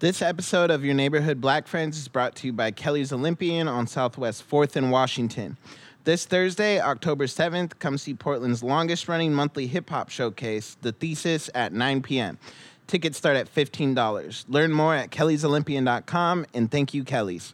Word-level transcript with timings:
This 0.00 0.22
episode 0.22 0.70
of 0.70 0.82
Your 0.82 0.94
Neighborhood 0.94 1.42
Black 1.42 1.68
Friends 1.68 1.98
is 1.98 2.08
brought 2.08 2.34
to 2.36 2.46
you 2.46 2.54
by 2.54 2.70
Kelly's 2.70 3.12
Olympian 3.12 3.68
on 3.68 3.86
Southwest 3.86 4.48
4th 4.48 4.74
and 4.74 4.90
Washington. 4.90 5.58
This 6.04 6.24
Thursday, 6.24 6.80
October 6.80 7.26
7th, 7.26 7.78
come 7.78 7.98
see 7.98 8.14
Portland's 8.14 8.62
longest 8.62 9.08
running 9.08 9.34
monthly 9.34 9.66
hip 9.66 9.90
hop 9.90 10.08
showcase, 10.08 10.78
The 10.80 10.92
Thesis, 10.92 11.50
at 11.54 11.74
9 11.74 12.00
p.m. 12.00 12.38
Tickets 12.86 13.18
start 13.18 13.36
at 13.36 13.54
$15. 13.54 14.46
Learn 14.48 14.72
more 14.72 14.94
at 14.94 15.10
kellysolympian.com 15.10 16.46
and 16.54 16.70
thank 16.70 16.94
you, 16.94 17.04
Kelly's. 17.04 17.52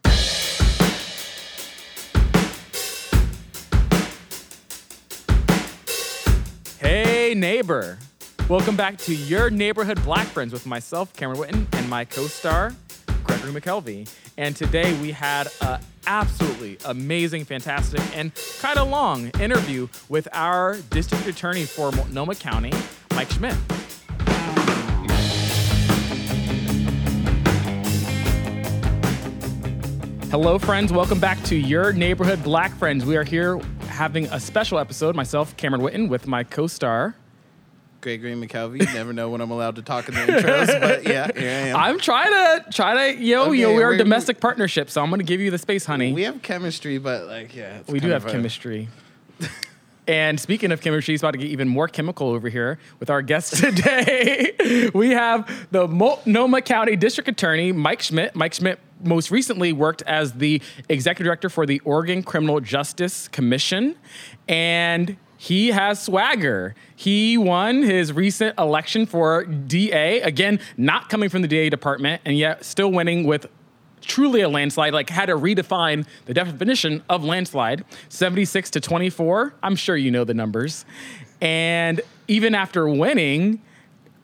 Hey, 6.78 7.34
neighbor. 7.36 7.98
Welcome 8.48 8.76
back 8.76 8.96
to 8.98 9.12
Your 9.12 9.50
Neighborhood 9.50 10.00
Black 10.04 10.28
Friends 10.28 10.52
with 10.52 10.66
myself, 10.66 11.12
Cameron 11.12 11.40
Witten, 11.40 11.78
and 11.80 11.90
my 11.90 12.04
co 12.04 12.28
star, 12.28 12.72
Gregory 13.24 13.50
McKelvey. 13.50 14.08
And 14.36 14.54
today 14.54 14.96
we 15.00 15.10
had 15.10 15.48
an 15.62 15.80
absolutely 16.06 16.78
amazing, 16.84 17.44
fantastic, 17.44 18.00
and 18.16 18.30
kind 18.60 18.78
of 18.78 18.88
long 18.88 19.30
interview 19.40 19.88
with 20.08 20.28
our 20.32 20.76
district 20.90 21.26
attorney 21.26 21.64
for 21.64 21.90
Multnomah 21.90 22.36
County, 22.36 22.72
Mike 23.16 23.28
Schmidt. 23.32 23.56
Hello, 30.30 30.60
friends. 30.60 30.92
Welcome 30.92 31.18
back 31.18 31.42
to 31.44 31.56
Your 31.56 31.92
Neighborhood 31.92 32.44
Black 32.44 32.72
Friends. 32.76 33.04
We 33.04 33.16
are 33.16 33.24
here 33.24 33.58
having 33.88 34.26
a 34.26 34.38
special 34.38 34.78
episode. 34.78 35.16
Myself, 35.16 35.56
Cameron 35.56 35.82
Witten, 35.82 36.08
with 36.08 36.28
my 36.28 36.44
co 36.44 36.68
star, 36.68 37.16
Gregory 38.06 38.34
McKelvey. 38.34 38.86
You 38.86 38.94
never 38.94 39.12
know 39.12 39.30
when 39.30 39.40
I'm 39.40 39.50
allowed 39.50 39.74
to 39.76 39.82
talk 39.82 40.08
in 40.08 40.14
the 40.14 40.20
intros, 40.20 40.80
but 40.80 41.02
yeah, 41.02 41.28
here 41.36 41.50
I 41.50 41.68
am. 41.70 41.76
I'm 41.76 41.98
trying 41.98 42.30
to 42.30 42.70
try 42.70 43.12
to 43.12 43.20
yo 43.20 43.46
know 43.46 43.50
you 43.50 43.62
know 43.62 43.70
Okay, 43.70 43.78
we're 43.78 43.92
a 43.94 43.98
domestic 43.98 44.38
partnership, 44.38 44.90
so 44.90 45.02
I'm 45.02 45.10
gonna 45.10 45.24
give 45.24 45.40
you 45.40 45.50
the 45.50 45.58
space, 45.58 45.84
honey. 45.84 46.10
we 46.10 46.14
We, 46.14 46.22
have 46.22 46.40
chemistry, 46.40 46.98
but 46.98 47.26
like, 47.26 47.56
yeah, 47.56 47.80
we 47.88 47.98
do 47.98 48.10
have 48.10 48.24
chemistry. 48.24 48.86
and 50.06 50.38
speaking 50.38 50.70
of 50.70 50.82
chemistry, 50.82 51.14
it's 51.14 51.22
about 51.24 51.32
to 51.32 51.38
get 51.38 51.48
even 51.48 51.66
more 51.66 51.88
chemical 51.88 52.28
over 52.28 52.48
here 52.48 52.78
with 53.00 53.10
our 53.10 53.22
guest 53.22 53.56
today. 53.64 54.90
we 54.94 55.10
have 55.10 55.66
the 55.72 55.88
Multnomah 55.88 56.62
County 56.62 56.94
District 56.94 57.28
Attorney 57.28 57.72
Mike 57.72 58.02
Schmidt. 58.02 58.36
Mike 58.36 58.54
Schmidt 58.54 58.78
most 59.02 59.32
recently 59.32 59.72
worked 59.72 60.02
as 60.02 60.34
the 60.34 60.62
executive 60.88 61.24
director 61.26 61.48
for 61.48 61.66
the 61.66 61.80
Oregon 61.80 62.22
Criminal 62.22 62.60
Justice 62.60 63.26
Commission, 63.26 63.96
and 64.46 65.16
he 65.36 65.68
has 65.68 66.02
swagger. 66.02 66.74
He 66.94 67.36
won 67.36 67.82
his 67.82 68.12
recent 68.12 68.58
election 68.58 69.06
for 69.06 69.44
DA, 69.44 70.20
again, 70.22 70.60
not 70.76 71.08
coming 71.08 71.28
from 71.28 71.42
the 71.42 71.48
DA 71.48 71.68
department, 71.68 72.22
and 72.24 72.38
yet 72.38 72.64
still 72.64 72.90
winning 72.90 73.24
with 73.24 73.46
truly 74.00 74.40
a 74.40 74.48
landslide, 74.48 74.92
like 74.92 75.10
had 75.10 75.26
to 75.26 75.36
redefine 75.36 76.06
the 76.26 76.34
definition 76.34 77.02
of 77.08 77.24
landslide 77.24 77.84
76 78.08 78.70
to 78.70 78.80
24. 78.80 79.54
I'm 79.62 79.76
sure 79.76 79.96
you 79.96 80.10
know 80.10 80.24
the 80.24 80.34
numbers. 80.34 80.84
And 81.40 82.00
even 82.28 82.54
after 82.54 82.88
winning, 82.88 83.60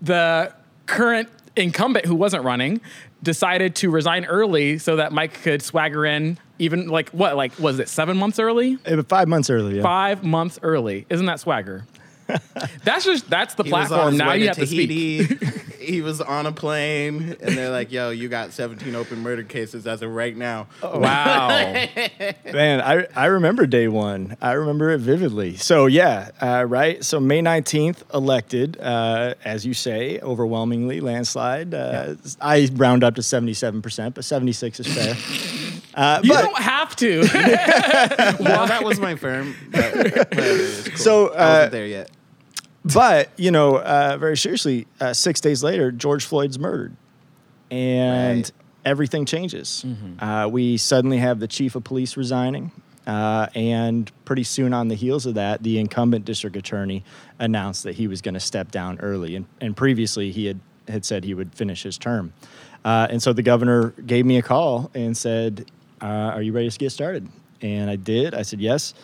the 0.00 0.54
current 0.86 1.28
incumbent 1.56 2.06
who 2.06 2.14
wasn't 2.14 2.44
running 2.44 2.80
decided 3.22 3.76
to 3.76 3.90
resign 3.90 4.24
early 4.24 4.78
so 4.78 4.96
that 4.96 5.12
Mike 5.12 5.42
could 5.42 5.62
swagger 5.62 6.04
in 6.04 6.38
even 6.58 6.88
like 6.88 7.10
what 7.10 7.36
like 7.36 7.58
was 7.58 7.78
it 7.78 7.88
7 7.88 8.16
months 8.16 8.38
early? 8.38 8.76
Five 9.08 9.28
months 9.28 9.50
early. 9.50 9.76
Yeah. 9.76 9.82
5 9.82 10.24
months 10.24 10.58
early. 10.62 11.06
Isn't 11.08 11.26
that 11.26 11.40
swagger? 11.40 11.84
that's 12.84 13.04
just 13.04 13.28
that's 13.28 13.54
the 13.54 13.64
He 13.64 13.70
platform 13.70 14.16
now 14.16 14.32
you 14.32 14.42
to 14.42 14.46
have 14.48 14.56
to 14.56 14.66
speak. 14.66 15.38
He 15.82 16.00
was 16.00 16.20
on 16.20 16.46
a 16.46 16.52
plane, 16.52 17.36
and 17.40 17.58
they're 17.58 17.70
like, 17.70 17.90
"Yo, 17.90 18.10
you 18.10 18.28
got 18.28 18.52
17 18.52 18.94
open 18.94 19.18
murder 19.18 19.42
cases 19.42 19.84
as 19.84 20.00
of 20.00 20.12
right 20.12 20.36
now." 20.36 20.68
Wow. 20.80 21.48
Man, 21.48 22.80
I, 22.80 23.08
I 23.16 23.26
remember 23.26 23.66
day 23.66 23.88
one. 23.88 24.36
I 24.40 24.52
remember 24.52 24.90
it 24.90 24.98
vividly. 24.98 25.56
So, 25.56 25.86
yeah, 25.86 26.30
uh, 26.40 26.64
right? 26.68 27.04
So, 27.04 27.18
May 27.18 27.40
19th, 27.42 28.02
elected, 28.14 28.78
uh, 28.80 29.34
as 29.44 29.66
you 29.66 29.74
say, 29.74 30.20
overwhelmingly 30.20 31.00
landslide. 31.00 31.74
Uh, 31.74 32.14
I 32.40 32.68
round 32.74 33.02
up 33.02 33.16
to 33.16 33.20
77%, 33.20 34.14
but 34.14 34.24
76 34.24 34.78
is 34.80 34.86
fair. 34.86 35.58
Uh, 35.94 36.20
you 36.22 36.30
but, 36.32 36.42
don't 36.42 36.58
have 36.62 36.96
to. 36.96 37.20
well, 38.40 38.66
that 38.66 38.82
was 38.84 38.98
my 39.00 39.14
firm. 39.24 39.54
But 39.70 39.94
whatever, 39.96 40.24
cool. 40.86 40.96
So, 40.96 41.28
I 41.28 41.36
uh, 41.36 41.48
wasn't 41.54 41.72
there 41.72 41.86
yet. 41.86 42.10
but, 42.94 43.30
you 43.36 43.50
know, 43.50 43.76
uh, 43.78 44.16
very 44.18 44.36
seriously, 44.36 44.86
uh, 45.00 45.12
six 45.12 45.40
days 45.40 45.62
later, 45.62 45.92
George 45.92 46.24
Floyd's 46.24 46.58
murdered. 46.58 46.96
And 47.70 48.38
Right. 48.38 48.52
everything 48.84 49.24
changes. 49.24 49.84
Uh, 50.18 50.48
we 50.50 50.76
suddenly 50.76 51.18
have 51.18 51.40
the 51.40 51.48
chief 51.48 51.74
of 51.74 51.84
police 51.84 52.16
resigning. 52.16 52.70
Uh, 53.06 53.48
and 53.56 54.12
pretty 54.24 54.44
soon 54.44 54.72
on 54.72 54.86
the 54.88 54.94
heels 54.94 55.26
of 55.26 55.34
that, 55.34 55.62
the 55.64 55.78
incumbent 55.78 56.24
district 56.24 56.54
attorney 56.56 57.02
announced 57.40 57.82
that 57.82 57.96
he 57.96 58.06
was 58.06 58.20
going 58.22 58.34
to 58.34 58.40
step 58.40 58.70
down 58.70 58.98
early. 59.00 59.34
And, 59.36 59.46
and 59.60 59.76
previously, 59.76 60.30
he 60.30 60.46
had, 60.46 60.60
had 60.86 61.04
said 61.04 61.24
he 61.24 61.34
would 61.34 61.52
finish 61.54 61.82
his 61.82 61.98
term. 61.98 62.32
Uh, 62.84 63.06
and 63.10 63.20
so 63.22 63.32
the 63.32 63.42
governor 63.42 63.90
gave 64.06 64.24
me 64.26 64.36
a 64.38 64.42
call 64.42 64.90
and 64.94 65.16
said, 65.16 65.68
uh, 66.02 66.06
Are 66.34 66.42
you 66.42 66.52
ready 66.52 66.68
to 66.68 66.78
get 66.78 66.90
started? 66.90 67.28
And 67.60 67.88
I 67.88 67.96
did. 67.96 68.34
I 68.34 68.42
said, 68.42 68.60
Yes. 68.60 68.94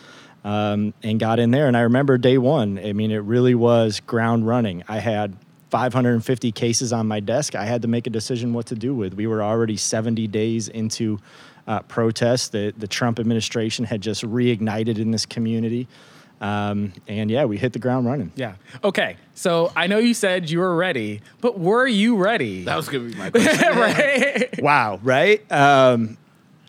Um, 0.43 0.93
and 1.03 1.19
got 1.19 1.39
in 1.39 1.51
there. 1.51 1.67
And 1.67 1.75
I 1.75 1.81
remember 1.81 2.17
day 2.17 2.37
one, 2.37 2.79
I 2.79 2.93
mean, 2.93 3.11
it 3.11 3.17
really 3.17 3.55
was 3.55 3.99
ground 3.99 4.47
running. 4.47 4.83
I 4.87 4.99
had 4.99 5.35
550 5.69 6.51
cases 6.53 6.93
on 6.93 7.07
my 7.07 7.19
desk. 7.19 7.55
I 7.55 7.65
had 7.65 7.81
to 7.81 7.87
make 7.87 8.07
a 8.07 8.09
decision 8.09 8.53
what 8.53 8.65
to 8.67 8.75
do 8.75 8.95
with. 8.95 9.13
We 9.15 9.27
were 9.27 9.43
already 9.43 9.75
70 9.77 10.27
days 10.27 10.67
into 10.69 11.19
uh, 11.67 11.81
protests. 11.81 12.47
that 12.49 12.79
the 12.79 12.87
Trump 12.87 13.19
administration 13.19 13.83
had 13.85 14.01
just 14.01 14.23
reignited 14.23 14.97
in 14.97 15.11
this 15.11 15.25
community. 15.25 15.87
Um, 16.41 16.93
and 17.07 17.29
yeah, 17.29 17.43
we 17.45 17.57
hit 17.57 17.73
the 17.73 17.79
ground 17.79 18.05
running. 18.07 18.31
Yeah. 18.35 18.55
Okay. 18.83 19.17
So 19.35 19.71
I 19.75 19.87
know 19.87 19.97
you 19.97 20.13
said 20.13 20.49
you 20.49 20.59
were 20.59 20.73
ready, 20.75 21.19
but 21.41 21.59
were 21.59 21.85
you 21.85 22.15
ready? 22.15 22.63
That 22.63 22.77
was 22.77 22.87
gonna 22.87 23.09
be 23.09 23.15
my 23.15 23.29
question. 23.31 23.77
right. 23.77 24.61
Wow, 24.63 24.99
right? 25.03 25.51
Um, 25.51 26.17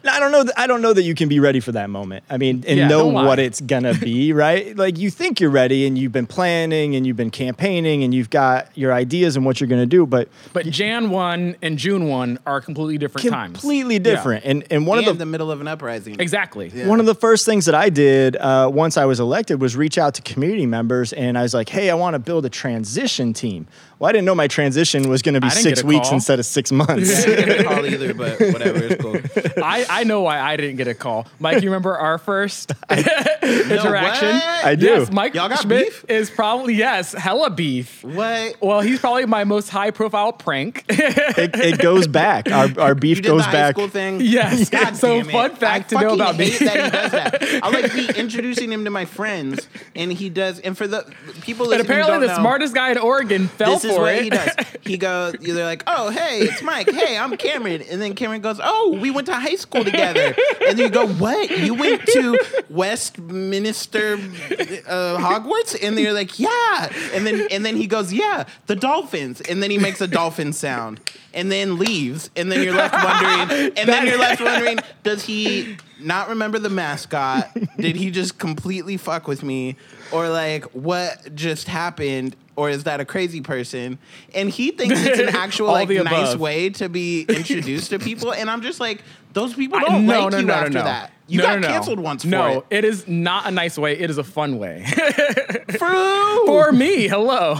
I 0.08 0.18
don't 0.18 0.32
know. 0.32 0.44
That, 0.44 0.58
I 0.58 0.66
don't 0.66 0.80
know 0.82 0.92
that 0.92 1.02
you 1.02 1.14
can 1.14 1.28
be 1.28 1.40
ready 1.40 1.60
for 1.60 1.72
that 1.72 1.90
moment. 1.90 2.24
I 2.30 2.38
mean, 2.38 2.64
and 2.66 2.78
Yeah, 2.78 2.88
know 2.88 3.06
what 3.06 3.38
it's 3.38 3.60
gonna 3.60 3.94
be, 3.94 4.32
right? 4.44 4.76
Like 4.76 4.98
you 4.98 5.10
think 5.10 5.40
you're 5.40 5.50
ready, 5.50 5.86
and 5.86 5.98
you've 5.98 6.12
been 6.12 6.26
planning, 6.26 6.96
and 6.96 7.06
you've 7.06 7.16
been 7.16 7.30
campaigning, 7.30 8.02
and 8.02 8.14
you've 8.14 8.30
got 8.30 8.68
your 8.76 8.92
ideas 8.92 9.36
and 9.36 9.44
what 9.44 9.60
you're 9.60 9.68
gonna 9.68 9.84
do, 9.86 10.06
but 10.06 10.28
But 10.52 10.66
Jan 10.70 11.10
1 11.10 11.56
and 11.62 11.76
June 11.78 12.08
1 12.08 12.38
are 12.46 12.60
completely 12.60 12.96
different 12.98 13.28
times. 13.28 13.60
completely 13.60 13.98
different. 13.98 14.44
And 14.44 14.64
and 14.70 14.86
one 14.86 14.98
One 14.98 15.08
of 15.08 15.18
the 15.18 15.24
the 15.24 15.26
middle 15.26 15.50
of 15.50 15.60
an 15.60 15.68
uprising. 15.68 16.16
Exactly. 16.18 16.70
Yeah. 16.74 16.86
One 16.88 17.00
of 17.00 17.06
the 17.06 17.14
first 17.14 17.44
things 17.44 17.66
that 17.66 17.74
I 17.74 17.90
did 17.90 18.36
uh, 18.36 18.70
once 18.72 18.96
I 18.96 19.04
was 19.04 19.20
elected 19.20 19.60
was 19.60 19.76
reach 19.76 19.98
out 19.98 20.14
to 20.14 20.22
community 20.22 20.66
members, 20.66 21.12
and 21.12 21.36
I 21.36 21.42
was 21.42 21.52
like, 21.52 21.68
"Hey, 21.68 21.90
I 21.90 21.94
want 21.94 22.14
to 22.14 22.18
build 22.18 22.46
a 22.46 22.50
transition 22.50 23.32
team." 23.34 23.66
Well, 24.00 24.08
I 24.08 24.12
didn't 24.12 24.24
know 24.24 24.34
my 24.34 24.48
transition 24.48 25.08
was 25.10 25.20
going 25.20 25.34
to 25.34 25.42
be 25.42 25.50
six 25.50 25.84
weeks 25.84 26.08
call. 26.08 26.14
instead 26.14 26.38
of 26.40 26.46
six 26.46 26.72
months. 26.80 27.22
I 27.22 27.26
didn't 27.26 27.46
get 27.46 27.60
a 27.60 27.64
call 27.64 27.84
either, 27.86 28.14
but 28.14 28.40
whatever, 28.52 28.78
it's 28.82 29.02
cool. 29.02 29.62
I, 29.62 29.84
I 29.90 30.04
know 30.04 30.22
why 30.22 30.40
I 30.40 30.56
didn't 30.56 30.76
get 30.76 30.88
a 30.88 30.94
call. 30.94 31.26
Mike, 31.38 31.62
you 31.62 31.68
remember 31.68 31.96
our 31.98 32.16
first 32.16 32.72
interaction? 32.90 34.28
what? 34.28 34.64
I 34.64 34.74
do. 34.74 34.86
Yes, 34.86 35.12
Mike 35.12 35.34
Y'all 35.34 35.48
got 35.48 35.60
Schmidt 35.60 35.86
beef? 35.86 36.04
is 36.08 36.30
probably, 36.30 36.74
yes, 36.74 37.12
hella 37.12 37.50
beef. 37.50 38.02
What? 38.02 38.56
Well, 38.60 38.80
he's 38.80 39.00
probably 39.00 39.26
my 39.26 39.44
most 39.44 39.68
high 39.68 39.90
profile 39.90 40.32
prank. 40.32 40.84
it, 40.88 41.54
it 41.56 41.78
goes 41.78 42.06
back. 42.06 42.50
Our, 42.50 42.68
our 42.80 42.94
beef 42.94 43.18
You 43.18 43.22
did 43.22 43.28
goes 43.28 43.40
the 43.40 43.44
high 43.44 43.52
back. 43.52 43.74
school 43.74 43.88
thing. 43.88 44.20
Yes. 44.22 44.70
God 44.70 44.96
So 44.96 45.18
damn 45.18 45.28
it. 45.28 45.32
fun 45.32 45.56
fact 45.56 45.92
I 45.94 46.00
to 46.00 46.08
know 46.08 46.14
about 46.14 46.36
me. 46.38 46.50
hate 46.50 46.60
that 46.60 46.84
he 46.84 46.90
does 46.90 47.12
that. 47.12 47.62
I 47.64 47.68
like 47.68 47.92
be 47.92 48.08
introducing 48.18 48.72
him 48.72 48.84
to 48.84 48.90
my 48.90 49.04
friends, 49.04 49.68
and 49.94 50.12
he 50.12 50.28
does. 50.30 50.58
And 50.60 50.76
for 50.76 50.86
the 50.86 51.02
people 51.42 51.72
and 51.72 51.82
apparently 51.82 52.12
don't 52.12 52.20
the 52.22 52.26
know, 52.28 52.34
smartest 52.36 52.74
guy 52.74 52.92
in 52.92 52.98
Oregon 52.98 53.48
fell 53.48 53.74
This 53.78 53.89
is 53.92 53.98
what 53.98 54.14
it. 54.14 54.22
he 54.24 54.30
does. 54.30 54.50
He 54.82 54.96
goes, 54.96 55.34
they're 55.40 55.64
like, 55.64 55.82
"Oh, 55.86 56.10
hey, 56.10 56.40
it's 56.40 56.62
Mike. 56.62 56.90
Hey, 56.90 57.16
I'm 57.16 57.36
Cameron." 57.36 57.82
And 57.82 58.00
then 58.00 58.14
Cameron 58.14 58.40
goes, 58.40 58.60
"Oh, 58.62 58.98
we 59.00 59.10
went 59.10 59.26
to 59.26 59.34
high 59.34 59.56
school 59.56 59.84
together." 59.84 60.34
And 60.66 60.78
then 60.78 60.78
you 60.78 60.90
go, 60.90 61.06
"What? 61.06 61.50
You 61.50 61.74
went 61.74 62.06
to 62.06 62.38
Westminster 62.68 64.14
uh, 64.14 65.18
Hogwarts?" 65.18 65.76
And 65.82 65.96
they're 65.96 66.12
like, 66.12 66.38
"Yeah." 66.38 66.92
And 67.12 67.26
then 67.26 67.46
and 67.50 67.64
then 67.64 67.76
he 67.76 67.86
goes, 67.86 68.12
"Yeah, 68.12 68.44
the 68.66 68.76
dolphins." 68.76 69.40
And 69.40 69.62
then 69.62 69.70
he 69.70 69.78
makes 69.78 70.00
a 70.00 70.06
dolphin 70.06 70.52
sound, 70.52 71.00
and 71.34 71.50
then 71.50 71.78
leaves. 71.78 72.30
And 72.36 72.50
then 72.50 72.62
you're 72.62 72.74
left 72.74 72.94
wondering. 72.94 73.72
And 73.76 73.88
then 73.88 74.06
you're 74.06 74.18
left 74.18 74.40
wondering, 74.40 74.78
does 75.02 75.24
he 75.24 75.76
not 76.02 76.28
remember 76.28 76.58
the 76.58 76.68
mascot? 76.70 77.50
Did 77.78 77.96
he 77.96 78.10
just 78.10 78.38
completely 78.38 78.96
fuck 78.96 79.26
with 79.28 79.42
me? 79.42 79.76
Or 80.12 80.28
like 80.28 80.64
what 80.74 81.34
just 81.34 81.68
happened? 81.68 82.36
Or 82.56 82.68
is 82.68 82.84
that 82.84 83.00
a 83.00 83.04
crazy 83.04 83.40
person? 83.40 83.98
And 84.34 84.50
he 84.50 84.70
thinks 84.70 85.00
it's 85.04 85.18
an 85.18 85.28
actual 85.36 85.68
All 85.68 85.72
like 85.74 85.88
the 85.88 86.02
nice 86.02 86.30
above. 86.30 86.40
way 86.40 86.68
to 86.70 86.88
be 86.90 87.22
introduced 87.22 87.90
to 87.90 87.98
people. 87.98 88.34
And 88.34 88.50
I'm 88.50 88.60
just 88.60 88.80
like, 88.80 89.02
those 89.32 89.54
people 89.54 89.78
I- 89.78 89.82
don't 89.84 90.04
no, 90.06 90.20
like 90.24 90.32
no, 90.32 90.38
you 90.40 90.46
no, 90.46 90.54
no, 90.54 90.60
after 90.60 90.72
no. 90.74 90.84
that. 90.84 91.12
You 91.26 91.38
No, 91.38 91.44
got 91.44 91.52
no, 91.54 91.58
no. 91.60 91.68
canceled 91.68 92.00
once 92.00 92.24
no, 92.24 92.60
for 92.60 92.66
it 92.70 92.84
is 92.84 93.06
not 93.06 93.46
a 93.46 93.50
nice 93.52 93.78
way. 93.78 93.96
It 93.98 94.10
is 94.10 94.18
a 94.18 94.24
fun 94.24 94.58
way. 94.58 94.84
True. 95.68 96.42
for 96.46 96.72
me, 96.72 97.06
hello. 97.08 97.58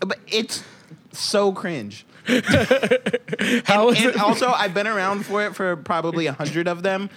but 0.00 0.18
it's 0.26 0.64
so 1.12 1.52
cringe. 1.52 2.06
How 2.26 3.86
was 3.86 3.98
and 3.98 4.06
it? 4.14 4.16
also, 4.20 4.48
I've 4.48 4.72
been 4.74 4.86
around 4.86 5.26
for 5.26 5.44
it 5.44 5.54
for 5.54 5.76
probably 5.76 6.26
a 6.26 6.32
hundred 6.32 6.66
of 6.68 6.82
them. 6.82 7.10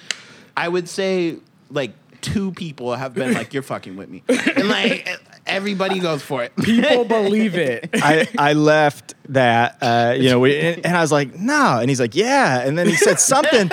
I 0.56 0.68
would 0.68 0.88
say 0.88 1.38
like 1.70 1.94
two 2.24 2.52
people 2.54 2.96
have 2.96 3.14
been 3.14 3.34
like, 3.34 3.54
"You're 3.54 3.62
fucking 3.64 3.96
with 3.96 4.10
me," 4.10 4.24
and 4.56 4.68
like 4.68 5.08
everybody 5.46 6.00
goes 6.00 6.22
for 6.24 6.42
it. 6.44 6.56
People 6.56 7.04
believe 7.20 7.56
it. 7.56 7.90
I, 7.94 8.28
I 8.38 8.54
left 8.54 9.14
that, 9.30 9.78
uh, 9.82 10.14
you 10.18 10.30
know, 10.30 10.40
we, 10.40 10.58
and, 10.58 10.86
and 10.86 10.96
I 10.98 11.02
was 11.02 11.12
like, 11.12 11.36
no. 11.36 11.80
And 11.82 11.90
he's 11.90 12.00
like, 12.00 12.16
yeah. 12.16 12.62
And 12.62 12.78
then 12.78 12.88
he 12.88 12.96
said 12.96 13.20
something, 13.20 13.70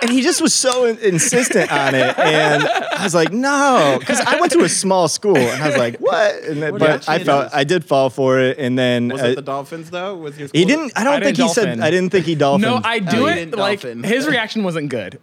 and 0.00 0.10
he 0.10 0.22
just 0.22 0.40
was 0.40 0.54
so 0.54 0.86
in- 0.86 0.96
insistent 0.98 1.70
on 1.70 1.94
it. 1.94 2.18
And 2.18 2.64
I 2.66 3.02
was 3.04 3.14
like, 3.14 3.32
no, 3.34 3.96
because 4.00 4.18
I 4.22 4.40
went 4.40 4.50
to 4.52 4.60
a 4.60 4.68
small 4.68 5.08
school, 5.08 5.36
and 5.36 5.62
I 5.62 5.66
was 5.68 5.76
like, 5.76 5.98
what? 5.98 6.34
And 6.44 6.62
then, 6.62 6.72
What 6.72 6.82
are 6.82 6.86
but 6.98 7.06
your 7.06 7.14
I 7.16 7.18
felt 7.24 7.42
chances? 7.44 7.58
I 7.58 7.64
did 7.64 7.84
fall 7.84 8.08
for 8.08 8.38
it, 8.40 8.56
and 8.58 8.78
then 8.78 9.08
Was 9.08 9.20
uh, 9.22 9.26
it 9.26 9.34
the 9.36 9.42
Dolphins 9.42 9.90
though? 9.90 10.16
Was 10.16 10.38
your 10.38 10.48
he 10.54 10.62
school- 10.62 10.68
didn't. 10.76 10.92
I 10.96 11.04
don't 11.04 11.12
I 11.14 11.20
think 11.20 11.36
didn't 11.36 11.48
he 11.48 11.54
said. 11.54 11.64
dolphin. 11.66 11.82
I 11.82 11.90
didn't 11.90 12.10
think 12.10 12.24
he 12.24 12.34
dolphined. 12.34 12.62
No, 12.62 12.80
I 12.82 12.98
do 13.00 13.16
you 13.18 13.26
it 13.28 13.34
didn't 13.34 13.56
like 13.58 13.80
dolphin. 13.82 14.02
his 14.04 14.26
reaction 14.26 14.64
wasn't 14.64 14.88
good. 14.88 15.18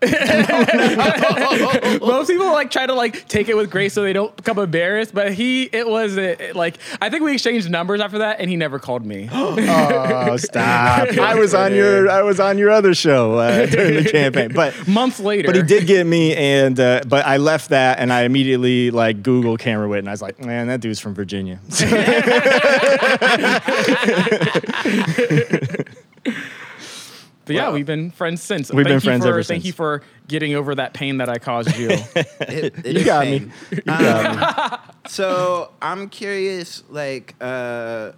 Most 2.01 2.29
people 2.37 2.51
like 2.51 2.71
try 2.71 2.85
to 2.85 2.93
like 2.93 3.27
take 3.27 3.49
it 3.49 3.55
with 3.55 3.71
grace 3.71 3.93
so 3.93 4.03
they 4.03 4.13
don't 4.13 4.35
become 4.35 4.59
embarrassed, 4.59 5.13
but 5.13 5.33
he 5.33 5.63
it 5.63 5.87
was 5.87 6.17
uh, 6.17 6.35
like 6.53 6.77
I 7.01 7.09
think 7.09 7.23
we 7.23 7.33
exchanged 7.33 7.69
numbers 7.69 8.01
after 8.01 8.19
that, 8.19 8.39
and 8.39 8.49
he 8.49 8.55
never 8.55 8.79
called 8.79 9.05
me. 9.05 9.29
Oh, 9.35 10.37
stop! 10.37 11.09
I 11.17 11.35
was 11.35 11.53
on 11.53 11.75
your. 11.75 12.09
I 12.09 12.21
was 12.21 12.39
on 12.39 12.57
your 12.57 12.69
other 12.69 12.93
show 12.93 13.35
uh, 13.35 13.65
during 13.67 14.03
the 14.03 14.09
campaign, 14.09 14.51
but. 14.53 14.73
Months 14.87 15.19
later, 15.19 15.47
But 15.47 15.55
he 15.55 15.63
did 15.63 15.87
get 15.87 16.05
me, 16.05 16.35
and 16.35 16.79
uh, 16.79 17.01
but 17.07 17.25
I 17.25 17.37
left 17.37 17.69
that, 17.69 17.99
and 17.99 18.11
I 18.11 18.23
immediately 18.23 18.91
like 18.91 19.23
Google 19.23 19.57
Camera 19.57 19.87
Wit, 19.87 19.99
and 19.99 20.07
I 20.07 20.11
was 20.11 20.21
like, 20.21 20.43
man, 20.43 20.67
that 20.67 20.81
dude's 20.81 20.99
from 20.99 21.13
Virginia. 21.13 21.59
But 27.45 27.55
yeah, 27.55 27.63
Well, 27.65 27.73
we've 27.73 27.85
been 27.85 28.11
friends 28.11 28.41
since. 28.41 28.71
We've 28.71 28.85
thank 28.85 28.87
been 28.87 28.93
you 28.95 28.99
friends 29.01 29.23
for, 29.23 29.29
ever 29.29 29.43
Thank 29.43 29.61
since. 29.61 29.65
you 29.65 29.73
for 29.73 30.01
getting 30.27 30.55
over 30.55 30.75
that 30.75 30.93
pain 30.93 31.17
that 31.17 31.29
I 31.29 31.37
caused 31.37 31.77
you. 31.77 31.89
It, 32.47 32.75
it 32.85 32.85
you 32.85 32.99
is 32.99 33.05
got 33.05 33.25
me. 33.25 33.39
pain. 33.39 33.53
You 33.71 33.81
got 33.83 34.71
me. 34.71 34.91
So 35.07 35.71
I'm 35.81 36.09
curious, 36.09 36.83
like, 36.89 37.35
uh, 37.39 38.13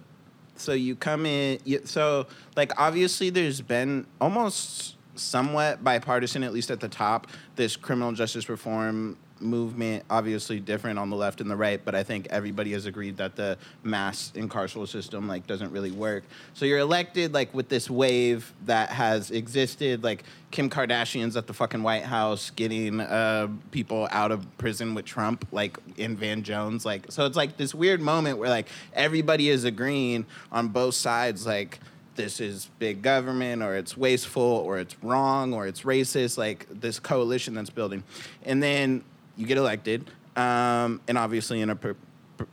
so 0.56 0.72
you 0.72 0.96
come 0.96 1.26
in, 1.26 1.58
you, 1.64 1.82
so 1.84 2.26
like 2.56 2.72
obviously 2.80 3.28
there's 3.30 3.60
been 3.60 4.06
almost 4.20 4.96
somewhat 5.14 5.84
bipartisan, 5.84 6.42
at 6.42 6.52
least 6.54 6.70
at 6.70 6.80
the 6.80 6.88
top, 6.88 7.26
this 7.56 7.76
criminal 7.76 8.12
justice 8.12 8.48
reform 8.48 9.16
movement. 9.40 10.04
Obviously 10.10 10.60
different 10.60 10.98
on 10.98 11.10
the 11.10 11.16
left 11.16 11.40
and 11.40 11.50
the 11.50 11.56
right, 11.56 11.80
but 11.84 11.94
I 11.94 12.02
think 12.02 12.26
everybody 12.30 12.72
has 12.72 12.86
agreed 12.86 13.16
that 13.18 13.36
the 13.36 13.58
mass 13.82 14.32
incarceral 14.34 14.86
system 14.88 15.28
like 15.28 15.46
doesn't 15.46 15.72
really 15.72 15.90
work. 15.90 16.24
So 16.54 16.64
you're 16.64 16.78
elected 16.78 17.34
like 17.34 17.52
with 17.54 17.68
this 17.68 17.90
wave 17.90 18.52
that 18.66 18.90
has 18.90 19.30
existed, 19.30 20.02
like 20.02 20.24
Kim 20.50 20.70
Kardashian's 20.70 21.36
at 21.36 21.46
the 21.46 21.52
fucking 21.54 21.82
White 21.82 22.04
House 22.04 22.50
getting 22.50 23.00
uh, 23.00 23.48
people 23.70 24.08
out 24.10 24.32
of 24.32 24.46
prison 24.58 24.94
with 24.94 25.04
Trump, 25.04 25.46
like 25.52 25.78
in 25.96 26.16
Van 26.16 26.42
Jones. 26.42 26.84
Like, 26.86 27.10
so 27.10 27.26
it's 27.26 27.36
like 27.36 27.56
this 27.56 27.74
weird 27.74 28.00
moment 28.00 28.38
where 28.38 28.48
like 28.48 28.68
everybody 28.92 29.48
is 29.48 29.64
agreeing 29.64 30.26
on 30.50 30.68
both 30.68 30.94
sides, 30.94 31.46
like 31.46 31.78
this 32.18 32.40
is 32.40 32.68
big 32.78 33.00
government 33.00 33.62
or 33.62 33.76
it's 33.76 33.96
wasteful 33.96 34.42
or 34.42 34.78
it's 34.78 34.96
wrong 35.02 35.54
or 35.54 35.66
it's 35.66 35.82
racist, 35.82 36.36
like 36.36 36.66
this 36.68 36.98
coalition 36.98 37.54
that's 37.54 37.70
building. 37.70 38.02
And 38.44 38.62
then 38.62 39.04
you 39.38 39.46
get 39.46 39.56
elected, 39.56 40.10
um, 40.36 41.00
and 41.08 41.16
obviously 41.16 41.62
in 41.62 41.70
a 41.70 41.76
pro- 41.76 41.94
pro- 42.36 42.46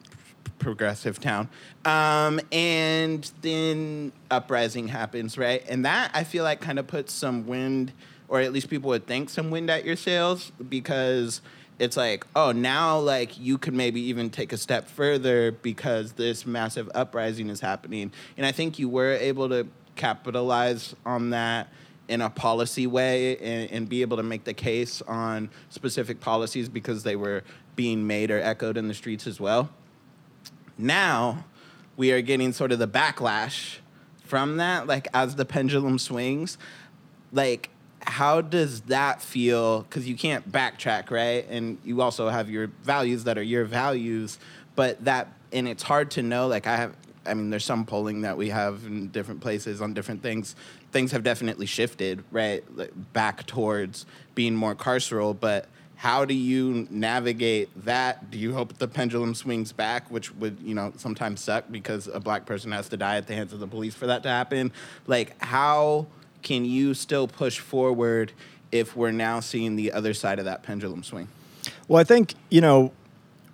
progressive 0.60 1.20
town. 1.20 1.50
Um, 1.84 2.40
and 2.52 3.30
then 3.42 4.14
uprising 4.32 4.88
happens, 4.88 5.38
right? 5.38 5.64
And 5.68 5.84
that 5.84 6.12
I 6.14 6.24
feel 6.24 6.44
like 6.44 6.62
kind 6.62 6.80
of 6.80 6.88
puts 6.88 7.12
some 7.12 7.48
wind, 7.48 7.92
or 8.28 8.40
at 8.40 8.54
least 8.54 8.70
people 8.70 8.90
would 8.90 9.08
think 9.08 9.30
some 9.30 9.50
wind 9.52 9.70
at 9.70 9.84
your 9.84 9.96
sails 9.96 10.52
because 10.70 11.42
it's 11.80 11.98
like, 11.98 12.26
oh, 12.36 12.52
now 12.52 13.00
like 13.00 13.38
you 13.38 13.58
could 13.58 13.74
maybe 13.74 14.00
even 14.02 14.30
take 14.30 14.54
a 14.54 14.58
step 14.58 14.88
further 14.88 15.52
because 15.52 16.14
this 16.14 16.46
massive 16.46 16.90
uprising 16.96 17.50
is 17.50 17.60
happening. 17.60 18.12
And 18.38 18.46
I 18.46 18.52
think 18.52 18.80
you 18.80 18.88
were 18.88 19.12
able 19.14 19.50
to 19.50 19.68
capitalize 19.96 20.96
on 21.06 21.32
that 21.32 21.68
in 22.08 22.22
a 22.22 22.30
policy 22.30 22.88
way 22.88 23.38
and, 23.38 23.72
and 23.72 23.90
be 23.90 24.02
able 24.02 24.18
to 24.18 24.24
make 24.24 24.44
the 24.44 24.54
case 24.54 25.02
on 25.04 25.50
specific 25.70 26.20
policies 26.20 26.70
because 26.70 27.04
they 27.04 27.16
were 27.16 27.44
being 27.76 28.06
made 28.06 28.32
or 28.32 28.40
echoed 28.40 28.78
in 28.78 28.88
the 28.88 28.94
streets 28.94 29.28
as 29.28 29.40
well. 29.40 29.70
Now 30.78 31.46
we 31.98 32.12
are 32.12 32.22
getting 32.22 32.54
sort 32.54 32.72
of 32.72 32.80
the 32.80 32.88
backlash 32.88 33.78
from 34.24 34.58
that 34.58 34.88
like 34.88 35.08
as 35.14 35.36
the 35.36 35.46
pendulum 35.46 35.98
swings. 35.98 36.58
Like 37.32 37.70
how 38.02 38.42
does 38.42 38.82
that 38.82 39.22
feel? 39.22 39.82
Because 39.82 40.08
you 40.08 40.16
can't 40.16 40.52
backtrack 40.52 41.10
right? 41.10 41.46
And 41.50 41.80
you 41.84 42.02
also 42.02 42.30
have 42.30 42.50
your 42.50 42.68
values 42.84 43.24
that 43.24 43.38
are 43.38 43.44
your 43.44 43.66
values 43.66 44.38
but 44.76 45.04
that 45.06 45.28
and 45.52 45.68
it's 45.68 45.84
hard 45.84 46.12
to 46.12 46.22
know 46.22 46.48
like 46.48 46.68
i 46.68 46.76
have 46.76 46.96
i 47.26 47.34
mean 47.34 47.50
there's 47.50 47.66
some 47.66 47.86
polling 47.86 48.22
that 48.22 48.38
we 48.38 48.50
have 48.50 48.86
in 48.86 49.08
different 49.10 49.42
places 49.42 49.82
on 49.82 49.94
different 49.94 50.22
things 50.22 50.56
things 50.92 51.12
have 51.12 51.24
definitely 51.24 51.66
shifted 51.66 52.24
right 52.32 52.64
back 53.14 53.46
towards 53.46 54.06
being 54.34 54.56
more 54.56 54.76
carceral 54.76 55.38
but 55.38 55.68
how 55.96 56.26
do 56.26 56.34
you 56.34 56.88
navigate 56.90 57.70
that? 57.86 58.30
Do 58.30 58.38
you 58.38 58.54
hope 58.54 58.78
the 58.78 58.88
pendulum 58.88 59.34
swings 59.34 59.72
back, 59.72 60.12
which 60.12 60.34
would, 60.36 60.60
you 60.60 60.76
know, 60.76 60.94
sometimes 60.98 61.42
suck 61.42 61.66
because 61.72 62.08
a 62.08 62.20
black 62.20 62.46
person 62.46 62.72
has 62.74 62.90
to 62.90 62.98
die 62.98 63.18
at 63.18 63.28
the 63.28 63.34
hands 63.34 63.54
of 63.54 63.60
the 63.60 63.68
police 63.68 63.96
for 63.96 64.08
that 64.08 64.24
to 64.24 64.30
happen? 64.30 64.72
Like, 65.08 65.42
how 65.42 66.08
can 66.42 66.66
you 66.66 66.94
still 66.94 67.28
push 67.28 67.60
forward 67.60 68.34
if 68.72 68.96
we're 68.96 69.12
now 69.12 69.40
seeing 69.40 69.76
the 69.76 69.94
other 69.94 70.14
side 70.14 70.38
of 70.38 70.46
that 70.46 70.64
pendulum 70.64 71.02
swing? 71.02 71.28
Well, 71.88 72.00
I 72.00 72.04
think 72.04 72.36
you 72.50 72.62
know 72.62 72.92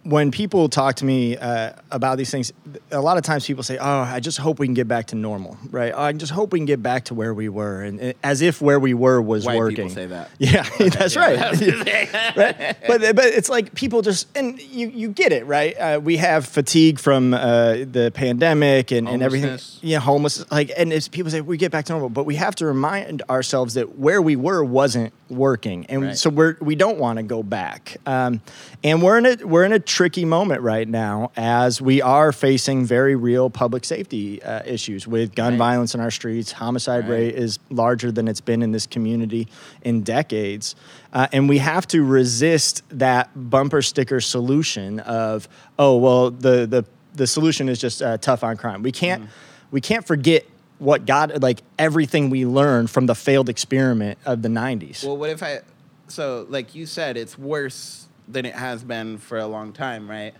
when 0.03 0.31
people 0.31 0.67
talk 0.67 0.95
to 0.95 1.05
me 1.05 1.37
uh, 1.37 1.73
about 1.91 2.17
these 2.17 2.31
things, 2.31 2.51
a 2.91 2.99
lot 3.01 3.17
of 3.17 3.23
times 3.23 3.45
people 3.45 3.63
say, 3.63 3.77
"Oh, 3.77 3.99
I 3.99 4.19
just 4.19 4.37
hope 4.39 4.59
we 4.59 4.65
can 4.65 4.73
get 4.73 4.87
back 4.87 5.07
to 5.07 5.15
normal," 5.15 5.57
right? 5.69 5.93
Oh, 5.95 6.01
I 6.01 6.11
just 6.13 6.31
hope 6.31 6.53
we 6.53 6.59
can 6.59 6.65
get 6.65 6.81
back 6.81 7.05
to 7.05 7.13
where 7.13 7.33
we 7.33 7.49
were, 7.49 7.81
and 7.81 8.01
uh, 8.01 8.13
as 8.23 8.41
if 8.41 8.61
where 8.61 8.79
we 8.79 8.93
were 8.93 9.21
was 9.21 9.45
White 9.45 9.57
working. 9.57 9.89
people 9.89 9.89
say 9.91 10.07
that. 10.07 10.29
Yeah, 10.39 10.63
that's 10.89 11.15
right. 11.15 11.37
right. 12.35 12.77
But 12.87 13.15
but 13.15 13.25
it's 13.25 13.49
like 13.49 13.75
people 13.75 14.01
just 14.01 14.27
and 14.35 14.59
you 14.59 14.89
you 14.89 15.09
get 15.09 15.31
it 15.31 15.45
right. 15.45 15.75
Uh, 15.77 15.99
we 16.01 16.17
have 16.17 16.47
fatigue 16.47 16.99
from 16.99 17.33
uh, 17.33 17.73
the 17.91 18.11
pandemic 18.13 18.91
and, 18.91 19.07
and 19.07 19.21
everything. 19.21 19.59
Yeah, 19.81 19.99
homeless. 19.99 20.49
Like 20.51 20.71
and 20.75 20.91
it's, 20.91 21.07
people 21.07 21.31
say 21.31 21.41
we 21.41 21.57
get 21.57 21.71
back 21.71 21.85
to 21.85 21.93
normal, 21.93 22.09
but 22.09 22.25
we 22.25 22.35
have 22.35 22.55
to 22.55 22.65
remind 22.65 23.21
ourselves 23.29 23.75
that 23.75 23.99
where 23.99 24.21
we 24.21 24.35
were 24.35 24.63
wasn't 24.63 25.13
working, 25.31 25.85
and 25.87 26.01
Right. 26.03 26.17
so 26.17 26.29
we're 26.29 26.57
we 26.61 26.75
don't 26.75 26.97
want 26.99 27.17
to 27.17 27.23
go 27.23 27.41
back. 27.41 27.97
Um, 28.05 28.41
and 28.83 29.01
we're 29.01 29.17
in 29.17 29.25
a 29.25 29.35
we're 29.47 29.63
in 29.63 29.73
a 29.73 29.79
tricky 29.79 30.25
moment 30.25 30.61
right 30.61 30.87
now 30.87 31.31
as 31.35 31.81
we 31.81 32.01
are 32.01 32.31
facing 32.31 32.85
very 32.85 33.15
real 33.15 33.49
public 33.49 33.85
safety 33.85 34.43
uh, 34.43 34.61
issues 34.65 35.07
with 35.07 35.33
gun 35.33 35.53
Right. 35.53 35.57
violence 35.57 35.95
in 35.95 36.01
our 36.01 36.11
streets. 36.11 36.51
Homicide 36.51 37.05
Right. 37.07 37.11
rate 37.17 37.35
is 37.35 37.57
larger 37.69 38.11
than 38.11 38.27
it's 38.27 38.41
been 38.41 38.61
in 38.61 38.71
this 38.71 38.85
community 38.85 39.47
in 39.83 40.01
decades. 40.03 40.75
Uh, 41.13 41.27
and 41.33 41.47
we 41.49 41.57
have 41.59 41.87
to 41.87 42.03
resist 42.03 42.83
that 42.89 43.29
bumper 43.35 43.81
sticker 43.81 44.21
solution 44.21 44.99
of, 45.01 45.47
oh, 45.77 45.97
well, 45.97 46.31
the, 46.31 46.65
the, 46.65 46.85
the 47.15 47.27
solution 47.27 47.67
is 47.67 47.79
just 47.79 48.01
uh, 48.01 48.17
tough 48.17 48.43
on 48.43 48.55
crime. 48.55 48.81
We 48.81 48.91
can't, 48.93 49.27
we 49.71 49.81
can't 49.81 50.05
forget 50.07 50.45
what 50.81 51.05
got, 51.05 51.41
like 51.41 51.61
everything 51.77 52.31
we 52.31 52.43
learned 52.45 52.89
from 52.89 53.05
the 53.05 53.13
failed 53.13 53.49
experiment 53.49 54.17
of 54.25 54.41
the 54.41 54.49
90s. 54.49 55.03
Well, 55.05 55.15
what 55.15 55.29
if 55.29 55.43
I, 55.43 55.59
so 56.07 56.47
like 56.49 56.73
you 56.73 56.87
said, 56.87 57.17
it's 57.17 57.37
worse 57.37 58.07
than 58.27 58.45
it 58.47 58.55
has 58.55 58.83
been 58.83 59.19
for 59.19 59.37
a 59.37 59.45
long 59.45 59.73
time, 59.73 60.09
right? 60.09 60.33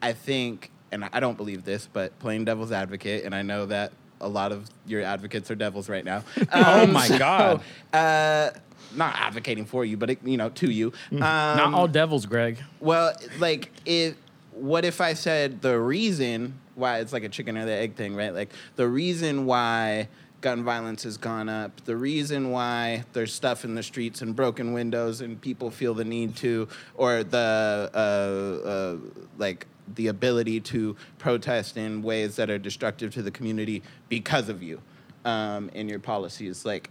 I 0.00 0.14
think, 0.14 0.70
and 0.90 1.04
I 1.12 1.20
don't 1.20 1.36
believe 1.36 1.64
this, 1.64 1.88
but 1.92 2.18
playing 2.20 2.46
devil's 2.46 2.72
advocate, 2.72 3.24
and 3.24 3.34
I 3.34 3.42
know 3.42 3.66
that 3.66 3.92
a 4.18 4.28
lot 4.28 4.50
of 4.50 4.66
your 4.86 5.02
advocates 5.02 5.50
are 5.50 5.54
devils 5.54 5.90
right 5.90 6.04
now. 6.04 6.24
Oh 6.54 6.84
Um, 6.84 6.92
my 6.94 7.06
so, 7.08 7.18
God. 7.18 7.60
Uh, 7.92 8.50
not 8.94 9.14
advocating 9.16 9.66
for 9.66 9.84
you, 9.84 9.98
but 9.98 10.08
it, 10.08 10.18
you 10.24 10.38
know, 10.38 10.48
to 10.50 10.70
you. 10.70 10.92
Um, 11.12 11.18
Not 11.18 11.74
all 11.74 11.86
devils, 11.88 12.24
Greg. 12.24 12.58
well, 12.80 13.12
like, 13.38 13.70
it. 13.84 14.16
What 14.52 14.86
if 14.86 15.02
I 15.02 15.12
said 15.12 15.60
the 15.60 15.78
reason 15.78 16.54
why 16.76 16.98
it's 16.98 17.12
like 17.12 17.24
a 17.24 17.28
chicken 17.28 17.56
or 17.56 17.64
the 17.64 17.72
egg 17.72 17.96
thing, 17.96 18.14
right? 18.14 18.32
Like 18.32 18.52
the 18.76 18.86
reason 18.86 19.46
why 19.46 20.08
gun 20.42 20.62
violence 20.62 21.02
has 21.02 21.16
gone 21.16 21.48
up, 21.48 21.84
the 21.86 21.96
reason 21.96 22.50
why 22.50 23.04
there's 23.14 23.32
stuff 23.32 23.64
in 23.64 23.74
the 23.74 23.82
streets 23.82 24.22
and 24.22 24.36
broken 24.36 24.72
windows 24.72 25.20
and 25.20 25.40
people 25.40 25.70
feel 25.70 25.94
the 25.94 26.04
need 26.04 26.36
to, 26.36 26.68
or 26.94 27.24
the 27.24 27.90
uh, 27.94 28.68
uh, 28.68 28.96
like 29.38 29.66
the 29.94 30.08
ability 30.08 30.60
to 30.60 30.96
protest 31.18 31.76
in 31.76 32.02
ways 32.02 32.36
that 32.36 32.50
are 32.50 32.58
destructive 32.58 33.14
to 33.14 33.22
the 33.22 33.30
community 33.30 33.82
because 34.08 34.48
of 34.48 34.62
you 34.62 34.80
um, 35.24 35.70
and 35.74 35.90
your 35.90 35.98
policies, 35.98 36.64
like. 36.64 36.90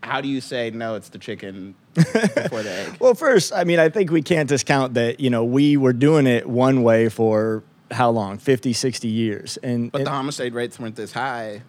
How 0.00 0.20
do 0.20 0.28
you 0.28 0.40
say 0.40 0.70
no? 0.70 0.94
It's 0.94 1.08
the 1.08 1.18
chicken 1.18 1.74
before 1.92 2.62
the 2.62 2.70
egg. 2.88 2.96
Well, 3.00 3.14
first, 3.14 3.52
I 3.52 3.64
mean, 3.64 3.80
I 3.80 3.88
think 3.88 4.12
we 4.12 4.22
can't 4.22 4.48
discount 4.48 4.94
that, 4.94 5.18
you 5.18 5.28
know, 5.28 5.44
we 5.44 5.76
were 5.76 5.92
doing 5.92 6.28
it 6.28 6.48
one 6.48 6.84
way 6.84 7.08
for 7.08 7.64
how 7.90 8.10
long 8.10 8.36
50 8.38 8.72
60 8.74 9.08
years 9.08 9.56
and, 9.62 9.90
But 9.90 9.98
and 10.02 10.06
the 10.06 10.10
homicide 10.10 10.52
rates 10.52 10.78
weren't 10.78 10.94
this 10.96 11.12
high. 11.12 11.62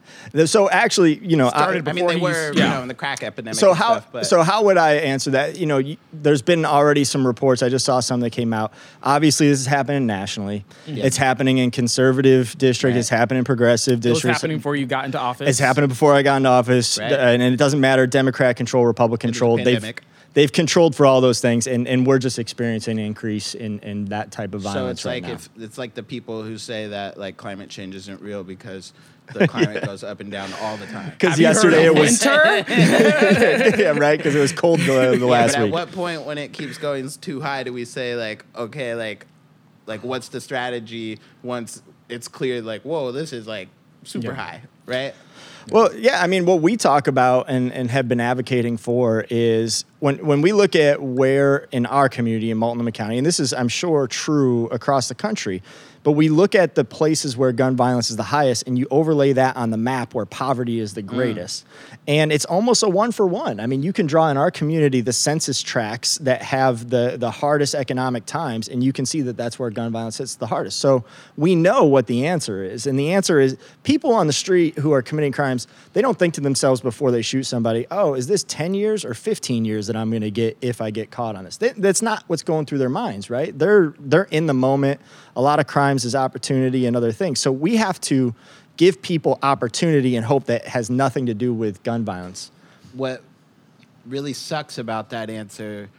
so 0.45 0.69
actually 0.69 1.15
you 1.25 1.37
know 1.37 1.47
I- 1.47 1.49
Started 1.51 1.87
I 1.87 1.93
mean, 1.93 2.05
Before 2.05 2.09
they 2.13 2.19
were, 2.19 2.47
used- 2.47 2.59
you 2.59 2.63
know, 2.65 2.81
in 2.81 2.87
the 2.89 2.93
crack 2.93 3.23
epidemic. 3.23 3.57
so 3.59 3.69
and 3.69 3.77
how 3.77 3.91
stuff, 3.93 4.07
but 4.11 4.25
so 4.25 4.43
how 4.43 4.63
would 4.63 4.77
I 4.77 4.95
answer 4.95 5.31
that? 5.31 5.57
You 5.57 5.65
know, 5.65 5.77
you, 5.77 5.97
there's 6.11 6.41
been 6.41 6.65
already 6.65 7.03
some 7.03 7.25
reports. 7.25 7.63
I 7.63 7.69
just 7.69 7.85
saw 7.85 7.99
some 8.01 8.19
that 8.21 8.31
came 8.31 8.51
out. 8.53 8.73
Obviously, 9.03 9.47
this 9.47 9.59
is 9.61 9.65
happening 9.65 10.05
nationally. 10.05 10.65
It's 10.87 11.17
happening 11.17 11.57
in 11.57 11.71
conservative 11.71 12.57
district. 12.57 12.93
Right. 12.95 12.99
It's 12.99 13.09
happening 13.09 13.39
in 13.39 13.45
progressive 13.45 13.93
It 13.93 14.09
was 14.09 14.17
districts. 14.17 14.41
happening 14.41 14.57
before 14.57 14.75
you 14.75 14.85
got 14.85 15.05
into 15.05 15.19
office. 15.19 15.47
It's 15.49 15.59
happening 15.59 15.87
before 15.89 16.13
I 16.13 16.21
got 16.21 16.37
into 16.37 16.49
office, 16.49 16.97
Right. 16.99 17.11
uh, 17.11 17.15
and, 17.15 17.41
and 17.41 17.53
it 17.53 17.57
doesn't 17.57 17.79
matter 17.79 18.05
Democrat 18.07 18.55
control, 18.57 18.85
Republican 18.85 19.29
was 19.29 19.37
a 19.37 19.39
control. 19.39 19.55
They've 19.57 19.65
pandemic. 19.75 20.03
They've 20.39 20.53
controlled 20.53 20.95
for 20.95 21.05
all 21.05 21.19
those 21.19 21.41
things, 21.41 21.67
and, 21.67 21.85
and 21.85 22.07
we're 22.07 22.17
just 22.17 22.39
experiencing 22.39 22.97
an 22.97 23.03
increase 23.05 23.55
in, 23.55 23.79
in 23.79 24.05
that 24.05 24.31
type 24.31 24.53
of 24.53 24.61
violence. 24.61 24.79
So 24.79 24.87
it's 24.87 25.05
right 25.05 25.21
like 25.21 25.23
now. 25.23 25.35
if 25.35 25.49
it's 25.57 25.77
like 25.77 25.95
the 25.95 26.03
people 26.03 26.43
who 26.43 26.57
say 26.57 26.87
that 26.87 27.17
like 27.17 27.35
climate 27.35 27.69
change 27.69 27.93
isn't 27.93 28.21
real 28.21 28.45
because 28.45 28.93
the 29.33 29.49
climate 29.49 29.83
goes 29.83 30.01
up 30.01 30.21
and 30.21 30.31
down 30.31 30.49
all 30.61 30.77
the 30.77 30.85
time. 30.85 31.09
Because 31.09 31.31
Have 31.31 31.39
you 31.39 31.47
heard 31.47 31.53
yesterday 31.55 31.85
it 31.87 31.93
was 31.93 32.21
winter. 32.25 33.75
yeah 33.83 33.89
right 33.99 34.17
because 34.17 34.33
it 34.33 34.39
was 34.39 34.53
cold 34.53 34.79
the, 34.79 34.85
the 35.11 35.17
Yeah, 35.19 35.25
last 35.25 35.51
but 35.55 35.59
at 35.59 35.63
week. 35.65 35.73
what 35.73 35.91
point 35.91 36.23
when 36.25 36.37
it 36.37 36.53
keeps 36.53 36.77
going 36.77 37.09
too 37.09 37.41
high 37.41 37.63
do 37.63 37.73
we 37.73 37.83
say 37.85 38.15
like 38.15 38.45
okay 38.55 38.95
like 38.95 39.27
like 39.87 40.03
what's 40.03 40.29
the 40.29 40.39
strategy 40.41 41.19
once 41.43 41.83
it's 42.07 42.27
clear 42.27 42.61
like 42.61 42.81
whoa 42.83 43.11
this 43.11 43.31
is 43.33 43.45
like 43.45 43.67
super 44.03 44.27
Yeah. 44.29 44.33
high 44.33 44.61
right 44.87 45.13
Well, 45.71 45.95
yeah, 45.95 46.21
I 46.21 46.27
mean, 46.27 46.45
what 46.45 46.61
we 46.61 46.77
talk 46.77 47.07
about 47.07 47.45
and, 47.49 47.71
and 47.71 47.91
have 47.91 48.07
been 48.07 48.19
advocating 48.19 48.77
for 48.77 49.25
is 49.29 49.85
when, 49.99 50.25
when 50.25 50.41
we 50.41 50.51
look 50.51 50.75
at 50.75 51.01
where 51.01 51.67
in 51.71 51.85
our 51.85 52.09
community 52.09 52.51
in 52.51 52.57
Multnomah 52.57 52.91
County, 52.91 53.17
and 53.17 53.25
this 53.25 53.39
is, 53.39 53.53
I'm 53.53 53.67
sure, 53.67 54.07
true 54.07 54.67
across 54.67 55.09
the 55.09 55.15
country, 55.15 55.61
but 56.03 56.13
we 56.13 56.29
look 56.29 56.55
at 56.55 56.75
the 56.75 56.85
places 56.85 57.35
where 57.35 57.51
gun 57.51 57.75
violence 57.75 58.09
is 58.09 58.17
the 58.17 58.23
highest 58.23 58.67
and 58.67 58.77
you 58.77 58.87
overlay 58.89 59.33
that 59.33 59.57
on 59.57 59.69
the 59.69 59.77
map 59.77 60.13
where 60.13 60.25
poverty 60.25 60.79
is 60.79 60.93
the 60.93 61.03
mm. 61.03 61.07
greatest. 61.07 61.65
And 62.07 62.31
it's 62.31 62.45
almost 62.45 62.83
a 62.83 62.89
one 62.89 63.11
for 63.11 63.25
one. 63.25 63.59
I 63.59 63.67
mean, 63.67 63.83
you 63.83 63.91
can 63.91 64.05
draw 64.05 64.29
in 64.29 64.37
our 64.37 64.51
community 64.51 65.01
the 65.01 65.13
census 65.13 65.61
tracts 65.61 66.17
that 66.19 66.41
have 66.41 66.89
the, 66.89 67.15
the 67.17 67.31
hardest 67.31 67.75
economic 67.75 68.25
times, 68.25 68.67
and 68.67 68.83
you 68.83 68.93
can 68.93 69.05
see 69.05 69.21
that 69.21 69.37
that's 69.37 69.59
where 69.59 69.69
gun 69.69 69.91
violence 69.91 70.17
hits 70.17 70.35
the 70.35 70.47
hardest. 70.47 70.79
So 70.79 71.03
we 71.37 71.55
know 71.55 71.83
what 71.83 72.07
the 72.07 72.25
answer 72.25 72.63
is. 72.63 72.87
And 72.87 72.97
the 72.97 73.11
answer 73.13 73.39
is 73.39 73.57
people 73.83 74.13
on 74.13 74.27
the 74.27 74.33
street 74.33 74.77
who 74.77 74.93
are 74.93 75.01
committing 75.01 75.31
crimes, 75.31 75.67
they 75.93 76.01
don't 76.01 76.17
think 76.17 76.33
to 76.35 76.41
themselves 76.41 76.81
before 76.81 77.11
they 77.11 77.21
shoot 77.21 77.43
somebody, 77.43 77.85
oh, 77.91 78.13
is 78.13 78.27
this 78.27 78.43
10 78.43 78.73
years 78.73 79.03
or 79.03 79.13
15 79.13 79.65
years 79.65 79.87
that 79.87 79.95
I'm 79.95 80.09
going 80.09 80.21
to 80.21 80.31
get 80.31 80.57
if 80.61 80.81
I 80.81 80.91
get 80.91 81.11
caught 81.11 81.35
on 81.35 81.43
this? 81.43 81.57
That- 81.57 81.75
that's 81.75 82.01
not 82.01 82.23
what's 82.27 82.43
going 82.43 82.65
through 82.65 82.77
their 82.77 82.89
minds, 82.89 83.29
right? 83.29 83.57
They're, 83.57 83.93
they're 83.99 84.27
in 84.31 84.45
the 84.45 84.53
moment. 84.53 85.01
A 85.35 85.41
lot 85.41 85.59
of 85.59 85.67
crimes 85.67 86.05
is 86.05 86.15
opportunity 86.15 86.85
and 86.85 86.95
other 86.95 87.11
things. 87.11 87.39
So 87.39 87.51
we 87.51 87.77
have 87.77 87.99
to 88.01 88.33
give 88.77 89.01
people 89.01 89.39
opportunity 89.43 90.15
and 90.15 90.25
hope 90.25 90.45
that 90.45 90.65
has 90.67 90.89
nothing 90.89 91.25
to 91.25 91.33
do 91.33 91.53
with 91.53 91.83
gun 91.83 92.03
violence. 92.05 92.51
what 92.93 93.21
really 94.05 94.33
sucks 94.33 94.77
about 94.79 95.09
that 95.11 95.29
answer 95.29 95.89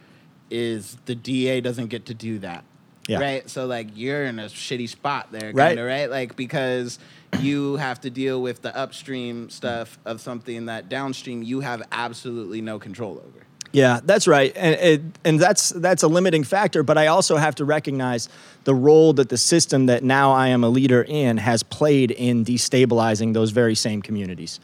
is 0.49 0.97
the 1.05 1.15
DA 1.15 1.61
doesn't 1.61 1.87
get 1.87 2.05
to 2.07 2.13
do 2.13 2.39
that. 2.39 2.63
Yeah. 3.07 3.19
Right? 3.19 3.49
So 3.49 3.65
like 3.65 3.87
you're 3.95 4.25
in 4.25 4.37
a 4.39 4.45
shitty 4.45 4.89
spot 4.89 5.31
there, 5.31 5.51
Right. 5.53 5.69
kind 5.69 5.79
of, 5.79 5.85
right? 5.85 6.09
Like 6.09 6.35
because 6.35 6.99
you 7.39 7.77
have 7.77 8.01
to 8.01 8.09
deal 8.09 8.41
with 8.41 8.61
the 8.61 8.75
upstream 8.75 9.49
stuff 9.49 9.97
of 10.05 10.19
something 10.19 10.65
that 10.65 10.89
downstream 10.89 11.41
you 11.43 11.61
have 11.61 11.81
absolutely 11.91 12.61
no 12.61 12.77
control 12.79 13.13
over. 13.25 13.40
Yeah, 13.71 14.01
that's 14.03 14.27
right, 14.27 14.51
and 14.55 14.75
it, 14.75 15.01
and 15.23 15.39
that's 15.39 15.69
that's 15.69 16.03
a 16.03 16.07
limiting 16.07 16.43
factor. 16.43 16.83
But 16.83 16.97
I 16.97 17.07
also 17.07 17.37
have 17.37 17.55
to 17.55 17.65
recognize 17.65 18.27
the 18.65 18.75
role 18.75 19.13
that 19.13 19.29
the 19.29 19.37
system 19.37 19.85
that 19.85 20.03
now 20.03 20.31
I 20.33 20.49
am 20.49 20.63
a 20.63 20.69
leader 20.69 21.03
in 21.07 21.37
has 21.37 21.63
played 21.63 22.11
in 22.11 22.43
destabilizing 22.43 23.33
those 23.33 23.51
very 23.51 23.75
same 23.75 24.01
communities. 24.01 24.59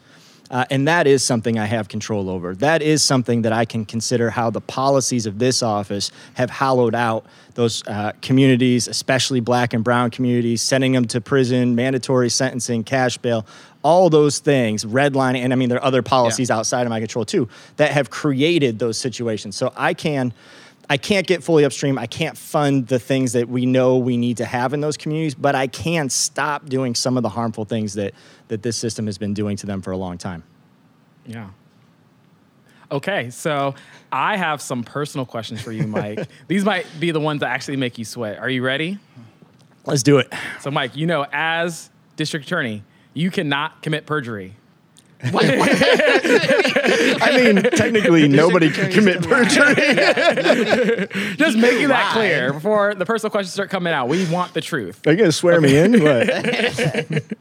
Uh, 0.49 0.65
and 0.69 0.87
that 0.87 1.07
is 1.07 1.23
something 1.23 1.59
I 1.59 1.65
have 1.65 1.89
control 1.89 2.29
over. 2.29 2.55
That 2.55 2.81
is 2.81 3.03
something 3.03 3.41
that 3.41 3.51
I 3.51 3.65
can 3.65 3.85
consider 3.85 4.29
how 4.29 4.49
the 4.49 4.61
policies 4.61 5.25
of 5.25 5.39
this 5.39 5.61
office 5.61 6.09
have 6.35 6.49
hollowed 6.49 6.95
out 6.95 7.25
those 7.55 7.85
uh, 7.87 8.13
communities, 8.21 8.87
especially 8.87 9.41
black 9.41 9.73
and 9.73 9.83
brown 9.83 10.09
communities, 10.09 10.61
sending 10.61 10.93
them 10.93 11.05
to 11.07 11.19
prison, 11.19 11.75
mandatory 11.75 12.29
sentencing, 12.29 12.83
cash 12.85 13.17
bail, 13.17 13.45
all 13.88 14.10
those 14.10 14.39
things, 14.39 14.84
redlining, 14.84 15.39
and 15.39 15.53
I 15.53 15.56
mean, 15.56 15.70
there 15.70 15.77
are 15.77 15.86
other 15.86 16.01
policies 16.01 16.51
outside 16.51 16.86
of 16.86 16.89
my 16.89 17.00
control 17.00 17.24
too 17.24 17.48
that 17.77 17.91
have 17.91 18.10
created 18.10 18.79
those 18.79 18.98
situations. 18.98 19.56
So 19.56 19.72
I 19.77 19.94
can. 19.94 20.34
I 20.89 20.96
can't 20.96 21.27
get 21.27 21.44
fully 21.44 21.65
upstream. 21.65 21.98
I 21.98 22.06
can't 22.06 22.38
fund 22.38 22.88
the 22.88 22.98
things 22.98 23.34
that 23.34 23.50
we 23.50 23.65
know 23.65 23.98
we 23.98 24.15
need 24.15 24.38
to 24.38 24.46
have 24.46 24.74
in 24.74 24.79
those 24.79 24.96
communities, 24.96 25.36
but 25.36 25.53
I 25.53 25.67
can 25.67 26.10
stop 26.10 26.67
doing 26.67 26.96
some 26.96 27.17
of 27.17 27.24
the 27.24 27.29
harmful 27.29 27.65
things 27.65 27.94
that 27.96 28.13
that 28.48 28.62
this 28.62 28.77
system 28.77 29.06
has 29.06 29.17
been 29.17 29.34
doing 29.34 29.58
to 29.58 29.65
them 29.65 29.82
for 29.82 29.91
a 29.91 29.98
long 29.98 30.17
time. 30.17 30.44
Yeah. 31.25 31.50
Okay, 32.89 33.29
so 33.29 33.75
I 34.12 34.38
have 34.38 34.62
some 34.62 34.84
personal 34.84 35.25
questions 35.25 35.62
for 35.62 35.74
you, 35.74 35.88
Mike. 35.88 36.27
These 36.48 36.63
might 36.63 36.86
be 37.00 37.12
the 37.12 37.20
ones 37.20 37.41
that 37.41 37.50
actually 37.50 37.77
make 37.77 37.98
you 37.98 38.06
sweat. 38.06 38.38
Are 38.38 38.50
you 38.50 38.63
ready? 38.63 38.98
Let's 39.86 40.03
do 40.03 40.20
it. 40.20 40.34
So, 40.62 40.72
Mike, 40.72 40.96
you 40.96 41.06
know, 41.06 41.25
as 41.32 41.89
district 42.15 42.46
attorney, 42.46 42.84
you 43.17 43.31
cannot 43.31 43.81
commit 43.81 44.05
perjury. 44.05 44.53
I 45.24 45.31
mean, 47.36 47.63
technically, 47.63 48.27
nobody 48.27 48.69
can 48.69 48.91
commit 48.91 49.24
perjury. 49.24 49.74
Just 51.38 51.57
making 51.57 51.88
that 51.88 52.12
clear 52.13 52.53
before 52.53 52.93
the 52.93 53.03
personal 53.03 53.31
questions 53.31 53.53
start 53.53 53.71
coming 53.71 53.93
out. 53.93 54.09
We 54.09 54.29
want 54.29 54.53
the 54.53 54.62
truth. 54.62 55.01
Are 55.07 55.12
you 55.12 55.17
gonna 55.17 55.31
swear 55.31 55.59
me 55.59 55.75
in? 55.77 56.03
What? 56.03 57.24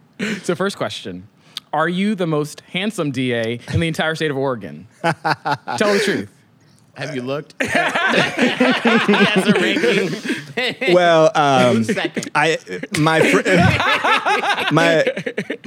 So, 0.45 0.55
first 0.55 0.79
question 0.79 1.29
Are 1.75 1.91
you 1.91 2.15
the 2.15 2.27
most 2.27 2.63
handsome 2.63 3.11
DA 3.11 3.61
in 3.75 3.81
the 3.81 3.89
entire 3.89 4.15
state 4.15 4.31
of 4.31 4.39
Oregon? 4.39 4.89
Tell 5.03 5.93
the 5.93 6.01
truth. 6.03 6.31
Have 6.97 7.15
you 7.15 7.21
looked? 7.23 7.55
he 7.63 7.69
has 7.69 9.47
a 9.47 9.53
ranking. 9.53 10.95
Well, 10.95 11.27
um, 11.35 11.85
I 12.35 12.57
my 12.99 13.21
fr- 13.21 13.43
my 14.75 15.05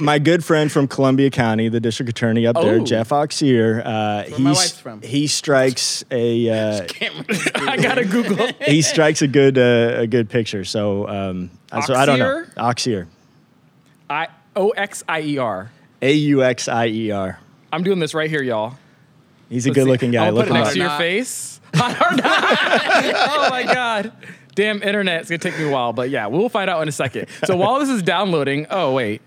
my 0.00 0.18
good 0.18 0.44
friend 0.44 0.70
from 0.72 0.88
Columbia 0.88 1.30
County, 1.30 1.68
the 1.68 1.78
district 1.78 2.08
attorney 2.10 2.46
up 2.46 2.56
there, 2.56 2.80
Oh. 2.80 2.84
Jeff 2.84 3.10
Auxier. 3.10 3.80
Uh, 3.84 4.24
where 4.30 4.40
my 4.40 4.50
he's- 4.50 4.82
He 5.02 5.26
strikes 5.28 6.04
a 6.10 6.48
uh, 6.50 6.86
I 7.54 7.76
gotta 7.76 8.04
Google. 8.04 8.48
he 8.66 8.82
strikes 8.82 9.22
a 9.22 9.28
good 9.28 9.56
uh, 9.56 10.00
a 10.00 10.06
good 10.08 10.28
picture. 10.28 10.64
So 10.64 11.06
um, 11.08 11.50
so 11.86 11.94
I 11.94 12.06
don't 12.06 12.18
know. 12.18 12.44
Auxier, 12.56 13.06
I 14.08 14.26
O 14.56 14.70
X 14.70 15.04
I 15.08 15.20
E 15.20 15.38
R. 15.38 15.70
A 16.02 16.12
U 16.12 16.42
X 16.42 16.66
I 16.66 16.86
E 16.88 17.10
R. 17.12 17.38
I'm 17.72 17.84
doing 17.84 18.00
this 18.00 18.14
right 18.14 18.28
here, 18.28 18.42
y'all. 18.42 18.74
He's 19.50 19.66
a 19.66 19.68
Let's 19.68 19.74
good 19.74 19.84
see. 19.84 19.90
looking 19.90 20.10
guy. 20.12 20.26
I'll 20.26 20.32
Look 20.32 20.46
put 20.46 20.54
it 20.54 20.58
him 20.58 20.62
next 20.64 20.68
up. 20.70 20.74
to 20.74 20.78
your 20.80 20.90
face. 20.98 21.60
Hot 21.74 21.92
or 22.00 22.16
not? 22.16 22.26
oh 23.30 23.50
my 23.50 23.62
god. 23.64 24.12
Damn 24.54 24.82
internet. 24.82 25.20
It's 25.22 25.30
gonna 25.30 25.38
take 25.38 25.58
me 25.58 25.64
a 25.68 25.70
while, 25.70 25.92
but 25.92 26.08
yeah, 26.10 26.26
we'll 26.26 26.48
find 26.48 26.70
out 26.70 26.80
in 26.82 26.88
a 26.88 26.92
second. 26.92 27.26
So 27.44 27.56
while 27.56 27.78
this 27.80 27.88
is 27.88 28.02
downloading, 28.02 28.66
oh 28.70 28.94
wait, 28.94 29.20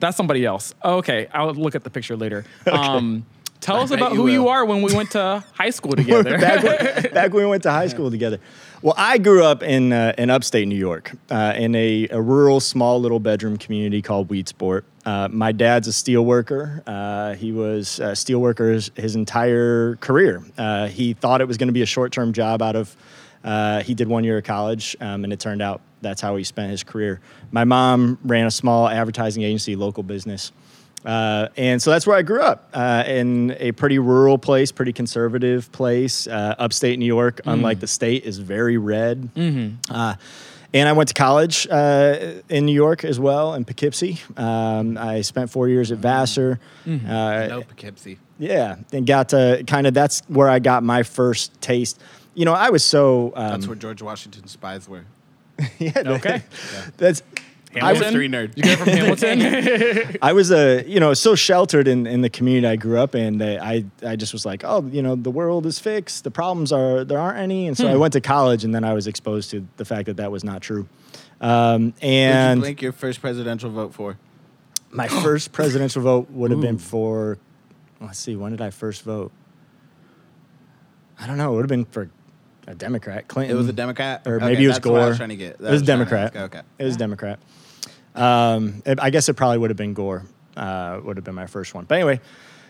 that's 0.00 0.16
somebody 0.16 0.44
else. 0.44 0.74
Oh, 0.82 0.96
okay, 0.98 1.28
I'll 1.32 1.52
look 1.54 1.74
at 1.74 1.82
the 1.84 1.90
picture 1.90 2.16
later. 2.16 2.44
Um, 2.70 3.26
tell 3.60 3.76
us 3.76 3.90
bet 3.90 3.98
about 4.00 4.12
you 4.12 4.18
who 4.18 4.28
you 4.28 4.48
are 4.48 4.64
when 4.64 4.82
we 4.82 4.94
went 4.94 5.12
to 5.12 5.44
high 5.54 5.70
school 5.70 5.92
together. 5.96 6.38
back, 6.38 6.62
when, 6.64 7.12
back 7.12 7.32
when 7.32 7.44
we 7.44 7.50
went 7.50 7.62
to 7.64 7.70
high 7.70 7.86
school 7.88 8.10
together. 8.10 8.40
Well, 8.82 8.94
I 8.96 9.18
grew 9.18 9.44
up 9.44 9.62
in 9.62 9.92
uh, 9.92 10.12
in 10.18 10.28
upstate 10.28 10.66
New 10.66 10.74
York, 10.74 11.12
uh, 11.30 11.54
in 11.56 11.72
a, 11.76 12.08
a 12.10 12.20
rural, 12.20 12.58
small 12.58 13.00
little 13.00 13.20
bedroom 13.20 13.56
community 13.56 14.02
called 14.02 14.26
Weedsport. 14.26 14.82
Uh, 15.06 15.28
my 15.30 15.52
dad's 15.52 15.86
a 15.86 15.92
steel 15.92 16.24
worker. 16.24 16.82
Uh, 16.84 17.34
he 17.34 17.52
was 17.52 18.00
a 18.00 18.16
steel 18.16 18.40
worker 18.40 18.72
his, 18.72 18.90
his 18.96 19.14
entire 19.14 19.94
career. 20.00 20.42
Uh, 20.58 20.88
he 20.88 21.12
thought 21.12 21.40
it 21.40 21.46
was 21.46 21.58
going 21.58 21.68
to 21.68 21.72
be 21.72 21.82
a 21.82 21.86
short 21.86 22.10
term 22.10 22.32
job 22.32 22.60
out 22.60 22.74
of. 22.74 22.96
Uh, 23.44 23.82
he 23.82 23.94
did 23.94 24.08
one 24.08 24.24
year 24.24 24.38
of 24.38 24.44
college, 24.44 24.96
um, 25.00 25.22
and 25.22 25.32
it 25.32 25.38
turned 25.38 25.62
out 25.62 25.80
that's 26.00 26.20
how 26.20 26.34
he 26.34 26.42
spent 26.42 26.68
his 26.72 26.82
career. 26.82 27.20
My 27.52 27.62
mom 27.62 28.18
ran 28.24 28.46
a 28.46 28.50
small 28.50 28.88
advertising 28.88 29.44
agency, 29.44 29.76
local 29.76 30.02
business. 30.02 30.50
Uh, 31.04 31.48
and 31.56 31.82
so 31.82 31.90
that's 31.90 32.06
where 32.06 32.16
I 32.16 32.22
grew 32.22 32.40
up 32.40 32.68
uh, 32.72 33.04
in 33.06 33.56
a 33.58 33.72
pretty 33.72 33.98
rural 33.98 34.38
place, 34.38 34.70
pretty 34.70 34.92
conservative 34.92 35.70
place. 35.72 36.26
Uh, 36.26 36.54
upstate 36.58 36.98
New 36.98 37.06
York, 37.06 37.40
unlike 37.44 37.80
the 37.80 37.86
state, 37.86 38.24
is 38.24 38.38
very 38.38 38.76
red. 38.78 39.28
Uh, 39.90 40.14
and 40.74 40.88
I 40.88 40.92
went 40.92 41.08
to 41.08 41.14
college 41.14 41.66
uh, 41.70 42.40
in 42.48 42.64
New 42.64 42.72
York 42.74 43.04
as 43.04 43.20
well, 43.20 43.54
in 43.54 43.64
Poughkeepsie. 43.64 44.20
Um, 44.36 44.96
I 44.96 45.20
spent 45.20 45.50
four 45.50 45.68
years 45.68 45.92
at 45.92 45.98
Vassar. 45.98 46.58
Uh, 46.86 46.88
no 47.48 47.62
Poughkeepsie. 47.62 48.18
Yeah, 48.38 48.76
and 48.92 49.06
got 49.06 49.28
to 49.30 49.64
kind 49.66 49.86
of 49.86 49.94
that's 49.94 50.22
where 50.28 50.48
I 50.48 50.60
got 50.60 50.82
my 50.82 51.02
first 51.02 51.60
taste. 51.60 52.00
You 52.34 52.44
know, 52.46 52.54
I 52.54 52.70
was 52.70 52.82
so 52.84 53.32
um, 53.36 53.50
That's 53.50 53.66
where 53.66 53.76
George 53.76 54.00
Washington's 54.00 54.52
spies 54.52 54.88
were. 54.88 55.04
yeah, 55.78 55.92
Okay. 56.06 56.42
That's 56.96 57.20
I 57.20 57.32
was, 57.34 57.51
Hamilton? 57.74 58.02
History 58.04 58.28
nerd. 58.28 58.56
You 58.56 58.62
get 58.62 58.72
it 58.72 58.78
from 58.78 58.88
Hamilton? 60.02 60.18
I 60.22 60.32
was 60.32 60.50
a 60.50 60.84
you 60.86 61.00
know 61.00 61.14
so 61.14 61.34
sheltered 61.34 61.88
in, 61.88 62.06
in 62.06 62.20
the 62.20 62.30
community 62.30 62.66
I 62.66 62.76
grew 62.76 62.98
up 62.98 63.14
in 63.14 63.38
that 63.38 63.62
I 63.62 63.84
I 64.06 64.16
just 64.16 64.32
was 64.32 64.44
like 64.44 64.62
oh 64.64 64.84
you 64.92 65.02
know 65.02 65.14
the 65.16 65.30
world 65.30 65.64
is 65.66 65.78
fixed 65.78 66.24
the 66.24 66.30
problems 66.30 66.72
are 66.72 67.04
there 67.04 67.18
aren't 67.18 67.38
any 67.38 67.66
and 67.68 67.76
so 67.76 67.88
I 67.88 67.96
went 67.96 68.12
to 68.12 68.20
college 68.20 68.64
and 68.64 68.74
then 68.74 68.84
I 68.84 68.92
was 68.92 69.06
exposed 69.06 69.50
to 69.52 69.66
the 69.78 69.84
fact 69.84 70.06
that 70.06 70.16
that 70.18 70.30
was 70.30 70.44
not 70.44 70.60
true. 70.62 70.88
Um, 71.40 71.92
Who'd 72.00 72.02
you 72.02 72.08
and 72.08 72.60
blink 72.60 72.82
your 72.82 72.92
first 72.92 73.20
presidential 73.20 73.70
vote 73.70 73.92
for? 73.94 74.18
my 74.90 75.08
first 75.08 75.52
presidential 75.58 76.02
vote 76.02 76.30
would 76.30 76.50
have 76.50 76.60
been 76.60 76.76
for, 76.78 77.38
let's 78.00 78.18
see, 78.18 78.36
when 78.36 78.50
did 78.52 78.60
I 78.60 78.68
first 78.68 79.02
vote? 79.04 79.32
I 81.18 81.26
don't 81.26 81.38
know. 81.38 81.52
It 81.52 81.56
would 81.56 81.62
have 81.62 81.68
been 81.68 81.84
for 81.86 82.10
a 82.66 82.74
Democrat, 82.74 83.26
Clinton. 83.28 83.56
It 83.56 83.58
was 83.58 83.68
a 83.68 83.72
Democrat, 83.72 84.22
or 84.26 84.36
Okay, 84.36 84.44
maybe 84.46 84.64
it 84.64 84.68
was 84.68 84.76
that's 84.76 84.86
what 84.86 84.96
I 84.96 85.00
Gore. 85.00 85.08
was 85.08 85.16
trying 85.16 85.28
to 85.30 85.36
get. 85.36 85.58
That 85.58 85.68
It 85.68 85.70
was 85.70 85.80
was 85.80 85.88
trying 85.88 85.98
to 85.98 86.04
Democrat. 86.04 86.36
ask. 86.36 86.44
Okay. 86.54 86.60
It 86.78 86.84
was 86.84 86.96
Democrat. 86.96 87.38
Um, 88.14 88.82
it- 88.84 89.00
I 89.00 89.10
guess 89.10 89.28
it 89.28 89.34
probably 89.34 89.58
would 89.58 89.70
have 89.70 89.76
been 89.76 89.94
Gore. 89.94 90.24
Uh, 90.56 91.00
would 91.04 91.16
have 91.16 91.24
been 91.24 91.34
my 91.34 91.46
first 91.46 91.72
one. 91.74 91.84
But 91.86 91.94
anyway, 91.94 92.20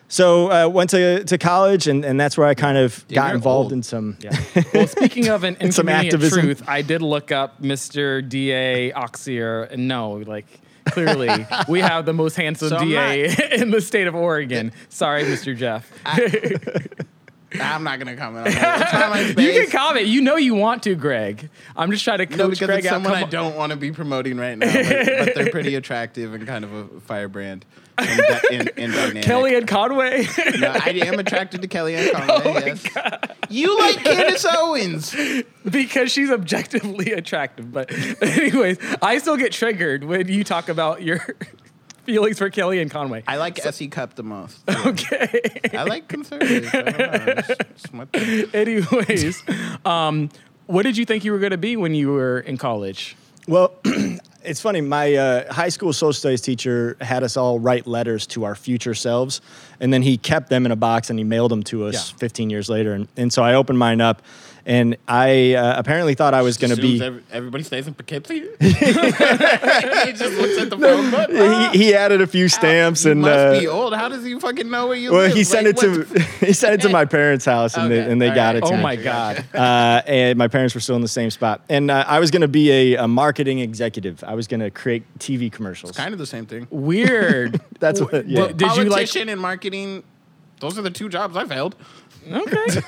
so 0.07 0.51
uh, 0.53 0.69
went 0.69 0.91
to 0.91 1.25
to 1.25 1.37
college, 1.39 1.89
and, 1.89 2.05
and 2.05 2.21
that's 2.21 2.39
where 2.39 2.47
I 2.47 2.55
kind 2.55 2.79
of 2.79 3.05
Damn, 3.09 3.15
got 3.17 3.35
involved 3.35 3.67
old. 3.67 3.73
in 3.73 3.83
some. 3.83 4.17
Yeah. 4.21 4.31
Well, 4.75 4.87
speaking 4.87 5.29
of 5.29 5.43
an 5.45 5.71
Some 5.73 5.89
activism. 5.89 6.41
truth, 6.43 6.63
I 6.69 6.83
did 6.83 7.03
look 7.03 7.33
up 7.33 7.61
Mr. 7.61 8.27
DA 8.27 8.93
Auxier, 8.93 9.69
and 9.71 9.89
no, 9.89 10.13
like 10.13 10.47
clearly 10.87 11.29
we 11.69 11.81
have 11.81 12.07
the 12.07 12.13
most 12.13 12.37
handsome 12.37 12.69
So 12.71 12.77
I'm 12.77 12.89
DA 12.89 13.35
in 13.61 13.71
the 13.71 13.81
state 13.81 14.07
of 14.07 14.15
Oregon. 14.15 14.73
Sorry, 14.89 15.25
Mr. 15.25 15.57
Jeff. 15.57 15.91
I'm 17.61 17.85
not 17.85 17.99
gonna 17.99 18.17
comment 18.17 18.47
on 18.49 18.53
that. 18.55 18.83
It's 18.83 18.93
not 18.93 19.11
my 19.11 19.43
you 19.43 19.53
can 19.63 19.71
comment. 19.71 20.07
You 20.07 20.21
know 20.23 20.37
you 20.37 20.55
want 20.55 20.83
to, 20.85 20.95
Greg. 20.95 21.49
I'm 21.77 21.91
just 21.91 22.05
trying 22.05 22.19
to 22.19 22.27
coach 22.27 22.39
No, 22.39 22.49
because 22.49 22.67
Greg 22.67 22.79
it's 22.81 22.89
out. 22.89 23.03
someone 23.03 23.15
I 23.15 23.25
don't 23.25 23.57
want 23.57 23.71
to 23.71 23.77
be 23.77 23.93
promoting 23.93 24.37
right 24.39 24.57
now, 24.57 24.73
but, 24.73 25.07
but 25.27 25.35
they're 25.35 25.51
pretty 25.51 25.75
attractive 25.77 26.35
and 26.35 26.47
kind 26.47 26.65
of 26.65 26.73
a 26.73 27.01
firebrand 27.01 27.65
and, 27.99 28.21
and, 28.51 28.71
and 28.77 28.93
dynamic. 28.95 29.25
Kellyanne 29.25 29.67
Conway. 29.69 30.27
No, 30.59 30.71
I 30.73 30.91
am 31.07 31.19
attracted 31.19 31.63
to 31.63 31.69
Kellyanne 31.69 32.11
Oh 32.15 32.41
Conway. 32.43 32.67
yes. 32.67 32.87
You 33.51 33.79
like 33.79 34.03
Candace 34.03 34.47
Owens? 34.51 35.15
because 35.69 36.11
she's 36.11 36.31
objectively 36.31 37.13
attractive. 37.13 37.71
But 37.73 37.93
anyways, 38.23 38.79
I 39.03 39.19
still 39.19 39.37
get 39.37 39.53
triggered 39.53 40.05
when 40.05 40.29
you 40.29 40.43
talk 40.45 40.69
about 40.69 41.03
your 41.03 41.21
feelings 42.05 42.39
for 42.39 42.51
Kellyanne 42.51 42.91
Conway. 42.91 43.23
I 43.27 43.37
like 43.37 43.65
S.E. 43.65 43.89
Cupp 43.89 44.15
the 44.15 44.23
most. 44.23 44.59
Okay. 44.87 45.41
I 45.73 45.85
like 45.85 46.09
conservatives. 46.09 46.69
I 46.75 46.83
don't 46.83 46.99
know. 46.99 47.33
It's- 47.33 47.51
it's. 48.15 48.55
Anyways, 48.55 49.43
um, 49.85 50.29
what 50.67 50.83
did 50.83 50.97
you 50.97 51.05
think 51.05 51.25
you 51.25 51.33
were 51.33 51.39
going 51.39 51.51
to 51.53 51.59
be 51.59 51.77
when 51.77 51.95
you 51.95 52.13
were 52.13 52.41
in 52.41 52.57
college? 52.59 53.17
Well, 53.49 53.73
it's 54.45 54.61
funny. 54.61 54.81
My 54.81 55.15
uh, 55.15 55.53
high 55.53 55.69
school 55.69 55.93
social 55.93 56.13
studies 56.13 56.41
teacher 56.41 56.97
had 57.01 57.23
us 57.25 57.37
all 57.37 57.59
write 57.59 57.87
letters 57.87 58.27
to 58.29 58.45
our 58.45 58.55
future 58.55 58.95
selves, 58.95 59.41
and 59.81 59.93
then 59.93 60.03
he 60.03 60.17
kept 60.17 60.49
them 60.49 60.65
in 60.67 60.73
a 60.73 60.77
box 60.77 61.11
and 61.11 61.19
he 61.19 61.25
mailed 61.25 61.51
them 61.51 61.63
to 61.65 61.87
us 61.87 62.11
Yeah. 62.13 62.19
15 62.19 62.51
years 62.51 62.69
later. 62.69 62.93
And, 62.93 63.09
and 63.17 63.33
so 63.33 63.43
I 63.43 63.55
opened 63.55 63.79
mine 63.79 64.01
up, 64.01 64.23
and 64.66 64.97
I 65.09 65.54
uh, 65.54 65.78
apparently 65.78 66.14
thought 66.14 66.35
I 66.35 66.42
was 66.42 66.57
going 66.59 66.75
to 66.75 66.81
be. 66.81 67.02
every- 67.02 67.23
everybody 67.31 67.64
stays 67.64 67.87
in 67.87 67.95
Poughkeepsie. 67.95 68.40
he 68.61 70.12
just 70.12 70.37
looks 70.38 70.59
at 70.59 70.71
the 70.71 70.78
phone 70.81 71.11
book. 71.11 71.31
He, 71.73 71.87
he 71.87 71.95
added 71.95 72.21
a 72.21 72.26
few 72.26 72.49
stamps 72.49 73.04
You 73.04 73.12
and. 73.12 73.21
must 73.23 73.38
uh, 73.38 73.61
be 73.61 73.66
old. 73.66 73.95
How 73.95 74.09
does 74.09 74.25
he 74.25 74.38
fucking 74.38 74.71
know 74.71 74.88
where 74.88 74.97
you 74.97 75.11
well, 75.12 75.23
live? 75.23 75.31
Well, 75.31 75.37
he 75.37 75.45
sent 75.45 75.66
Like, 75.66 75.83
it 75.83 76.07
to 76.07 76.21
he 76.47 76.52
sent 76.52 76.75
it 76.75 76.81
to 76.83 76.88
my 76.88 77.04
parents' 77.04 77.45
house, 77.45 77.76
and, 77.76 77.90
they, 77.90 78.00
and 78.00 78.21
they 78.21 78.28
all 78.28 78.35
got 78.35 78.54
right. 78.54 78.57
it. 78.57 78.66
To 78.66 78.73
Oh 78.73 78.76
me. 78.76 78.83
my 78.83 78.97
God. 78.97 79.45
uh, 79.54 80.02
and 80.07 80.38
my 80.38 80.49
parents 80.49 80.75
were 80.75 80.81
still 80.81 80.97
in 80.97 81.02
the 81.02 81.09
same 81.09 81.31
spot. 81.31 81.62
And 81.69 81.90
uh, 81.90 82.04
I 82.07 82.21
was 82.21 82.31
going 82.31 82.42
to 82.42 82.49
be 82.49 82.95
a, 82.95 83.04
a 83.04 83.09
marketing 83.09 83.59
executive. 83.61 84.23
I 84.25 84.35
was 84.35 84.47
going 84.47 84.61
to 84.61 84.71
create 84.71 85.04
TV 85.19 85.50
commercials. 85.50 85.92
Kind 85.97 86.12
of 86.12 86.19
the 86.19 86.26
same 86.26 86.47
thing. 86.47 86.66
Weird. 86.71 87.61
That's 87.81 88.00
what. 88.00 88.26
Yeah. 88.28 88.40
Well, 88.40 88.49
did 88.52 88.61
you 88.76 88.85
like? 88.85 88.88
Politician 89.09 89.28
and 89.28 89.40
marketing. 89.40 90.04
Those 90.61 90.78
are 90.78 90.83
the 90.83 90.90
two 90.90 91.09
jobs 91.09 91.37
I've 91.37 91.50
held. 91.50 91.75
Okay. 92.31 92.81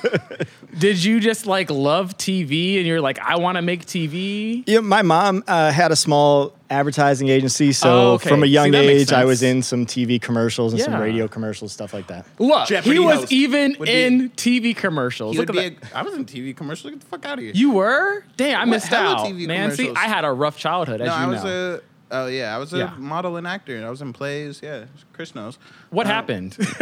did 0.79 1.03
you 1.03 1.19
just 1.19 1.45
like 1.45 1.69
love 1.69 2.17
TV 2.17 2.77
and 2.77 2.87
you're 2.87 3.01
like, 3.01 3.19
I 3.19 3.37
want 3.37 3.57
to 3.57 3.61
make 3.61 3.85
TV? 3.85 4.63
Yeah, 4.67 4.79
my 4.79 5.01
mom 5.01 5.43
uh, 5.47 5.71
had 5.71 5.91
a 5.91 5.95
small 5.95 6.53
advertising 6.69 7.27
agency, 7.29 7.71
so 7.73 7.89
Oh, 7.89 8.11
okay. 8.13 8.29
from 8.29 8.43
a 8.43 8.45
See, 8.45 8.51
young 8.51 8.71
that 8.71 8.85
makes 8.85 9.03
age, 9.03 9.13
I 9.13 9.25
was 9.25 9.39
sense. 9.41 9.55
in 9.55 9.61
some 9.63 9.85
TV 9.85 10.21
commercials 10.21 10.73
and 10.73 10.81
some 10.81 10.95
radio 10.99 11.27
commercials, 11.27 11.71
stuff 11.73 11.93
like 11.93 12.07
that. 12.07 12.25
Look, 12.39 12.67
Jeopardy 12.67 12.93
he 12.93 12.99
was 12.99 13.19
host 13.21 13.31
even 13.31 13.75
would 13.79 13.85
be- 13.87 14.03
in 14.03 14.29
TV 14.31 14.75
commercials. 14.75 15.33
He 15.33 15.39
Look 15.39 15.49
would 15.49 15.57
at 15.57 15.73
be 15.73 15.79
that. 15.79 15.91
a, 15.93 15.97
I 15.97 16.01
was 16.01 16.13
in 16.15 16.25
TV 16.25 16.55
commercials. 16.55 16.91
Get 16.91 16.99
the 17.01 17.05
fuck 17.07 17.25
out 17.25 17.37
of 17.37 17.43
here. 17.43 17.51
you 17.53 17.71
were? 17.71 18.23
Damn, 18.37 18.61
I 18.61 18.65
missed 18.65 18.87
hella 18.87 19.15
out. 19.17 19.27
TV 19.27 19.47
Man, 19.47 19.71
see, 19.71 19.85
commercials? 19.87 19.97
I 20.05 20.07
had 20.07 20.25
a 20.25 20.31
rough 20.31 20.57
childhood, 20.57 21.01
as 21.01 21.07
no, 21.07 21.15
you 21.15 21.21
I 21.21 21.27
was 21.27 21.43
know. 21.43 21.75
a. 21.75 21.81
Oh 22.17 22.27
yeah, 22.27 22.55
I 22.55 22.57
was 22.59 22.71
a 22.73 22.77
Yeah. 22.77 22.93
model 22.97 23.35
and 23.37 23.45
actor. 23.45 23.83
I 23.85 23.89
was 23.89 24.01
in 24.01 24.13
plays. 24.13 24.61
Yeah, 24.63 24.85
Chris 25.13 25.35
knows. 25.35 25.57
what 25.89 26.05
Uh, 26.05 26.09
happened? 26.09 26.55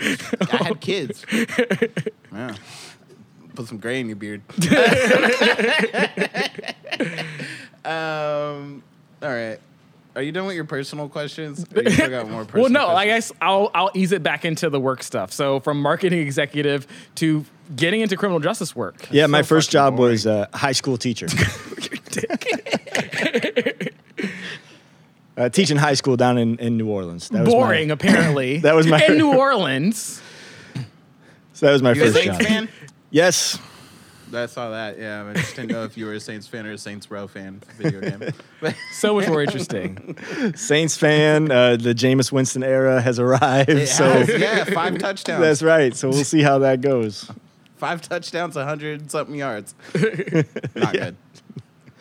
I 0.00 0.56
had 0.64 0.80
kids. 0.80 1.24
yeah. 2.32 2.54
Put 3.54 3.66
some 3.68 3.78
gray 3.78 4.00
in 4.00 4.06
your 4.06 4.16
beard. 4.16 4.42
um. 7.84 8.82
All 9.22 9.28
right. 9.28 9.58
Are 10.14 10.20
you 10.22 10.30
done 10.30 10.44
with 10.46 10.54
your 10.56 10.64
personal 10.66 11.08
questions? 11.08 11.64
Or 11.74 11.82
you 11.82 11.90
still 11.90 12.10
got 12.10 12.28
more 12.28 12.44
personal 12.44 12.64
well, 12.64 12.70
no, 12.70 12.88
I 12.88 13.06
guess 13.06 13.32
I'll 13.40 13.70
I'll 13.74 13.90
ease 13.94 14.12
it 14.12 14.22
back 14.22 14.44
into 14.44 14.68
the 14.68 14.78
work 14.80 15.02
stuff. 15.02 15.32
So 15.32 15.60
from 15.60 15.80
marketing 15.80 16.18
executive 16.20 16.86
to 17.16 17.44
getting 17.74 18.02
into 18.02 18.16
criminal 18.16 18.38
justice 18.40 18.76
work. 18.76 19.08
Yeah, 19.10 19.26
my 19.26 19.40
so 19.40 19.46
first 19.46 19.70
job 19.70 19.96
boring. 19.96 20.12
was 20.12 20.26
a 20.26 20.48
high 20.52 20.72
school 20.72 20.98
teacher. 20.98 21.28
Uh, 25.44 25.48
teaching 25.48 25.76
high 25.76 25.94
school 25.94 26.16
down 26.16 26.38
in, 26.38 26.58
in 26.58 26.76
New 26.76 26.88
Orleans. 26.88 27.28
That 27.30 27.40
was 27.44 27.48
my- 27.48 27.60
Boring, 27.60 27.90
apparently. 27.90 28.58
That 28.62 28.74
was 28.74 28.86
my- 28.86 29.04
in 29.06 29.18
New 29.18 29.34
Orleans. 29.36 30.20
so 31.52 31.66
that 31.66 31.72
was 31.72 31.82
my 31.82 31.92
You 31.92 32.02
a 32.02 32.04
first 32.06 32.16
Saints 32.16 32.38
job. 32.38 32.46
fan? 32.46 32.68
Yes. 33.10 33.58
I 34.34 34.46
saw 34.46 34.70
that. 34.70 34.98
Yeah, 34.98 35.26
I 35.28 35.34
just 35.34 35.56
didn't 35.56 35.72
know 35.72 35.84
if 35.84 35.98
you 35.98 36.06
were 36.06 36.14
a 36.14 36.20
Saints 36.20 36.46
fan 36.46 36.64
or 36.64 36.72
a 36.72 36.78
Saints 36.78 37.10
Row 37.10 37.26
fan. 37.28 37.60
Video 37.76 38.00
game. 38.00 38.32
But 38.62 38.74
So 38.92 39.14
much 39.16 39.28
more 39.28 39.42
interesting. 39.42 40.16
Saints 40.56 40.96
fan. 40.96 41.50
Uh, 41.50 41.76
the 41.76 41.92
Jameis 41.94 42.32
Winston 42.32 42.62
era 42.62 43.02
has 43.02 43.18
arrived. 43.18 43.68
it 43.68 43.88
so 43.88 44.04
has, 44.08 44.28
yeah, 44.40 44.64
five 44.64 44.96
touchdowns. 44.96 45.42
that's 45.42 45.62
right. 45.62 45.94
So 45.94 46.08
we'll 46.08 46.24
see 46.24 46.40
how 46.40 46.60
that 46.60 46.80
goes. 46.80 47.30
Five 47.76 48.00
touchdowns, 48.00 48.54
hundred 48.54 49.10
something 49.10 49.34
yards. 49.34 49.74
Not 50.74 50.94
good. 50.94 51.16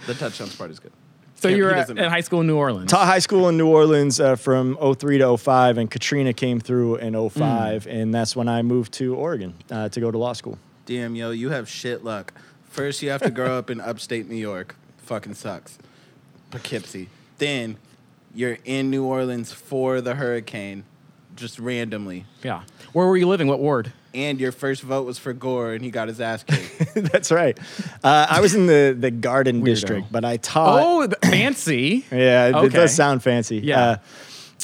The 0.08 0.14
touchdowns 0.14 0.56
part 0.56 0.72
is 0.72 0.80
good. 0.80 0.94
So 1.42 1.48
you 1.48 1.64
were 1.64 1.74
he 1.74 1.80
at, 1.80 1.90
in 1.90 1.98
high 1.98 2.22
school 2.22 2.42
in 2.42 2.48
New 2.48 2.58
Orleans. 2.58 2.92
Taught 2.92 3.08
high 3.08 3.20
school 3.20 3.50
in 3.50 3.58
New 3.58 3.68
Orleans 3.68 4.20
uh, 4.20 4.36
from 4.36 4.78
03 4.78 5.18
to 5.18 5.38
05, 5.38 5.80
and 5.80 5.90
Katrina 5.90 6.34
came 6.34 6.60
through 6.60 6.98
in 6.98 7.30
05, 7.30 7.88
and 7.88 8.14
that's 8.14 8.36
when 8.36 8.48
I 8.48 8.62
moved 8.62 8.94
to 8.94 9.16
Oregon 9.16 9.56
uh, 9.72 9.90
to 9.90 10.00
go 10.00 10.12
to 10.12 10.18
law 10.20 10.34
school. 10.34 10.60
Damn, 10.86 11.16
yo, 11.16 11.32
you 11.32 11.50
have 11.50 11.68
shit 11.68 12.04
luck. 12.04 12.32
First, 12.70 13.02
you 13.02 13.10
have 13.10 13.24
to 13.24 13.32
grow 13.32 13.58
up 13.58 13.72
in 13.72 13.82
upstate 13.82 14.30
New 14.30 14.36
York. 14.36 14.76
Fucking 14.98 15.34
sucks. 15.34 15.80
Poughkeepsie. 16.52 17.10
Then, 17.40 17.78
you're 18.36 18.60
in 18.64 18.92
New 18.92 19.04
Orleans 19.04 19.52
for 19.52 20.00
the 20.00 20.16
hurricane, 20.16 20.84
just 21.42 21.60
randomly. 21.60 22.26
Yeah. 22.44 22.62
Where 22.94 23.08
were 23.08 23.18
you 23.18 23.28
living? 23.28 23.48
What 23.48 23.60
ward? 23.60 23.92
And 24.14 24.40
your 24.40 24.52
first 24.52 24.82
vote 24.82 25.06
was 25.06 25.18
for 25.18 25.34
Gore, 25.34 25.74
and 25.74 25.84
he 25.84 25.90
got 25.92 26.08
his 26.08 26.20
ass 26.22 26.44
kicked. 26.44 26.94
that's 27.12 27.32
right. 27.32 27.58
Uh, 28.04 28.28
I 28.30 28.42
was 28.42 28.54
in 28.56 28.68
the, 28.68 28.96
the 28.98 29.10
Garden 29.12 29.62
Weirdo. 29.62 29.66
District, 29.66 30.12
but 30.12 30.24
I 30.26 30.38
taught. 30.38 30.82
oh, 30.82 31.08
fancy. 31.30 32.06
Yeah, 32.12 32.48
it, 32.62 32.66
it 32.66 32.74
does 32.74 32.94
sound 32.94 33.24
fancy. 33.24 33.58
Yeah. 33.60 33.82
Uh, 33.82 33.98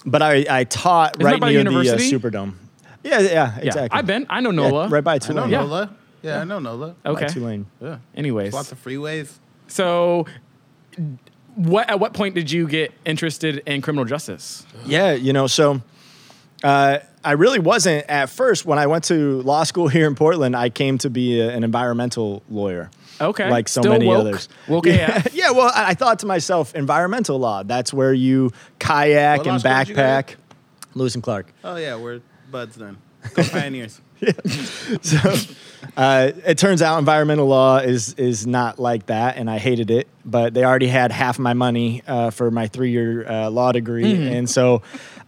but 0.06 0.22
I, 0.22 0.46
I 0.50 0.64
taught 0.66 1.16
Isn't 1.20 1.26
right 1.26 1.40
by 1.42 1.52
near 1.52 1.64
the 1.64 1.70
uh, 1.70 1.72
university? 1.82 2.12
Superdome. 2.12 2.54
Yeah, 3.04 3.20
yeah, 3.22 3.30
Yeah. 3.32 3.60
exactly. 3.60 3.98
I've 3.98 4.06
been. 4.06 4.26
I 4.30 4.42
know 4.42 4.52
Yeah, 4.52 4.70
NOLA. 4.70 4.88
right 4.90 5.04
by 5.04 5.14
I 5.14 5.16
know 5.16 5.20
Tulane. 5.20 5.50
Yeah. 5.50 5.60
Nola. 5.62 5.96
Yeah, 6.22 6.42
I 6.42 6.44
know 6.44 6.60
Nola. 6.60 6.96
By 7.04 7.10
Okay. 7.12 7.28
Tulane. 7.28 7.66
Yeah. 7.82 7.98
Anyways. 8.16 8.54
Lots 8.54 8.72
of 8.72 8.84
freeways. 8.84 9.32
So, 9.68 10.26
what 11.56 11.90
at 11.90 12.00
what 12.00 12.14
point 12.14 12.36
did 12.36 12.52
you 12.52 12.68
get 12.68 12.94
interested 13.06 13.64
in 13.66 13.82
criminal 13.82 14.06
justice? 14.06 14.66
Yeah, 14.86 15.14
you 15.14 15.32
know, 15.34 15.48
so 15.48 15.82
uh, 16.64 17.00
I 17.24 17.32
really 17.34 17.60
wasn't 17.60 18.06
at 18.10 18.30
first. 18.30 18.66
When 18.66 18.80
I 18.80 18.88
went 18.88 19.04
to 19.06 19.42
law 19.42 19.64
school 19.64 19.88
here 19.96 20.08
in 20.08 20.16
Portland, 20.16 20.56
I 20.56 20.70
came 20.70 20.98
to 21.00 21.10
be 21.10 21.40
a, 21.40 21.50
an 21.50 21.64
environmental 21.64 22.44
lawyer. 22.50 22.90
Okay. 23.20 23.50
Like 23.50 23.68
so 23.68 23.82
Still 23.82 23.94
many 23.94 24.06
woke? 24.06 24.20
others. 24.20 24.48
Woke 24.68 24.86
yeah. 24.86 25.24
Yeah, 25.34 25.52
well, 25.52 25.72
I 25.74 25.90
I 25.90 25.94
thought 25.96 26.20
to 26.20 26.26
myself, 26.28 26.76
environmental 26.76 27.40
law, 27.40 27.64
that's 27.64 27.92
where 27.94 28.14
you 28.14 28.52
kayak 28.80 29.40
What 29.40 29.48
and 29.48 29.60
school 29.62 29.74
did 29.74 29.90
you 29.90 29.96
go 29.96 30.02
to? 30.02 30.08
backpack. 30.24 30.36
Lewis 30.94 31.16
and 31.16 31.24
Clark. 31.24 31.52
Oh, 31.64 31.76
yeah, 31.78 31.96
we're 31.96 32.22
buds 32.52 32.76
then. 32.76 32.98
Go 33.34 33.44
Pioneers. 33.52 34.02
So 35.02 35.36
uh, 35.96 36.32
it 36.46 36.58
turns 36.58 36.82
out 36.82 37.00
environmental 37.00 37.46
law 37.48 37.78
is 37.78 38.14
is 38.16 38.48
not 38.48 38.80
like 38.80 39.08
that, 39.08 39.38
and 39.38 39.50
I 39.50 39.58
hated 39.58 39.92
it. 39.92 40.08
But 40.26 40.54
they 40.54 40.64
already 40.64 40.88
had 40.88 41.12
half 41.12 41.40
my 41.40 41.54
money 41.54 42.04
uh, 42.08 42.32
for 42.32 42.52
my 42.52 42.68
three 42.68 42.92
year 42.92 43.28
uh, 43.28 43.50
law 43.50 43.72
degree, 43.72 44.28
and 44.28 44.50
so 44.50 44.82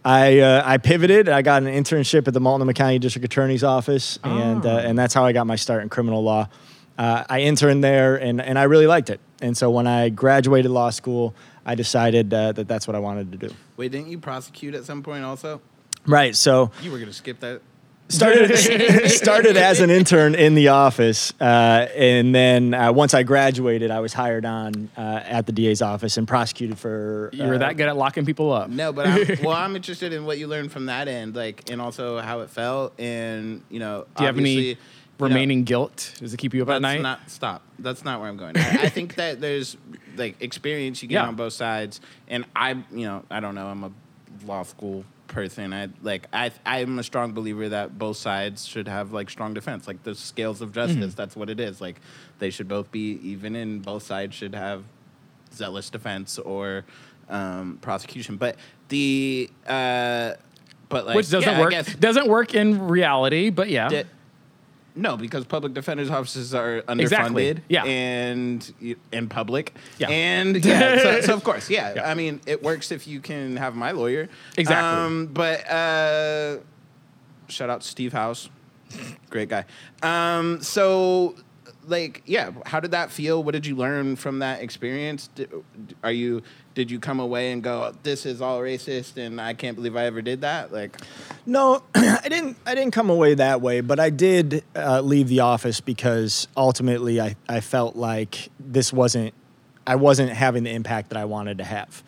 I 0.04 0.40
uh, 0.40 0.62
I 0.64 0.78
pivoted. 0.78 1.28
I 1.28 1.42
got 1.42 1.62
an 1.62 1.68
internship 1.68 2.26
at 2.28 2.34
the 2.34 2.40
Multnomah 2.40 2.74
County 2.74 2.98
District 2.98 3.24
Attorney's 3.24 3.64
Office, 3.64 4.18
and 4.24 4.64
uh, 4.64 4.78
and 4.78 4.98
that's 4.98 5.14
how 5.14 5.24
I 5.24 5.32
got 5.32 5.46
my 5.46 5.56
start 5.56 5.82
in 5.82 5.88
criminal 5.88 6.22
law. 6.22 6.48
Uh, 6.98 7.24
I 7.28 7.40
interned 7.40 7.82
there, 7.84 8.16
and 8.16 8.40
and 8.40 8.58
I 8.58 8.64
really 8.64 8.86
liked 8.86 9.10
it. 9.10 9.20
And 9.40 9.56
so 9.56 9.70
when 9.70 9.86
I 9.86 10.08
graduated 10.10 10.70
law 10.70 10.90
school, 10.90 11.34
I 11.64 11.74
decided 11.74 12.32
uh, 12.32 12.52
that 12.52 12.68
that's 12.68 12.86
what 12.86 12.94
I 12.94 12.98
wanted 12.98 13.32
to 13.32 13.38
do. 13.48 13.54
Wait, 13.76 13.92
didn't 13.92 14.08
you 14.08 14.18
prosecute 14.18 14.74
at 14.74 14.84
some 14.84 15.02
point 15.02 15.24
also? 15.24 15.60
Right. 16.06 16.34
So 16.34 16.70
You 16.82 16.90
were 16.90 16.98
going 16.98 17.08
to 17.08 17.14
skip 17.14 17.40
that? 17.40 17.62
Started 18.10 18.56
started 19.10 19.56
as 19.56 19.80
an 19.80 19.88
intern 19.90 20.34
in 20.34 20.54
the 20.54 20.68
office, 20.68 21.32
uh, 21.40 21.88
and 21.96 22.34
then 22.34 22.74
uh, 22.74 22.92
once 22.92 23.14
I 23.14 23.22
graduated, 23.22 23.90
I 23.90 24.00
was 24.00 24.12
hired 24.12 24.44
on 24.44 24.90
uh, 24.96 25.00
at 25.24 25.46
the 25.46 25.52
DA's 25.52 25.80
office 25.82 26.16
and 26.16 26.28
prosecuted 26.28 26.78
for. 26.78 27.30
You 27.32 27.44
were 27.44 27.54
uh, 27.54 27.58
that 27.58 27.76
good 27.76 27.88
at 27.88 27.96
locking 27.96 28.26
people 28.26 28.52
up. 28.52 28.68
No, 28.70 28.92
but 28.92 29.06
I'm, 29.06 29.26
well, 29.42 29.56
I'm 29.56 29.74
interested 29.76 30.12
in 30.12 30.24
what 30.24 30.38
you 30.38 30.46
learned 30.46 30.72
from 30.72 30.86
that 30.86 31.08
end, 31.08 31.34
like, 31.34 31.70
and 31.70 31.80
also 31.80 32.18
how 32.18 32.40
it 32.40 32.50
felt, 32.50 32.98
and 33.00 33.62
you 33.70 33.78
know, 33.80 34.06
Do 34.16 34.22
you 34.24 34.26
have 34.26 34.36
obviously, 34.36 34.52
any 34.58 34.66
you 34.68 34.74
know, 34.74 35.26
remaining 35.26 35.64
guilt? 35.64 36.14
Does 36.18 36.34
it 36.34 36.36
keep 36.36 36.52
you 36.54 36.62
up 36.62 36.68
at 36.68 36.82
That's 36.82 36.82
night? 36.82 37.02
not 37.02 37.30
stop. 37.30 37.62
That's 37.78 38.04
not 38.04 38.20
where 38.20 38.28
I'm 38.28 38.36
going. 38.36 38.56
I, 38.56 38.82
I 38.82 38.88
think 38.88 39.14
that 39.16 39.40
there's 39.40 39.76
like 40.16 40.40
experience 40.42 41.02
you 41.02 41.08
get 41.08 41.16
Yeah. 41.22 41.28
on 41.28 41.36
both 41.36 41.52
sides, 41.52 42.00
and 42.28 42.44
I, 42.56 42.70
you 42.92 43.06
know, 43.06 43.24
I 43.30 43.40
don't 43.40 43.54
know. 43.54 43.66
I'm 43.68 43.84
a 43.84 43.92
law 44.46 44.62
school 44.62 45.04
person. 45.30 45.72
I 45.72 45.88
like 46.02 46.26
I 46.32 46.50
I'm 46.66 46.98
a 46.98 47.02
strong 47.02 47.32
believer 47.32 47.70
that 47.70 47.98
both 47.98 48.18
sides 48.18 48.66
should 48.66 48.88
have 48.88 49.12
like 49.12 49.30
strong 49.30 49.54
defense, 49.54 49.86
like 49.86 50.02
the 50.02 50.14
scales 50.14 50.60
of 50.60 50.72
justice. 50.72 50.96
Mm-hmm. 50.96 51.10
That's 51.16 51.34
what 51.34 51.48
it 51.48 51.58
is. 51.58 51.80
Like 51.80 52.00
they 52.38 52.50
should 52.50 52.68
both 52.68 52.90
be 52.92 53.18
even, 53.22 53.56
and 53.56 53.82
both 53.82 54.02
sides 54.02 54.34
should 54.34 54.54
have 54.54 54.84
zealous 55.54 55.88
defense 55.88 56.38
or 56.38 56.84
um, 57.28 57.78
prosecution. 57.80 58.36
But 58.36 58.56
the 58.88 59.48
uh, 59.66 60.34
but 60.90 61.06
like 61.06 61.16
Which 61.16 61.30
doesn't 61.30 61.48
yeah, 61.48 61.60
work. 61.60 62.00
Doesn't 62.00 62.26
work 62.26 62.54
in 62.54 62.88
reality, 62.88 63.48
but 63.50 63.70
yeah. 63.70 63.88
Di- 63.88 64.04
no, 64.94 65.16
because 65.16 65.44
public 65.44 65.74
defenders' 65.74 66.10
offices 66.10 66.54
are 66.54 66.82
underfunded. 66.82 67.00
Exactly, 67.00 67.58
yeah. 67.68 67.84
And 67.84 68.96
in 69.12 69.28
public. 69.28 69.74
Yeah. 69.98 70.08
And 70.08 70.64
yeah, 70.64 70.98
so, 70.98 71.20
so 71.26 71.34
of 71.34 71.44
course, 71.44 71.70
yeah. 71.70 71.94
Yeah. 71.94 72.10
I 72.10 72.14
mean, 72.14 72.40
it 72.46 72.62
works 72.62 72.90
if 72.90 73.06
you 73.06 73.20
can 73.20 73.56
have 73.56 73.74
my 73.74 73.92
lawyer. 73.92 74.28
Exactly. 74.56 75.04
Um, 75.04 75.26
but 75.26 75.68
uh, 75.70 76.58
shout 77.48 77.70
out 77.70 77.82
Steve 77.82 78.12
House, 78.12 78.48
great 79.30 79.48
guy. 79.48 79.64
Um, 80.02 80.62
so, 80.62 81.36
like, 81.86 82.22
yeah, 82.26 82.50
how 82.66 82.80
did 82.80 82.90
that 82.92 83.10
feel? 83.10 83.42
What 83.42 83.52
did 83.52 83.66
you 83.66 83.76
learn 83.76 84.16
from 84.16 84.40
that 84.40 84.62
experience? 84.62 85.28
Did, 85.34 85.50
are 86.02 86.12
you 86.12 86.42
did 86.74 86.90
you 86.90 87.00
come 87.00 87.18
away 87.18 87.52
and 87.52 87.62
go, 87.62 87.94
"This 88.02 88.24
is 88.24 88.40
all 88.40 88.60
racist," 88.60 89.16
and 89.16 89.40
I 89.40 89.54
can't 89.54 89.76
believe 89.76 89.96
I 89.96 90.04
ever 90.04 90.22
did 90.22 90.42
that? 90.42 90.72
Like, 90.72 90.96
No, 91.46 91.82
I 91.94 92.26
didn't. 92.28 92.56
I 92.64 92.74
didn't 92.74 92.92
come 92.92 93.10
away 93.10 93.34
that 93.34 93.60
way, 93.60 93.80
but 93.80 93.98
I 93.98 94.10
did 94.10 94.64
uh, 94.76 95.00
leave 95.00 95.28
the 95.28 95.40
office 95.40 95.80
because 95.80 96.46
ultimately 96.56 97.20
I, 97.20 97.36
I 97.48 97.60
felt 97.60 97.96
like 97.96 98.50
this 98.58 98.92
wasn't. 98.92 99.34
I 99.90 99.96
wasn't 99.96 100.30
having 100.30 100.62
the 100.62 100.70
impact 100.70 101.08
that 101.08 101.18
I 101.18 101.24
wanted 101.24 101.58
to 101.58 101.64
have. 101.64 102.02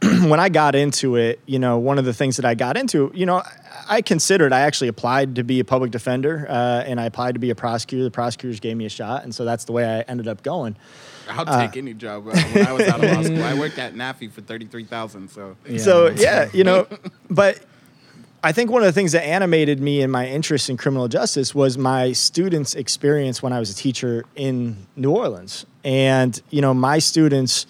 there 0.00 0.20
when 0.30 0.40
I 0.40 0.48
got 0.48 0.74
into 0.74 1.16
it, 1.16 1.38
you 1.44 1.58
know, 1.58 1.76
one 1.76 1.98
of 1.98 2.06
the 2.06 2.14
things 2.14 2.36
that 2.36 2.46
I 2.46 2.54
got 2.54 2.78
into, 2.78 3.12
you 3.14 3.26
know, 3.26 3.36
I- 3.36 3.52
I 3.96 4.02
considered, 4.02 4.52
I 4.52 4.60
actually 4.60 4.86
applied 4.88 5.34
to 5.34 5.42
be 5.42 5.58
a 5.60 5.64
public 5.64 5.90
defender 5.90 6.46
uh, 6.48 6.84
and 6.86 7.00
I 7.00 7.06
applied 7.06 7.34
to 7.34 7.40
be 7.40 7.50
a 7.50 7.54
prosecutor. 7.54 8.04
The 8.04 8.10
prosecutors 8.10 8.60
gave 8.60 8.76
me 8.76 8.86
a 8.86 8.88
shot. 8.88 9.24
And 9.24 9.34
so 9.34 9.44
that's 9.44 9.64
the 9.64 9.72
way 9.72 9.84
I 9.84 10.00
ended 10.02 10.28
up 10.28 10.42
going. 10.44 10.76
I'll 11.28 11.44
Uh, 11.48 11.66
take 11.66 11.76
any 11.76 11.92
job. 11.94 12.24
When 12.24 12.36
I 12.36 12.72
was 12.72 12.88
out 12.88 13.02
of 13.04 13.10
law 13.10 13.22
school, 13.22 13.42
I 13.42 13.54
worked 13.54 13.78
at 13.78 13.94
NAFI 13.94 14.30
for 14.32 14.40
thirty 14.40 14.66
three 14.66 14.84
thousand. 14.84 15.28
So 15.30 15.56
So, 15.78 16.08
yeah, 16.10 16.48
you 16.52 16.64
know, 16.64 16.86
but 17.30 17.58
I 18.42 18.52
think 18.52 18.70
one 18.70 18.82
of 18.82 18.86
the 18.86 18.92
things 18.92 19.12
that 19.12 19.22
animated 19.22 19.80
me 19.80 20.00
in 20.00 20.10
my 20.10 20.26
interest 20.26 20.70
in 20.70 20.76
criminal 20.78 21.08
justice 21.08 21.54
was 21.54 21.76
my 21.76 22.12
students' 22.12 22.74
experience 22.74 23.42
when 23.42 23.52
I 23.52 23.58
was 23.58 23.70
a 23.70 23.74
teacher 23.74 24.24
in 24.34 24.86
New 24.96 25.10
Orleans. 25.10 25.66
And, 25.84 26.40
you 26.50 26.62
know, 26.62 26.72
my 26.72 27.00
students, 27.00 27.66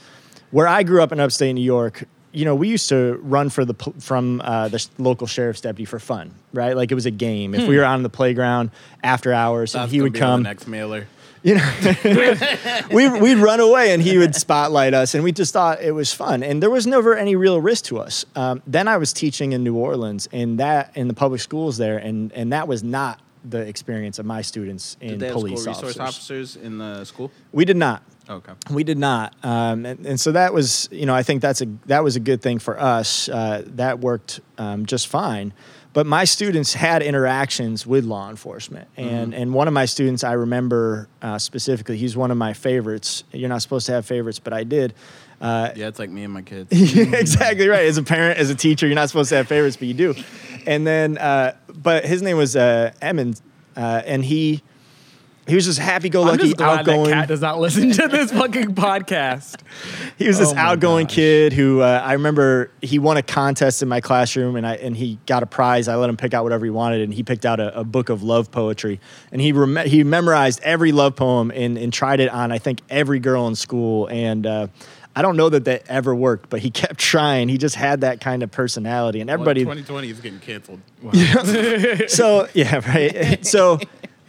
where 0.53 0.69
I 0.69 0.85
grew 0.85 1.03
up 1.03 1.11
in 1.11 1.19
upstate 1.19 1.55
New 1.55 1.61
York, 1.61 2.05
you 2.33 2.45
know, 2.45 2.55
we 2.55 2.69
used 2.69 2.89
to 2.91 3.19
run 3.23 3.51
for 3.51 3.65
the 3.65 3.75
from 3.99 4.41
uh, 4.45 4.69
the 4.69 4.87
local 4.99 5.27
sheriff's 5.27 5.61
deputy 5.61 5.85
for 5.85 5.99
fun, 5.99 6.33
right? 6.53 6.77
Like 6.77 6.93
it 6.93 6.95
was 6.95 7.07
a 7.07 7.11
game. 7.11 7.55
If 7.55 7.67
we 7.67 7.77
were 7.77 7.85
on 7.85 8.05
the 8.05 8.09
playground 8.09 8.71
after 9.03 9.33
hours, 9.33 9.75
and 9.75 9.91
he 9.91 10.01
would 10.01 10.15
come, 10.15 10.45
the 10.45 10.49
next 10.49 10.69
mailer. 10.69 11.09
You 11.43 11.55
know, 11.55 11.75
we'd, 12.91 13.21
we'd 13.21 13.39
run 13.39 13.61
away 13.61 13.93
and 13.93 14.03
he 14.03 14.19
would 14.19 14.35
spotlight 14.35 14.95
us 14.95 15.15
and 15.15 15.25
we 15.25 15.33
just 15.33 15.53
thought 15.53 15.81
it 15.81 15.93
was 15.93 16.13
fun. 16.13 16.43
And 16.43 16.63
there 16.63 16.71
was 16.71 16.87
never 16.87 17.17
any 17.17 17.37
real 17.37 17.61
risk 17.61 17.87
to 17.87 17.99
us. 17.99 18.25
Um, 18.37 18.63
then 18.67 18.89
I 18.89 18.97
was 18.99 19.13
teaching 19.13 19.53
in 19.53 19.65
New 19.65 19.77
Orleans 19.77 20.29
and 20.33 20.59
that 20.59 20.97
in 20.97 21.09
the 21.09 21.15
public 21.15 21.41
schools 21.41 21.79
there. 21.79 21.99
And, 21.99 22.33
and 22.33 22.53
that 22.53 22.69
was 22.69 22.83
not 22.83 23.21
the 23.45 23.61
experience 23.61 24.19
of 24.19 24.27
my 24.27 24.43
students 24.43 24.97
in 25.01 25.11
Did 25.11 25.21
they 25.21 25.27
have 25.27 25.35
police 25.35 25.63
school 25.63 25.73
resource 25.73 25.97
officers. 25.97 26.01
officers 26.01 26.57
in 26.57 26.79
the 26.79 27.05
school? 27.05 27.31
We 27.53 27.65
did 27.65 27.77
not. 27.77 28.03
Okay. 28.29 28.53
We 28.71 28.85
did 28.85 28.99
not, 28.99 29.35
um, 29.43 29.85
and, 29.85 30.07
and 30.07 30.21
so 30.21 30.31
that 30.33 30.55
was, 30.55 30.89
you 30.93 31.05
know, 31.05 31.15
I 31.15 31.25
think 31.25 31.43
that's 31.43 31.63
a 31.63 31.67
that 31.87 32.05
was 32.05 32.15
a 32.15 32.21
good 32.21 32.41
thing 32.41 32.61
for 32.61 32.79
us. 32.79 33.29
Uh, 33.29 33.65
that 33.75 33.99
worked 33.99 34.41
um, 34.57 34.87
just 34.87 35.09
fine. 35.09 35.53
But 35.93 36.07
my 36.07 36.25
students 36.25 36.73
had 36.75 37.03
interactions 37.03 37.85
with 37.85 38.05
law 38.05 38.31
enforcement, 38.31 38.89
and 38.97 39.35
and 39.35 39.53
one 39.53 39.67
of 39.67 39.75
my 39.75 39.87
students 39.87 40.23
I 40.23 40.35
remember 40.35 41.09
uh, 41.21 41.39
specifically. 41.39 41.97
He's 41.97 42.17
one 42.17 42.31
of 42.31 42.37
my 42.37 42.53
favorites. 42.53 43.25
You're 43.33 43.49
not 43.49 43.61
supposed 43.63 43.87
to 43.87 43.93
have 43.93 44.07
favorites, 44.07 44.39
but 44.39 44.53
I 44.53 44.63
did. 44.63 44.95
Uh, 45.41 45.71
Yeah, 45.75 45.89
it's 45.89 45.99
like 45.99 46.11
me 46.11 46.23
and 46.23 46.33
my 46.33 46.43
kids. 46.43 46.71
exactly 46.97 47.67
right. 47.67 47.87
As 47.87 47.99
a 47.99 48.03
parent, 48.05 48.39
as 48.39 48.51
a 48.51 48.55
teacher, 48.55 48.87
you're 48.87 48.95
not 48.95 49.09
supposed 49.09 49.31
to 49.31 49.37
have 49.37 49.49
favorites, 49.49 49.77
but 49.77 49.89
you 49.89 49.95
do. 49.95 50.15
And 50.67 50.87
then, 50.87 51.19
uh, 51.19 51.57
but 51.75 52.05
his 52.05 52.23
name 52.23 52.37
was 52.37 52.55
uh, 52.55 52.93
Emmons, 53.01 53.43
uh, 53.77 54.03
and 54.05 54.25
he 54.25 54.63
he 55.51 55.57
was 55.57 55.67
just 55.67 55.79
happy-go-lucky, 55.79 56.45
just 56.45 56.57
glad 56.57 56.81
outgoing. 56.81 57.11
that 57.11 57.13
cat 57.13 57.29
does 57.29 57.41
not 57.43 57.59
listen 57.61 57.91
to 57.91 58.09
this 58.09 58.33
fucking 58.33 58.75
podcast. 58.75 59.61
He 60.17 60.27
was 60.27 60.39
this 60.39 60.51
Oh 60.53 60.55
my 60.55 60.61
outgoing 60.61 61.07
gosh. 61.07 61.15
kid 61.17 61.53
who 61.53 61.81
uh, 61.81 62.03
I 62.05 62.15
remember 62.15 62.71
he 62.81 62.99
won 62.99 63.17
a 63.17 63.23
contest 63.23 63.83
in 63.83 63.89
my 63.89 64.01
classroom 64.01 64.57
and 64.57 64.67
I 64.67 64.77
and 64.77 64.97
he 64.97 65.19
got 65.27 65.43
a 65.43 65.47
prize. 65.47 65.89
I 65.89 65.97
let 65.97 66.09
him 66.09 66.17
pick 66.17 66.33
out 66.33 66.45
whatever 66.45 66.65
he 66.65 66.71
wanted 66.71 67.03
and 67.03 67.13
he 67.13 67.23
picked 67.23 67.45
out 67.45 67.61
a, 67.61 67.79
a 67.81 67.85
book 67.85 68.09
of 68.09 68.23
love 68.23 68.51
poetry 68.51 69.01
and 69.33 69.41
he 69.41 69.53
rem- 69.53 69.87
he 69.87 70.05
memorized 70.05 70.61
every 70.63 70.93
love 70.93 71.17
poem 71.17 71.51
and, 71.55 71.77
and 71.77 71.93
tried 71.93 72.21
it 72.21 72.31
on 72.31 72.53
I 72.53 72.59
think 72.59 72.81
every 72.89 73.19
girl 73.19 73.47
in 73.49 73.55
school 73.55 74.07
and. 74.09 74.47
Uh, 74.47 74.67
I 75.17 75.23
don't 75.23 75.37
know 75.37 75.49
that 75.49 75.65
that 75.65 75.83
ever 75.89 76.15
worked, 76.15 76.51
but 76.51 76.61
he 76.61 76.71
kept 76.71 76.97
trying. 76.97 77.49
He 77.49 77.59
just 77.59 77.75
had 77.75 78.03
that 78.03 78.21
kind 78.21 78.45
of 78.45 78.53
personality, 78.53 79.21
and 79.21 79.29
everybody. 79.29 79.65
Twenty 79.65 79.83
twenty 79.83 80.09
is 80.09 80.21
getting 80.21 80.39
canceled. 80.39 80.81
so 82.09 82.47
yeah, 82.55 82.81
right. 82.89 83.45
So, 83.45 83.81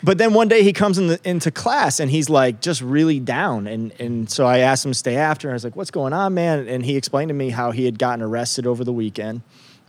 but 0.03 0.17
then 0.17 0.33
one 0.33 0.47
day 0.47 0.63
he 0.63 0.73
comes 0.73 0.97
in 0.97 1.07
the, 1.07 1.19
into 1.23 1.51
class 1.51 1.99
and 1.99 2.09
he's 2.09 2.29
like 2.29 2.61
just 2.61 2.81
really 2.81 3.19
down, 3.19 3.67
and 3.67 3.91
and 3.99 4.29
so 4.29 4.45
I 4.45 4.59
asked 4.59 4.85
him 4.85 4.91
to 4.91 4.97
stay 4.97 5.15
after. 5.15 5.47
And 5.47 5.53
I 5.53 5.55
was 5.55 5.63
like, 5.63 5.75
"What's 5.75 5.91
going 5.91 6.13
on, 6.13 6.33
man?" 6.33 6.67
And 6.67 6.85
he 6.85 6.97
explained 6.97 7.29
to 7.29 7.35
me 7.35 7.49
how 7.49 7.71
he 7.71 7.85
had 7.85 7.99
gotten 7.99 8.21
arrested 8.21 8.65
over 8.65 8.83
the 8.83 8.93
weekend, 8.93 9.41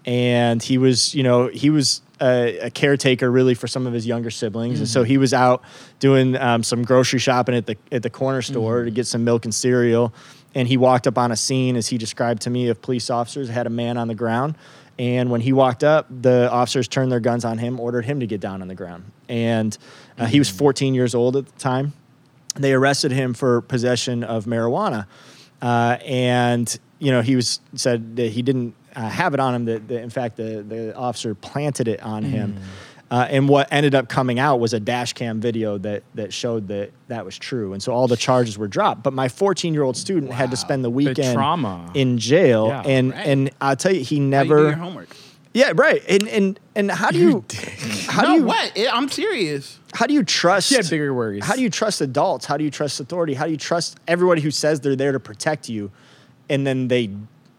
and 0.04 0.62
he 0.62 0.78
was, 0.78 1.14
you 1.14 1.22
know, 1.22 1.48
he 1.48 1.70
was 1.70 2.02
a, 2.20 2.58
a 2.58 2.70
caretaker 2.70 3.30
really 3.30 3.54
for 3.54 3.66
some 3.66 3.86
of 3.86 3.92
his 3.92 4.06
younger 4.06 4.30
siblings, 4.30 4.78
and 4.78 4.88
so 4.88 5.02
he 5.02 5.18
was 5.18 5.32
out 5.32 5.62
doing 5.98 6.36
um, 6.36 6.62
some 6.62 6.82
grocery 6.82 7.18
shopping 7.18 7.54
at 7.54 7.66
the 7.66 7.76
at 7.90 8.02
the 8.02 8.10
corner 8.10 8.42
store 8.42 8.84
to 8.84 8.90
get 8.90 9.06
some 9.06 9.24
milk 9.24 9.44
and 9.44 9.54
cereal. 9.54 10.12
And 10.54 10.68
he 10.68 10.76
walked 10.76 11.06
up 11.06 11.16
on 11.16 11.32
a 11.32 11.36
scene, 11.36 11.76
as 11.76 11.88
he 11.88 11.96
described 11.96 12.42
to 12.42 12.50
me, 12.50 12.68
of 12.68 12.82
police 12.82 13.08
officers 13.08 13.48
had 13.48 13.66
a 13.66 13.70
man 13.70 13.96
on 13.96 14.08
the 14.08 14.14
ground. 14.14 14.56
And 14.98 15.30
when 15.30 15.40
he 15.40 15.52
walked 15.52 15.82
up, 15.82 16.06
the 16.10 16.50
officers 16.50 16.86
turned 16.86 17.10
their 17.10 17.20
guns 17.20 17.44
on 17.44 17.58
him, 17.58 17.80
ordered 17.80 18.04
him 18.04 18.20
to 18.20 18.26
get 18.26 18.40
down 18.40 18.60
on 18.60 18.68
the 18.68 18.74
ground. 18.74 19.04
And 19.28 19.76
uh, 20.22 20.26
he 20.26 20.38
was 20.38 20.48
14 20.48 20.94
years 20.94 21.14
old 21.14 21.36
at 21.36 21.46
the 21.46 21.58
time. 21.58 21.92
They 22.54 22.72
arrested 22.72 23.12
him 23.12 23.34
for 23.34 23.60
possession 23.62 24.22
of 24.24 24.44
marijuana. 24.44 25.06
Uh, 25.60 25.96
and, 26.04 26.78
you 26.98 27.10
know, 27.10 27.22
he 27.22 27.36
was 27.36 27.60
said 27.74 28.16
that 28.16 28.32
he 28.32 28.42
didn't 28.42 28.74
uh, 28.94 29.08
have 29.08 29.32
it 29.34 29.40
on 29.40 29.54
him, 29.54 29.64
that, 29.66 29.88
that 29.88 30.02
in 30.02 30.10
fact, 30.10 30.36
the, 30.36 30.62
the 30.62 30.94
officer 30.94 31.34
planted 31.34 31.88
it 31.88 32.02
on 32.02 32.22
him. 32.24 32.56
Uh, 33.10 33.26
and 33.28 33.46
what 33.48 33.68
ended 33.70 33.94
up 33.94 34.08
coming 34.08 34.38
out 34.38 34.58
was 34.58 34.72
a 34.72 34.80
dash 34.80 35.12
cam 35.12 35.38
video 35.40 35.76
that, 35.78 36.02
that 36.14 36.32
showed 36.32 36.68
that 36.68 36.90
that 37.08 37.24
was 37.24 37.36
true. 37.38 37.74
And 37.74 37.82
so 37.82 37.92
all 37.92 38.08
the 38.08 38.16
charges 38.16 38.56
were 38.56 38.68
dropped. 38.68 39.02
But 39.02 39.12
my 39.12 39.28
14 39.28 39.74
year 39.74 39.82
old 39.82 39.96
student 39.98 40.32
had 40.32 40.50
to 40.50 40.56
spend 40.56 40.82
the 40.82 40.88
weekend 40.90 41.34
trauma. 41.34 41.90
in 41.94 42.16
jail. 42.18 42.68
Yeah. 42.68 42.82
and, 42.86 43.12
Right. 43.12 43.26
and 43.26 43.50
I'll 43.60 43.76
tell 43.76 43.94
you, 43.94 44.02
he 44.02 44.16
you 44.16 44.22
never. 44.22 44.62
your 44.62 44.72
homework? 44.72 45.14
Yeah, 45.54 45.72
right. 45.74 46.02
And 46.08 46.26
and 46.28 46.60
and 46.74 46.90
how 46.90 47.10
do 47.10 47.18
you 47.18 47.44
how 48.08 48.22
no, 48.22 48.28
do 48.28 48.34
you 48.40 48.44
what? 48.46 48.72
I'm 48.90 49.08
serious. 49.10 49.78
How 49.92 50.06
do 50.06 50.14
you 50.14 50.24
trust 50.24 50.68
She 50.68 50.74
had 50.76 50.88
bigger 50.88 51.12
worries. 51.14 51.44
How 51.44 51.54
do 51.54 51.62
you 51.62 51.70
trust 51.70 52.00
adults? 52.00 52.46
How 52.46 52.56
do 52.56 52.64
you 52.64 52.70
trust 52.70 52.98
authority? 53.00 53.34
How 53.34 53.44
do 53.46 53.50
you 53.50 53.56
trust 53.58 53.98
everybody 54.08 54.40
who 54.40 54.50
says 54.50 54.80
they're 54.80 54.96
there 54.96 55.12
to 55.12 55.20
protect 55.20 55.68
you 55.68 55.90
and 56.48 56.66
then 56.66 56.88
they 56.88 57.10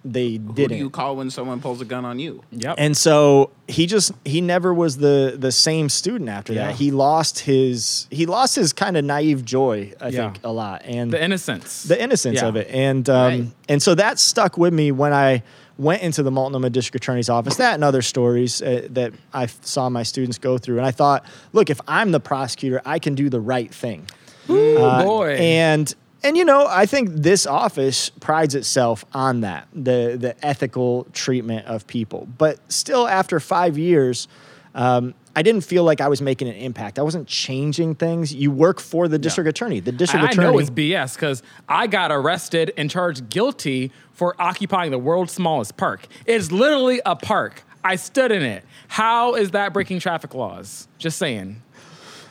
they 0.06 0.34
Who 0.34 0.54
didn't? 0.54 0.72
do 0.72 0.76
you 0.76 0.90
call 0.90 1.16
when 1.16 1.30
someone 1.30 1.62
pulls 1.62 1.80
a 1.80 1.86
gun 1.86 2.04
on 2.04 2.20
you? 2.20 2.44
Yep. 2.52 2.76
and 2.78 2.98
so 2.98 3.52
he 3.70 3.86
just 3.86 4.12
he 4.26 4.42
never 4.42 4.74
was 4.74 4.98
the 4.98 5.36
the 5.40 5.52
same 5.52 5.88
student 5.88 6.30
after 6.30 6.52
Yeah. 6.54 6.68
that. 6.68 6.76
He 6.76 6.92
lost 6.92 7.40
his 7.40 8.08
he 8.12 8.26
lost 8.26 8.56
his 8.56 8.74
kind 8.74 8.98
of 8.98 9.06
naive 9.06 9.46
joy, 9.46 9.94
I 10.02 10.10
Yeah. 10.10 10.32
think, 10.32 10.40
a 10.44 10.52
lot. 10.52 10.82
And 10.86 11.12
the 11.14 11.24
innocence. 11.24 11.84
the 11.84 12.02
innocence 12.02 12.42
Yeah. 12.42 12.48
of 12.48 12.56
it. 12.58 12.68
And 12.70 13.10
um, 13.10 13.16
Right. 13.16 13.48
and 13.70 13.82
so 13.82 13.96
that 13.96 14.20
stuck 14.20 14.58
with 14.58 14.74
me 14.74 14.92
when 14.92 15.14
I 15.14 15.42
went 15.78 16.02
into 16.02 16.24
the 16.24 16.32
Multnomah 16.32 16.70
District 16.70 17.04
Attorney's 17.04 17.30
office. 17.30 17.56
That 17.56 17.76
and 17.76 17.84
other 17.84 18.02
stories 18.02 18.62
uh, 18.62 18.88
that 18.92 19.14
I 19.34 19.48
saw 19.48 19.90
my 19.90 20.04
students 20.04 20.38
go 20.38 20.58
through. 20.58 20.78
And 20.78 20.86
I 20.86 20.92
thought, 20.92 21.26
look, 21.52 21.70
if 21.70 21.80
I'm 21.88 22.12
the 22.12 22.20
prosecutor, 22.20 22.82
I 22.86 23.00
can 23.00 23.16
do 23.16 23.30
the 23.30 23.40
right 23.40 23.74
thing. 23.74 24.08
Ooh, 24.50 24.78
Uh, 24.78 25.04
boy. 25.04 25.36
And 25.36 25.94
and 26.24 26.38
you 26.38 26.46
know, 26.46 26.66
I 26.70 26.86
think 26.86 27.10
this 27.10 27.46
office 27.46 28.10
prides 28.10 28.56
itself 28.56 29.04
on 29.14 29.42
that 29.42 29.68
the 29.74 30.16
the 30.20 30.36
ethical 30.46 31.06
treatment 31.14 31.66
of 31.68 31.86
people. 31.88 32.28
But 32.38 32.60
still, 32.72 33.08
after 33.08 33.40
five 33.40 33.78
years. 33.78 34.28
Um, 34.76 35.14
I 35.36 35.42
didn't 35.42 35.62
feel 35.62 35.84
like 35.84 36.00
I 36.02 36.08
was 36.08 36.22
making 36.22 36.48
an 36.48 36.56
impact. 36.56 37.00
I 37.00 37.02
wasn't 37.02 37.28
changing 37.28 37.96
things. 37.96 38.34
You 38.34 38.52
work 38.52 38.80
for 38.80 39.08
the 39.08 39.18
district 39.18 39.48
attorney. 39.48 39.80
The 39.80 39.92
district 39.92 40.22
And 40.22 40.30
I 40.30 40.32
attorney. 40.32 40.54
know 40.54 40.60
it's 40.60 40.70
BS 40.70 41.16
because 41.16 41.42
I 41.68 41.88
got 41.88 42.12
arrested 42.12 42.72
and 42.78 42.90
charged 42.90 43.30
guilty 43.30 43.92
for 44.12 44.40
occupying 44.40 44.92
the 44.92 45.00
world's 45.00 45.34
smallest 45.34 45.76
park. 45.76 46.08
It's 46.26 46.52
literally 46.52 47.02
a 47.06 47.16
park. 47.16 47.64
I 47.84 47.96
stood 47.96 48.32
in 48.32 48.44
it. 48.44 48.64
How 48.88 49.34
is 49.36 49.52
that 49.52 49.74
breaking 49.74 50.00
traffic 50.00 50.34
laws? 50.36 50.88
Just 51.00 51.18
saying. 51.18 51.62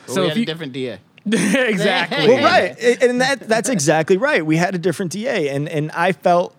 so 0.07 0.13
so 0.13 0.21
we 0.23 0.27
had 0.29 0.37
you 0.37 0.43
a 0.43 0.45
different 0.45 0.73
DA. 0.73 0.99
exactly. 1.25 2.27
Well, 2.27 2.43
right, 2.43 2.77
and 3.01 3.21
that 3.21 3.47
that's 3.47 3.69
exactly 3.69 4.17
right. 4.17 4.45
We 4.45 4.57
had 4.57 4.75
a 4.75 4.77
different 4.77 5.11
DA, 5.13 5.49
and 5.49 5.69
and 5.69 5.89
I 5.91 6.11
felt 6.11 6.53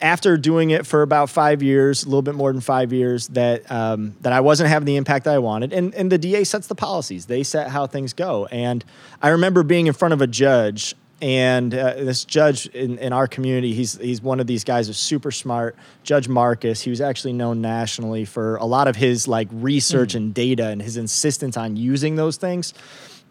after 0.00 0.36
doing 0.36 0.70
it 0.70 0.86
for 0.86 1.02
about 1.02 1.30
five 1.30 1.62
years, 1.62 2.04
a 2.04 2.06
little 2.06 2.22
bit 2.22 2.34
more 2.34 2.52
than 2.52 2.60
five 2.60 2.92
years, 2.92 3.28
that 3.28 3.70
um, 3.70 4.14
that 4.20 4.32
I 4.32 4.40
wasn't 4.40 4.68
having 4.68 4.86
the 4.86 4.96
impact 4.96 5.24
that 5.24 5.34
I 5.34 5.38
wanted. 5.38 5.72
And 5.72 5.94
and 5.94 6.12
the 6.12 6.18
DA 6.18 6.44
sets 6.44 6.66
the 6.66 6.74
policies; 6.74 7.26
they 7.26 7.42
set 7.42 7.68
how 7.68 7.86
things 7.86 8.12
go. 8.12 8.46
And 8.46 8.84
I 9.22 9.28
remember 9.28 9.62
being 9.62 9.86
in 9.86 9.92
front 9.92 10.14
of 10.14 10.20
a 10.20 10.26
judge. 10.26 10.94
And 11.22 11.72
uh, 11.74 11.94
this 11.94 12.26
judge 12.26 12.66
in, 12.66 12.98
in 12.98 13.14
our 13.14 13.26
community, 13.26 13.72
he's 13.72 13.96
he's 13.96 14.20
one 14.20 14.38
of 14.38 14.46
these 14.46 14.64
guys 14.64 14.88
who's 14.88 14.98
super 14.98 15.30
smart. 15.30 15.74
Judge 16.02 16.28
Marcus, 16.28 16.82
he 16.82 16.90
was 16.90 17.00
actually 17.00 17.32
known 17.32 17.62
nationally 17.62 18.26
for 18.26 18.56
a 18.56 18.66
lot 18.66 18.86
of 18.86 18.96
his 18.96 19.26
like 19.26 19.48
research 19.50 20.14
and 20.14 20.34
data 20.34 20.66
and 20.66 20.82
his 20.82 20.98
insistence 20.98 21.56
on 21.56 21.74
using 21.74 22.16
those 22.16 22.36
things. 22.36 22.74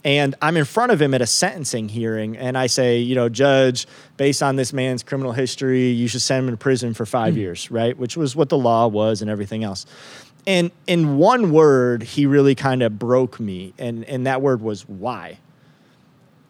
And 0.05 0.35
I'm 0.39 0.55
in 0.55 0.65
front 0.65 0.91
of 0.91 1.01
him 1.01 1.15
at 1.15 1.23
a 1.23 1.25
sentencing 1.25 1.89
hearing, 1.89 2.37
and 2.37 2.55
I 2.55 2.67
say, 2.67 2.99
you 2.99 3.15
know, 3.15 3.27
Judge, 3.27 3.87
based 4.17 4.43
on 4.43 4.55
this 4.55 4.71
man's 4.71 5.01
criminal 5.01 5.31
history, 5.31 5.87
you 5.87 6.07
should 6.07 6.21
send 6.21 6.47
him 6.47 6.53
to 6.53 6.57
prison 6.57 6.93
for 6.93 7.07
five 7.07 7.35
years, 7.35 7.71
right? 7.71 7.97
Which 7.97 8.15
was 8.15 8.35
what 8.35 8.49
the 8.49 8.57
law 8.57 8.85
was 8.85 9.23
and 9.23 9.31
everything 9.31 9.63
else. 9.63 9.87
And 10.45 10.69
in 10.85 11.17
one 11.17 11.51
word, 11.51 12.03
he 12.03 12.27
really 12.27 12.53
kind 12.53 12.83
of 12.83 12.99
broke 12.99 13.39
me, 13.39 13.73
and 13.79 14.03
and 14.03 14.27
that 14.27 14.43
word 14.43 14.61
was 14.61 14.87
why. 14.87 15.39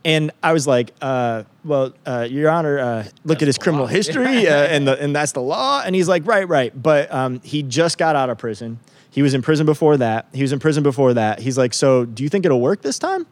And 0.03 0.31
I 0.43 0.51
was 0.51 0.67
like, 0.67 0.93
uh, 1.01 1.43
"Well, 1.63 1.93
uh, 2.05 2.27
Your 2.29 2.49
Honor, 2.49 2.77
uh, 2.77 3.05
look 3.23 3.41
at 3.41 3.47
his 3.47 3.57
criminal 3.57 3.87
history, 3.87 4.49
uh, 4.49 4.53
and 4.65 4.85
the, 4.85 5.01
and 5.01 5.15
that's 5.15 5.31
the 5.31 5.41
law." 5.41 5.81
And 5.85 5.95
he's 5.95 6.09
like, 6.09 6.27
"Right, 6.27 6.45
right." 6.45 6.73
But 6.83 7.09
um, 7.13 7.39
he 7.41 7.63
just 7.63 7.97
got 7.97 8.17
out 8.17 8.29
of 8.29 8.37
prison. 8.37 8.79
He 9.09 9.21
was 9.21 9.33
in 9.33 9.41
prison 9.41 9.65
before 9.65 9.95
that. 9.95 10.27
He 10.33 10.41
was 10.41 10.51
in 10.51 10.59
prison 10.59 10.83
before 10.83 11.13
that. 11.13 11.39
He's 11.39 11.57
like, 11.57 11.73
"So, 11.73 12.03
do 12.03 12.21
you 12.21 12.27
think 12.27 12.45
it'll 12.45 12.59
work 12.59 12.81
this 12.81 12.99
time?" 12.99 13.25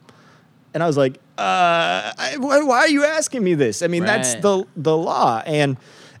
And 0.74 0.82
I 0.82 0.86
was 0.86 0.96
like, 0.96 1.16
uh, 1.38 2.12
I, 2.18 2.34
why, 2.38 2.60
why 2.62 2.78
are 2.78 2.88
you 2.88 3.04
asking 3.04 3.42
me 3.44 3.54
this? 3.54 3.80
I 3.82 3.86
mean, 3.86 4.04
that's 4.04 4.34
the 4.42 4.64
the 4.76 4.96
law. 4.96 5.42
And 5.46 5.76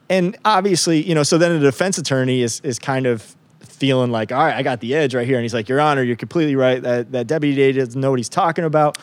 and 0.08 0.36
obviously, 0.44 1.02
you 1.02 1.14
know, 1.14 1.22
so 1.24 1.38
then 1.38 1.52
the 1.58 1.64
defense 1.66 1.98
attorney 1.98 2.40
is 2.42 2.60
is 2.60 2.78
kind 2.78 3.06
of 3.06 3.34
feeling 3.60 4.10
like, 4.12 4.30
all 4.30 4.38
right, 4.44 4.54
I 4.54 4.62
got 4.62 4.80
the 4.80 4.94
edge 4.94 5.14
right 5.14 5.26
here. 5.26 5.36
And 5.36 5.42
he's 5.42 5.52
like, 5.54 5.68
Your 5.68 5.80
Honor, 5.80 6.02
you're 6.04 6.14
completely 6.16 6.54
right. 6.56 6.80
That 6.80 7.10
that 7.12 7.26
deputy 7.26 7.54
DA 7.56 7.72
doesn't 7.72 8.00
know 8.00 8.10
what 8.10 8.18
he's 8.20 8.28
talking 8.28 8.64
about. 8.64 8.96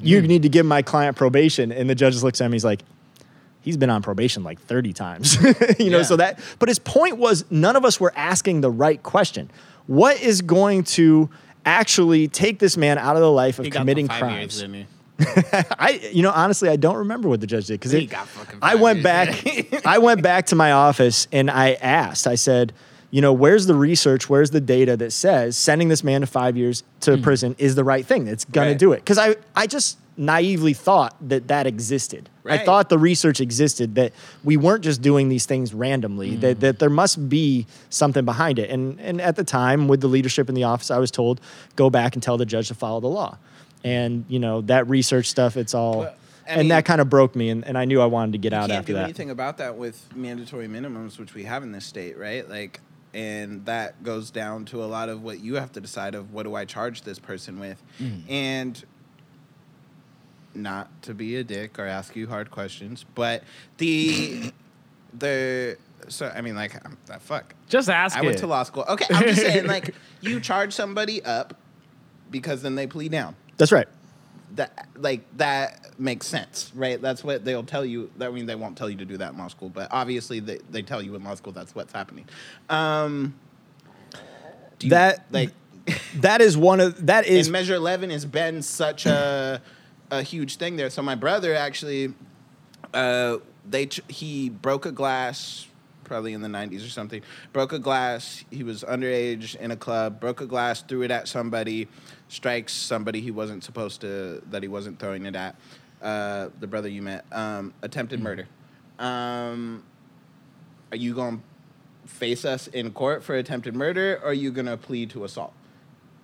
You 0.00 0.22
need 0.22 0.42
to 0.42 0.48
give 0.48 0.64
my 0.66 0.80
client 0.82 1.16
probation. 1.16 1.70
And 1.70 1.88
the 1.90 1.94
judge 1.94 2.14
just 2.14 2.24
looks 2.24 2.40
at 2.40 2.46
him. 2.46 2.52
He's 2.52 2.64
like, 2.64 2.82
he's 3.60 3.76
been 3.76 3.90
on 3.90 4.02
probation 4.02 4.42
like 4.42 4.60
30 4.60 4.92
times. 4.94 5.34
you 5.78 5.90
know, 5.90 5.98
Yeah. 5.98 6.02
so 6.04 6.16
that 6.16 6.40
but 6.58 6.68
his 6.70 6.78
point 6.78 7.18
was 7.18 7.44
none 7.50 7.76
of 7.76 7.84
us 7.84 8.00
were 8.00 8.12
asking 8.16 8.62
the 8.62 8.70
right 8.70 9.02
question. 9.02 9.50
What 9.86 10.20
is 10.22 10.40
going 10.40 10.84
to 10.84 11.28
actually 11.66 12.28
take 12.28 12.58
this 12.58 12.76
man 12.76 12.96
out 12.98 13.16
of 13.16 13.22
the 13.22 13.30
life 13.30 13.58
of 13.58 13.68
committing 13.70 14.08
crimes? 14.08 14.60
Years? 14.62 14.86
I, 15.78 16.10
you 16.12 16.22
know, 16.22 16.30
honestly, 16.30 16.68
I 16.68 16.76
don't 16.76 16.96
remember 16.96 17.28
what 17.28 17.40
the 17.40 17.46
judge 17.46 17.66
did 17.66 17.74
because 17.74 17.92
He 17.92 18.06
got 18.06 18.26
fucking 18.26 18.58
I 18.60 18.74
went 18.74 19.02
back. 19.02 19.86
I 19.86 19.98
went 19.98 20.22
back 20.22 20.46
to 20.46 20.56
my 20.56 20.72
office 20.72 21.28
and 21.30 21.50
I 21.50 21.74
asked. 21.74 22.26
I 22.26 22.34
said, 22.34 22.72
you 23.10 23.20
know, 23.20 23.32
where's 23.32 23.66
the 23.66 23.76
research? 23.76 24.28
Where's 24.28 24.50
the 24.50 24.60
data 24.60 24.96
that 24.96 25.12
says 25.12 25.56
sending 25.56 25.88
this 25.88 26.02
man 26.02 26.22
to 26.22 26.26
five 26.26 26.56
years 26.56 26.82
to 27.00 27.16
hmm. 27.16 27.22
prison 27.22 27.54
is 27.58 27.76
the 27.76 27.84
right 27.84 28.04
thing? 28.04 28.26
It's 28.26 28.44
gonna 28.44 28.70
Right. 28.70 28.78
do 28.78 28.92
it. 28.92 28.96
Because 28.96 29.18
I, 29.18 29.36
I 29.54 29.68
just 29.68 29.98
naively 30.16 30.74
thought 30.74 31.16
that 31.20 31.48
that 31.48 31.66
existed. 31.66 32.28
I 32.44 32.58
thought 32.58 32.88
the 32.88 32.98
research 32.98 33.40
existed 33.40 33.94
that 33.94 34.12
we 34.42 34.56
weren't 34.56 34.84
just 34.84 35.00
doing 35.00 35.28
these 35.28 35.46
things 35.46 35.72
randomly. 35.72 36.34
That 36.36 36.54
hmm. 36.54 36.60
that 36.60 36.78
there 36.80 36.90
must 36.90 37.28
be 37.28 37.66
something 37.88 38.24
behind 38.24 38.58
it. 38.58 38.68
And 38.68 39.00
and 39.00 39.20
at 39.20 39.36
the 39.36 39.44
time, 39.44 39.86
with 39.86 40.00
the 40.00 40.08
leadership 40.08 40.48
in 40.48 40.56
the 40.56 40.64
office, 40.64 40.90
I 40.90 40.98
was 40.98 41.12
told 41.12 41.40
go 41.76 41.90
back 41.90 42.14
and 42.14 42.22
tell 42.22 42.36
the 42.36 42.46
judge 42.46 42.66
to 42.68 42.74
follow 42.74 42.98
the 42.98 43.06
law. 43.06 43.38
And 43.84 44.24
you 44.28 44.38
know 44.38 44.62
that 44.62 44.88
research 44.88 45.26
stuff, 45.28 45.56
it's 45.56 45.74
all. 45.74 46.00
Well, 46.00 46.14
I 46.46 46.50
and 46.50 46.58
mean- 46.60 46.68
that 46.68 46.84
kind 46.84 47.00
of 47.00 47.08
broke 47.08 47.36
me, 47.36 47.50
and, 47.50 47.64
and 47.66 47.78
I 47.78 47.84
knew 47.84 48.00
I 48.00 48.06
wanted 48.06 48.32
to 48.32 48.38
get 48.38 48.52
out 48.52 48.68
can't 48.68 48.72
after 48.72 48.88
do 48.88 48.94
that. 48.94 49.04
anything 49.04 49.30
about 49.30 49.58
that 49.58 49.76
with 49.76 50.08
mandatory 50.14 50.68
minimums, 50.68 51.18
which 51.18 51.34
we 51.34 51.44
have 51.44 51.62
in 51.62 51.72
this 51.72 51.84
state, 51.86 52.18
right? 52.18 52.48
Like, 52.48 52.80
and 53.14 53.64
that 53.66 54.02
goes 54.02 54.30
down 54.30 54.64
to 54.66 54.82
a 54.82 54.86
lot 54.86 55.08
of 55.08 55.22
what 55.22 55.40
you 55.40 55.54
have 55.54 55.72
to 55.72 55.80
decide 55.80 56.14
of 56.14 56.32
what 56.32 56.42
do 56.42 56.54
I 56.54 56.64
charge 56.64 57.02
this 57.02 57.18
person 57.18 57.60
with, 57.60 57.82
and 58.28 58.82
not 60.54 61.02
to 61.02 61.14
be 61.14 61.36
a 61.36 61.44
dick 61.44 61.78
or 61.78 61.86
ask 61.86 62.14
you 62.16 62.26
hard 62.26 62.50
questions, 62.50 63.04
but 63.14 63.42
the 63.78 64.52
the 65.18 65.76
so 66.08 66.30
I 66.34 66.40
mean 66.40 66.54
like 66.54 66.74
I'm, 66.84 66.96
uh, 67.10 67.18
fuck. 67.18 67.54
Just 67.68 67.88
ask 67.88 68.16
I 68.16 68.20
it. 68.20 68.26
went 68.26 68.38
to 68.38 68.46
law 68.46 68.62
school. 68.62 68.84
Okay, 68.88 69.06
I'm 69.14 69.24
just 69.24 69.40
saying 69.40 69.66
like 69.66 69.94
you 70.20 70.40
charge 70.40 70.72
somebody 70.72 71.22
up 71.24 71.56
because 72.30 72.62
then 72.62 72.74
they 72.74 72.86
plead 72.86 73.12
down 73.12 73.36
That's 73.56 73.72
right. 73.72 73.88
that 74.56 74.88
like 74.96 75.22
that 75.36 75.98
makes 75.98 76.26
sense, 76.26 76.70
right? 76.74 77.00
That's 77.00 77.22
what 77.24 77.44
they'll 77.44 77.62
tell 77.64 77.84
you. 77.84 78.10
I 78.20 78.30
mean, 78.30 78.46
they 78.46 78.54
won't 78.54 78.76
tell 78.76 78.90
you 78.90 78.96
to 78.98 79.04
do 79.04 79.16
that 79.18 79.32
in 79.32 79.38
law 79.38 79.48
school, 79.48 79.68
but 79.68 79.88
obviously 79.90 80.40
they, 80.40 80.58
they 80.70 80.82
tell 80.82 81.02
you 81.02 81.14
in 81.14 81.24
law 81.24 81.34
school 81.34 81.52
that's 81.52 81.74
what's 81.74 81.92
happening. 81.92 82.24
Um, 82.68 83.34
you- 84.80 84.90
That- 84.90 85.26
like 85.30 85.50
That 86.16 86.40
is 86.40 86.56
one 86.56 86.80
of 86.80 87.06
that 87.06 87.26
is 87.26 87.46
in 87.48 87.52
Measure 87.52 87.74
Eleven 87.74 88.10
has 88.10 88.24
been 88.24 88.62
such 88.62 89.06
a 89.06 89.60
a 90.10 90.22
huge 90.22 90.56
thing 90.56 90.76
there. 90.76 90.88
So 90.90 91.02
my 91.02 91.14
brother 91.14 91.54
actually, 91.54 92.14
uh, 92.94 93.38
they 93.68 93.88
he 94.08 94.48
broke 94.48 94.86
a 94.86 94.92
glass 94.92 95.66
probably 96.04 96.34
in 96.34 96.42
the 96.42 96.48
90s 96.48 96.84
or 96.86 96.90
something 96.90 97.22
broke 97.54 97.72
a 97.72 97.78
glass 97.78 98.44
he 98.50 98.62
was 98.62 98.84
underage 98.84 99.56
in 99.56 99.70
a 99.70 99.76
club 99.76 100.20
broke 100.20 100.42
a 100.42 100.46
glass 100.46 100.82
threw 100.82 101.00
it 101.00 101.10
at 101.10 101.26
somebody 101.26 101.88
strikes 102.34 102.72
somebody 102.72 103.20
he 103.20 103.30
wasn't 103.30 103.62
supposed 103.62 104.00
to 104.00 104.42
that 104.50 104.62
he 104.62 104.68
wasn't 104.68 104.98
throwing 104.98 105.24
it 105.26 105.36
at 105.36 105.54
uh, 106.02 106.48
the 106.60 106.66
brother 106.66 106.88
you 106.88 107.00
met 107.00 107.24
um, 107.32 107.72
attempted 107.82 108.20
murder 108.20 108.46
um, 108.98 109.82
are 110.90 110.96
you 110.96 111.14
going 111.14 111.38
to 111.38 112.08
face 112.08 112.44
us 112.44 112.66
in 112.68 112.90
court 112.90 113.22
for 113.22 113.34
attempted 113.34 113.74
murder 113.74 114.20
or 114.22 114.30
are 114.30 114.34
you 114.34 114.50
going 114.50 114.66
to 114.66 114.76
plead 114.76 115.08
to 115.10 115.24
assault 115.24 115.52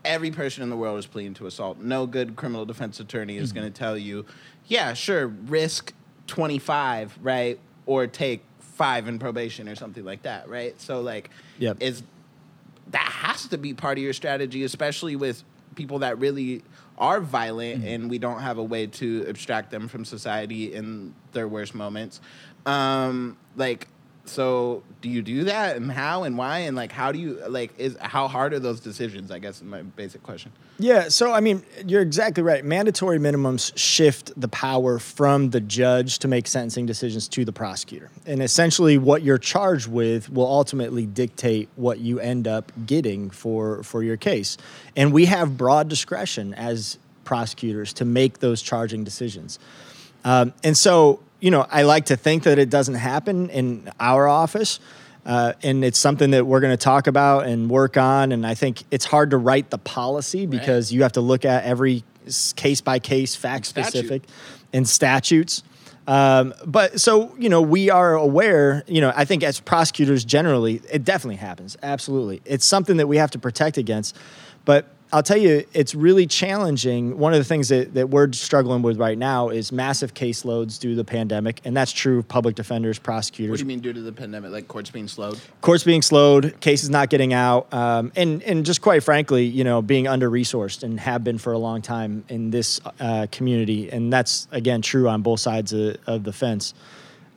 every 0.05 0.31
person 0.31 0.62
in 0.62 0.70
the 0.70 0.77
world 0.77 0.99
is 0.99 1.07
pleading 1.07 1.35
to 1.35 1.46
assault. 1.46 1.79
No 1.79 2.07
good 2.07 2.37
criminal 2.37 2.64
defense 2.64 3.01
attorney 3.01 3.37
is 3.37 3.53
going 3.53 3.70
to 3.70 3.79
tell 3.79 3.99
you, 3.99 4.25
yeah, 4.66 4.94
sure, 4.94 5.27
risk 5.27 5.92
25, 6.27 7.18
right? 7.23 7.59
Or 7.87 8.07
take 8.07 8.42
five 8.61 9.09
in 9.09 9.18
probation 9.18 9.68
or 9.68 9.75
something 9.75 10.05
like 10.05 10.23
that, 10.23 10.49
right? 10.49 10.81
So, 10.81 11.01
like, 11.01 11.31
Yep. 11.59 11.79
is 11.81 12.03
that 12.92 13.07
has 13.07 13.46
to 13.49 13.59
be 13.59 13.75
part 13.75 13.99
of 13.99 14.05
your 14.05 14.12
strategy, 14.12 14.64
especially 14.64 15.16
with 15.16 15.44
people 15.74 16.00
that 16.00 16.18
really 16.18 16.62
are 16.98 17.20
violent 17.20 17.85
and 17.85 18.11
we 18.11 18.18
don't 18.18 18.40
have 18.40 18.59
a 18.59 18.62
way 18.62 18.87
to 18.87 19.24
abstract 19.26 19.70
them 19.70 19.88
from 19.88 20.04
society 20.04 20.74
in 20.74 21.14
their 21.33 21.48
worst 21.48 21.74
moments. 21.74 22.20
Um, 22.66 23.38
like, 23.56 23.88
so 24.31 24.83
do 25.01 25.09
you 25.09 25.23
do 25.23 25.45
that 25.45 25.77
and 25.77 25.90
how 25.90 26.23
and 26.23 26.38
why 26.38 26.61
and 26.61 26.77
like 26.77 26.93
how 26.93 27.12
do 27.12 27.19
you 27.19 27.43
like 27.49 27.73
is 27.79 27.97
how 28.01 28.29
hard 28.29 28.53
are 28.53 28.59
those 28.59 28.81
decisions? 28.81 29.31
I 29.31 29.38
guess 29.38 29.57
is 29.57 29.62
my 29.62 29.83
basic 29.83 30.23
question. 30.23 30.53
Yeah, 30.79 31.09
so 31.09 31.33
I 31.33 31.40
mean, 31.40 31.62
you're 31.87 32.01
exactly 32.01 32.43
right. 32.43 32.64
Mandatory 32.64 33.19
minimums 33.19 33.77
shift 33.77 34.33
the 34.40 34.49
power 34.49 34.99
from 34.99 35.51
the 35.51 35.61
judge 35.61 36.21
to 36.21 36.29
make 36.29 36.47
sentencing 36.47 36.87
decisions 36.87 37.29
to 37.29 37.45
the 37.45 37.53
prosecutor. 37.53 38.11
And 38.25 38.43
essentially 38.43 38.97
what 38.97 39.23
you're 39.23 39.38
charged 39.38 39.88
with 39.88 40.31
will 40.31 40.47
ultimately 40.47 41.07
dictate 41.07 41.69
what 41.77 41.99
you 41.99 42.21
end 42.21 42.47
up 42.47 42.73
getting 42.87 43.31
for 43.31 43.83
for 43.83 44.03
your 44.03 44.16
case. 44.16 44.57
And 44.97 45.12
we 45.12 45.27
have 45.27 45.57
broad 45.57 45.88
discretion 45.88 46.55
as 46.55 46.99
prosecutors 47.25 47.93
to 47.95 48.05
make 48.05 48.38
those 48.38 48.62
charging 48.62 49.05
decisions. 49.05 49.59
Um, 50.25 50.53
and 50.62 50.77
so, 50.77 51.21
you 51.40 51.50
know, 51.50 51.66
I 51.70 51.83
like 51.83 52.07
to 52.07 52.16
think 52.16 52.44
that 52.44 52.59
it 52.59 52.70
doesn't 52.70 52.94
happen 52.94 53.50
in 53.50 53.90
our 53.98 54.29
office. 54.29 54.81
Uh, 55.24 55.53
and 55.62 55.85
it's 55.85 55.98
something 55.98 56.31
that 56.31 56.46
we're 56.46 56.61
going 56.61 56.72
to 56.72 56.83
talk 56.83 57.07
about 57.07 57.46
and 57.46 57.68
work 57.68 57.96
on. 57.96 58.33
And 58.33 58.46
I 58.46 58.55
think 58.55 58.85
it's 58.90 59.05
hard 59.05 59.31
to 59.31 59.37
write 59.37 59.68
the 59.70 59.79
policy 59.79 60.46
because 60.46 60.92
you 60.92 61.03
have 61.03 61.12
to 61.12 61.20
look 61.20 61.44
at 61.44 61.64
every 61.64 62.05
case 62.57 62.81
by 62.81 62.98
case, 62.98 63.37
fact 63.37 63.66
specific, 63.66 64.22
and 64.72 64.88
statutes. 64.88 65.62
Um, 66.07 66.55
but 66.66 67.00
so, 67.00 67.35
you 67.38 67.48
know, 67.48 67.61
we 67.61 67.90
are 67.90 68.14
aware, 68.14 68.83
you 68.87 69.00
know, 69.00 69.12
I 69.14 69.24
think 69.24 69.42
as 69.42 69.61
prosecutors 69.61 70.24
generally, 70.24 70.81
it 70.90 71.05
definitely 71.05 71.37
happens. 71.37 71.76
Absolutely. 71.83 72.40
It's 72.44 72.64
something 72.64 72.96
that 72.96 73.07
we 73.07 73.18
have 73.18 73.31
to 73.33 73.38
protect 73.38 73.76
against. 73.76 74.16
But 74.64 74.88
I'll 75.12 75.25
tell 75.25 75.37
you, 75.37 75.66
it's 75.73 75.94
really 75.94 76.27
challenging. 76.27 77.18
One 77.18 77.33
of 77.33 77.40
the 77.40 77.44
things 77.44 77.68
that, 77.68 77.94
that 77.94 78.11
we're 78.11 78.33
struggling 78.33 78.83
with 78.83 78.96
right 78.96 79.18
now 79.18 79.49
is 79.49 79.73
massive 79.73 80.14
caseloads 80.14 80.79
due 80.79 80.90
to 80.90 80.96
the 80.96 81.05
pandemic, 81.05 81.61
and 81.64 81.77
that's 81.77 81.90
true 81.90 82.20
of 82.20 82.29
public 82.29 82.55
defenders, 82.55 82.99
prosecutors. 82.99 83.51
What 83.51 83.57
do 83.57 83.62
you 83.62 83.66
mean 83.66 83.81
due 83.81 83.92
to 83.92 84.01
the 84.01 84.12
pandemic? 84.12 84.53
Like 84.53 84.68
courts 84.68 84.90
being 84.90 85.09
slowed? 85.09 85.40
Courts 85.62 85.83
being 85.83 86.03
slowed, 86.03 86.61
cases 86.61 86.90
not 86.90 87.11
getting 87.11 87.33
out, 87.33 87.73
um, 87.75 88.12
and 88.14 88.42
and 88.44 88.64
just 88.64 88.83
quite 88.83 89.03
frankly, 89.03 89.44
you 89.44 89.64
know, 89.64 89.83
being 89.83 90.07
under 90.07 90.31
resourced 90.31 90.85
and 90.85 91.01
have 91.01 91.25
been 91.25 91.38
for 91.38 91.53
a 91.53 91.59
long 91.59 91.83
time 91.83 92.25
in 92.29 92.51
this 92.51 92.81
uh, 93.01 93.27
community, 93.33 93.90
and 93.90 94.12
that's 94.12 94.46
again 94.53 94.81
true 94.81 95.09
on 95.09 95.23
both 95.23 95.40
sides 95.40 95.73
of, 95.73 95.96
of 96.07 96.23
the 96.23 96.33
fence. 96.33 96.73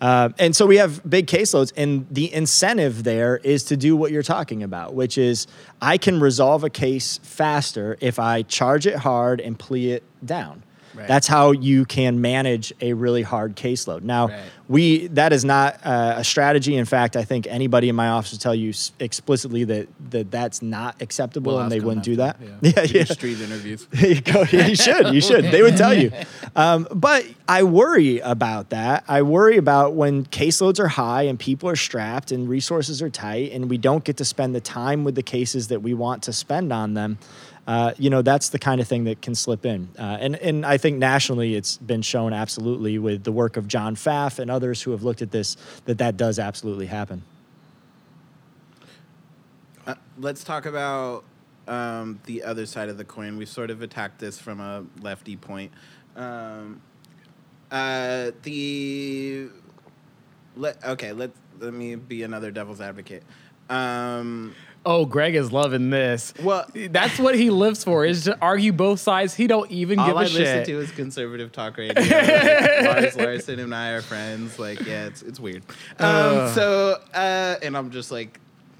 Uh, 0.04 0.28
and 0.38 0.54
so 0.54 0.66
we 0.66 0.76
have 0.76 1.02
big 1.10 1.28
caseloads, 1.28 1.72
and 1.78 2.06
the 2.12 2.32
incentive 2.34 3.06
there 3.06 3.38
is 3.38 3.64
to 3.64 3.78
do 3.78 3.96
what 3.96 4.12
you're 4.12 4.22
talking 4.22 4.62
about, 4.62 4.94
which 4.94 5.18
is 5.18 5.48
I 5.82 5.98
can 5.98 6.20
resolve 6.20 6.66
a 6.66 6.70
case 6.70 7.22
faster 7.24 7.96
if 8.02 8.20
I 8.20 8.42
charge 8.42 8.86
it 8.86 8.98
hard 8.98 9.40
and 9.40 9.58
plea 9.58 9.94
it 9.94 10.04
down. 10.26 10.62
Right. 10.96 11.08
That's 11.08 11.28
how 11.28 11.52
you 11.52 11.86
can 11.86 12.22
manage 12.22 12.74
a 12.82 12.94
really 12.94 13.24
hard 13.24 13.56
caseload. 13.56 14.04
Now, 14.04 14.28
Right. 14.28 14.40
we 14.68 15.08
that 15.08 15.34
is 15.34 15.44
not 15.44 15.80
uh, 15.84 16.16
a 16.18 16.24
strategy. 16.24 16.76
In 16.76 16.86
fact, 16.86 17.16
I 17.16 17.24
think 17.24 17.48
anybody 17.50 17.90
in 17.90 17.96
my 17.96 18.10
office 18.10 18.32
will 18.32 18.40
tell 18.40 18.54
you 18.56 18.70
s- 18.70 18.92
explicitly 19.00 19.64
that, 19.66 19.88
that 20.12 20.30
that's 20.32 20.62
not 20.62 21.02
acceptable, 21.02 21.60
and 21.60 21.72
they 21.72 21.80
wouldn't 21.80 22.06
do 22.06 22.18
that. 22.18 22.36
after, 22.42 22.46
Yeah, 22.62 22.86
Do 22.86 22.98
yeah. 23.00 23.04
street 23.06 23.42
interviews. 23.42 23.88
you 23.94 24.22
go. 24.22 24.46
Yeah, 24.52 24.68
you 24.68 24.76
should. 24.76 25.14
You 25.14 25.22
should. 25.22 25.46
They 25.46 25.62
would 25.62 25.78
tell 25.78 25.94
you. 25.94 26.12
Um, 26.56 26.88
but 26.94 27.26
I 27.48 27.64
worry 27.64 28.20
about 28.20 28.70
that. 28.70 29.04
I 29.08 29.24
worry 29.24 29.58
about 29.58 29.96
when 29.96 30.24
caseloads 30.26 30.80
are 30.80 30.88
high 30.88 31.24
and 31.24 31.40
people 31.40 31.68
are 31.68 31.76
strapped 31.76 32.32
and 32.32 32.48
resources 32.48 33.02
are 33.02 33.10
tight, 33.10 33.52
and 33.54 33.72
we 33.72 33.80
don't 33.80 34.04
get 34.04 34.18
to 34.18 34.26
spend 34.26 34.54
the 34.54 34.62
time 34.62 35.04
with 35.04 35.16
the 35.16 35.24
cases 35.24 35.70
that 35.70 35.82
we 35.82 35.96
want 35.96 36.22
to 36.24 36.34
spend 36.34 36.72
on 36.72 36.94
them. 36.94 37.18
Uh, 37.66 37.94
you 37.98 38.10
know, 38.10 38.22
that's 38.22 38.50
the 38.50 38.60
kind 38.60 38.82
of 38.82 38.88
thing 38.88 39.06
that 39.06 39.22
can 39.22 39.36
slip 39.36 39.66
in. 39.66 39.90
Uh, 39.98 40.18
and 40.20 40.36
and 40.36 40.66
I 40.66 40.78
think 40.78 40.98
nationally, 40.98 41.56
it's 41.56 41.78
been 41.78 42.02
shown 42.02 42.34
absolutely 42.34 43.00
with 43.00 43.24
the 43.24 43.32
work 43.32 43.56
of 43.56 43.68
John 43.68 43.96
Pfaff 43.96 44.40
and 44.40 44.52
others 44.52 44.82
who 44.82 44.92
have 44.92 45.04
looked 45.04 45.22
at 45.22 45.32
this 45.32 45.56
that 45.86 45.98
that 46.00 46.18
does 46.18 46.40
absolutely 46.40 46.88
happen. 46.88 47.24
Uh, 49.88 49.96
let's 50.18 50.44
talk 50.44 50.66
about 50.66 51.24
um, 51.68 52.20
the 52.26 52.44
other 52.44 52.66
side 52.66 52.90
of 52.90 52.98
the 52.98 53.06
coin. 53.06 53.38
We've 53.38 53.48
sort 53.48 53.70
of 53.70 53.82
attacked 53.82 54.20
this 54.20 54.38
from 54.40 54.60
a 54.60 54.86
lefty 55.02 55.38
point. 55.38 55.72
Um, 56.16 56.82
uh, 57.72 58.32
the 58.44 59.48
let 60.58 60.84
okay. 60.84 61.14
Let 61.14 61.32
let 61.60 61.74
me 61.74 61.96
be 61.96 62.24
another 62.24 62.52
devil's 62.52 62.82
advocate. 62.82 63.24
Um, 63.70 64.54
Oh, 64.86 65.06
Greg 65.06 65.36
is 65.36 65.52
loving 65.52 65.90
this. 65.90 66.34
Well- 66.42 66.66
that's 66.90 67.18
what 67.18 67.36
he 67.36 67.50
lives 67.50 67.84
for 67.84 68.06
is 68.06 68.26
to 68.26 68.38
argue 68.42 68.74
both 68.74 69.00
sides. 69.00 69.34
He 69.34 69.48
don't 69.48 69.72
even 69.72 69.98
give 69.98 70.10
all 70.10 70.18
a 70.18 70.22
I 70.22 70.26
shit. 70.26 70.40
listen 70.42 70.64
to 70.66 70.80
is 70.80 70.92
conservative 70.92 71.52
talk 71.52 71.78
radio. 71.78 71.94
Like, 72.02 72.84
Lars 72.86 73.16
Larson 73.16 73.60
and 73.60 73.74
I 73.74 73.92
are 73.92 74.02
friends. 74.02 74.60
Like, 74.60 74.86
yeah, 74.86 75.06
it's 75.06 75.22
it's 75.22 75.40
weird. 75.40 75.64
Um, 76.00 76.50
so, 76.54 77.00
uh, 77.14 77.56
and 77.62 77.78
I'm 77.78 77.92
just 77.92 78.12
like 78.12 78.40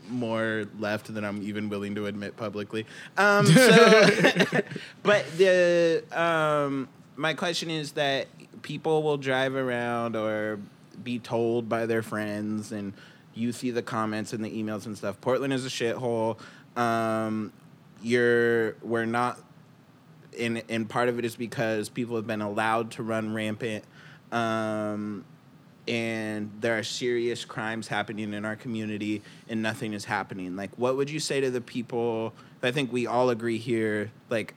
more 0.10 0.66
left 0.80 1.14
than 1.14 1.24
I'm 1.24 1.42
even 1.44 1.70
willing 1.70 1.96
to 1.96 2.08
admit 2.08 2.36
publicly. 2.36 2.86
Um, 3.18 3.46
so, 3.46 4.46
but 5.04 5.26
the 5.38 6.04
um, 6.12 6.90
my 7.16 7.34
question 7.34 7.70
is 7.70 7.94
that 7.94 8.28
people 8.62 9.04
will 9.04 9.18
drive 9.18 9.56
around 9.56 10.16
or 10.16 10.60
be 11.04 11.20
told 11.20 11.70
by 11.70 11.86
their 11.86 12.02
friends 12.02 12.72
and 12.72 12.94
you 13.34 13.52
see 13.52 13.72
the 13.72 13.82
comments 13.82 14.34
and 14.34 14.44
the 14.44 14.50
emails 14.50 14.86
and 14.86 14.98
stuff. 14.98 15.20
Portland 15.22 15.54
is 15.54 15.66
a 15.66 15.70
shithole. 15.70 16.38
Um, 16.76 17.52
you're 18.02 18.74
we're 18.82 19.06
not 19.06 19.40
and 20.38 20.62
and 20.70 20.90
part 20.90 21.10
of 21.10 21.18
it 21.20 21.26
is 21.26 21.36
because 21.36 21.90
people 21.90 22.16
have 22.16 22.28
been 22.28 22.42
allowed 22.42 22.92
to 22.92 23.04
run 23.04 23.34
rampant 23.34 23.84
um, 24.32 25.24
and 25.88 26.52
there 26.60 26.78
are 26.78 26.84
serious 26.84 27.46
crimes 27.46 27.88
happening 27.88 28.34
in 28.34 28.46
our 28.46 28.56
community 28.56 29.22
and 29.50 29.62
nothing 29.62 29.94
is 29.94 30.06
happening 30.06 30.56
like 30.56 30.72
what 30.78 30.96
would 30.96 31.10
you 31.10 31.20
say 31.20 31.40
to 31.40 31.50
the 31.52 31.62
people 31.62 32.34
i 32.62 32.72
think 32.72 32.92
we 32.92 33.08
all 33.08 33.30
agree 33.30 33.58
here 33.58 34.12
like 34.30 34.54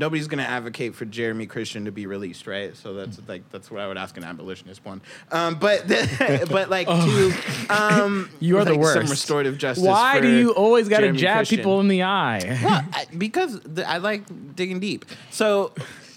nobody's 0.00 0.26
going 0.26 0.42
to 0.42 0.50
advocate 0.50 0.94
for 0.94 1.04
jeremy 1.04 1.46
christian 1.46 1.84
to 1.84 1.92
be 1.92 2.06
released 2.06 2.46
right 2.46 2.76
so 2.76 2.94
that's 2.94 3.20
like 3.28 3.48
that's 3.50 3.70
what 3.70 3.80
i 3.80 3.86
would 3.86 3.98
ask 3.98 4.16
an 4.16 4.24
abolitionist 4.24 4.84
one 4.84 5.00
um, 5.30 5.54
but 5.56 5.86
but 6.50 6.68
like 6.70 6.88
to 6.88 7.32
um, 7.70 8.28
You 8.40 8.58
are 8.58 8.64
the 8.64 8.72
like, 8.74 8.84
some 8.86 9.00
worst. 9.00 9.10
restorative 9.10 9.58
justice 9.58 9.86
Why 9.86 10.20
do 10.20 10.28
you 10.28 10.50
always 10.52 10.88
got 10.88 11.00
to 11.00 11.12
jab 11.12 11.38
Christian. 11.38 11.58
people 11.58 11.80
in 11.80 11.88
the 11.88 12.02
eye? 12.02 12.58
Well, 12.62 12.84
I, 12.92 13.06
because 13.16 13.60
the, 13.60 13.88
I 13.88 13.98
like 13.98 14.56
digging 14.56 14.80
deep. 14.80 15.04
So, 15.30 15.72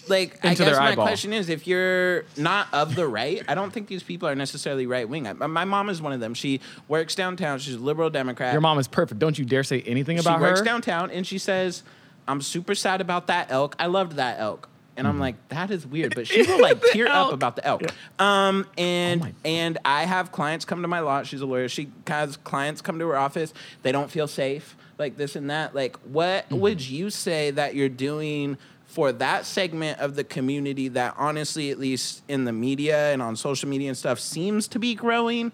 like, 0.08 0.44
I 0.44 0.54
guess 0.54 0.76
my 0.78 0.90
eyeball. 0.92 1.06
question 1.06 1.32
is, 1.32 1.48
if 1.48 1.66
you're 1.66 2.24
not 2.36 2.68
of 2.72 2.94
the 2.94 3.06
right, 3.06 3.42
I 3.48 3.54
don't 3.54 3.72
think 3.72 3.88
these 3.88 4.02
people 4.02 4.28
are 4.28 4.34
necessarily 4.34 4.86
right 4.86 5.08
wing. 5.08 5.28
My 5.38 5.64
mom 5.64 5.88
is 5.90 6.00
one 6.00 6.12
of 6.12 6.20
them. 6.20 6.34
She 6.34 6.60
works 6.88 7.14
downtown. 7.14 7.58
She's 7.58 7.74
a 7.74 7.78
liberal 7.78 8.10
Democrat. 8.10 8.52
Your 8.52 8.60
mom 8.60 8.78
is 8.78 8.88
perfect. 8.88 9.18
Don't 9.18 9.38
you 9.38 9.44
dare 9.44 9.64
say 9.64 9.82
anything 9.82 10.18
about 10.18 10.40
her. 10.40 10.46
she 10.46 10.50
works 10.50 10.60
her. 10.60 10.64
downtown, 10.64 11.10
and 11.10 11.26
she 11.26 11.38
says, 11.38 11.82
"I'm 12.28 12.40
super 12.40 12.74
sad 12.74 13.00
about 13.00 13.26
that 13.28 13.50
elk. 13.50 13.76
I 13.78 13.86
loved 13.86 14.16
that 14.16 14.38
elk." 14.40 14.68
And 14.96 15.06
Mm-hmm. 15.06 15.14
I'm 15.16 15.20
like, 15.20 15.48
that 15.48 15.72
is 15.72 15.84
weird, 15.84 16.14
but 16.14 16.28
she 16.28 16.42
will 16.46 16.60
like 16.60 16.80
tear 16.92 17.08
up 17.08 17.32
about 17.32 17.56
the 17.56 17.66
elk. 17.66 17.82
Um, 18.20 18.64
and 18.78 19.22
Oh 19.24 19.28
and 19.44 19.76
I 19.84 20.04
have 20.04 20.30
clients 20.30 20.64
come 20.64 20.82
to 20.82 20.88
my 20.88 21.00
lot. 21.00 21.26
She's 21.26 21.40
a 21.40 21.46
lawyer. 21.46 21.68
She 21.68 21.88
has 22.06 22.36
clients 22.36 22.80
come 22.80 22.98
to 23.00 23.08
her 23.08 23.16
office. 23.16 23.52
They 23.82 23.90
don't 23.90 24.08
feel 24.10 24.28
safe, 24.28 24.76
like 24.98 25.16
this 25.16 25.34
and 25.34 25.50
that. 25.50 25.74
Like, 25.74 25.96
what 26.04 26.44
Mm-hmm. 26.48 26.60
would 26.60 26.80
you 26.88 27.10
say 27.10 27.50
that 27.50 27.74
you're 27.74 27.88
doing 27.88 28.56
for 28.86 29.10
that 29.10 29.44
segment 29.46 29.98
of 29.98 30.14
the 30.14 30.22
community 30.22 30.86
that, 30.86 31.14
honestly, 31.18 31.72
at 31.72 31.80
least 31.80 32.22
in 32.28 32.44
the 32.44 32.52
media 32.52 33.12
and 33.12 33.20
on 33.20 33.34
social 33.34 33.68
media 33.68 33.88
and 33.88 33.98
stuff, 33.98 34.20
seems 34.20 34.68
to 34.68 34.78
be 34.78 34.94
growing? 34.94 35.50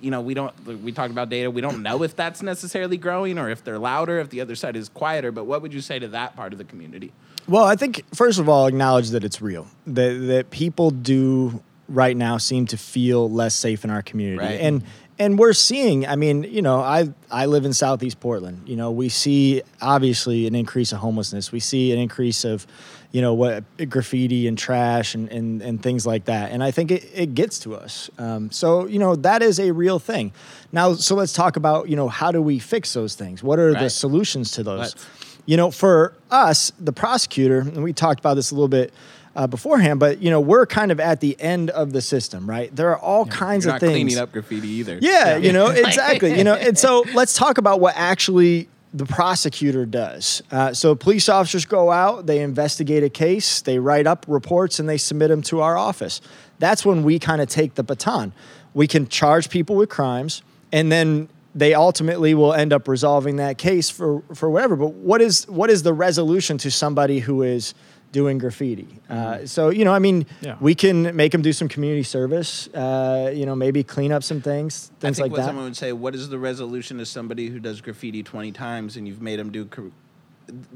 You 0.00 0.10
know, 0.10 0.20
we 0.20 0.34
don't. 0.34 0.54
We 0.82 0.92
talked 0.92 1.10
about 1.10 1.28
data. 1.28 1.50
We 1.50 1.60
don't 1.60 1.82
know 1.82 2.02
if 2.02 2.16
that's 2.16 2.42
necessarily 2.42 2.96
growing 2.96 3.38
or 3.38 3.50
if 3.50 3.62
they're 3.64 3.78
louder, 3.78 4.18
if 4.18 4.30
the 4.30 4.40
other 4.40 4.54
side 4.54 4.76
is 4.76 4.88
quieter. 4.88 5.30
But 5.32 5.44
what 5.44 5.62
would 5.62 5.74
you 5.74 5.80
say 5.80 5.98
to 5.98 6.08
that 6.08 6.36
part 6.36 6.52
of 6.52 6.58
the 6.58 6.64
community? 6.64 7.12
Well, 7.48 7.64
I 7.64 7.76
think 7.76 8.04
first 8.14 8.38
of 8.38 8.48
all, 8.48 8.66
acknowledge 8.66 9.10
that 9.10 9.24
it's 9.24 9.40
real. 9.42 9.66
That 9.86 10.12
that 10.28 10.50
people 10.50 10.90
do 10.90 11.62
right 11.88 12.16
now 12.16 12.38
seem 12.38 12.66
to 12.66 12.76
feel 12.76 13.28
less 13.30 13.54
safe 13.54 13.84
in 13.84 13.90
our 13.90 14.02
community, 14.02 14.38
Right. 14.38 14.60
and 14.60 14.82
and 15.18 15.38
we're 15.38 15.52
seeing. 15.52 16.06
I 16.06 16.16
mean, 16.16 16.44
you 16.44 16.62
know, 16.62 16.80
I 16.80 17.10
I 17.30 17.46
live 17.46 17.64
in 17.66 17.72
Southeast 17.72 18.20
Portland. 18.20 18.62
You 18.66 18.76
know, 18.76 18.90
we 18.90 19.08
see 19.10 19.62
obviously 19.82 20.46
an 20.46 20.54
increase 20.54 20.92
of 20.92 20.98
homelessness. 21.00 21.52
We 21.52 21.60
see 21.60 21.92
an 21.92 21.98
increase 21.98 22.44
of, 22.44 22.66
you 23.12 23.20
know, 23.20 23.34
what 23.34 23.64
graffiti 23.88 24.46
and 24.46 24.56
trash 24.56 25.14
and 25.14 25.28
and, 25.30 25.62
and 25.62 25.82
things 25.82 26.06
like 26.06 26.26
that. 26.26 26.52
And 26.52 26.62
I 26.62 26.70
think 26.70 26.90
it, 26.90 27.10
it 27.14 27.34
gets 27.34 27.58
to 27.60 27.74
us. 27.74 28.10
Um, 28.18 28.50
so 28.50 28.86
you 28.86 28.98
know, 28.98 29.16
that 29.16 29.42
is 29.42 29.58
a 29.58 29.72
real 29.72 29.98
thing. 29.98 30.32
Now, 30.72 30.94
so 30.94 31.14
let's 31.14 31.32
talk 31.32 31.56
about 31.56 31.88
you 31.88 31.96
know 31.96 32.08
how 32.08 32.30
do 32.30 32.40
we 32.40 32.58
fix 32.58 32.92
those 32.92 33.14
things? 33.14 33.42
What 33.42 33.58
are 33.58 33.72
the 33.72 33.90
solutions 33.90 34.52
to 34.52 34.62
those? 34.62 34.78
Let's. 34.78 35.06
you 35.46 35.56
know, 35.56 35.70
for 35.70 36.14
us, 36.30 36.72
the 36.78 36.92
prosecutor, 36.92 37.60
and 37.60 37.82
we 37.82 37.92
talked 37.92 38.20
about 38.20 38.34
this 38.34 38.50
a 38.50 38.54
little 38.54 38.68
bit 38.68 38.92
uh, 39.36 39.46
beforehand, 39.46 40.00
but 40.00 40.20
you 40.20 40.30
know, 40.30 40.40
we're 40.40 40.66
kind 40.66 40.90
of 40.90 41.00
at 41.00 41.20
the 41.20 41.40
end 41.40 41.70
of 41.70 41.92
the 41.92 42.00
system, 42.00 42.48
right? 42.48 42.74
There 42.74 42.90
are 42.90 42.98
all 42.98 43.26
kinds 43.26 43.64
You're 43.64 43.76
of 43.76 43.82
not 43.82 43.86
things. 43.86 43.94
cleaning 43.94 44.18
up 44.18 44.32
graffiti 44.32 44.68
either. 44.68 44.98
Yeah, 45.00 45.36
you 45.36 45.52
know, 45.52 45.66
exactly. 45.70 46.36
you 46.36 46.44
know, 46.44 46.54
and 46.54 46.76
so 46.76 47.04
let's 47.14 47.34
talk 47.34 47.58
about 47.58 47.80
what 47.80 47.94
actually 47.96 48.68
the 48.92 49.06
prosecutor 49.06 49.86
does. 49.86 50.42
Uh, 50.50 50.72
so 50.72 50.94
police 50.94 51.28
officers 51.28 51.64
go 51.64 51.90
out, 51.90 52.26
they 52.26 52.40
investigate 52.40 53.04
a 53.04 53.10
case, 53.10 53.62
they 53.62 53.78
write 53.78 54.06
up 54.06 54.24
reports, 54.28 54.80
and 54.80 54.88
they 54.88 54.98
submit 54.98 55.28
them 55.28 55.42
to 55.42 55.60
our 55.60 55.76
office. 55.76 56.20
That's 56.58 56.84
when 56.84 57.04
we 57.04 57.18
kind 57.18 57.40
of 57.40 57.48
take 57.48 57.74
the 57.74 57.84
baton. 57.84 58.32
We 58.74 58.86
can 58.86 59.08
charge 59.08 59.48
people 59.48 59.76
with 59.76 59.88
crimes, 59.88 60.42
and 60.72 60.90
then 60.90 61.28
they 61.54 61.74
ultimately 61.74 62.34
will 62.34 62.52
end 62.52 62.72
up 62.72 62.86
resolving 62.86 63.36
that 63.36 63.58
case 63.58 63.90
for 63.90 64.22
for 64.34 64.50
whatever. 64.50 64.76
But 64.76 64.94
what 64.94 65.20
is 65.20 65.48
what 65.48 65.70
is 65.70 65.82
the 65.82 65.92
resolution 65.92 66.58
to 66.58 66.70
somebody 66.70 67.20
who 67.20 67.42
is 67.42 67.74
doing 68.12 68.38
graffiti? 68.38 68.88
Uh, 69.08 69.46
so 69.46 69.68
you 69.70 69.84
know, 69.84 69.92
I 69.92 69.98
mean, 69.98 70.26
Yeah. 70.40 70.56
we 70.60 70.74
can 70.74 71.14
make 71.16 71.32
them 71.32 71.42
do 71.42 71.52
some 71.52 71.68
community 71.68 72.02
service. 72.02 72.68
Uh, 72.68 73.30
you 73.34 73.46
know, 73.46 73.54
maybe 73.54 73.82
clean 73.82 74.12
up 74.12 74.22
some 74.22 74.40
things, 74.40 74.90
I 74.98 75.00
things 75.00 75.16
think 75.16 75.24
like 75.26 75.32
what 75.32 75.36
that. 75.38 75.46
someone 75.46 75.64
would 75.64 75.76
say, 75.76 75.92
what 75.92 76.14
is 76.14 76.28
the 76.28 76.38
resolution 76.38 76.98
to 76.98 77.06
somebody 77.06 77.48
who 77.48 77.58
does 77.60 77.80
graffiti 77.80 78.22
20 78.22 78.52
times 78.52 78.96
and 78.96 79.06
you've 79.06 79.22
made 79.22 79.38
them 79.38 79.50
do. 79.52 79.64
cor- 79.64 79.90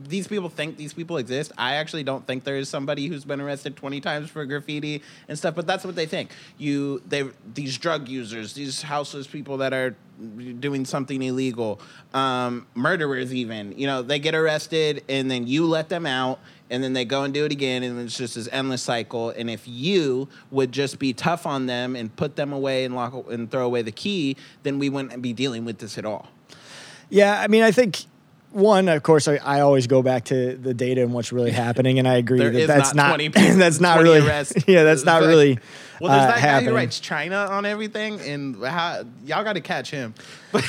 These 0.08 0.28
people 0.28 0.48
think 0.48 0.76
these 0.76 0.92
people 0.94 1.16
exist. 1.16 1.50
I 1.58 1.74
actually 1.74 2.04
don't 2.04 2.24
think 2.24 2.44
there 2.44 2.56
is 2.56 2.68
somebody 2.68 3.08
who's 3.08 3.24
been 3.24 3.40
arrested 3.40 3.74
20 3.76 4.00
times 4.00 4.30
for 4.30 4.44
graffiti 4.46 5.02
and 5.28 5.36
stuff, 5.36 5.56
but 5.56 5.66
that's 5.66 5.84
what 5.84 5.96
they 5.96 6.06
think. 6.06 6.30
You, 6.58 7.02
they, 7.08 7.24
these 7.54 7.76
drug 7.78 8.08
users, 8.08 8.52
these 8.54 8.82
houseless 8.82 9.26
people 9.26 9.56
that 9.58 9.72
are 9.72 9.96
doing 10.60 10.84
something 10.84 11.20
illegal, 11.20 11.80
um, 12.12 12.68
murderers 12.76 13.34
even, 13.34 13.76
you 13.76 13.88
know, 13.88 14.02
they 14.02 14.20
get 14.20 14.36
arrested 14.36 15.02
and 15.08 15.28
then 15.28 15.48
you 15.48 15.66
let 15.66 15.88
them 15.88 16.06
out 16.06 16.38
and 16.70 16.82
then 16.82 16.92
they 16.92 17.04
go 17.04 17.22
and 17.22 17.34
do 17.34 17.44
it 17.44 17.52
again 17.52 17.82
and 17.82 18.00
it's 18.00 18.16
just 18.16 18.34
this 18.34 18.48
endless 18.50 18.82
cycle. 18.82 19.30
And 19.30 19.50
if 19.50 19.66
you 19.66 20.28
would 20.50 20.72
just 20.72 20.98
be 20.98 21.12
tough 21.12 21.46
on 21.46 21.66
them 21.66 21.94
and 21.94 22.14
put 22.14 22.36
them 22.36 22.52
away 22.52 22.84
and 22.84 22.94
lock 22.94 23.30
and 23.30 23.50
throw 23.50 23.64
away 23.64 23.82
the 23.82 23.92
key 23.92 24.36
then 24.62 24.78
we 24.78 24.88
wouldn't 24.88 25.20
be 25.22 25.32
dealing 25.32 25.64
with 25.64 25.78
this 25.78 25.98
at 25.98 26.04
all. 26.04 26.28
Yeah, 27.10 27.38
I 27.40 27.48
mean, 27.48 27.62
I 27.62 27.70
think 27.70 28.04
one, 28.54 28.88
of 28.88 29.02
course, 29.02 29.26
I, 29.28 29.36
I 29.36 29.60
always 29.60 29.86
go 29.86 30.02
back 30.02 30.26
to 30.26 30.56
the 30.56 30.72
data 30.72 31.02
and 31.02 31.12
what's 31.12 31.32
really 31.32 31.50
happening, 31.64 31.98
and 31.98 32.08
I 32.08 32.14
agree 32.14 32.38
that 32.38 32.66
that's 32.66 32.94
not 32.94 33.20
not, 33.20 33.32
20 33.32 33.50
that's 33.58 33.80
not 33.80 33.96
20 33.96 34.10
really 34.10 34.26
yeah 34.66 34.84
that's 34.84 35.04
not 35.04 35.22
really 35.22 35.58
Well, 36.00 36.10
there's 36.10 36.22
uh, 36.22 36.26
that 36.26 36.34
guy 36.34 36.40
happening. 36.40 36.70
who 36.70 36.76
writes 36.76 37.00
China 37.00 37.36
on 37.36 37.64
everything, 37.66 38.20
and 38.20 38.64
how, 38.64 39.04
y'all 39.24 39.44
got 39.44 39.54
to 39.54 39.60
catch 39.60 39.90
him. 39.90 40.14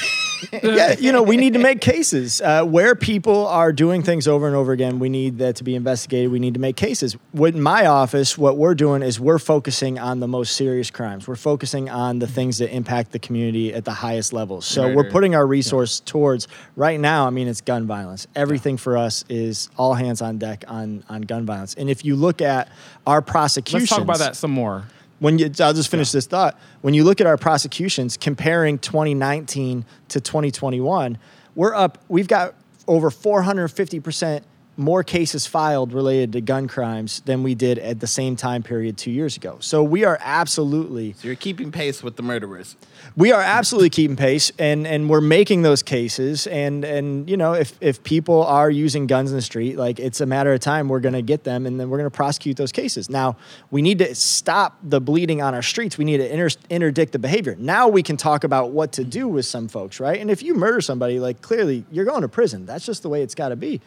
yeah, 0.64 0.96
you 1.00 1.12
know, 1.12 1.24
we 1.24 1.38
need 1.38 1.54
to 1.54 1.60
make 1.60 1.82
cases 1.82 2.42
uh, 2.42 2.64
where 2.64 2.96
people 2.96 3.48
are 3.48 3.72
doing 3.72 4.04
things 4.04 4.28
over 4.28 4.48
and 4.48 4.56
over 4.56 4.72
again. 4.72 5.00
We 5.00 5.10
need 5.10 5.38
that 5.40 5.58
to 5.58 5.64
be 5.64 5.76
investigated. 5.76 6.32
We 6.32 6.40
need 6.40 6.54
to 6.56 6.60
make 6.60 6.76
cases. 6.76 7.16
With 7.34 7.56
my 7.56 7.86
office, 7.86 8.38
what 8.38 8.58
we're 8.58 8.76
doing 8.76 9.02
is 9.02 9.20
we're 9.20 9.40
focusing 9.40 10.00
on 10.00 10.20
the 10.20 10.28
most 10.28 10.56
serious 10.56 10.92
crimes. 10.92 11.28
We're 11.28 11.36
focusing 11.36 11.90
on 11.90 12.20
the 12.20 12.28
things 12.28 12.58
that 12.60 12.74
impact 12.74 13.12
the 13.12 13.20
community 13.20 13.74
at 13.74 13.86
the 13.86 13.92
highest 13.92 14.34
levels. 14.34 14.66
So 14.66 14.94
we're 14.94 15.10
putting 15.10 15.36
our 15.36 15.46
resource 15.46 16.00
towards 16.00 16.48
right 16.76 17.00
now. 17.00 17.28
I 17.28 17.30
mean, 17.30 17.48
it's 17.48 17.62
gun 17.62 17.88
violence. 17.88 18.28
Everything 18.36 18.78
for 18.78 18.98
us 18.98 19.24
is 19.30 19.70
all 19.78 19.94
hands 19.94 20.22
on 20.22 20.38
deck 20.38 20.64
on 20.68 21.04
on 21.10 21.22
gun 21.22 21.46
violence. 21.46 21.76
And 21.76 21.90
if 21.90 22.06
you 22.06 22.16
look 22.16 22.42
at 22.42 22.70
our 23.06 23.22
prosecutions, 23.22 23.92
Let's 23.92 23.98
talk 23.98 24.02
about 24.02 24.20
that 24.20 24.36
some 24.36 24.52
more. 24.52 24.86
When 25.20 25.40
you, 25.40 25.50
I'll 25.60 25.74
just 25.74 25.90
finish 25.90 26.12
this 26.12 26.28
thought. 26.28 26.60
When 26.82 26.94
you 26.94 27.04
look 27.04 27.22
at 27.22 27.28
our 27.28 27.38
prosecutions 27.38 28.18
comparing 28.18 28.80
2019 28.80 29.86
to 30.10 30.20
2021, 30.20 31.18
we're 31.56 31.74
up. 31.74 31.98
We've 32.10 32.28
got 32.28 32.56
over 32.88 33.10
450 33.10 34.00
percent 34.00 34.46
more 34.78 35.04
cases 35.04 35.48
filed 35.48 35.94
related 35.94 36.34
to 36.34 36.42
gun 36.42 36.68
crimes 36.68 37.22
than 37.22 37.44
we 37.44 37.56
did 37.56 37.80
at 37.80 38.00
the 38.00 38.08
same 38.08 38.36
time 38.36 38.62
period 38.62 38.98
two 38.98 39.12
years 39.12 39.38
ago. 39.38 39.58
So 39.62 39.84
we 39.84 40.04
are 40.04 40.18
absolutely 40.22 41.14
So 41.14 41.28
you're 41.28 41.36
keeping 41.36 41.72
pace 41.72 42.04
with 42.04 42.16
the 42.18 42.24
murderers. 42.24 42.76
we 43.16 43.32
are 43.32 43.42
absolutely 43.42 43.90
keeping 43.90 44.18
pace 44.18 44.52
and 44.60 44.86
and 44.86 45.10
we're 45.10 45.22
making 45.22 45.62
those 45.62 45.82
cases. 45.82 46.46
And 46.48 46.84
and 46.84 47.30
you 47.30 47.38
know 47.38 47.54
if 47.54 47.74
if 47.82 48.04
people 48.04 48.44
are 48.44 48.70
using 48.70 49.08
guns 49.08 49.32
in 49.32 49.38
the 49.38 49.42
street 49.42 49.78
like 49.78 50.00
it's 50.00 50.20
a 50.22 50.26
matter 50.26 50.52
of 50.54 50.60
time 50.60 50.90
we're 50.90 51.00
going 51.00 51.14
to 51.14 51.22
get 51.22 51.44
them 51.44 51.66
and 51.66 51.80
then 51.80 51.90
we're 51.90 51.98
going 51.98 52.10
to 52.10 52.16
prosecute 52.16 52.58
those 52.58 52.72
cases. 52.72 53.10
Now 53.10 53.38
we 53.72 53.82
need 53.82 54.00
to 54.00 54.14
stop 54.16 54.78
the 54.84 55.00
bleeding 55.00 55.42
on 55.42 55.54
our 55.54 55.62
streets. 55.62 55.98
We 55.98 56.06
need 56.06 56.18
to 56.18 56.32
inter- 56.32 56.60
interdict 56.70 57.14
the 57.14 57.20
behavior. 57.20 57.56
Now 57.58 57.88
we 57.88 58.04
can 58.04 58.18
talk 58.18 58.44
about 58.44 58.72
what 58.72 58.92
to 58.94 59.04
do 59.04 59.28
with 59.28 59.46
some 59.46 59.68
folks 59.68 60.00
right? 60.00 60.20
And 60.20 60.30
if 60.30 60.44
you 60.44 60.54
murder 60.54 60.82
somebody 60.82 61.20
like 61.20 61.42
clearly 61.42 61.86
you're 61.92 62.06
going 62.06 62.22
to 62.24 62.28
prison. 62.28 62.66
That's 62.66 62.86
just 62.86 63.04
the 63.04 63.10
way 63.10 63.22
it's 63.22 63.36
got 63.36 63.50
to 63.50 63.56
be 63.56 63.80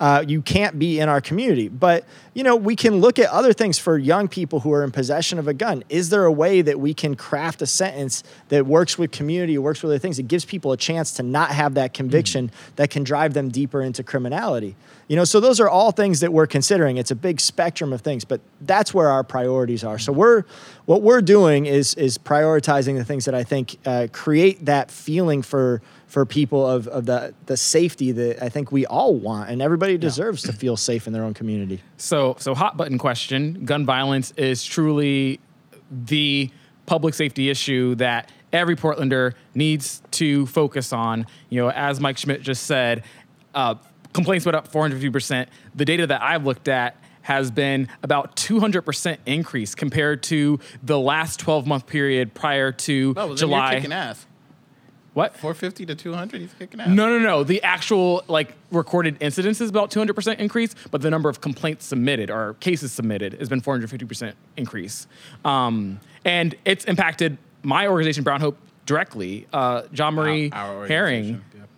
uh, 0.00 0.24
you 0.26 0.42
can't 0.42 0.78
be 0.78 0.98
in 0.98 1.08
our 1.08 1.20
community. 1.20 1.68
But 1.68 2.04
you 2.32 2.44
know, 2.44 2.54
we 2.54 2.76
can 2.76 3.00
look 3.00 3.18
at 3.18 3.28
other 3.30 3.52
things 3.52 3.78
for 3.78 3.98
young 3.98 4.28
people 4.28 4.60
who 4.60 4.72
are 4.72 4.84
in 4.84 4.92
possession 4.92 5.38
of 5.38 5.48
a 5.48 5.54
gun. 5.54 5.82
Is 5.88 6.10
there 6.10 6.24
a 6.24 6.32
way 6.32 6.62
that 6.62 6.78
we 6.78 6.94
can 6.94 7.16
craft 7.16 7.60
a 7.60 7.66
sentence 7.66 8.22
that 8.48 8.66
works 8.66 8.96
with 8.96 9.10
community, 9.10 9.58
works 9.58 9.82
with 9.82 9.90
other 9.90 9.98
things, 9.98 10.16
that 10.16 10.28
gives 10.28 10.44
people 10.44 10.70
a 10.70 10.76
chance 10.76 11.12
to 11.14 11.24
not 11.24 11.50
have 11.50 11.74
that 11.74 11.92
conviction 11.92 12.52
that 12.76 12.90
can 12.90 13.02
drive 13.02 13.34
them 13.34 13.48
deeper 13.48 13.82
into 13.82 14.04
criminality? 14.04 14.76
You 15.08 15.16
know, 15.16 15.24
so 15.24 15.40
those 15.40 15.58
are 15.58 15.68
all 15.68 15.90
things 15.90 16.20
that 16.20 16.32
we're 16.32 16.46
considering. 16.46 16.96
It's 16.96 17.10
a 17.10 17.16
big 17.16 17.40
spectrum 17.40 17.92
of 17.92 18.00
things, 18.00 18.24
but 18.24 18.40
that's 18.60 18.94
where 18.94 19.08
our 19.08 19.24
priorities 19.24 19.82
are. 19.82 19.98
So 19.98 20.12
we're 20.12 20.44
what 20.86 21.02
we're 21.02 21.22
doing 21.22 21.66
is 21.66 21.94
is 21.94 22.16
prioritizing 22.16 22.96
the 22.96 23.04
things 23.04 23.24
that 23.24 23.34
I 23.34 23.42
think 23.42 23.76
uh, 23.84 24.06
create 24.12 24.66
that 24.66 24.90
feeling 24.90 25.42
for 25.42 25.82
for 26.10 26.26
people 26.26 26.66
of, 26.66 26.88
of 26.88 27.06
the, 27.06 27.32
the 27.46 27.56
safety 27.56 28.10
that 28.10 28.42
I 28.42 28.48
think 28.48 28.72
we 28.72 28.84
all 28.84 29.14
want 29.14 29.48
and 29.48 29.62
everybody 29.62 29.96
deserves 29.96 30.42
to 30.42 30.52
feel 30.52 30.76
safe 30.76 31.06
in 31.06 31.12
their 31.12 31.22
own 31.22 31.34
community. 31.34 31.80
So, 31.98 32.19
so 32.38 32.54
hot 32.54 32.76
button 32.76 32.98
question: 32.98 33.64
Gun 33.64 33.84
violence 33.84 34.32
is 34.36 34.64
truly 34.64 35.40
the 35.90 36.50
public 36.86 37.14
safety 37.14 37.50
issue 37.50 37.94
that 37.96 38.30
every 38.52 38.76
Portlander 38.76 39.34
needs 39.54 40.02
to 40.12 40.46
focus 40.46 40.92
on. 40.92 41.26
You 41.48 41.62
know, 41.62 41.70
as 41.70 42.00
Mike 42.00 42.18
Schmidt 42.18 42.42
just 42.42 42.64
said, 42.64 43.04
uh, 43.54 43.76
complaints 44.12 44.44
went 44.46 44.56
up 44.56 44.68
450 44.68 45.10
percent. 45.10 45.48
The 45.74 45.84
data 45.84 46.06
that 46.08 46.22
I've 46.22 46.44
looked 46.44 46.68
at 46.68 46.96
has 47.22 47.50
been 47.50 47.88
about 48.02 48.34
200 48.36 48.82
percent 48.82 49.20
increase 49.26 49.74
compared 49.74 50.22
to 50.24 50.58
the 50.82 50.98
last 50.98 51.38
12 51.40 51.66
month 51.66 51.86
period 51.86 52.34
prior 52.34 52.72
to 52.72 53.14
Oh, 53.16 53.26
well, 53.28 53.34
July. 53.36 53.80
You're 55.14 55.22
kicking 55.22 55.32
ass. 55.32 55.32
What? 55.32 55.36
450 55.36 55.86
to 55.86 55.94
200, 55.94 56.40
he's 56.40 56.54
kicking 56.54 56.80
ass. 56.80 56.88
No, 56.88 57.08
no, 57.08 57.18
no. 57.18 57.44
The 57.44 57.62
actual 57.62 58.22
like 58.28 58.52
recorded 58.70 59.16
incidents 59.20 59.60
is 59.60 59.70
about 59.70 59.90
200% 59.90 60.38
increase, 60.38 60.74
but 60.90 61.02
the 61.02 61.10
number 61.10 61.28
of 61.28 61.40
complaints 61.40 61.86
submitted 61.86 62.30
or 62.30 62.54
cases 62.60 62.92
submitted 62.92 63.34
has 63.34 63.48
been 63.48 63.60
450% 63.60 64.34
increase. 64.56 65.06
Um, 65.44 66.00
and 66.24 66.54
it's 66.64 66.84
impacted 66.84 67.38
my 67.62 67.86
organization, 67.88 68.24
Brown 68.24 68.40
Hope, 68.40 68.56
directly. 68.86 69.46
Uh, 69.52 69.82
John 69.92 70.14
Marie 70.14 70.50
Our- 70.50 70.78
our 70.82 70.86
Herring, 70.86 71.42
yep. 71.56 71.68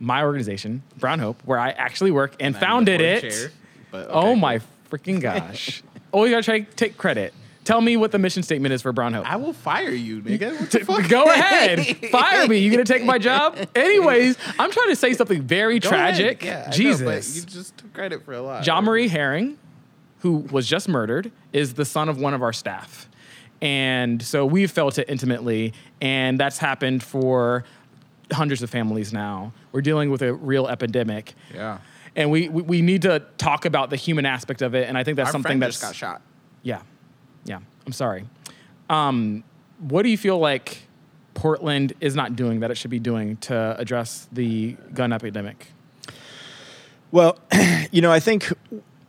my 0.00 0.22
organization, 0.22 0.82
Brown 0.98 1.18
Hope, 1.18 1.40
where 1.44 1.58
I 1.58 1.70
actually 1.70 2.10
work 2.10 2.34
and 2.40 2.54
I'm 2.54 2.60
founded 2.60 3.00
it. 3.00 3.20
chair, 3.22 3.50
Oh 3.92 4.32
okay, 4.32 4.40
my 4.40 4.60
freaking 4.90 5.20
gosh. 5.20 5.82
oh, 6.12 6.24
you 6.24 6.30
gotta 6.32 6.42
try 6.42 6.60
to 6.60 6.76
take 6.76 6.98
credit. 6.98 7.32
Tell 7.68 7.82
me 7.82 7.98
what 7.98 8.12
the 8.12 8.18
mission 8.18 8.42
statement 8.42 8.72
is 8.72 8.80
for 8.80 8.94
Brown 8.94 9.12
Hope. 9.12 9.30
I 9.30 9.36
will 9.36 9.52
fire 9.52 9.90
you, 9.90 10.22
nigga. 10.22 10.58
What 10.58 10.70
the 10.70 10.78
fuck? 10.86 11.06
Go 11.06 11.24
ahead. 11.30 11.98
Fire 12.10 12.48
me. 12.48 12.56
You 12.60 12.70
gonna 12.70 12.82
take 12.84 13.04
my 13.04 13.18
job? 13.18 13.58
Anyways, 13.74 14.38
I'm 14.58 14.70
trying 14.70 14.88
to 14.88 14.96
say 14.96 15.12
something 15.12 15.42
very 15.42 15.78
Go 15.78 15.90
ahead. 15.90 16.14
tragic. 16.16 16.44
Yeah, 16.44 16.62
I 16.62 16.70
know, 16.70 16.72
Jesus. 16.72 17.02
but 17.02 17.36
you 17.42 17.46
just 17.46 17.76
took 17.76 17.92
credit 17.92 18.24
for 18.24 18.32
a 18.32 18.40
lot. 18.40 18.62
John 18.62 18.84
Marie 18.84 19.08
Herring, 19.08 19.58
who 20.20 20.38
was 20.50 20.66
just 20.66 20.88
murdered, 20.88 21.30
is 21.52 21.74
the 21.74 21.84
son 21.84 22.08
of 22.08 22.18
one 22.18 22.32
of 22.32 22.40
our 22.42 22.54
staff. 22.54 23.06
And 23.60 24.22
so 24.22 24.46
we've 24.46 24.70
felt 24.70 24.96
it 24.98 25.06
intimately, 25.10 25.74
and 26.00 26.40
that's 26.40 26.56
happened 26.56 27.02
for 27.02 27.64
hundreds 28.32 28.62
of 28.62 28.70
families 28.70 29.12
now. 29.12 29.52
We're 29.72 29.82
dealing 29.82 30.10
with 30.10 30.22
a 30.22 30.32
real 30.32 30.68
epidemic. 30.68 31.34
Yeah. 31.52 31.80
And 32.16 32.30
we, 32.30 32.48
we, 32.48 32.62
we 32.62 32.80
need 32.80 33.02
to 33.02 33.26
talk 33.36 33.66
about 33.66 33.90
the 33.90 33.96
human 33.96 34.24
aspect 34.24 34.62
of 34.62 34.74
it, 34.74 34.88
and 34.88 34.96
I 34.96 35.04
think 35.04 35.16
that's 35.16 35.26
Our 35.28 35.32
something 35.32 35.50
friend 35.50 35.62
that's 35.62 35.74
just 35.78 35.82
got 35.82 35.94
shot. 35.94 36.22
yeah, 36.62 36.80
yeah. 37.44 37.60
I'm 37.86 37.92
sorry. 37.92 38.24
Um, 38.90 39.44
what 39.78 40.02
do 40.02 40.08
you 40.08 40.18
feel 40.18 40.38
like 40.38 40.88
Portland 41.34 41.92
is 42.00 42.16
not 42.16 42.36
doing 42.36 42.60
that 42.60 42.70
it 42.70 42.76
should 42.76 42.90
be 42.90 42.98
doing 42.98 43.36
to 43.38 43.76
address 43.78 44.28
the 44.32 44.72
gun 44.92 45.12
epidemic? 45.12 45.68
Well, 47.10 47.38
you 47.90 48.02
know, 48.02 48.12
I 48.12 48.20
think 48.20 48.52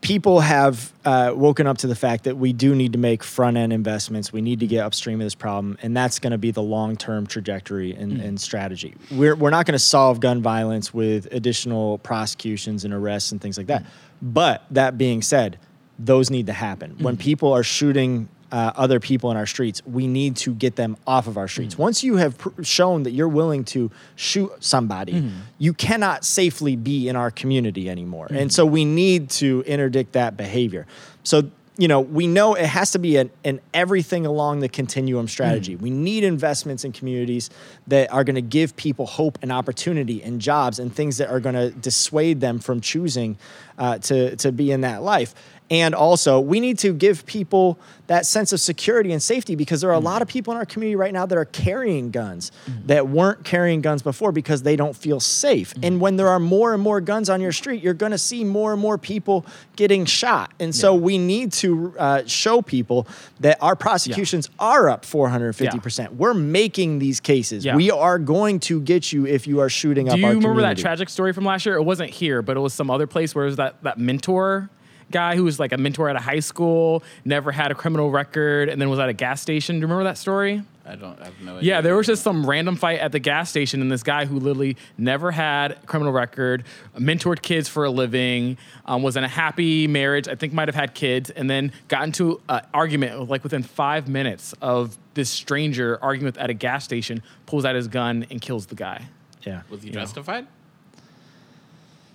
people 0.01 0.39
have 0.39 0.93
uh, 1.05 1.33
woken 1.35 1.67
up 1.67 1.77
to 1.79 1.87
the 1.87 1.95
fact 1.95 2.23
that 2.23 2.37
we 2.37 2.53
do 2.53 2.73
need 2.73 2.93
to 2.93 2.99
make 2.99 3.23
front 3.23 3.57
end 3.57 3.73
investments. 3.73 4.31
We 4.31 4.41
need 4.41 4.59
to 4.61 4.67
get 4.67 4.83
upstream 4.85 5.19
of 5.19 5.25
this 5.25 5.35
problem, 5.35 5.77
and 5.81 5.95
that's 5.95 6.19
going 6.19 6.31
to 6.31 6.37
be 6.37 6.51
the 6.51 6.61
long 6.61 6.95
term 6.95 7.27
trajectory 7.27 7.93
and, 7.93 8.19
and 8.21 8.39
strategy. 8.39 8.95
We're, 9.11 9.35
we're 9.35 9.49
not 9.49 9.65
going 9.65 9.73
to 9.73 9.79
solve 9.79 10.19
gun 10.19 10.41
violence 10.41 10.93
with 10.93 11.27
additional 11.33 11.97
prosecutions 11.99 12.85
and 12.85 12.93
arrests 12.93 13.31
and 13.31 13.41
things 13.41 13.57
like 13.57 13.67
that. 13.67 13.85
But 14.21 14.65
that 14.71 14.97
being 14.97 15.21
said, 15.21 15.59
those 15.99 16.31
need 16.31 16.47
to 16.47 16.53
happen. 16.53 16.95
When 16.99 17.15
mm-hmm. 17.15 17.21
people 17.21 17.53
are 17.53 17.63
shooting 17.63 18.29
uh, 18.51 18.71
other 18.75 18.99
people 18.99 19.29
in 19.29 19.37
our 19.37 19.45
streets, 19.45 19.85
we 19.85 20.07
need 20.07 20.35
to 20.37 20.53
get 20.53 20.75
them 20.75 20.97
off 21.05 21.27
of 21.27 21.37
our 21.37 21.47
streets. 21.47 21.75
Mm-hmm. 21.75 21.83
Once 21.83 22.03
you 22.03 22.15
have 22.15 22.37
pr- 22.37 22.63
shown 22.63 23.03
that 23.03 23.11
you're 23.11 23.27
willing 23.27 23.63
to 23.65 23.91
shoot 24.15 24.51
somebody, 24.59 25.13
mm-hmm. 25.13 25.39
you 25.59 25.73
cannot 25.73 26.25
safely 26.25 26.75
be 26.75 27.07
in 27.07 27.15
our 27.15 27.29
community 27.29 27.89
anymore. 27.89 28.27
And 28.31 28.51
so 28.51 28.65
we 28.65 28.85
need 28.85 29.29
to 29.31 29.63
interdict 29.67 30.13
that 30.13 30.35
behavior. 30.35 30.87
So, 31.23 31.51
you 31.77 31.87
know, 31.87 32.01
we 32.01 32.27
know 32.27 32.55
it 32.55 32.65
has 32.65 32.91
to 32.91 32.99
be 32.99 33.17
an, 33.17 33.29
an 33.45 33.61
everything 33.73 34.25
along 34.25 34.59
the 34.59 34.67
continuum 34.67 35.27
strategy. 35.27 35.77
We 35.77 35.91
need 35.91 36.25
investments 36.25 36.83
in 36.83 36.91
communities 36.91 37.49
that 37.87 38.11
are 38.11 38.25
going 38.25 38.35
to 38.35 38.41
give 38.41 38.75
people 38.75 39.05
hope 39.05 39.37
and 39.41 39.51
opportunity 39.51 40.21
and 40.21 40.41
jobs 40.41 40.79
and 40.79 40.93
things 40.93 41.17
that 41.19 41.29
are 41.29 41.39
going 41.39 41.55
to 41.55 41.69
dissuade 41.69 42.41
them 42.41 42.59
from 42.59 42.81
choosing 42.81 43.37
uh, 43.77 43.99
to, 43.99 44.35
to 44.37 44.51
be 44.51 44.71
in 44.71 44.81
that 44.81 45.03
life. 45.03 45.33
And 45.69 45.93
also, 45.93 46.39
we 46.39 46.59
need 46.59 46.79
to 46.79 46.93
give 46.93 47.25
people 47.25 47.79
that 48.07 48.25
sense 48.25 48.51
of 48.51 48.59
security 48.59 49.11
and 49.11 49.21
safety 49.21 49.55
because 49.55 49.81
there 49.81 49.91
are 49.91 49.95
a 49.95 49.99
lot 49.99 50.23
of 50.23 50.27
people 50.27 50.51
in 50.51 50.57
our 50.57 50.65
community 50.65 50.95
right 50.95 51.13
now 51.13 51.27
that 51.27 51.37
are 51.37 51.45
carrying 51.45 52.09
guns 52.09 52.51
that 52.87 53.07
weren't 53.07 53.45
carrying 53.45 53.81
guns 53.81 54.01
before 54.01 54.31
because 54.31 54.63
they 54.63 54.75
don't 54.75 54.95
feel 54.95 55.19
safe. 55.19 55.75
And 55.83 56.01
when 56.01 56.15
there 56.15 56.27
are 56.27 56.39
more 56.39 56.73
and 56.73 56.81
more 56.81 57.01
guns 57.01 57.29
on 57.29 57.39
your 57.39 57.51
street, 57.51 57.83
you're 57.83 57.93
going 57.93 58.11
to 58.11 58.17
see 58.17 58.43
more 58.43 58.73
and 58.73 58.81
more 58.81 58.97
people 58.97 59.45
getting 59.75 60.05
shot. 60.05 60.51
And 60.59 60.73
so 60.73 60.95
we 60.95 61.19
need 61.19 61.51
to 61.53 61.93
uh, 61.99 62.23
show 62.25 62.63
people 62.63 63.07
that 63.41 63.59
our 63.61 63.75
prosecutions 63.75 64.49
are 64.57 64.89
up 64.89 65.03
450%. 65.03 66.15
We're 66.15 66.33
making 66.33 66.97
these 66.97 67.19
cases. 67.19 67.63
Yeah. 67.63 67.75
We 67.75 67.91
are 67.91 68.17
going 68.17 68.59
to 68.61 68.81
get 68.81 69.13
you 69.13 69.27
if 69.27 69.45
you 69.45 69.59
are 69.59 69.69
shooting 69.69 70.07
Do 70.07 70.13
up 70.13 70.15
Do 70.15 70.21
you 70.21 70.27
remember 70.29 70.61
that 70.61 70.79
tragic 70.79 71.09
story 71.09 71.31
from 71.31 71.45
last 71.45 71.63
year? 71.67 71.75
It 71.75 71.83
wasn't 71.83 72.09
here, 72.09 72.41
but 72.41 72.57
it 72.57 72.59
was 72.59 72.73
some 72.73 72.89
other 72.89 73.05
place 73.05 73.35
where 73.35 73.45
it 73.45 73.49
was 73.49 73.57
that, 73.57 73.83
that 73.83 73.99
mentor 73.99 74.71
guy 75.11 75.35
who 75.35 75.43
was 75.43 75.59
like 75.59 75.71
a 75.71 75.77
mentor 75.77 76.09
at 76.09 76.15
a 76.15 76.21
high 76.21 76.39
school, 76.39 77.03
never 77.25 77.51
had 77.51 77.71
a 77.71 77.75
criminal 77.75 78.11
record, 78.11 78.69
and 78.69 78.81
then 78.81 78.89
was 78.89 78.99
at 78.99 79.09
a 79.09 79.13
gas 79.13 79.41
station. 79.41 79.75
Do 79.75 79.79
you 79.81 79.85
remember 79.85 80.03
that 80.05 80.17
story? 80.17 80.63
I 80.85 80.95
don't 80.95 81.21
I 81.21 81.25
have 81.25 81.39
no 81.41 81.57
idea. 81.57 81.69
Yeah, 81.69 81.81
there 81.81 81.95
was 81.95 82.07
just 82.07 82.23
some 82.23 82.49
random 82.49 82.75
fight 82.75 82.99
at 82.99 83.11
the 83.11 83.19
gas 83.19 83.49
station, 83.49 83.81
and 83.81 83.91
this 83.91 84.01
guy 84.01 84.25
who 84.25 84.39
literally 84.39 84.75
never 84.97 85.29
had 85.29 85.73
a 85.73 85.75
criminal 85.85 86.11
record, 86.11 86.63
mentored 86.97 87.43
kids 87.43 87.69
for 87.69 87.85
a 87.85 87.91
living, 87.91 88.57
um, 88.85 89.03
was 89.03 89.15
in 89.15 89.23
a 89.23 89.27
happy 89.27 89.87
marriage. 89.87 90.27
I 90.27 90.33
think 90.33 90.51
might 90.51 90.67
have 90.67 90.75
had 90.75 90.95
kids, 90.95 91.29
and 91.29 91.47
then 91.47 91.71
got 91.89 92.03
into 92.03 92.41
an 92.49 92.61
argument 92.73 93.29
like 93.29 93.43
within 93.43 93.61
five 93.61 94.07
minutes 94.07 94.53
of 94.61 94.97
this 95.13 95.29
stranger 95.29 95.99
arguing 96.01 96.25
with 96.25 96.37
at 96.39 96.49
a 96.49 96.55
gas 96.55 96.85
station, 96.85 97.21
pulls 97.45 97.65
out 97.65 97.75
his 97.75 97.87
gun 97.87 98.25
and 98.31 98.41
kills 98.41 98.65
the 98.65 98.75
guy. 98.75 99.05
Yeah. 99.43 99.61
Was 99.69 99.83
he 99.83 99.91
justified? 99.91 100.47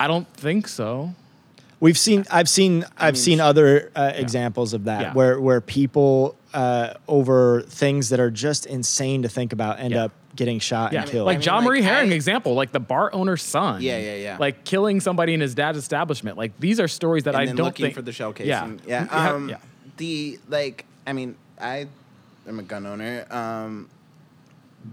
I 0.01 0.07
don't 0.09 0.27
think 0.35 0.67
so. 0.67 1.15
We've 1.85 1.99
seen. 1.99 2.25
I've 2.31 2.49
seen. 2.49 2.85
I've 2.97 3.13
mean, 3.15 3.23
seen 3.23 3.41
other 3.41 3.91
uh, 3.95 4.13
examples 4.15 4.73
of 4.73 4.85
that 4.85 5.01
Yeah. 5.03 5.13
where 5.13 5.39
where 5.39 5.61
people 5.61 6.35
uh, 6.55 6.95
over 7.07 7.61
things 7.69 8.09
that 8.09 8.21
are 8.21 8.31
just 8.31 8.65
insane 8.65 9.21
to 9.23 9.29
think 9.29 9.53
about 9.53 9.81
end 9.81 9.93
Yeah. 9.93 10.05
up 10.05 10.13
getting 10.35 10.61
shot 10.61 10.93
Yeah, 10.95 11.03
and 11.03 11.11
killed. 11.11 11.27
like 11.27 11.35
I 11.35 11.39
mean, 11.39 11.43
John 11.43 11.57
like, 11.59 11.65
Marie 11.67 11.83
Herring 11.83 12.11
I- 12.11 12.15
example, 12.15 12.55
like 12.55 12.73
the 12.73 12.81
bar 12.81 13.13
owner's 13.13 13.43
son. 13.43 13.83
Yeah, 13.83 13.99
yeah, 13.99 14.15
yeah. 14.17 14.37
Like 14.41 14.65
killing 14.65 15.01
somebody 15.01 15.35
in 15.35 15.41
his 15.41 15.55
dad's 15.55 15.77
establishment. 15.77 16.39
Like 16.39 16.59
these 16.59 16.81
are 16.81 16.89
stories 16.89 17.25
that 17.25 17.35
and 17.35 17.43
I 17.43 17.47
then 17.47 17.57
don't 17.57 17.67
looking 17.67 17.85
think 17.85 17.95
for 17.97 18.03
the 18.03 18.13
shell 18.13 18.33
case. 18.33 18.47
Yeah, 18.47 18.65
and- 18.65 18.81
yeah. 18.87 19.05
Yeah, 19.13 19.31
Um, 19.35 19.49
yeah. 19.51 19.57
The 19.99 20.39
like, 20.49 20.87
I 21.07 21.13
mean, 21.13 21.37
I 21.61 21.87
am 22.49 22.59
a 22.61 22.63
gun 22.63 22.87
owner 22.87 23.27
um, 23.31 23.91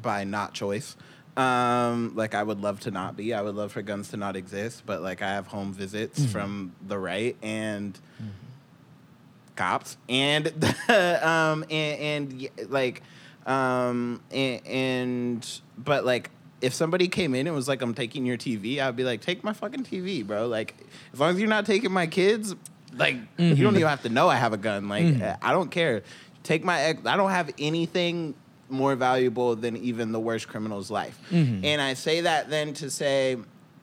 by 0.02 0.26
not 0.26 0.54
choice. 0.54 0.98
Um, 1.38 2.14
like 2.16 2.36
I 2.36 2.44
would 2.44 2.62
love 2.62 2.82
to 2.82 2.92
not 2.92 3.16
be. 3.16 3.34
I 3.34 3.42
would 3.42 3.56
love 3.56 3.72
for 3.72 3.82
guns 3.82 4.10
to 4.10 4.18
not 4.18 4.36
exist, 4.36 4.84
but 4.86 5.02
like 5.02 5.22
I 5.22 5.30
have 5.30 5.48
home 5.48 5.72
visits 5.74 6.20
Mm-hmm. 6.20 6.32
from 6.32 6.76
the 6.86 6.98
right 6.98 7.36
and 7.42 7.98
cops 9.56 9.98
and 10.10 10.48
um 10.90 11.64
and, 11.70 12.00
and 12.00 12.50
like 12.70 13.04
um 13.46 14.22
and, 14.32 14.66
and 14.66 15.62
but 15.78 16.06
like 16.06 16.30
if 16.62 16.74
somebody 16.74 17.08
came 17.08 17.36
in 17.36 17.48
and 17.48 17.56
was 17.56 17.68
like 17.68 17.82
i'm 17.82 17.94
taking 17.94 18.26
your 18.26 18.38
tv 18.38 18.80
i'd 18.80 18.96
be 18.96 19.04
like 19.04 19.20
take 19.22 19.44
my 19.44 19.52
fucking 19.54 19.84
tv 19.84 20.26
bro. 20.26 20.48
Like 20.48 20.76
as 21.14 21.20
long 21.20 21.32
as 21.32 21.40
you're 21.40 21.50
not 21.50 21.66
taking 21.66 21.92
my 21.92 22.08
kids 22.08 22.56
like 22.96 23.16
you 23.38 23.56
don't 23.56 23.76
even 23.76 23.88
have 23.88 24.04
to 24.04 24.10
know 24.10 24.30
i 24.30 24.36
have 24.36 24.54
a 24.54 24.58
gun. 24.58 24.88
Like 24.90 25.06
i 25.42 25.52
don't 25.52 25.70
care. 25.70 26.04
Take 26.44 26.64
my 26.64 26.80
ex- 26.82 27.06
i 27.06 27.16
don't 27.18 27.32
have 27.32 27.52
anything 27.60 28.34
more 28.72 28.96
valuable 28.96 29.56
than 29.56 29.76
even 29.78 30.12
the 30.12 30.20
worst 30.20 30.48
criminal's 30.48 30.90
life 30.90 31.20
and 31.32 31.82
i 31.82 31.94
say 31.94 32.22
that 32.22 32.50
then 32.50 32.74
to 32.74 32.90
say 32.90 33.38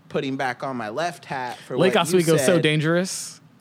putting 0.09 0.37
back 0.37 0.63
on 0.63 0.77
my 0.77 0.89
left 0.89 1.25
hat 1.27 1.59
for 1.67 1.77
Lake 1.77 1.95
what 1.95 2.13
you 2.13 2.21
said. 2.21 2.33
Lake 2.33 2.41
Oswego 2.41 2.45
so 2.45 2.61
dangerous. 2.61 3.41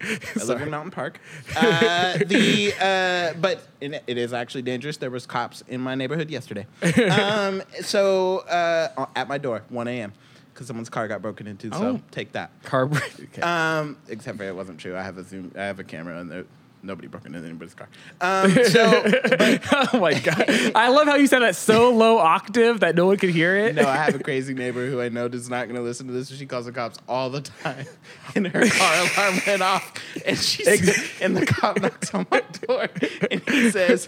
I 0.00 0.44
live 0.44 0.60
in 0.60 0.70
Mountain 0.70 0.90
Park. 0.90 1.20
Uh, 1.56 2.18
the 2.18 2.72
uh, 2.80 3.38
but 3.40 3.66
it, 3.80 4.02
is 4.18 4.32
actually 4.32 4.62
dangerous. 4.62 4.98
There 4.98 5.10
was 5.10 5.26
cops 5.26 5.62
in 5.68 5.80
my 5.80 5.94
neighborhood 5.94 6.30
yesterday. 6.30 6.66
Um, 7.10 7.62
so 7.82 8.38
uh, 8.40 9.06
at 9.14 9.28
my 9.28 9.38
door, 9.38 9.62
1 9.70 9.88
a.m. 9.88 10.12
because 10.52 10.66
someone's 10.66 10.90
car 10.90 11.08
got 11.08 11.22
broken 11.22 11.46
into. 11.46 11.72
So 11.72 11.82
Oh. 11.96 12.00
take 12.10 12.32
that. 12.32 12.50
Carb. 12.64 12.94
Okay. 13.24 13.42
Um, 13.42 13.96
except 14.08 14.38
for 14.38 14.44
it 14.44 14.54
wasn't 14.54 14.78
true. 14.78 14.96
I 14.96 15.02
have 15.02 15.18
a 15.18 15.24
zoom. 15.24 15.52
I 15.56 15.62
have 15.62 15.78
a 15.78 15.84
camera 15.84 16.18
and 16.20 16.30
there, 16.30 16.44
nobody 16.86 17.08
broke 17.08 17.26
into 17.26 17.38
anybody's 17.38 17.74
car. 17.74 17.88
Um, 18.20 18.52
so 18.64 19.02
oh 19.92 20.00
my 20.00 20.18
god! 20.18 20.44
I 20.74 20.88
love 20.88 21.06
how 21.06 21.14
you 21.16 21.26
said 21.26 21.40
that 21.40 21.56
so 21.56 21.92
low 21.92 22.18
octave 22.18 22.80
that 22.80 22.94
no 22.94 23.06
one 23.06 23.16
could 23.16 23.30
hear 23.30 23.56
it. 23.56 23.74
no, 23.74 23.86
I 23.88 23.96
have 23.96 24.14
a 24.14 24.22
crazy 24.22 24.54
neighbor 24.54 24.88
who 24.88 25.00
I 25.00 25.08
know 25.08 25.26
is 25.26 25.48
not 25.48 25.66
going 25.66 25.76
to 25.76 25.82
listen 25.82 26.06
to 26.08 26.12
this. 26.12 26.30
She 26.30 26.46
calls 26.46 26.66
the 26.66 26.72
cops 26.72 26.98
all 27.08 27.30
the 27.30 27.42
time, 27.42 27.86
and 28.34 28.46
her 28.48 28.68
car 28.68 29.06
alarm 29.16 29.40
went 29.46 29.62
off, 29.62 29.92
and 30.26 30.36
she 30.36 30.64
and 31.20 31.36
the 31.36 31.46
cop 31.46 31.80
knocks 31.80 32.12
on 32.14 32.26
my 32.30 32.42
door, 32.66 32.88
and 33.30 33.40
he 33.48 33.70
says, 33.70 34.06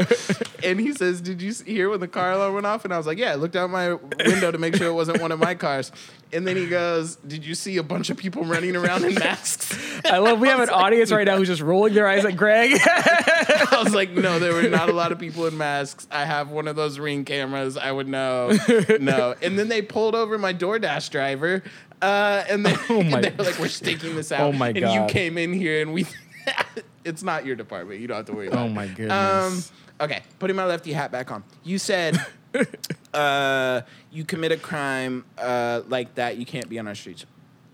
and 0.64 0.80
he 0.80 0.92
says, 0.92 1.20
"Did 1.20 1.40
you 1.40 1.52
hear 1.64 1.90
when 1.90 2.00
the 2.00 2.08
car 2.08 2.32
alarm 2.32 2.54
went 2.54 2.66
off?" 2.66 2.84
And 2.84 2.92
I 2.92 2.98
was 2.98 3.06
like, 3.06 3.18
"Yeah." 3.18 3.28
I 3.28 3.34
looked 3.34 3.56
out 3.56 3.70
my 3.70 3.92
window 3.92 4.50
to 4.50 4.58
make 4.58 4.74
sure 4.74 4.88
it 4.88 4.94
wasn't 4.94 5.20
one 5.20 5.32
of 5.32 5.38
my 5.38 5.54
cars, 5.54 5.92
and 6.32 6.46
then 6.46 6.56
he 6.56 6.66
goes, 6.66 7.16
"Did 7.16 7.44
you 7.44 7.54
see 7.54 7.76
a 7.78 7.82
bunch 7.82 8.10
of 8.10 8.16
people 8.16 8.44
running 8.44 8.76
around 8.76 9.04
in 9.04 9.14
masks?" 9.14 9.76
I 10.04 10.18
love. 10.18 10.40
We 10.40 10.48
have 10.48 10.60
an 10.60 10.70
audience 10.70 11.10
right 11.12 11.26
now 11.26 11.36
who's 11.36 11.48
just 11.48 11.62
rolling 11.62 11.94
their 11.94 12.06
eyes 12.06 12.24
at 12.24 12.36
Greg. 12.36 12.78
I 12.86 13.80
was 13.82 13.94
like, 13.94 14.10
no, 14.12 14.38
there 14.38 14.52
were 14.54 14.68
not 14.68 14.88
a 14.88 14.92
lot 14.92 15.12
of 15.12 15.18
people 15.18 15.46
in 15.46 15.56
masks. 15.58 16.06
I 16.10 16.24
have 16.24 16.50
one 16.50 16.68
of 16.68 16.76
those 16.76 16.98
ring 16.98 17.24
cameras. 17.24 17.76
I 17.76 17.90
would 17.92 18.08
know. 18.08 18.56
No. 19.00 19.34
And 19.42 19.58
then 19.58 19.68
they 19.68 19.82
pulled 19.82 20.14
over 20.14 20.38
my 20.38 20.52
DoorDash 20.54 21.10
driver. 21.10 21.62
Uh, 22.00 22.44
and 22.48 22.64
they, 22.64 22.74
Oh 22.88 23.00
and 23.00 23.12
they 23.24 23.30
were 23.30 23.44
like, 23.44 23.58
we're 23.58 23.68
staking 23.68 24.14
this 24.14 24.30
out. 24.32 24.40
Oh 24.42 24.52
my 24.52 24.68
and 24.68 24.80
God. 24.80 24.94
you 24.94 25.06
came 25.12 25.36
in 25.38 25.52
here 25.52 25.82
and 25.82 25.92
we. 25.92 26.06
it's 27.04 27.22
not 27.22 27.44
your 27.44 27.56
department. 27.56 28.00
You 28.00 28.06
don't 28.06 28.18
have 28.18 28.26
to 28.26 28.32
worry 28.32 28.48
about 28.48 28.66
Oh 28.66 28.68
my 28.68 28.84
Um, 28.86 28.94
goodness. 28.94 29.72
okay, 30.00 30.22
putting 30.38 30.56
my 30.56 30.64
lefty 30.64 30.92
hat 30.92 31.10
back 31.10 31.30
on. 31.30 31.42
You 31.64 31.78
said 31.78 32.24
uh, 33.14 33.82
you 34.10 34.24
commit 34.24 34.52
a 34.52 34.56
crime 34.56 35.24
uh, 35.36 35.82
like 35.88 36.14
that, 36.14 36.36
you 36.36 36.46
can't 36.46 36.68
be 36.68 36.78
on 36.78 36.86
our 36.86 36.94
streets. 36.94 37.26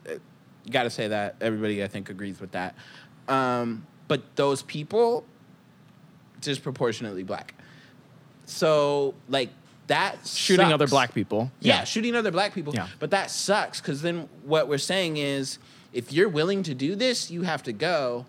Uh, 0.09 0.15
Got 0.71 0.85
to 0.85 0.91
say 0.91 1.09
that. 1.09 1.37
Everybody, 1.41 1.85
I 1.85 1.89
think, 1.89 2.09
agrees 2.09 2.41
with 2.41 2.53
that. 2.53 2.75
Um, 3.29 3.87
but 4.09 4.23
those 4.37 4.63
people, 4.63 5.25
disproportionately 6.41 7.23
black. 7.23 7.55
So, 8.47 9.15
like, 9.29 9.51
that 9.87 10.27
Shooting 10.27 10.73
other 10.73 10.87
black 10.87 11.15
people. 11.15 11.51
Yeah, 11.61 11.85
shooting 11.85 12.15
other 12.17 12.31
black 12.31 12.55
people. 12.55 12.75
Yeah. 12.75 12.89
But 12.99 13.11
that 13.11 13.31
sucks 13.31 13.81
because 13.81 14.01
then 14.01 14.29
what 14.45 14.69
we're 14.69 14.79
saying 14.79 15.19
is 15.19 15.59
if 15.93 16.13
you're 16.13 16.29
willing 16.29 16.63
to 16.65 16.75
do 16.75 16.95
this, 16.95 17.31
you 17.31 17.43
have 17.43 17.63
to 17.65 17.73
go. 17.73 18.27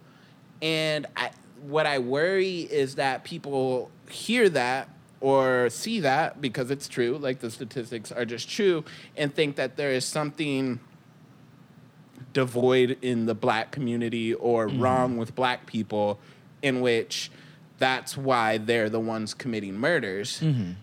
And 0.62 1.06
I, 1.16 1.32
what 1.62 1.86
I 1.86 2.00
worry 2.00 2.62
is 2.62 2.96
that 2.96 3.24
people 3.24 3.90
hear 4.10 4.50
that 4.50 4.90
or 5.22 5.70
see 5.70 6.00
that 6.02 6.42
because 6.42 6.72
it's 6.72 6.88
true, 6.88 7.18
like 7.18 7.40
the 7.40 7.52
statistics 7.52 8.12
are 8.12 8.26
just 8.26 8.50
true, 8.50 8.84
and 9.16 9.34
think 9.34 9.56
that 9.56 9.76
there 9.76 9.92
is 9.92 10.06
something 10.06 10.80
devoid 12.34 12.98
in 13.02 13.26
the 13.26 13.34
black 13.34 13.72
community 13.72 14.34
or 14.34 14.68
mm-hmm. 14.68 14.82
wrong 14.82 15.18
with 15.18 15.34
black 15.36 15.66
people 15.66 16.20
in 16.62 16.82
which 16.82 17.32
that's 17.78 18.16
why 18.16 18.58
they're 18.58 18.90
the 18.90 19.00
ones 19.00 19.34
committing 19.34 19.76
murders 19.78 20.42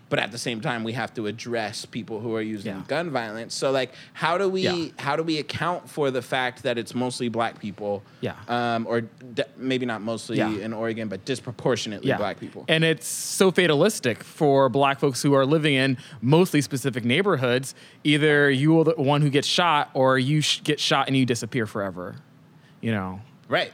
but 0.09 0.19
at 0.19 0.31
the 0.31 0.37
same 0.37 0.61
time 0.61 0.83
we 0.83 0.93
have 0.93 1.11
to 1.13 1.25
address 1.25 1.85
people 1.85 2.19
who 2.19 2.35
are 2.35 2.41
using 2.41 2.75
Yeah. 2.75 2.81
gun 2.87 3.09
violence 3.09 3.55
so 3.55 3.71
like 3.71 3.93
how 4.13 4.37
do 4.37 4.47
we 4.47 4.61
Yeah. 4.61 4.89
how 4.99 5.15
do 5.15 5.23
we 5.23 5.39
account 5.39 5.89
for 5.89 6.11
the 6.11 6.21
fact 6.21 6.63
that 6.63 6.77
it's 6.77 6.93
mostly 6.93 7.29
black 7.29 7.59
people 7.59 8.03
Yeah. 8.21 8.33
um, 8.47 8.85
or 8.87 9.01
d- 9.01 9.43
maybe 9.57 9.85
not 9.87 10.01
mostly 10.01 10.37
Yeah. 10.37 10.51
in 10.55 10.71
oregon 10.73 11.07
but 11.07 11.25
disproportionately 11.25 12.13
black 12.13 12.39
people 12.39 12.65
And 12.67 12.83
it's 12.83 13.07
so 13.07 13.49
fatalistic 13.51 14.23
for 14.23 14.69
black 14.69 14.99
folks 14.99 15.21
who 15.23 15.33
are 15.33 15.45
living 15.45 15.73
in 15.73 15.97
mostly 16.21 16.61
specific 16.61 17.03
neighborhoods. 17.05 17.73
Either 18.03 18.49
you 18.51 18.79
are 18.79 18.83
the 18.83 18.93
one 18.97 19.21
who 19.21 19.29
gets 19.29 19.47
shot 19.47 19.89
or 19.93 20.19
you 20.19 20.41
sh- 20.41 20.61
get 20.63 20.79
shot 20.79 21.07
and 21.07 21.17
you 21.17 21.25
disappear 21.25 21.65
forever. 21.65 22.15
You 22.81 22.91
know? 22.91 23.21
right 23.49 23.73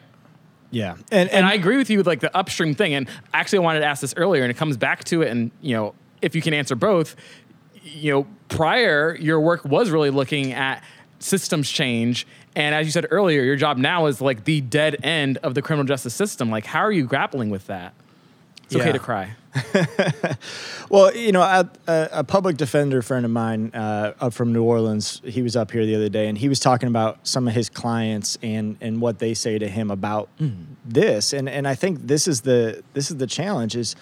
yeah, 0.71 0.97
and 1.11 1.29
And 1.29 1.45
I 1.45 1.53
agree 1.53 1.77
with 1.77 1.89
you 1.89 1.97
with 1.97 2.07
like 2.07 2.19
the 2.19 2.35
upstream 2.35 2.75
thing. 2.75 2.93
And 2.93 3.09
actually, 3.33 3.59
I 3.59 3.61
wanted 3.61 3.79
to 3.79 3.85
ask 3.85 4.01
this 4.01 4.13
earlier, 4.17 4.43
and 4.43 4.51
it 4.51 4.57
comes 4.57 4.77
back 4.77 5.03
to 5.05 5.21
it. 5.21 5.29
And 5.29 5.51
you 5.61 5.75
know, 5.75 5.95
if 6.21 6.35
you 6.35 6.41
can 6.41 6.53
answer 6.53 6.75
both, 6.75 7.15
you 7.83 8.11
know, 8.11 8.27
prior 8.49 9.15
your 9.15 9.39
work 9.39 9.65
was 9.65 9.89
really 9.89 10.09
looking 10.09 10.53
at 10.53 10.83
systems 11.19 11.69
change. 11.69 12.27
And 12.55 12.75
as 12.75 12.85
you 12.85 12.91
said 12.91 13.07
earlier, 13.11 13.43
your 13.43 13.55
job 13.55 13.77
now 13.77 14.05
is 14.07 14.21
like 14.21 14.45
the 14.45 14.61
dead 14.61 14.97
end 15.03 15.37
of 15.37 15.53
the 15.53 15.61
criminal 15.61 15.85
justice 15.85 16.13
system. 16.13 16.49
Like, 16.49 16.65
how 16.65 16.79
are 16.79 16.91
you 16.91 17.05
grappling 17.05 17.49
with 17.49 17.67
that? 17.67 17.93
It's 18.69 18.75
okay 18.75 18.91
to 18.91 18.99
cry. 18.99 19.35
Well, 20.89 21.15
you 21.15 21.31
know, 21.31 21.41
a, 21.41 21.69
a, 21.87 22.23
public 22.23 22.57
defender 22.57 23.03
friend 23.03 23.23
of 23.23 23.29
mine 23.29 23.69
uh, 23.75 24.13
up 24.19 24.33
from 24.33 24.51
New 24.51 24.63
Orleans, 24.63 25.21
he 25.23 25.43
was 25.43 25.55
up 25.55 25.69
here 25.69 25.85
the 25.85 25.95
other 25.95 26.09
day, 26.09 26.27
and 26.27 26.35
he 26.35 26.49
was 26.49 26.59
talking 26.59 26.89
about 26.89 27.27
some 27.27 27.47
of 27.47 27.53
his 27.53 27.69
clients 27.69 28.39
and 28.41 28.75
and 28.81 28.99
what 28.99 29.19
they 29.19 29.35
say 29.35 29.59
to 29.59 29.67
him 29.67 29.91
about 29.91 30.29
this, 30.83 31.31
and 31.31 31.47
and 31.47 31.67
I 31.67 31.75
think 31.75 32.07
this 32.07 32.27
is 32.27 32.41
the 32.41 32.83
this 32.93 33.11
is 33.11 33.17
the 33.17 33.27
challenge 33.27 33.75
is 33.75 33.95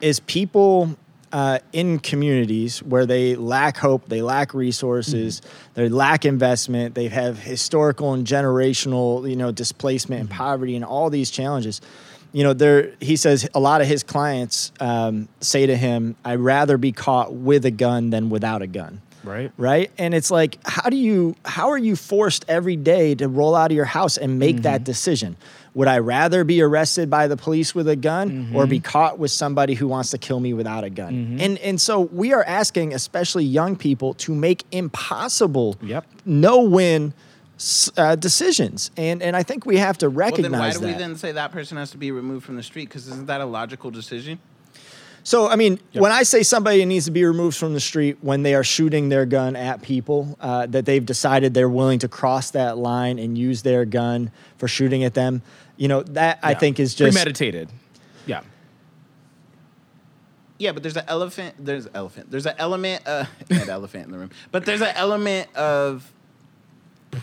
is 0.00 0.20
people 0.20 0.96
uh, 1.30 1.58
in 1.74 1.98
communities 1.98 2.82
where 2.82 3.04
they 3.04 3.36
lack 3.36 3.76
hope, 3.76 4.08
they 4.08 4.22
lack 4.22 4.54
resources, 4.54 5.42
they 5.74 5.90
lack 5.90 6.24
investment, 6.24 6.94
they 6.94 7.08
have 7.08 7.38
historical 7.38 8.14
and 8.14 8.26
generational, 8.26 9.28
you 9.28 9.36
know, 9.36 9.52
displacement 9.52 10.22
and 10.22 10.30
poverty 10.30 10.74
and 10.74 10.86
all 10.86 11.10
these 11.10 11.30
challenges. 11.30 11.82
You 12.32 12.44
know, 12.44 12.52
there 12.52 12.92
he 13.00 13.16
says 13.16 13.48
a 13.54 13.60
lot 13.60 13.80
of 13.80 13.86
his 13.86 14.02
clients 14.02 14.72
um, 14.80 15.28
say 15.40 15.66
to 15.66 15.76
him, 15.76 16.16
"I'd 16.24 16.40
rather 16.40 16.76
be 16.76 16.92
caught 16.92 17.32
with 17.32 17.64
a 17.64 17.70
gun 17.70 18.10
than 18.10 18.30
without 18.30 18.62
a 18.62 18.66
gun." 18.66 19.00
Right. 19.24 19.52
right 19.58 19.90
and 19.98 20.14
it's 20.14 20.30
like 20.30 20.58
how 20.64 20.88
do 20.88 20.96
you 20.96 21.34
how 21.44 21.70
are 21.70 21.78
you 21.78 21.96
forced 21.96 22.44
every 22.48 22.76
day 22.76 23.14
to 23.16 23.28
roll 23.28 23.54
out 23.54 23.70
of 23.70 23.76
your 23.76 23.84
house 23.84 24.16
and 24.16 24.38
make 24.38 24.62
that 24.62 24.76
mm-hmm. 24.76 24.84
decision 24.84 25.36
would 25.74 25.88
i 25.88 25.98
rather 25.98 26.44
be 26.44 26.62
arrested 26.62 27.10
by 27.10 27.26
the 27.26 27.36
police 27.36 27.74
with 27.74 27.88
a 27.88 27.96
gun 27.96 28.30
mm-hmm. 28.30 28.56
or 28.56 28.66
be 28.66 28.80
caught 28.80 29.18
with 29.18 29.30
somebody 29.30 29.74
who 29.74 29.88
wants 29.88 30.12
to 30.12 30.18
kill 30.18 30.40
me 30.40 30.54
without 30.54 30.84
a 30.84 30.90
gun 30.90 31.12
mm-hmm. 31.12 31.40
and 31.40 31.58
and 31.58 31.80
so 31.80 32.00
we 32.00 32.32
are 32.32 32.44
asking 32.44 32.94
especially 32.94 33.44
young 33.44 33.76
people 33.76 34.14
to 34.14 34.34
make 34.34 34.64
impossible 34.72 35.76
Yep. 35.82 36.06
no 36.24 36.62
win 36.62 37.12
uh, 37.96 38.14
decisions 38.16 38.90
and 38.96 39.22
and 39.22 39.36
i 39.36 39.42
think 39.42 39.66
we 39.66 39.76
have 39.76 39.98
to 39.98 40.08
well 40.08 40.30
then 40.30 40.52
why 40.52 40.68
recognize 40.68 40.78
do 40.78 40.86
we 40.86 40.92
then 40.92 41.16
say 41.16 41.32
that 41.32 41.50
person 41.52 41.76
has 41.76 41.90
to 41.90 41.98
be 41.98 42.10
removed 42.12 42.44
from 42.44 42.56
the 42.56 42.62
street 42.62 42.88
because 42.88 43.08
isn't 43.08 43.26
that 43.26 43.40
a 43.40 43.46
logical 43.46 43.90
decision 43.90 44.38
So, 45.24 45.46
I 45.46 45.56
mean, 45.56 45.78
when 45.92 46.10
I 46.10 46.22
say 46.22 46.42
somebody 46.42 46.82
needs 46.86 47.04
to 47.04 47.10
be 47.10 47.22
removed 47.22 47.58
from 47.58 47.74
the 47.74 47.80
street 47.80 48.16
when 48.22 48.44
they 48.44 48.54
are 48.54 48.64
shooting 48.64 49.10
their 49.10 49.26
gun 49.26 49.56
at 49.56 49.82
people, 49.82 50.38
uh, 50.40 50.64
that 50.66 50.86
they've 50.86 51.04
decided 51.04 51.52
they're 51.52 51.68
willing 51.68 51.98
to 51.98 52.08
cross 52.08 52.52
that 52.52 52.78
line 52.78 53.18
and 53.18 53.36
use 53.36 53.60
their 53.60 53.84
gun 53.84 54.30
for 54.56 54.68
shooting 54.68 55.04
at 55.04 55.12
them, 55.12 55.42
you 55.76 55.86
know, 55.86 56.02
that 56.04 56.38
I 56.42 56.54
think 56.54 56.80
is 56.80 56.94
just. 56.94 57.14
premeditated. 57.14 57.68
Yeah. 58.24 58.40
Yeah, 60.56 60.72
but 60.72 60.82
there's 60.82 60.96
an 60.96 61.04
elephant. 61.08 61.56
There's 61.58 61.84
an 61.86 61.92
elephant. 61.94 62.30
There's 62.30 62.46
an 62.46 62.54
element. 62.56 63.06
Uh, 63.06 63.26
an 63.50 63.68
elephant 63.68 64.06
in 64.06 64.12
the 64.12 64.18
room. 64.18 64.30
But 64.50 64.64
there's 64.64 64.80
an 64.80 64.94
element 64.96 65.54
of 65.54 66.10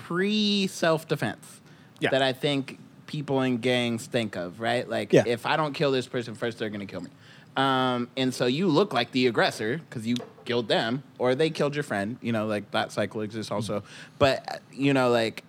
pre 0.03 0.67
self 0.67 1.07
defense 1.07 1.61
Yeah. 1.99 2.09
that 2.11 2.21
I 2.21 2.33
think 2.33 2.79
people 3.07 3.41
in 3.41 3.57
gangs 3.57 4.05
think 4.07 4.35
of, 4.35 4.59
right? 4.59 4.87
Like, 4.89 5.13
Yeah. 5.13 5.23
if 5.25 5.45
I 5.45 5.57
don't 5.57 5.73
kill 5.73 5.91
this 5.91 6.07
person 6.07 6.35
first, 6.35 6.57
they're 6.59 6.69
going 6.69 6.85
to 6.85 6.91
kill 6.91 7.01
me. 7.01 7.09
Um, 7.55 8.09
and 8.17 8.33
so 8.33 8.45
you 8.47 8.67
look 8.67 8.93
like 8.93 9.11
the 9.11 9.27
aggressor 9.27 9.77
because 9.77 10.05
you 10.05 10.15
killed 10.43 10.67
them 10.67 11.03
or 11.17 11.35
they 11.35 11.49
killed 11.49 11.73
your 11.75 11.83
friend. 11.83 12.17
You 12.21 12.31
know, 12.33 12.47
like 12.47 12.69
that 12.71 12.91
cycle 12.91 13.21
exists 13.21 13.51
also. 13.51 13.83
But, 14.19 14.43
uh, 14.51 14.57
you 14.73 14.93
know, 14.93 15.09
like, 15.09 15.43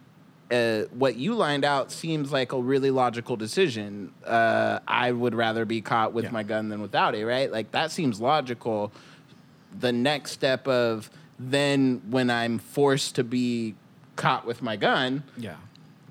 uh, 0.53 0.83
what 0.93 1.17
you 1.17 1.35
lined 1.35 1.65
out 1.65 1.91
seems 1.91 2.31
like 2.31 2.53
a 2.53 2.61
really 2.61 2.93
logical 2.93 3.35
decision. 3.37 4.13
Uh, 4.25 4.79
I 4.87 5.11
would 5.11 5.35
rather 5.35 5.65
be 5.65 5.81
caught 5.81 6.13
with 6.13 6.27
Yeah. 6.27 6.31
my 6.31 6.45
gun 6.45 6.69
than 6.69 6.81
without 6.81 7.17
it, 7.17 7.27
right? 7.27 7.51
Like, 7.51 7.73
that 7.73 7.91
seems 7.91 8.21
logical 8.21 8.93
the 9.81 9.91
next 9.93 10.31
step 10.33 10.69
of 10.69 11.11
then 11.39 12.01
when 12.09 12.31
I'm 12.31 12.59
forced 12.59 13.17
to 13.17 13.25
be 13.25 13.75
caught 14.17 14.47
with 14.47 14.63
my 14.63 14.77
gun, 14.77 15.23
Yeah. 15.39 15.55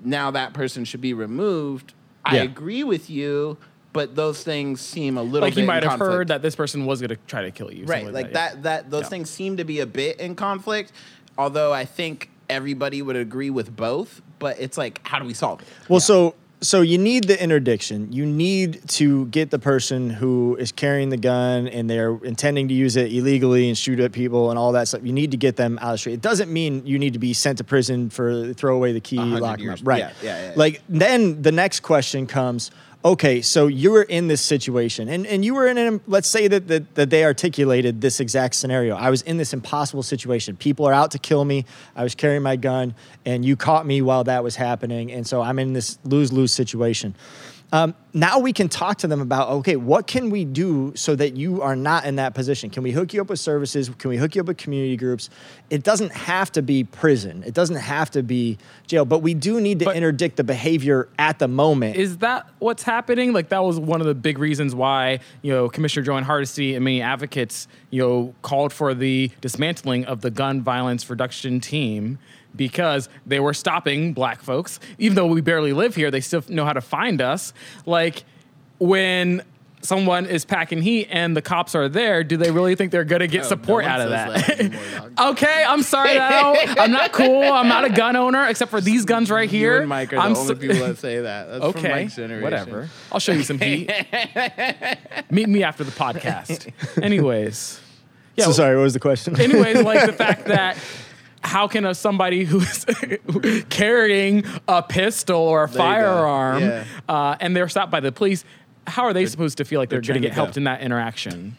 now 0.02 0.30
that 0.30 0.52
person 0.52 0.84
should 0.84 1.00
be 1.00 1.12
removed. 1.14 1.92
I 2.24 2.38
agree 2.38 2.82
with 2.84 3.08
you, 3.08 3.56
but 3.92 4.16
those 4.16 4.42
things 4.42 4.80
seem 4.80 5.16
a 5.16 5.22
little 5.22 5.46
Like 5.46 5.54
bit 5.54 5.60
you 5.60 5.66
might 5.66 5.78
in 5.84 5.90
have 5.90 5.98
conflict. 5.98 6.12
heard 6.12 6.28
that 6.28 6.42
this 6.42 6.56
person 6.56 6.86
was 6.86 7.00
going 7.00 7.10
to 7.10 7.16
try 7.28 7.42
to 7.42 7.50
kill 7.50 7.72
you. 7.72 7.84
right 7.86 7.98
something 7.98 8.14
like 8.14 8.26
yeah. 8.26 8.32
that 8.32 8.62
that 8.64 8.90
those 8.90 9.02
Yeah. 9.04 9.08
things 9.10 9.30
seem 9.30 9.56
to 9.58 9.64
be 9.64 9.80
a 9.80 9.86
bit 9.86 10.18
in 10.20 10.34
conflict 10.34 10.92
although 11.38 11.72
i 11.72 11.84
think 11.84 12.30
everybody 12.50 13.00
would 13.02 13.16
agree 13.16 13.48
with 13.50 13.74
both 13.76 14.22
but 14.38 14.58
it's 14.60 14.76
like 14.76 15.00
how 15.06 15.18
do 15.18 15.24
we 15.24 15.34
solve 15.34 15.60
it 15.62 15.68
Well, 15.88 16.00
so 16.00 16.34
so 16.60 16.80
you 16.80 16.96
need 16.96 17.24
the 17.24 17.40
interdiction. 17.40 18.12
You 18.12 18.24
need 18.24 18.88
to 18.90 19.26
get 19.26 19.50
the 19.50 19.58
person 19.58 20.08
who 20.08 20.56
is 20.56 20.72
carrying 20.72 21.10
the 21.10 21.16
gun 21.16 21.68
and 21.68 21.88
they're 21.88 22.16
intending 22.24 22.68
to 22.68 22.74
use 22.74 22.96
it 22.96 23.12
illegally 23.12 23.68
and 23.68 23.76
shoot 23.76 24.00
at 24.00 24.12
people 24.12 24.50
and 24.50 24.58
all 24.58 24.72
that 24.72 24.88
stuff. 24.88 25.02
You 25.04 25.12
need 25.12 25.32
to 25.32 25.36
get 25.36 25.56
them 25.56 25.78
out 25.78 25.88
of 25.88 25.92
the 25.92 25.98
street. 25.98 26.14
It 26.14 26.22
doesn't 26.22 26.50
mean 26.50 26.86
you 26.86 26.98
need 26.98 27.12
to 27.12 27.18
be 27.18 27.34
sent 27.34 27.58
to 27.58 27.64
prison 27.64 28.08
for 28.08 28.52
throw 28.54 28.74
away 28.74 28.92
the 28.92 29.00
key, 29.00 29.18
lock 29.18 29.58
them 29.58 29.70
up. 29.70 29.80
Right. 29.82 29.98
Yeah, 29.98 30.12
yeah, 30.22 30.48
yeah. 30.48 30.52
Like 30.56 30.82
then 30.88 31.42
the 31.42 31.52
next 31.52 31.80
question 31.80 32.26
comes. 32.26 32.70
Okay, 33.06 33.40
so 33.40 33.68
you 33.68 33.92
were 33.92 34.02
in 34.02 34.26
this 34.26 34.40
situation, 34.40 35.08
and, 35.08 35.28
and 35.28 35.44
you 35.44 35.54
were 35.54 35.68
in 35.68 35.78
an. 35.78 36.00
Let's 36.08 36.26
say 36.26 36.48
that, 36.48 36.66
that 36.66 36.96
that 36.96 37.08
they 37.08 37.22
articulated 37.24 38.00
this 38.00 38.18
exact 38.18 38.56
scenario. 38.56 38.96
I 38.96 39.10
was 39.10 39.22
in 39.22 39.36
this 39.36 39.52
impossible 39.52 40.02
situation. 40.02 40.56
People 40.56 40.86
are 40.86 40.92
out 40.92 41.12
to 41.12 41.20
kill 41.20 41.44
me. 41.44 41.66
I 41.94 42.02
was 42.02 42.16
carrying 42.16 42.42
my 42.42 42.56
gun, 42.56 42.96
and 43.24 43.44
you 43.44 43.54
caught 43.54 43.86
me 43.86 44.02
while 44.02 44.24
that 44.24 44.42
was 44.42 44.56
happening, 44.56 45.12
and 45.12 45.24
so 45.24 45.40
I'm 45.40 45.60
in 45.60 45.72
this 45.72 46.00
lose 46.02 46.32
lose 46.32 46.52
situation. 46.52 47.14
Um, 47.72 47.94
now 48.14 48.38
we 48.38 48.52
can 48.52 48.68
talk 48.68 48.98
to 48.98 49.08
them 49.08 49.20
about 49.20 49.48
okay, 49.48 49.76
what 49.76 50.06
can 50.06 50.30
we 50.30 50.44
do 50.44 50.92
so 50.94 51.16
that 51.16 51.36
you 51.36 51.62
are 51.62 51.74
not 51.74 52.04
in 52.04 52.16
that 52.16 52.32
position? 52.34 52.70
Can 52.70 52.82
we 52.82 52.92
hook 52.92 53.12
you 53.12 53.20
up 53.20 53.28
with 53.28 53.40
services? 53.40 53.90
Can 53.98 54.08
we 54.08 54.16
hook 54.16 54.34
you 54.34 54.40
up 54.40 54.46
with 54.46 54.56
community 54.56 54.96
groups? 54.96 55.28
It 55.68 55.82
doesn't 55.82 56.12
have 56.12 56.52
to 56.52 56.62
be 56.62 56.84
prison. 56.84 57.42
It 57.44 57.54
doesn't 57.54 57.76
have 57.76 58.10
to 58.12 58.22
be 58.22 58.58
jail, 58.86 59.04
but 59.04 59.18
we 59.18 59.34
do 59.34 59.60
need 59.60 59.80
to 59.80 59.86
But- 59.86 59.96
interdict 59.96 60.36
the 60.36 60.44
behavior 60.44 61.08
at 61.18 61.38
the 61.38 61.48
moment. 61.48 61.96
Is 61.96 62.18
that 62.18 62.46
what's 62.60 62.84
happening? 62.84 63.32
Like 63.32 63.48
that 63.48 63.64
was 63.64 63.78
one 63.80 64.00
of 64.00 64.06
the 64.06 64.14
big 64.14 64.38
reasons 64.38 64.74
why 64.74 65.18
you 65.42 65.52
know 65.52 65.68
Commissioner 65.68 66.04
Jo 66.04 66.16
Ann 66.16 66.22
Hardesty 66.24 66.74
and 66.74 66.84
many 66.84 67.02
advocates 67.02 67.66
you 67.90 68.00
know 68.00 68.34
called 68.42 68.72
for 68.72 68.94
the 68.94 69.30
dismantling 69.40 70.04
of 70.04 70.20
the 70.20 70.30
gun 70.30 70.62
violence 70.62 71.10
reduction 71.10 71.60
team 71.60 72.18
because 72.56 73.08
they 73.26 73.40
were 73.40 73.54
stopping 73.54 74.12
black 74.12 74.42
folks. 74.42 74.80
Even 74.98 75.14
though 75.16 75.26
we 75.26 75.40
barely 75.40 75.72
live 75.72 75.94
here, 75.94 76.10
they 76.10 76.20
still 76.20 76.42
know 76.48 76.64
how 76.64 76.72
to 76.72 76.80
find 76.80 77.20
us. 77.20 77.52
Like 77.84 78.24
when 78.78 79.42
someone 79.82 80.26
is 80.26 80.44
packing 80.44 80.82
heat 80.82 81.06
and 81.12 81.36
the 81.36 81.42
cops 81.42 81.74
are 81.76 81.88
there, 81.88 82.24
do 82.24 82.36
they 82.36 82.50
really 82.50 82.74
think 82.74 82.90
they're 82.90 83.04
gonna 83.04 83.26
get 83.28 83.44
Oh, 83.44 83.48
support 83.48 83.84
no 83.84 83.90
out 83.90 84.00
of 84.00 84.08
says 84.10 84.46
that? 84.46 84.60
anymore, 84.60 85.12
okay, 85.30 85.64
I'm 85.68 85.82
sorry. 85.82 86.14
That 86.14 86.76
I'm 86.80 86.90
not 86.90 87.12
cool. 87.12 87.42
I'm 87.44 87.68
not 87.68 87.84
a 87.84 87.90
gun 87.90 88.16
owner, 88.16 88.46
except 88.48 88.70
for 88.72 88.80
these 88.80 89.04
guns 89.04 89.30
right 89.30 89.48
here. 89.48 89.74
you 89.74 89.80
and 89.82 89.88
mike 89.88 90.12
are 90.12 90.16
the 90.16 90.22
I'm 90.22 90.34
only 90.34 90.46
so- 90.48 90.54
people 90.56 90.76
that 90.78 90.98
say 90.98 91.20
that 91.20 91.44
that's 91.48 91.60
from 91.60 91.68
Okay, 91.84 91.88
mike's 91.90 92.16
generation 92.16 92.42
whatever. 92.42 92.88
I'll 93.12 93.20
show 93.20 93.32
you 93.32 93.44
some 93.44 93.60
heat. 93.60 93.88
Meet 95.30 95.48
me 95.48 95.62
after 95.62 95.84
the 95.84 95.92
podcast. 95.92 96.72
Anyways, 97.02 97.80
yeah. 98.36 98.46
so 98.46 98.52
sorry, 98.52 98.76
what 98.76 98.82
was 98.82 98.94
the 98.94 99.00
question? 99.00 99.40
Anyways, 99.40 99.82
like 99.82 100.06
the 100.06 100.12
fact 100.12 100.46
that 100.46 100.76
how 101.42 101.68
can 101.68 101.84
a, 101.86 101.94
somebody 101.94 102.44
who's 102.44 102.84
carrying 103.68 104.44
a 104.68 104.82
pistol 104.82 105.36
or 105.40 105.64
a 105.64 105.68
firearm 105.68 106.62
Yeah. 106.62 106.84
uh, 107.08 107.36
and 107.40 107.54
they're 107.56 107.68
stopped 107.68 107.90
by 107.90 108.00
the 108.00 108.12
police, 108.12 108.44
how 108.86 109.04
are 109.04 109.12
they 109.12 109.26
supposed 109.26 109.58
to 109.58 109.64
feel 109.64 109.80
like 109.80 109.88
they're, 109.88 110.00
they're 110.00 110.14
going 110.14 110.22
to 110.22 110.28
get 110.28 110.34
helped 110.34 110.54
go. 110.54 110.58
in 110.60 110.64
that 110.64 110.80
interaction? 110.80 111.56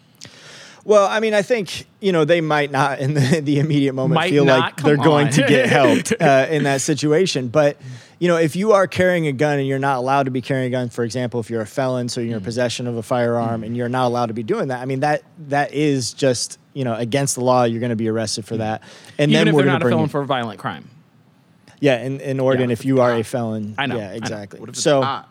Well, 0.83 1.05
I 1.05 1.19
mean, 1.19 1.33
I 1.33 1.41
think 1.41 1.85
you 1.99 2.13
know 2.13 2.23
they 2.23 2.39
might 2.39 2.71
not 2.71 2.99
in 2.99 3.13
the, 3.13 3.41
the 3.43 3.59
immediate 3.59 3.91
moment 3.93 4.15
Might 4.15 4.29
feel 4.29 4.45
not? 4.45 4.59
like 4.59 4.77
they're 4.77 4.95
going 4.95 5.29
to 5.31 5.41
get 5.45 5.67
helped 5.67 6.13
uh, 6.21 6.47
in 6.49 6.63
that 6.63 6.79
situation. 6.79 7.49
But 7.49 7.77
you 8.19 8.29
know, 8.29 8.37
if 8.37 8.55
you 8.55 8.71
are 8.71 8.87
carrying 8.87 9.27
a 9.27 9.33
gun 9.33 9.59
and 9.59 9.67
you're 9.67 9.79
not 9.79 9.97
allowed 9.97 10.23
to 10.23 10.31
be 10.31 10.41
carrying 10.41 10.67
a 10.67 10.69
gun, 10.69 10.87
for 10.89 11.03
example, 11.03 11.41
if 11.41 11.49
you're 11.49 11.61
a 11.61 11.65
felon, 11.67 12.07
so 12.07 12.21
Mm. 12.21 12.27
you're 12.29 12.37
in 12.37 12.43
possession 12.43 12.87
of 12.87 12.95
a 12.95 13.03
firearm 13.03 13.63
and 13.65 13.75
you're 13.75 13.89
not 13.89 14.07
allowed 14.07 14.27
to 14.27 14.33
be 14.33 14.43
doing 14.43 14.69
that, 14.69 14.79
I 14.81 14.85
mean 14.85 15.01
that 15.01 15.23
that 15.49 15.73
is 15.73 16.13
just 16.13 16.57
you 16.77 16.83
know 16.85 16.95
against 16.95 17.35
the 17.35 17.43
law. 17.43 17.63
You're 17.63 17.79
going 17.79 17.89
to 17.89 17.95
be 17.95 18.07
arrested 18.09 18.45
for 18.45 18.57
that. 18.57 18.81
And. 19.17 19.31
Even 19.31 19.33
then 19.33 19.47
if 19.49 19.53
we're 19.55 19.63
they're 19.63 19.73
not 19.73 19.81
a 19.83 19.89
felon 19.89 20.03
you- 20.03 20.07
for 20.09 20.21
a 20.21 20.25
violent 20.25 20.59
crime. 20.59 20.89
yeah 21.79 22.01
in, 22.05 22.19
in 22.21 22.39
Oregon 22.39 22.69
Yeah. 22.69 22.73
if 22.73 22.85
you 22.85 23.01
are 23.01 23.13
a 23.13 23.23
felon. 23.23 23.75
I 23.77 23.85
know, 23.87 23.95
I 23.95 23.99
Yeah, 23.99 24.07
know. 24.09 24.13
exactly. 24.15 24.59
what 24.59 24.69
if 24.69 24.75
it's 24.75 24.83
so 24.83 25.01
pot 25.01 25.29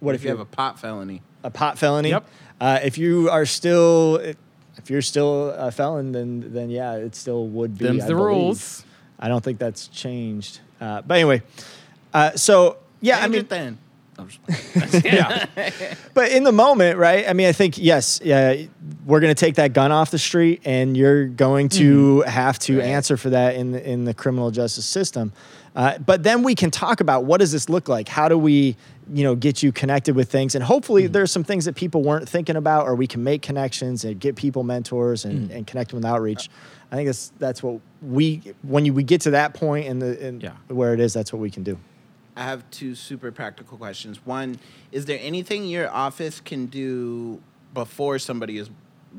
what 0.00 0.14
if 0.14 0.22
you 0.24 0.30
have 0.30 0.40
a 0.40 0.44
pot 0.44 0.78
felony 0.78 1.22
a 1.44 1.50
pot 1.50 1.78
felony. 1.78 2.10
Yep. 2.10 2.26
Uh, 2.60 2.80
if 2.82 2.98
you 2.98 3.30
are 3.30 3.46
still, 3.46 4.16
if 4.16 4.90
you're 4.90 5.02
still 5.02 5.50
a 5.50 5.70
felon, 5.70 6.10
then 6.12 6.52
then 6.52 6.68
yeah, 6.70 6.94
it 6.94 7.14
still 7.14 7.46
would 7.46 7.78
be. 7.78 7.84
Them's 7.84 8.02
I 8.02 8.08
the 8.08 8.14
believe. 8.14 8.26
rules. 8.26 8.84
I 9.20 9.28
don't 9.28 9.42
think 9.44 9.58
that's 9.60 9.86
changed. 9.88 10.58
Uh, 10.80 11.02
but 11.02 11.14
anyway, 11.14 11.42
uh, 12.12 12.32
so 12.32 12.78
yeah, 13.00 13.20
I 13.20 13.28
mean, 13.28 13.40
it 13.40 13.48
then 13.48 13.66
I'm 13.68 13.74
just- 13.74 13.87
Yeah. 15.04 15.46
but 16.14 16.32
in 16.32 16.44
the 16.44 16.52
moment, 16.52 16.98
right? 16.98 17.28
I 17.28 17.32
mean, 17.32 17.46
I 17.48 17.52
think 17.52 17.78
yes, 17.78 18.20
yeah, 18.22 18.62
we're 19.06 19.20
going 19.20 19.34
to 19.34 19.38
take 19.38 19.54
that 19.56 19.72
gun 19.72 19.92
off 19.92 20.10
the 20.10 20.18
street, 20.18 20.62
and 20.64 20.96
you're 20.96 21.26
going 21.26 21.68
to 21.70 22.22
have 22.22 22.58
to 22.60 22.78
Right. 22.78 22.86
answer 22.86 23.16
for 23.16 23.30
that 23.30 23.54
in 23.56 23.72
the, 23.72 23.88
in 23.90 24.04
the 24.04 24.14
criminal 24.14 24.50
justice 24.50 24.84
system. 24.86 25.32
Uh, 25.76 25.96
but 25.98 26.22
then 26.24 26.42
we 26.42 26.54
can 26.54 26.70
talk 26.70 27.00
about 27.00 27.24
what 27.24 27.38
does 27.38 27.52
this 27.52 27.68
look 27.68 27.88
like? 27.88 28.08
How 28.08 28.28
do 28.28 28.36
we, 28.36 28.76
you 29.12 29.22
know, 29.22 29.36
get 29.36 29.62
you 29.62 29.70
connected 29.70 30.16
with 30.16 30.28
things? 30.30 30.54
And 30.56 30.64
hopefully, 30.64 31.06
there's 31.06 31.30
some 31.30 31.44
things 31.44 31.64
that 31.66 31.76
people 31.76 32.02
weren't 32.02 32.28
thinking 32.28 32.56
about, 32.56 32.86
or 32.88 32.94
we 32.96 33.06
can 33.06 33.22
make 33.22 33.42
connections 33.42 34.04
and 34.04 34.18
get 34.18 34.34
people 34.34 34.64
mentors 34.64 35.24
and, 35.24 35.50
and 35.52 35.66
connect 35.66 35.90
them 35.90 35.98
with 36.00 36.04
outreach. 36.04 36.48
I 36.90 36.96
think 36.96 37.06
that's 37.06 37.32
that's 37.38 37.62
what 37.62 37.80
we 38.02 38.42
when 38.62 38.84
you, 38.86 38.92
we 38.94 39.02
get 39.04 39.20
to 39.22 39.30
that 39.32 39.54
point 39.54 39.86
in 39.86 39.98
the 40.00 40.26
in 40.26 40.40
Yeah. 40.40 40.52
where 40.68 40.94
it 40.94 41.00
is, 41.00 41.12
that's 41.12 41.32
what 41.32 41.38
we 41.40 41.50
can 41.50 41.62
do. 41.62 41.78
I 42.38 42.44
have 42.44 42.70
two 42.70 42.94
super 42.94 43.32
practical 43.32 43.76
questions. 43.76 44.24
One, 44.24 44.60
is 44.92 45.06
there 45.06 45.18
anything 45.20 45.64
your 45.66 45.90
office 45.90 46.38
can 46.38 46.66
do 46.66 47.42
before 47.74 48.20
somebody 48.20 48.58
is 48.58 48.70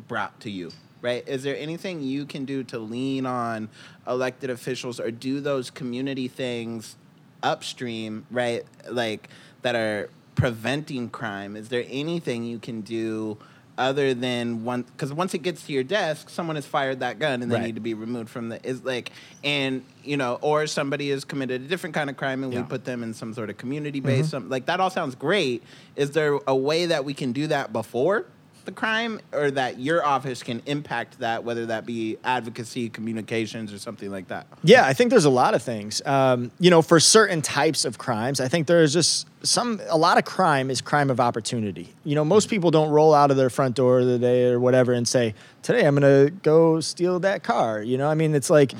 brought 0.08 0.40
to 0.40 0.50
you? 0.50 0.72
Right? 1.02 1.28
Is 1.28 1.44
there 1.44 1.58
anything 1.58 2.02
you 2.02 2.26
can 2.26 2.46
do 2.46 2.64
to 2.64 2.80
lean 2.80 3.26
on 3.26 3.68
elected 4.08 4.50
officials 4.50 5.02
or 5.02 5.12
do 5.12 5.42
those 5.42 5.70
community 5.70 6.30
things 6.30 6.96
upstream, 7.44 8.26
right? 8.32 8.64
Like 8.90 9.28
that 9.64 9.76
are 9.76 10.10
preventing 10.36 11.10
crime? 11.10 11.58
Is 11.58 11.68
there 11.68 11.84
anything 11.90 12.46
you 12.46 12.58
can 12.58 12.80
do 12.82 13.38
other 13.80 14.14
than 14.14 14.64
one 14.66 14.84
because 14.84 15.12
once 15.12 15.34
it 15.34 15.40
gets 15.40 15.66
to 15.66 15.74
your 15.74 15.84
desk, 15.84 16.30
someone 16.30 16.56
has 16.58 16.66
fired 16.66 17.00
that 17.00 17.18
gun 17.18 17.42
and 17.42 17.52
they 17.52 17.56
Right. 17.56 17.66
need 17.66 17.76
to 17.76 17.82
be 17.82 17.94
removed 17.96 18.30
from 18.30 18.50
the 18.50 18.64
is 18.68 18.84
like 18.84 19.12
and 19.44 19.84
you 20.04 20.18
know, 20.18 20.38
or 20.42 20.68
somebody 20.68 21.10
has 21.10 21.26
committed 21.26 21.62
a 21.62 21.68
different 21.68 21.96
kind 21.96 22.10
of 22.10 22.18
crime 22.18 22.44
and 22.44 22.54
Yeah. 22.54 22.62
we 22.62 22.68
put 22.68 22.86
them 22.86 23.02
in 23.02 23.14
some 23.14 23.34
sort 23.34 23.50
of 23.50 23.58
community 23.58 24.00
mm-hmm. 24.00 24.08
based 24.08 24.30
some 24.32 24.50
like 24.50 24.66
that 24.68 24.80
all 24.80 24.90
sounds 24.90 25.16
great. 25.16 25.64
Is 25.96 26.12
there 26.12 26.38
a 26.46 26.56
way 26.56 26.86
that 26.88 27.06
we 27.06 27.14
can 27.14 27.32
do 27.32 27.48
that 27.48 27.74
before 27.74 28.26
the 28.66 28.72
crime 28.72 29.20
or 29.32 29.52
that 29.52 29.80
your 29.80 30.06
office 30.06 30.44
can 30.44 30.62
impact 30.66 31.20
that, 31.20 31.44
whether 31.44 31.66
that 31.68 31.86
be 31.86 32.18
advocacy, 32.24 32.90
communications, 32.90 33.74
or 33.74 33.80
something 33.80 34.12
like 34.12 34.28
that? 34.28 34.48
Yeah, 34.64 34.86
I 34.86 34.94
think 34.94 35.10
there's 35.10 35.26
a 35.26 35.30
lot 35.30 35.54
of 35.54 35.62
things. 35.62 36.02
Um, 36.06 36.52
you 36.60 36.70
know, 36.70 36.82
for 36.82 37.00
certain 37.00 37.42
types 37.42 37.86
of 37.86 37.98
crimes, 37.98 38.40
I 38.40 38.48
think 38.48 38.68
there's 38.68 38.94
just 38.94 39.28
some, 39.44 39.82
a 39.90 39.98
lot 39.98 40.18
of 40.18 40.26
crime 40.26 40.70
is 40.70 40.82
crime 40.82 41.10
of 41.10 41.20
opportunity. 41.20 41.94
You 42.04 42.16
know, 42.16 42.26
most 42.26 42.50
people 42.50 42.72
don't 42.72 42.90
roll 42.90 43.14
out 43.14 43.32
of 43.32 43.38
their 43.38 43.50
front 43.50 43.76
door 43.76 44.04
the 44.04 44.20
day 44.20 44.46
or 44.46 44.60
whatever 44.60 44.94
and 44.94 45.08
say, 45.08 45.34
today 45.62 45.86
I'm 45.86 45.96
going 45.96 46.28
to 46.28 46.32
go 46.42 46.80
steal 46.80 47.20
that 47.22 47.44
car. 47.44 47.82
You 47.82 47.98
know, 47.98 48.10
I 48.10 48.16
mean, 48.16 48.36
it's 48.36 48.50
like 48.50 48.74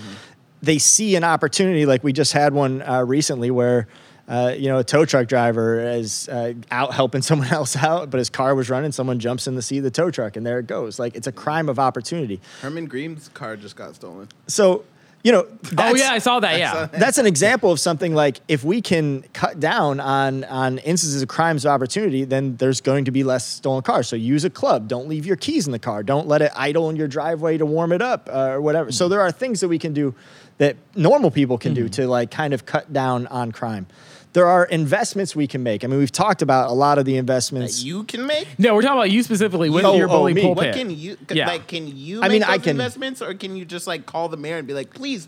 they 0.62 0.78
see 0.78 1.16
an 1.16 1.24
opportunity, 1.24 1.86
like 1.86 2.04
we 2.04 2.14
just 2.14 2.34
had 2.34 2.54
one 2.54 2.82
uh, 2.82 3.04
recently 3.04 3.52
where. 3.52 3.88
Uh, 4.30 4.54
you 4.56 4.70
know, 4.70 4.78
a 4.78 4.84
tow 4.84 5.06
truck 5.06 5.28
driver 5.28 5.80
is 5.80 6.30
uh, 6.30 6.54
out 6.70 6.94
helping 6.94 7.22
someone 7.30 7.50
else 7.50 7.76
out, 7.76 8.12
but 8.12 8.20
his 8.20 8.30
car 8.30 8.54
was 8.54 8.70
running. 8.70 8.92
Someone 8.92 9.20
jumps 9.20 9.48
in 9.48 9.56
the 9.56 9.62
seat 9.62 9.80
of 9.80 9.84
the 9.84 9.92
tow 9.92 10.12
truck, 10.12 10.38
and 10.38 10.46
there 10.46 10.60
it 10.60 10.68
goes. 10.68 11.00
Like 11.00 11.16
it's 11.16 11.28
a 11.28 11.32
crime 11.32 11.68
of 11.68 11.80
opportunity. 11.80 12.40
Herman 12.62 12.86
Green's 12.86 13.30
car 13.30 13.58
just 13.58 13.76
got 13.76 13.96
stolen. 13.96 14.30
So 14.48 14.86
you 15.24 15.34
know, 15.34 15.48
Oh 15.78 15.96
yeah, 15.96 16.12
I 16.12 16.20
saw 16.20 16.40
that. 16.40 16.60
Yeah. 16.60 16.86
that's 16.86 17.18
an 17.18 17.26
example 17.26 17.72
of 17.72 17.80
something 17.80 18.16
like 18.16 18.40
if 18.48 18.64
we 18.64 18.82
can 18.82 19.24
cut 19.34 19.60
down 19.60 20.00
on 20.00 20.46
on 20.46 20.78
instances 20.78 21.22
of 21.22 21.28
crimes 21.28 21.66
of 21.66 21.72
opportunity, 21.72 22.24
then 22.24 22.56
there's 22.56 22.80
going 22.80 23.06
to 23.06 23.12
be 23.12 23.24
less 23.24 23.46
stolen 23.46 23.82
cars. 23.82 24.08
So 24.08 24.16
use 24.16 24.46
a 24.46 24.50
club. 24.50 24.88
Don't 24.88 25.10
leave 25.10 25.26
your 25.26 25.36
keys 25.36 25.66
in 25.66 25.74
the 25.74 25.80
car. 25.80 26.04
Don't 26.04 26.28
let 26.28 26.42
it 26.42 26.52
idle 26.56 26.90
in 26.90 26.96
your 26.96 27.08
driveway 27.08 27.58
to 27.58 27.66
warm 27.66 27.92
it 27.92 28.02
up 28.02 28.30
uh, 28.32 28.52
or 28.52 28.62
whatever. 28.62 28.92
So 28.92 29.10
there 29.10 29.20
are 29.20 29.32
things 29.32 29.60
that 29.60 29.68
we 29.68 29.78
can 29.78 29.92
do 29.92 30.16
that 30.58 30.78
normal 30.96 31.32
people 31.32 31.58
can 31.58 31.74
do 31.74 31.90
to 31.90 32.08
like 32.08 32.32
kind 32.32 32.54
of 32.54 32.66
cut 32.66 32.92
down 32.94 33.28
on 33.28 33.52
crime. 33.52 33.88
There 34.34 34.46
are 34.46 34.66
investments 34.66 35.36
we 35.36 35.48
can 35.48 35.64
make. 35.64 35.84
I 35.84 35.88
mean, 35.88 35.98
we've 36.00 36.12
talked 36.12 36.42
about 36.44 36.70
a 36.70 36.74
lot 36.74 37.00
of 37.00 37.06
the 37.06 37.18
investments. 37.18 37.80
that 37.80 37.86
you 37.88 38.04
can 38.04 38.28
make. 38.28 38.48
No, 38.60 38.76
we're 38.76 38.84
talking 38.84 38.98
about 38.98 39.10
you 39.12 39.24
specifically 39.24 39.70
with 39.72 39.86
Oh, 39.86 39.96
your 39.96 40.08
oh, 40.08 40.12
bully 40.12 40.34
me. 40.36 40.44
pulpit. 40.44 40.68
What 40.68 40.76
can 40.76 40.92
you 40.92 41.18
Yeah. 41.32 41.48
like? 41.48 41.68
Can 41.68 41.88
you? 41.98 42.22
I 42.22 42.30
mean, 42.30 42.42
those 42.42 42.50
I 42.50 42.58
can- 42.60 42.72
investments, 42.72 43.22
or 43.24 43.34
can 43.34 43.56
you 43.56 43.66
just 43.66 43.88
like 43.88 44.06
call 44.06 44.30
the 44.30 44.38
mayor 44.38 44.58
and 44.58 44.68
be 44.68 44.74
like, 44.76 44.94
please, 44.94 45.28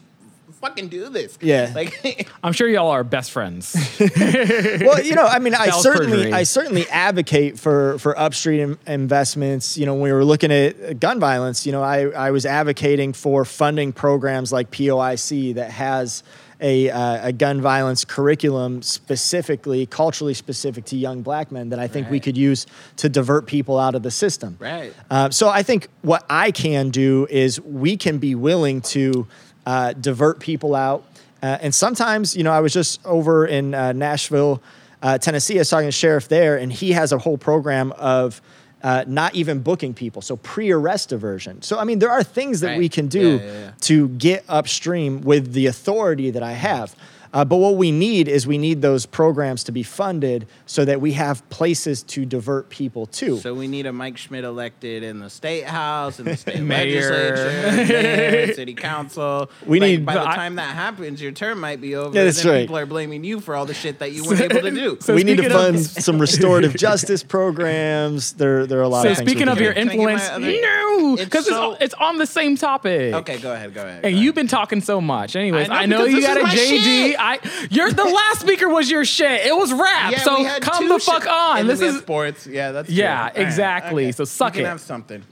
fucking 0.61 0.89
do 0.89 1.09
this? 1.09 1.39
Yeah. 1.41 1.71
Like, 1.73 2.29
I'm 2.43 2.53
sure 2.53 2.67
y'all 2.67 2.89
are 2.91 3.03
best 3.03 3.31
friends. 3.31 3.73
well, 3.99 5.01
you 5.01 5.15
know, 5.15 5.25
I 5.25 5.39
mean, 5.39 5.55
I 5.55 5.71
certainly, 5.71 6.17
perjury. 6.17 6.33
I 6.33 6.43
certainly 6.43 6.87
advocate 6.89 7.57
for 7.59 7.97
for 7.97 8.17
upstream 8.19 8.77
in- 8.85 8.93
investments. 8.93 9.79
You 9.79 9.87
know, 9.87 9.93
when 9.93 10.03
we 10.03 10.11
were 10.13 10.23
looking 10.25 10.51
at 10.51 10.99
gun 10.99 11.19
violence, 11.19 11.65
you 11.65 11.71
know, 11.71 11.81
I 11.81 12.09
I 12.09 12.29
was 12.29 12.45
advocating 12.45 13.13
for 13.13 13.45
funding 13.45 13.93
programs 13.93 14.51
like 14.51 14.69
POIC 14.69 15.55
that 15.55 15.71
has 15.71 16.21
a 16.61 16.89
uh, 16.89 17.27
a 17.27 17.33
gun 17.33 17.59
violence 17.61 18.05
curriculum 18.05 18.81
specifically 18.81 19.85
culturally 19.85 20.33
specific 20.33 20.85
to 20.85 20.95
young 20.95 21.21
black 21.21 21.51
men 21.51 21.69
that 21.69 21.79
I 21.79 21.87
think 21.87 22.09
we 22.09 22.19
could 22.19 22.37
use 22.37 22.67
to 22.97 23.09
divert 23.09 23.47
people 23.47 23.77
out 23.79 23.95
of 23.95 24.03
the 24.03 24.11
system. 24.11 24.57
Right. 24.59 24.93
Uh, 25.09 25.29
so 25.31 25.49
I 25.49 25.63
think 25.63 25.87
what 26.01 26.23
I 26.29 26.51
can 26.51 26.89
do 26.89 27.27
is 27.29 27.59
we 27.61 27.97
can 27.97 28.19
be 28.19 28.35
willing 28.35 28.81
to 28.81 29.27
uh, 29.65 29.93
divert 29.93 30.39
people 30.39 30.75
out. 30.75 31.03
Uh, 31.41 31.57
and 31.61 31.73
sometimes, 31.73 32.35
you 32.35 32.43
know, 32.43 32.51
I 32.51 32.59
was 32.59 32.73
just 32.73 33.03
over 33.05 33.45
in 33.47 33.73
uh, 33.73 33.93
Nashville, 33.93 34.61
uh, 35.01 35.17
Tennessee. 35.17 35.57
I 35.57 35.61
was 35.61 35.69
talking 35.69 35.85
to 35.85 35.87
the 35.87 35.91
sheriff 35.91 36.27
there, 36.27 36.57
and 36.57 36.71
he 36.71 36.91
has 36.91 37.11
a 37.11 37.17
whole 37.17 37.37
program 37.37 37.91
of 37.93 38.41
uh, 38.83 39.03
not 39.07 39.35
even 39.35 39.59
booking 39.59 39.93
people, 39.93 40.21
so 40.21 40.37
pre-arrest 40.37 41.09
diversion. 41.09 41.61
So 41.61 41.77
I 41.79 41.83
mean, 41.83 41.99
there 41.99 42.09
are 42.11 42.23
things 42.23 42.59
that 42.61 42.69
Right. 42.69 42.79
we 42.79 42.89
can 42.89 43.07
do 43.07 43.19
Yeah, 43.37 43.45
yeah, 43.45 43.59
yeah. 43.59 43.71
to 43.81 44.07
get 44.09 44.43
upstream 44.49 45.21
with 45.21 45.53
the 45.53 45.67
authority 45.67 46.31
that 46.31 46.43
I 46.43 46.53
have. 46.53 46.95
Uh, 47.33 47.45
but 47.45 47.57
what 47.57 47.75
we 47.75 47.91
need 47.91 48.27
is 48.27 48.45
we 48.45 48.57
need 48.57 48.81
those 48.81 49.05
programs 49.05 49.63
to 49.63 49.71
be 49.71 49.83
funded 49.83 50.45
so 50.65 50.83
that 50.83 50.99
we 50.99 51.13
have 51.13 51.47
places 51.49 52.03
to 52.03 52.25
divert 52.25 52.69
people 52.69 53.05
to. 53.05 53.37
so 53.37 53.53
we 53.53 53.67
need 53.67 53.85
a 53.85 53.93
Mike 53.93 54.17
Schmidt 54.17 54.43
elected 54.43 55.01
in 55.03 55.19
the 55.19 55.29
state 55.29 55.63
house 55.63 56.19
and 56.19 56.27
the 56.27 56.35
state 56.45 56.59
Mayor. 56.61 57.09
legislature, 57.09 57.93
mayor, 57.93 58.53
city 58.53 58.73
council. 58.73 59.49
We 59.65 59.79
Like, 59.79 59.87
need- 59.91 60.05
By 60.05 60.15
the 60.15 60.27
I- 60.29 60.35
time 60.35 60.55
that 60.55 60.75
happens, 60.75 61.21
your 61.21 61.31
term 61.31 61.59
might 61.61 61.79
be 61.79 61.95
over. 61.95 62.13
Yeah, 62.13 62.21
and 62.21 62.27
that's 62.27 62.43
then 62.43 62.51
right. 62.51 62.61
People 62.63 62.77
are 62.77 62.85
blaming 62.85 63.23
you 63.23 63.39
for 63.39 63.55
all 63.55 63.65
the 63.65 63.73
shit 63.73 63.99
that 63.99 64.11
you 64.11 64.23
weren't 64.27 64.41
able 64.41 64.61
to 64.61 64.71
do. 64.71 64.97
So 64.99 65.15
we 65.15 65.23
need 65.23 65.37
to 65.37 65.43
speaking 65.43 65.55
of- 65.57 65.61
fund 65.63 65.79
some 65.85 66.19
restorative 66.19 66.75
justice 66.75 67.23
programs. 67.23 68.33
There, 68.33 68.65
there 68.67 68.79
are 68.79 68.83
a 68.83 68.89
lot 68.89 69.03
So 69.03 69.11
of 69.11 69.17
things. 69.17 69.29
speaking 69.29 69.47
of 69.47 69.59
your 69.61 69.73
do. 69.73 69.79
Can 69.79 69.89
I 69.89 69.95
get 69.95 70.03
my 70.03 70.11
influence, 70.11 70.29
other- 70.29 70.61
no, 70.61 71.13
It's 71.13 71.23
because 71.23 71.45
so- 71.47 71.71
it's, 71.73 71.83
it's 71.85 71.93
on 71.95 72.17
the 72.17 72.25
same 72.27 72.57
topic. 72.57 73.13
okay, 73.13 73.37
go 73.39 73.53
ahead. 73.53 73.73
Go 73.73 73.81
ahead. 73.85 74.03
And 74.05 74.15
go 74.15 74.21
you've 74.21 74.35
been 74.35 74.47
talking 74.47 74.81
so 74.81 74.99
much. 74.99 75.35
Anyways, 75.35 75.69
I 75.69 75.83
I 75.83 75.85
know, 75.85 75.99
know, 75.99 76.05
you 76.05 76.21
got 76.21 76.37
a 76.37 76.43
JD. 76.43 76.55
shit. 76.79 77.20
I 77.21 77.67
you're 77.69 77.91
the 77.91 78.03
last 78.21 78.41
speaker 78.41 78.67
was 78.69 78.89
your 78.89 79.05
shit. 79.05 79.45
It 79.45 79.55
was 79.55 79.71
rap. 79.71 80.11
Yeah, 80.11 80.19
so 80.19 80.59
come 80.59 80.89
the 80.89 80.99
fuck 80.99 81.23
shit- 81.23 81.31
on. 81.31 81.57
and 81.59 81.69
This 81.69 81.81
is 81.81 81.99
sports. 81.99 82.47
Yeah, 82.47 82.71
that's 82.71 82.89
Yeah, 82.89 83.05
true. 83.07 83.17
All 83.17 83.23
right, 83.23 83.37
exactly. 83.37 84.03
okay. 84.05 84.11
So 84.13 84.23
suck 84.25 84.55
you 84.55 84.63
it. 84.63 84.67
Have 84.67 84.81
something. 84.81 85.23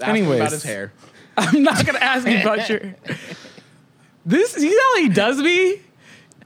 Ask 0.00 0.08
Anyways. 0.08 0.40
about 0.40 0.52
his 0.52 0.62
hair. 0.62 0.92
I'm 1.36 1.62
not 1.62 1.84
gonna 1.84 1.98
ask 1.98 2.26
you 2.26 2.40
about 2.40 2.68
your 2.68 2.80
This 4.24 4.56
you 4.60 4.70
know 4.76 4.94
how 4.94 5.02
he 5.02 5.08
does 5.08 5.38
me? 5.40 5.80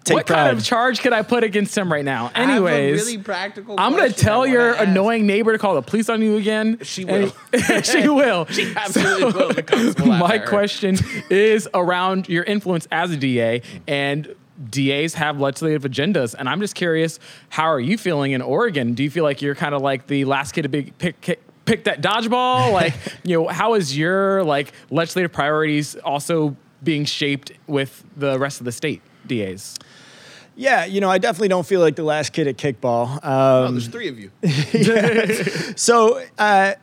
Take 0.03 0.15
what 0.17 0.27
kind 0.27 0.57
of 0.57 0.65
charge 0.65 1.01
could 1.03 1.13
I 1.13 1.21
put 1.23 1.45
against 1.45 1.77
him 1.77 1.93
right 1.93 2.05
now? 2.05 2.31
I 2.35 2.41
have 2.41 2.49
a 2.49 2.53
Anyways, 2.53 3.03
really 3.03 3.19
practical. 3.23 3.75
I'm 3.79 3.93
gonna 3.93 4.11
tell 4.11 4.47
your 4.47 4.75
ask. 4.75 4.87
annoying 4.89 5.27
neighbor 5.27 5.53
to 5.53 5.59
call 5.59 5.75
the 5.75 5.83
police 5.83 6.09
on 6.09 6.23
you 6.23 6.37
again. 6.39 6.79
She 6.83 7.05
will. 7.05 7.35
she 7.83 8.09
will. 8.09 8.47
She 8.47 8.73
absolutely 8.75 9.33
will. 9.33 9.95
Will 9.99 10.07
My 10.19 10.39
question 10.39 10.97
is 11.29 11.69
around 11.75 12.31
your 12.31 12.45
influence 12.45 12.89
as 12.91 13.11
a 13.11 13.17
DA 13.19 13.61
and 13.87 14.35
DAs 14.69 15.15
have 15.15 15.41
legislative 15.41 15.83
agendas, 15.83 16.35
and 16.39 16.49
I'm 16.49 16.61
just 16.61 16.75
curious, 16.75 17.19
how 17.49 17.65
are 17.65 17.81
you 17.81 17.97
feeling 17.97 18.33
in 18.33 18.43
Oregon? 18.43 18.95
Do 18.95 19.03
you 19.03 19.11
feel 19.11 19.25
like 19.25 19.41
you're 19.41 19.55
kind 19.55 19.75
of 19.75 19.81
like 19.83 20.07
the 20.07 20.25
last 20.27 20.53
kid 20.53 20.63
to 20.63 20.69
be 20.69 20.93
pick, 20.99 21.21
pick, 21.21 21.41
pick 21.65 21.85
that 21.85 22.03
dodgeball? 22.03 22.73
like, 22.75 22.95
you 23.25 23.39
know, 23.41 23.49
how 23.49 23.75
is 23.75 23.97
your 23.97 24.45
like 24.45 24.73
legislative 24.91 25.33
priorities 25.33 25.95
also 25.97 26.57
being 26.83 27.05
shaped 27.05 27.53
with 27.67 28.05
the 28.17 28.39
rest 28.39 28.61
of 28.61 28.65
the 28.65 28.73
state 28.73 29.01
DAs? 29.27 29.79
Yeah, 30.57 30.85
you 30.85 31.01
know, 31.01 31.09
I 31.09 31.17
definitely 31.17 31.49
don't 31.49 31.67
feel 31.67 31.81
like 31.81 31.97
the 31.97 32.03
last 32.03 32.35
kid 32.35 32.47
at 32.47 32.59
kickball. 32.59 33.19
Oh, 33.23 33.67
Um, 33.67 33.75
there's 33.75 33.89
three 33.89 34.09
of 34.09 34.19
you. 34.19 34.31
so 35.77 36.23
uh, 36.39 36.75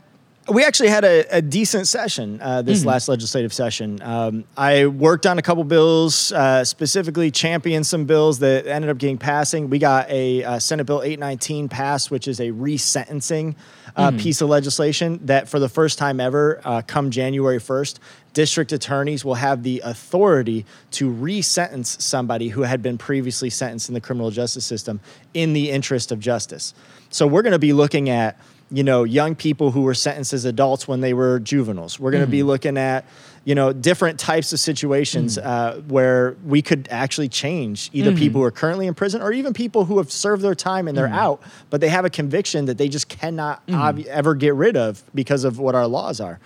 we 0.49 0.63
actually 0.63 0.89
had 0.89 1.03
a, 1.03 1.37
a 1.37 1.41
decent 1.41 1.87
session 1.87 2.39
uh, 2.41 2.61
this 2.61 2.79
Mm-hmm. 2.79 2.87
last 2.89 3.09
legislative 3.09 3.51
session. 3.51 4.01
Um, 4.01 4.43
I 4.55 4.85
worked 4.85 5.25
on 5.25 5.37
a 5.37 5.41
couple 5.41 5.63
bills, 5.63 6.31
uh, 6.31 6.63
specifically 6.63 7.31
championed 7.31 7.85
some 7.85 8.05
bills 8.05 8.39
that 8.39 8.65
ended 8.67 8.89
up 8.89 8.97
getting 8.97 9.17
passing. 9.17 9.69
We 9.69 9.79
got 9.79 10.09
a 10.09 10.43
uh, 10.43 10.59
Senate 10.59 10.85
Bill 10.85 11.01
819 11.01 11.69
passed, 11.69 12.11
which 12.11 12.27
is 12.27 12.39
a 12.39 12.51
resentencing 12.51 13.55
uh, 13.95 14.09
Mm-hmm. 14.11 14.17
piece 14.19 14.41
of 14.41 14.49
legislation 14.49 15.19
that, 15.25 15.49
for 15.49 15.57
the 15.59 15.67
first 15.69 15.97
time 15.97 16.19
ever, 16.19 16.61
uh, 16.63 16.81
come 16.85 17.09
January 17.09 17.57
1st, 17.57 17.97
district 18.33 18.71
attorneys 18.71 19.25
will 19.25 19.33
have 19.33 19.63
the 19.63 19.81
authority 19.83 20.65
to 20.91 21.11
resentence 21.11 21.97
somebody 22.03 22.49
who 22.49 22.61
had 22.61 22.83
been 22.83 22.97
previously 22.99 23.49
sentenced 23.49 23.89
in 23.89 23.95
the 23.95 24.01
criminal 24.01 24.29
justice 24.29 24.65
system 24.65 24.99
in 25.33 25.53
the 25.53 25.71
interest 25.71 26.11
of 26.11 26.19
justice. 26.19 26.75
So 27.09 27.25
we're 27.25 27.41
going 27.41 27.53
to 27.53 27.59
be 27.59 27.73
looking 27.73 28.09
at 28.09 28.39
you 28.69 28.83
know 28.83 29.03
young 29.03 29.35
people 29.35 29.71
who 29.71 29.81
were 29.81 29.93
sentenced 29.93 30.33
as 30.33 30.45
adults 30.45 30.87
when 30.87 31.01
they 31.01 31.13
were 31.13 31.39
juveniles. 31.39 31.99
We're 31.99 32.11
going 32.11 32.23
to 32.23 32.29
be 32.29 32.39
mm-hmm. 32.39 32.47
looking 32.47 32.77
at 32.77 33.05
you 33.45 33.55
know 33.55 33.71
different 33.71 34.19
types 34.19 34.51
of 34.51 34.59
situations 34.59 35.37
mm. 35.37 35.45
uh, 35.45 35.81
where 35.81 36.35
we 36.45 36.61
could 36.61 36.87
actually 36.91 37.29
change 37.29 37.89
either 37.93 38.11
mm-hmm. 38.11 38.19
people 38.19 38.41
who 38.41 38.45
are 38.45 38.51
currently 38.51 38.87
in 38.87 38.93
prison 38.93 39.21
or 39.21 39.31
even 39.31 39.53
people 39.53 39.85
who 39.85 39.97
have 39.97 40.11
served 40.11 40.41
their 40.41 40.55
time 40.55 40.87
and 40.87 40.97
they're 40.97 41.07
mm. 41.07 41.17
out, 41.17 41.41
but 41.69 41.79
they 41.79 41.89
have 41.89 42.03
a 42.03 42.09
conviction 42.09 42.65
that 42.65 42.77
they 42.77 42.89
just 42.89 43.07
cannot 43.07 43.65
mm. 43.67 43.75
ob- 43.75 44.05
ever 44.07 44.35
get 44.35 44.53
rid 44.53 44.75
of 44.75 45.03
because 45.15 45.43
of 45.43 45.59
what 45.59 45.75
our 45.75 45.87
laws 45.87 46.19
are. 46.19 46.39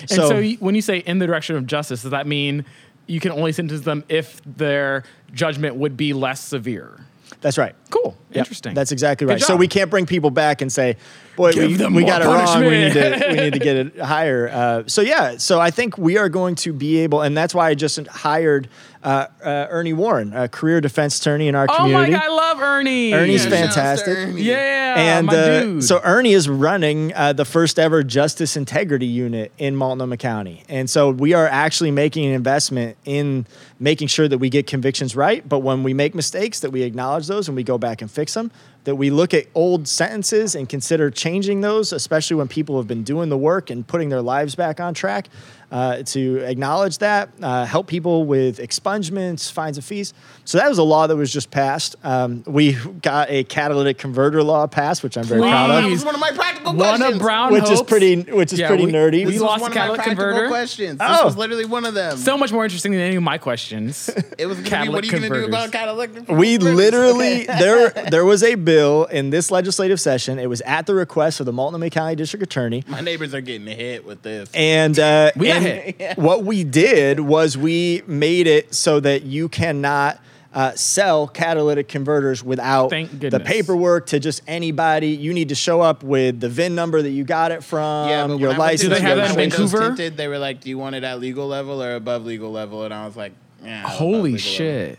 And 0.00 0.10
so, 0.10 0.38
you- 0.38 0.56
when 0.58 0.74
you 0.74 0.82
say 0.82 0.98
in 0.98 1.18
the 1.18 1.26
direction 1.26 1.56
of 1.56 1.66
justice, 1.66 2.02
does 2.02 2.10
that 2.10 2.26
mean 2.26 2.64
you 3.06 3.20
can 3.20 3.32
only 3.32 3.52
sentence 3.52 3.82
them 3.82 4.04
if 4.08 4.40
their 4.44 5.04
judgment 5.32 5.76
would 5.76 5.96
be 5.96 6.12
less 6.12 6.40
severe? 6.40 7.04
that's 7.40 7.58
right. 7.58 7.74
Cool. 7.90 8.16
Yep, 8.30 8.36
Interesting. 8.36 8.74
That's 8.74 8.92
exactly 8.92 9.26
right. 9.26 9.40
So 9.40 9.56
we 9.56 9.68
can't 9.68 9.90
bring 9.90 10.04
people 10.04 10.30
back 10.30 10.60
and 10.60 10.70
say, 10.70 10.96
"Boy, 11.34 11.52
Give 11.52 11.70
we, 11.70 11.74
them 11.74 11.94
we 11.94 12.02
more 12.02 12.10
got 12.10 12.22
it 12.22 12.26
wrong. 12.26 12.60
We 12.60 12.70
need 12.70 12.92
to 12.92 13.26
we 13.30 13.36
need 13.36 13.52
to 13.54 13.58
get 13.58 13.76
it 13.76 13.98
higher." 14.00 14.48
Uh, 14.48 14.82
so 14.86 15.00
yeah, 15.00 15.38
so 15.38 15.58
I 15.58 15.70
think 15.70 15.96
we 15.96 16.18
are 16.18 16.28
going 16.28 16.54
to 16.56 16.74
be 16.74 16.98
able, 16.98 17.22
and 17.22 17.34
that's 17.34 17.54
why 17.54 17.70
I 17.70 17.74
just 17.74 18.06
hired 18.06 18.68
uh, 19.02 19.26
uh, 19.42 19.66
Ernie 19.70 19.94
Warren, 19.94 20.34
a 20.34 20.46
career 20.46 20.82
defense 20.82 21.18
attorney 21.18 21.48
in 21.48 21.54
our 21.54 21.66
oh 21.70 21.74
community. 21.74 22.12
Oh, 22.12 22.16
my 22.18 22.18
God, 22.18 22.30
I 22.30 22.34
love 22.34 22.60
Ernie. 22.60 23.14
Ernie's 23.14 23.44
Yeah, 23.44 23.50
fantastic. 23.50 24.18
Ernie. 24.18 24.42
Yeah, 24.42 24.94
and 24.98 25.26
my 25.28 25.34
uh, 25.34 25.60
dude. 25.62 25.84
so 25.84 26.00
Ernie 26.04 26.34
is 26.34 26.50
running 26.50 27.14
uh, 27.14 27.32
the 27.32 27.46
first 27.46 27.78
ever 27.78 28.02
Justice 28.02 28.56
Integrity 28.58 29.06
Unit 29.06 29.52
in 29.56 29.74
Multnomah 29.74 30.18
County, 30.18 30.64
and 30.68 30.90
so 30.90 31.10
we 31.10 31.32
are 31.32 31.46
actually 31.46 31.92
making 31.92 32.26
an 32.26 32.32
investment 32.32 32.98
in 33.06 33.46
making 33.80 34.08
sure 34.08 34.28
that 34.28 34.38
we 34.38 34.50
get 34.50 34.66
convictions 34.66 35.16
right. 35.16 35.48
But 35.48 35.60
when 35.60 35.82
we 35.82 35.94
make 35.94 36.14
mistakes, 36.14 36.60
that 36.60 36.70
we 36.70 36.82
acknowledge 36.82 37.26
those 37.26 37.48
and 37.48 37.56
we 37.56 37.62
go 37.62 37.77
back 37.78 38.02
and 38.02 38.10
fix 38.10 38.34
them. 38.34 38.50
That 38.88 38.94
we 38.96 39.10
look 39.10 39.34
at 39.34 39.44
old 39.54 39.86
sentences 39.86 40.54
and 40.54 40.66
consider 40.66 41.10
changing 41.10 41.60
those, 41.60 41.92
especially 41.92 42.36
when 42.36 42.48
people 42.48 42.78
have 42.78 42.86
been 42.88 43.02
doing 43.02 43.28
the 43.28 43.36
work 43.36 43.68
and 43.68 43.86
putting 43.86 44.08
their 44.08 44.22
lives 44.22 44.54
back 44.54 44.80
on 44.80 44.94
track. 44.94 45.28
Uh, 45.70 46.02
to 46.02 46.38
acknowledge 46.46 46.96
that, 46.96 47.28
uh, 47.42 47.66
help 47.66 47.86
people 47.86 48.24
with 48.24 48.56
expungements, 48.56 49.52
fines, 49.52 49.76
and 49.76 49.84
fees. 49.84 50.14
So 50.46 50.56
that 50.56 50.66
was 50.66 50.78
a 50.78 50.82
law 50.82 51.06
that 51.06 51.14
was 51.14 51.30
just 51.30 51.50
passed. 51.50 51.94
Um, 52.02 52.42
we 52.46 52.72
got 53.02 53.28
a 53.28 53.44
catalytic 53.44 53.98
converter 53.98 54.42
law 54.42 54.66
passed, 54.66 55.02
which 55.02 55.18
I'm 55.18 55.24
very 55.24 55.42
proud 55.42 55.68
That 55.68 55.84
of. 55.84 55.90
was 55.90 56.06
one 56.06 56.14
of 56.14 56.22
my 56.22 56.30
practical 56.30 56.72
one 56.72 56.96
questions. 56.96 57.16
of 57.16 57.20
Brown 57.20 57.52
which 57.52 57.68
is 57.70 57.82
pretty, 57.82 58.22
which 58.22 58.54
is 58.54 58.60
Yeah, 58.60 58.68
pretty 58.68 58.86
we- 58.86 58.92
nerdy. 58.92 59.12
we 59.12 59.24
This 59.26 59.32
was 59.34 59.42
lost 59.42 59.60
one 59.60 59.72
the 59.72 59.74
of 59.74 59.74
my 59.74 59.80
catalytic 59.82 60.04
practical 60.04 60.24
converter. 60.30 60.48
questions. 60.48 60.98
This 61.00 61.08
Oh. 61.20 61.24
was 61.26 61.36
literally 61.36 61.66
one 61.66 61.84
of 61.84 61.92
them. 61.92 62.16
so 62.16 62.38
much 62.38 62.50
more 62.50 62.64
interesting 62.64 62.92
than 62.92 63.02
any 63.02 63.16
of 63.16 63.22
my 63.22 63.36
questions. 63.36 64.08
it 64.38 64.46
was 64.46 64.56
gonna 64.60 64.84
be, 64.84 64.88
what 64.88 65.02
are 65.04 65.06
you 65.06 65.12
going 65.12 65.22
to 65.30 65.38
do 65.40 65.44
about 65.44 65.70
catalytic? 65.70 66.14
Converters? 66.16 66.40
we 66.40 66.56
converters? 66.56 66.76
literally 66.78 67.44
there 67.44 67.90
there 68.10 68.24
was 68.24 68.42
a 68.42 68.54
bill 68.54 68.77
in 69.10 69.30
this 69.30 69.50
legislative 69.50 70.00
session. 70.00 70.38
It 70.38 70.48
was 70.48 70.60
at 70.62 70.86
the 70.86 70.94
request 70.94 71.40
of 71.40 71.46
the 71.46 71.52
Multnomah 71.52 71.90
County 71.90 72.16
District 72.16 72.42
Attorney. 72.42 72.84
My 72.86 73.00
neighbors 73.00 73.34
are 73.34 73.40
getting 73.40 73.66
hit 73.66 74.04
with 74.04 74.22
this. 74.22 74.50
And, 74.54 74.98
uh, 74.98 75.32
We 75.36 75.50
and 75.50 75.64
hit. 75.64 76.18
what 76.18 76.44
we 76.44 76.64
did 76.64 77.20
was 77.20 77.56
we 77.56 78.02
made 78.06 78.46
it 78.46 78.74
so 78.74 79.00
that 79.00 79.24
you 79.24 79.48
cannot 79.48 80.20
uh, 80.52 80.72
sell 80.74 81.28
catalytic 81.28 81.88
converters 81.88 82.42
without 82.42 82.90
the 82.90 83.42
paperwork 83.44 84.06
to 84.06 84.18
just 84.18 84.42
anybody. 84.46 85.08
You 85.08 85.34
need 85.34 85.50
to 85.50 85.54
show 85.54 85.80
up 85.80 86.02
with 86.02 86.40
the 86.40 86.48
VIN 86.48 86.74
number 86.74 87.00
that 87.02 87.10
you 87.10 87.24
got 87.24 87.52
it 87.52 87.62
from, 87.62 88.08
yeah, 88.08 88.26
but 88.26 88.38
your 88.38 88.50
when 88.50 88.56
I 88.56 88.58
went 88.66 88.78
to 88.80 88.88
license. 88.88 88.88
Do 88.88 88.88
they 88.88 89.00
have 89.02 89.16
that 89.18 89.30
in 89.30 89.36
windows 89.36 89.58
Vancouver? 89.72 89.96
Tinted, 89.96 90.16
they 90.16 90.28
were 90.28 90.38
like, 90.38 90.60
"Do 90.60 90.70
you 90.70 90.78
want 90.78 90.96
it 90.96 91.04
at 91.04 91.20
legal 91.20 91.46
level 91.46 91.82
or 91.82 91.94
above 91.94 92.24
legal 92.24 92.50
level?" 92.50 92.84
And 92.84 92.94
I 92.94 93.06
was 93.06 93.16
like, 93.16 93.32
Yeah, 93.62 93.82
Holy 93.86 94.38
shit! 94.38 94.64
Eleven. 94.84 94.98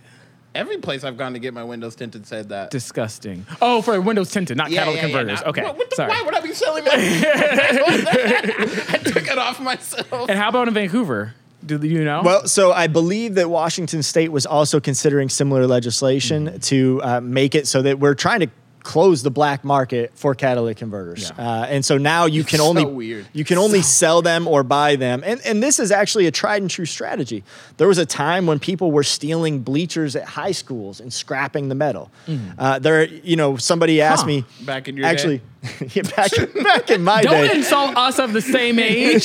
Shit. 0.53 0.59
Every 0.61 0.77
place 0.77 1.03
I've 1.03 1.17
gone 1.17 1.33
to 1.33 1.39
get 1.39 1.53
my 1.53 1.63
windows 1.63 1.95
tinted 1.95 2.25
said 2.27 2.49
that. 2.49 2.71
Disgusting. 2.71 3.45
Oh, 3.61 3.81
for 3.81 3.99
Windows 4.01 4.31
tinted, 4.31 4.57
not 4.57 4.71
Yeah, 4.71 4.79
catalytic 4.85 5.01
yeah, 5.03 5.07
yeah, 5.09 5.15
converters. 5.17 5.41
nah. 5.43 5.49
okay. 5.49 5.63
What- 5.63 5.77
what 5.77 5.89
the- 5.89 5.95
Sorry. 5.95 6.09
Why 6.09 6.21
would 6.23 6.35
I 6.35 6.41
be 6.41 6.53
selling 6.53 6.83
my? 6.85 6.91
I 6.93 8.99
took 9.03 9.27
it 9.27 9.37
off 9.37 9.59
myself. 9.59 10.29
And 10.29 10.37
how 10.37 10.49
about 10.49 10.67
in 10.67 10.73
Vancouver? 10.73 11.33
Do 11.65 11.77
you 11.85 12.05
know? 12.05 12.21
Well, 12.23 12.47
so 12.47 12.71
I 12.71 12.87
believe 12.87 13.35
that 13.35 13.49
Washington 13.49 14.01
State 14.01 14.31
was 14.31 14.45
also 14.45 14.79
considering 14.79 15.27
similar 15.29 15.67
legislation 15.67 16.47
Mm-hmm. 16.47 16.57
to 16.59 17.01
uh, 17.03 17.21
make 17.21 17.53
it 17.53 17.67
so 17.67 17.81
that 17.81 17.99
we're 17.99 18.13
trying 18.15 18.39
to 18.41 18.47
close 18.83 19.23
the 19.23 19.31
black 19.31 19.63
market 19.63 20.11
for 20.15 20.33
catalytic 20.35 20.77
converters. 20.77 21.31
Yeah. 21.37 21.45
Uh, 21.61 21.65
and 21.65 21.83
so 21.85 21.97
now 21.97 22.25
you 22.25 22.43
can 22.43 22.59
So 22.59 22.65
only 22.65 22.85
weird. 22.85 23.27
you 23.33 23.43
can 23.45 23.57
only 23.57 23.81
sell 23.81 24.21
them 24.21 24.47
or 24.47 24.63
buy 24.63 24.95
them. 24.95 25.21
And 25.25 25.41
and 25.45 25.61
this 25.61 25.79
is 25.79 25.91
actually 25.91 26.27
a 26.27 26.31
tried 26.31 26.61
and 26.61 26.69
true 26.71 26.85
strategy. 26.85 27.43
There 27.77 27.87
was 27.87 27.97
a 27.97 28.05
time 28.05 28.45
when 28.47 28.59
people 28.59 28.91
were 28.91 29.03
stealing 29.03 29.59
bleachers 29.59 30.15
at 30.15 30.23
high 30.25 30.51
schools 30.53 30.99
and 30.99 31.11
scrapping 31.13 31.69
the 31.69 31.75
metal. 31.75 32.11
Uh, 32.57 32.79
there, 32.79 33.05
you 33.05 33.35
know, 33.35 33.57
somebody 33.57 34.01
asked. 34.01 34.21
Huh. 34.21 34.27
me 34.27 34.45
Back 34.61 34.87
in 34.87 34.97
your 34.97 35.05
day? 35.05 35.41
Actually, 35.63 35.87
yeah, 35.93 36.03
back 36.15 36.31
back 36.63 36.89
in 36.89 37.03
my 37.03 37.21
day. 37.21 37.29
Don't 37.47 37.57
insult 37.57 37.95
us 37.97 38.19
of 38.19 38.33
the 38.33 38.41
same 38.41 38.79
age. 38.79 39.23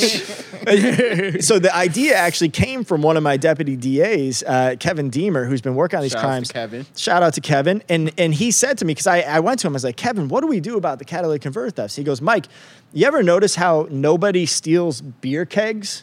so 1.43 1.59
the 1.59 1.71
idea 1.75 2.15
actually 2.17 2.49
came 2.49 2.85
from 2.85 3.03
one 3.03 3.17
of 3.17 3.23
my 3.23 3.37
deputy 3.37 3.77
DAs, 3.77 4.43
uh, 4.47 4.77
Kevin 4.81 5.11
Deemer, 5.11 5.45
who's 5.45 5.61
been 5.61 5.75
working 5.75 5.99
on 5.99 6.03
these 6.03 6.13
Shout 6.13 6.19
out 6.21 6.23
to 6.23 6.29
crimes. 6.29 6.53
Kevin. 6.53 6.87
Shout 6.97 7.23
out 7.23 7.35
to 7.35 7.41
Kevin. 7.41 7.83
And 7.89 8.13
and 8.19 8.35
he 8.35 8.51
said 8.51 8.79
to 8.79 8.85
me, 8.85 8.93
because 8.93 9.07
I, 9.07 9.21
I 9.21 9.41
went 9.41 9.61
to 9.61 9.67
him, 9.67 9.73
I 9.73 9.77
was 9.77 9.85
like, 9.85 9.97
Kevin, 9.97 10.29
what 10.29 10.41
do 10.41 10.47
we 10.47 10.61
do 10.61 10.77
about 10.77 10.99
the 10.99 11.05
catalytic 11.05 11.43
converter 11.43 11.71
thefts? 11.71 11.97
He 11.97 12.05
goes, 12.05 12.21
Mike, 12.21 12.47
you 12.93 13.07
ever 13.07 13.23
notice 13.23 13.55
how 13.57 13.87
nobody 13.91 14.47
steals 14.47 15.01
beer 15.01 15.45
kegs? 15.45 16.03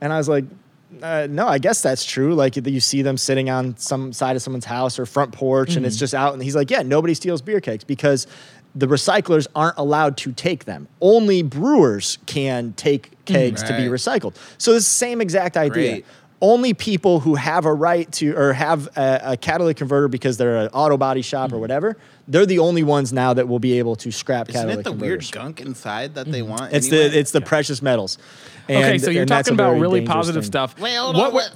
And 0.00 0.12
I 0.12 0.18
was 0.18 0.28
like, 0.28 0.44
uh, 1.02 1.26
no, 1.28 1.46
I 1.46 1.58
guess 1.58 1.82
that's 1.82 2.04
true. 2.04 2.34
Like 2.34 2.56
you 2.56 2.80
see 2.80 3.02
them 3.02 3.18
sitting 3.18 3.50
on 3.50 3.76
some 3.76 4.12
side 4.12 4.36
of 4.36 4.42
someone's 4.42 4.64
house 4.64 4.98
or 4.98 5.04
front 5.06 5.32
porch, 5.32 5.76
and 5.76 5.84
it's 5.84 5.96
Mm-hmm. 5.96 6.00
just 6.00 6.14
out. 6.14 6.32
And 6.34 6.42
he's 6.42 6.56
like, 6.56 6.70
yeah, 6.70 6.82
nobody 6.82 7.12
steals 7.14 7.42
beer 7.42 7.60
kegs 7.60 7.84
because 7.84 8.26
the 8.78 8.86
recyclers 8.86 9.48
aren't 9.56 9.76
allowed 9.76 10.16
to 10.18 10.32
take 10.32 10.64
them. 10.64 10.86
Only 11.00 11.42
brewers 11.42 12.18
can 12.26 12.74
take 12.74 13.10
mm-hmm. 13.10 13.34
kegs 13.34 13.62
to 13.64 13.76
be 13.76 13.84
recycled. 13.84 14.36
So 14.56 14.72
it's 14.72 14.86
the 14.86 14.90
same 14.90 15.20
exact 15.20 15.56
idea. 15.56 15.92
Great. 15.92 16.06
Only 16.40 16.72
people 16.72 17.18
who 17.18 17.34
have 17.34 17.64
a 17.64 17.74
right 17.74 18.10
to 18.12 18.36
or 18.36 18.52
have 18.52 18.86
a, 18.96 19.20
a 19.32 19.36
catalytic 19.36 19.78
converter 19.78 20.06
because 20.06 20.36
they're 20.36 20.58
an 20.58 20.68
auto 20.68 20.96
body 20.96 21.22
shop 21.22 21.50
or 21.50 21.54
mm-hmm. 21.54 21.62
whatever, 21.62 21.96
they're 22.28 22.46
the 22.46 22.60
only 22.60 22.84
ones 22.84 23.12
now 23.12 23.34
that 23.34 23.48
will 23.48 23.58
be 23.58 23.80
able 23.80 23.96
to 23.96 24.12
scrap. 24.12 24.48
Isn't 24.48 24.60
catalytic 24.60 24.80
it 24.80 24.84
the 24.84 24.90
converters. 24.90 25.32
weird 25.34 25.44
gunk 25.44 25.60
inside 25.60 26.14
that 26.14 26.30
they 26.30 26.40
mm-hmm. 26.40 26.50
want? 26.50 26.72
It's 26.72 26.86
anyway? 26.86 27.08
the 27.08 27.18
it's 27.18 27.32
the 27.32 27.40
precious 27.40 27.82
metals. 27.82 28.18
okay, 28.70 28.98
so 28.98 29.10
you're 29.10 29.26
talking 29.26 29.54
about 29.54 29.80
really 29.80 30.06
positive 30.06 30.44
thing. 30.44 30.52
stuff. 30.52 30.78
Wait, 30.78 30.94
hold 30.94 31.16
what, 31.16 31.26
on. 31.26 31.32
what- 31.34 31.52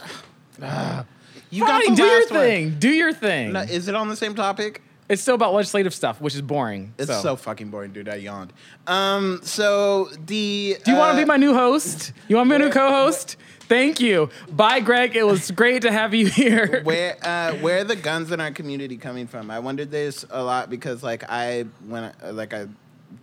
what- 0.58 1.06
you 1.50 1.64
Fine, 1.64 1.68
got 1.68 1.88
the 1.88 1.94
do 1.94 2.02
your 2.02 2.18
last 2.18 2.30
one. 2.32 2.40
thing. 2.40 2.78
Do 2.80 2.90
your 2.90 3.12
thing. 3.12 3.52
No, 3.52 3.60
is 3.60 3.86
it 3.86 3.94
on 3.94 4.08
the 4.08 4.16
same 4.16 4.34
topic? 4.34 4.82
It's 5.12 5.20
still 5.20 5.34
about 5.34 5.52
legislative 5.52 5.92
stuff, 5.92 6.22
which 6.22 6.34
is 6.34 6.40
boring. 6.40 6.94
It's 6.98 7.20
so, 7.20 7.36
fucking 7.36 7.68
boring, 7.68 7.92
dude. 7.92 8.08
I 8.08 8.14
yawned. 8.14 8.50
Um, 8.86 9.40
so 9.42 10.06
the 10.24 10.78
Do 10.82 10.90
you 10.90 10.96
want 10.96 11.12
to 11.14 11.18
uh, 11.18 11.24
be 11.24 11.24
my 11.26 11.36
new 11.36 11.52
host? 11.52 12.14
You 12.28 12.36
want 12.36 12.48
to 12.48 12.58
be 12.58 12.64
a 12.64 12.66
new 12.66 12.72
co-host? 12.72 13.36
Thank 13.68 14.00
you. 14.00 14.30
Bye, 14.50 14.80
Greg. 14.80 15.14
It 15.14 15.26
was 15.26 15.50
great 15.50 15.82
to 15.82 15.92
have 15.92 16.14
you 16.14 16.26
here. 16.28 16.80
where 16.84 17.18
uh, 17.22 17.52
where 17.56 17.80
are 17.80 17.84
the 17.84 17.94
guns 17.94 18.32
in 18.32 18.40
our 18.40 18.52
community 18.52 18.96
coming 18.96 19.26
from? 19.26 19.50
I 19.50 19.58
wondered 19.58 19.90
this 19.90 20.24
a 20.30 20.42
lot 20.42 20.70
because 20.70 21.02
like 21.02 21.24
I 21.28 21.66
when 21.86 22.04
I, 22.22 22.30
like 22.30 22.54
I 22.54 22.68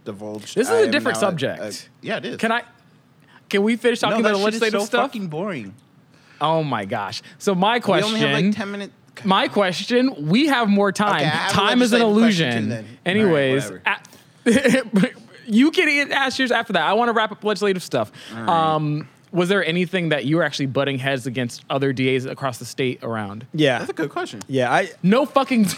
divulged. 0.05 0.55
This 0.55 0.69
is 0.69 0.87
a 0.87 0.91
different 0.91 1.17
subject. 1.17 1.89
yeah, 2.03 2.17
it 2.17 2.25
is. 2.25 2.37
Can 2.37 2.51
I? 2.51 2.63
Can 3.49 3.63
we 3.63 3.77
finish 3.77 3.99
talking 3.99 4.21
no, 4.21 4.29
about 4.29 4.37
that 4.37 4.45
the 4.45 4.51
shit 4.51 4.53
is 4.53 4.61
legislative 4.61 4.81
so 4.81 4.85
stuff? 4.85 5.05
fucking 5.05 5.27
boring. 5.27 5.73
Oh 6.39 6.63
my 6.63 6.85
gosh. 6.85 7.23
So 7.39 7.55
my 7.55 7.79
question. 7.79 8.13
We 8.13 8.19
only 8.19 8.27
have 8.27 8.43
like 8.43 8.55
ten 8.55 8.71
minutes. 8.71 8.93
My 9.25 9.47
question. 9.47 10.27
We 10.29 10.47
have 10.47 10.69
more 10.69 10.91
time. 10.91 11.15
Okay, 11.17 11.25
I 11.25 11.29
have 11.29 11.51
a 11.51 11.53
time 11.55 11.81
is 11.81 11.93
an 11.93 12.01
illusion. 12.01 12.63
too, 12.63 12.69
then. 12.69 12.85
Anyways, 13.05 13.69
All 13.71 13.77
right, 13.85 14.07
a- 14.47 15.11
you 15.47 15.71
can 15.71 16.11
ask 16.11 16.39
yours 16.39 16.51
after 16.51 16.73
that. 16.73 16.83
I 16.83 16.93
want 16.93 17.09
to 17.09 17.13
wrap 17.13 17.31
up 17.31 17.43
legislative 17.43 17.83
stuff. 17.83 18.11
Um, 18.35 19.07
was 19.31 19.47
there 19.49 19.63
anything 19.63 20.09
that 20.09 20.25
you 20.25 20.37
were 20.37 20.43
actually 20.43 20.65
butting 20.65 20.97
heads 20.97 21.27
against 21.27 21.63
other 21.69 21.93
DAs 21.93 22.25
across 22.25 22.57
the 22.57 22.65
state 22.65 23.03
around? 23.03 23.45
Yeah. 23.53 23.77
That's 23.79 23.91
a 23.91 23.93
good 23.93 24.09
question. 24.09 24.41
Yeah, 24.47 24.71
I, 24.73 24.89
No 25.03 25.25
fucking. 25.25 25.67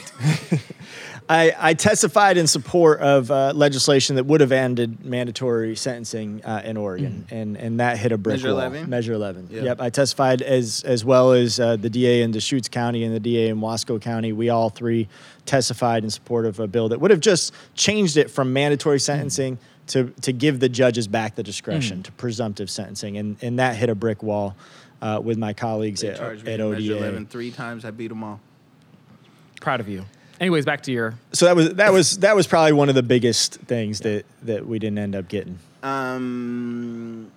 I, 1.29 1.55
I 1.57 1.73
testified 1.73 2.37
in 2.37 2.47
support 2.47 2.99
of 2.99 3.31
uh, 3.31 3.53
legislation 3.55 4.17
that 4.17 4.25
would 4.25 4.41
have 4.41 4.51
ended 4.51 5.05
mandatory 5.05 5.75
sentencing 5.75 6.43
uh, 6.43 6.61
in 6.65 6.75
Oregon, 6.77 7.25
and, 7.29 7.55
and 7.55 7.79
that 7.79 7.97
hit 7.97 8.11
a 8.11 8.17
brick 8.17 8.35
Measure 8.35 8.49
wall. 8.49 8.59
11? 8.59 8.89
Measure 8.89 9.13
11. 9.13 9.47
Yeah. 9.49 9.61
Yep, 9.63 9.81
I 9.81 9.89
testified 9.89 10.41
as 10.41 10.83
as 10.83 11.05
well 11.05 11.31
as 11.31 11.59
uh, 11.59 11.77
the 11.77 11.89
DA 11.89 12.21
in 12.21 12.31
Deschutes 12.31 12.67
County 12.67 13.03
and 13.03 13.15
the 13.15 13.19
DA 13.19 13.47
in 13.49 13.61
Wasco 13.61 14.01
County. 14.01 14.33
We 14.33 14.49
all 14.49 14.69
three 14.69 15.07
testified 15.45 16.03
in 16.03 16.09
support 16.09 16.45
of 16.45 16.59
a 16.59 16.67
bill 16.67 16.89
that 16.89 16.99
would 16.99 17.11
have 17.11 17.21
just 17.21 17.53
changed 17.75 18.17
it 18.17 18.29
from 18.29 18.51
mandatory 18.51 18.99
sentencing 18.99 19.57
to 19.87 20.13
to 20.21 20.33
give 20.33 20.59
the 20.59 20.69
judges 20.69 21.07
back 21.07 21.35
the 21.35 21.43
discretion 21.43 22.03
to 22.03 22.11
presumptive 22.13 22.69
sentencing, 22.69 23.17
and 23.17 23.37
and 23.41 23.59
that 23.59 23.75
hit 23.75 23.89
a 23.89 23.95
brick 23.95 24.21
wall 24.21 24.55
uh, 25.01 25.19
with 25.23 25.37
my 25.37 25.53
colleagues 25.53 26.01
They 26.01 26.09
at, 26.09 26.19
at 26.19 26.31
in 26.39 26.45
Measure 26.45 26.63
ODA. 26.93 26.97
11 26.97 27.25
three 27.27 27.51
times. 27.51 27.85
I 27.85 27.91
beat 27.91 28.09
them 28.09 28.23
all. 28.23 28.39
Proud 29.59 29.79
of 29.79 29.87
you. 29.87 30.05
Anyways, 30.41 30.65
back 30.65 30.81
to 30.81 30.91
your. 30.91 31.13
So 31.33 31.45
that 31.45 31.55
was 31.55 31.75
that 31.75 31.93
was 31.93 32.17
that 32.17 32.35
was 32.35 32.47
probably 32.47 32.73
one 32.73 32.89
of 32.89 32.95
the 32.95 33.03
biggest 33.03 33.57
things 33.57 33.99
that 33.99 34.25
that 34.41 34.65
we 34.65 34.79
didn't 34.79 34.97
end 34.97 35.15
up 35.15 35.27
getting. 35.27 35.59
Um, 35.83 37.31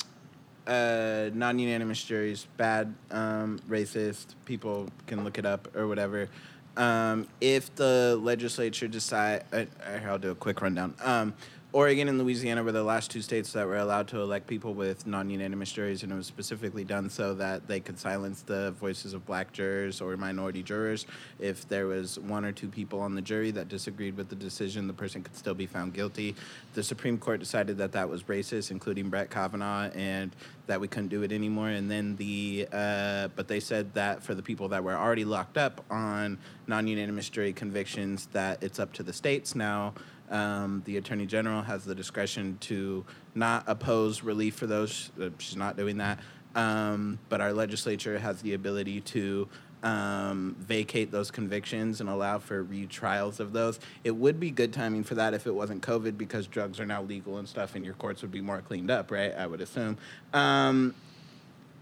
uh, 0.67 1.29
non-unanimous 1.35 2.03
juries, 2.03 2.47
bad, 2.57 2.95
um, 3.11 3.61
racist. 3.69 4.35
People 4.47 4.89
can 5.07 5.23
look 5.23 5.39
it 5.39 5.45
up 5.45 5.77
or 5.77 5.87
whatever. 5.87 6.31
Um, 6.79 7.29
if 7.43 7.75
the 7.75 8.19
legislature 8.23 8.89
decide, 8.89 9.45
uh, 9.53 9.67
I'll 10.07 10.19
do 10.19 10.31
a 10.31 10.35
quick 10.35 10.63
rundown. 10.63 10.95
Um, 11.03 11.35
Oregon 11.75 12.09
and 12.09 12.21
Louisiana 12.21 12.63
were 12.63 12.71
the 12.71 12.85
last 12.85 13.11
two 13.11 13.21
states 13.21 13.53
that 13.55 13.67
were 13.67 13.79
allowed 13.79 14.07
to 14.07 14.21
elect 14.21 14.47
people 14.47 14.75
with 14.75 15.09
non-unanimous 15.09 15.73
juries, 15.73 16.05
and 16.05 16.13
it 16.13 16.15
was 16.15 16.29
specifically 16.29 16.85
done 16.85 17.11
so 17.11 17.35
that 17.35 17.67
they 17.67 17.81
could 17.81 17.99
silence 17.99 18.43
the 18.43 18.71
voices 18.79 19.13
of 19.13 19.27
black 19.27 19.53
jurors 19.53 20.01
or 20.01 20.17
minority 20.17 20.63
jurors. 20.63 21.05
If 21.41 21.69
there 21.69 21.89
was 21.89 22.17
one 22.21 22.45
or 22.45 22.53
two 22.53 22.69
people 22.69 23.01
on 23.01 23.17
the 23.17 23.21
jury 23.21 23.51
that 23.51 23.69
disagreed 23.69 24.17
with 24.17 24.29
the 24.29 24.37
decision, 24.37 24.87
the 24.87 24.93
person 24.93 25.25
could 25.25 25.35
still 25.35 25.53
be 25.53 25.67
found 25.67 25.95
guilty. 25.95 26.37
The 26.75 26.83
Supreme 26.85 27.19
Court 27.19 27.41
decided 27.41 27.77
that 27.79 27.91
that 27.91 28.09
was 28.09 28.23
racist, 28.23 28.71
including 28.71 29.11
Brett 29.11 29.29
Kavanaugh, 29.29 29.91
and 29.97 30.31
that 30.69 30.81
we 30.81 30.87
couldn't 30.87 31.09
do 31.09 31.25
it 31.25 31.33
anymore. 31.33 31.71
And 31.71 31.91
then 31.91 32.15
the, 32.15 32.69
uh, 32.73 33.29
but 33.35 33.49
they 33.49 33.59
said 33.59 33.93
that 33.95 34.23
for 34.23 34.37
the 34.37 34.43
people 34.45 34.69
that 34.69 34.85
were 34.85 34.95
already 34.95 35.25
locked 35.25 35.59
up 35.59 35.85
on 35.91 36.39
non-unanimous 36.69 37.29
jury 37.31 37.53
convictions, 37.53 38.27
that 38.27 38.63
it's 38.63 38.79
up 38.79 38.93
to 38.93 39.03
the 39.03 39.13
states 39.13 39.57
now. 39.57 39.93
Um, 40.31 40.83
the 40.85 40.97
attorney 40.97 41.27
general 41.27 41.63
has 41.63 41.85
the 41.85 41.95
discretion 41.95 42.57
to 42.63 43.05
not 43.35 43.65
oppose 43.67 44.23
relief 44.23 44.55
for 44.55 44.67
those. 44.67 45.11
Uh, 45.21 45.29
she's 45.39 45.57
not 45.57 45.77
doing 45.77 45.99
that. 45.99 46.19
Um, 46.55 47.19
but 47.29 47.41
our 47.41 47.53
legislature 47.53 48.19
has 48.19 48.41
the 48.43 48.55
ability 48.55 49.01
to 49.01 49.49
um, 49.85 50.57
vacate 50.59 51.11
those 51.11 51.31
convictions 51.31 52.01
and 52.01 52.09
allow 52.09 52.39
for 52.39 52.65
retrials 52.65 53.39
of 53.39 53.53
those. 53.53 53.79
It 54.03 54.13
would 54.13 54.41
be 54.41 54.51
good 54.51 54.73
timing 54.73 55.05
for 55.05 55.15
that 55.17 55.35
if 55.35 55.47
it 55.47 55.55
wasn't 55.55 55.83
COVID 55.83 56.17
because 56.17 56.47
drugs 56.47 56.81
are 56.81 56.87
now 56.87 57.03
legal 57.03 57.37
and 57.39 57.47
stuff, 57.47 57.75
and 57.75 57.85
your 57.85 57.95
courts 57.95 58.23
would 58.23 58.33
be 58.33 58.41
more 58.41 58.63
cleaned 58.63 58.91
up, 58.91 59.11
right? 59.11 59.33
I 59.35 59.47
would 59.47 59.61
assume. 59.61 59.99
Um, 60.33 60.95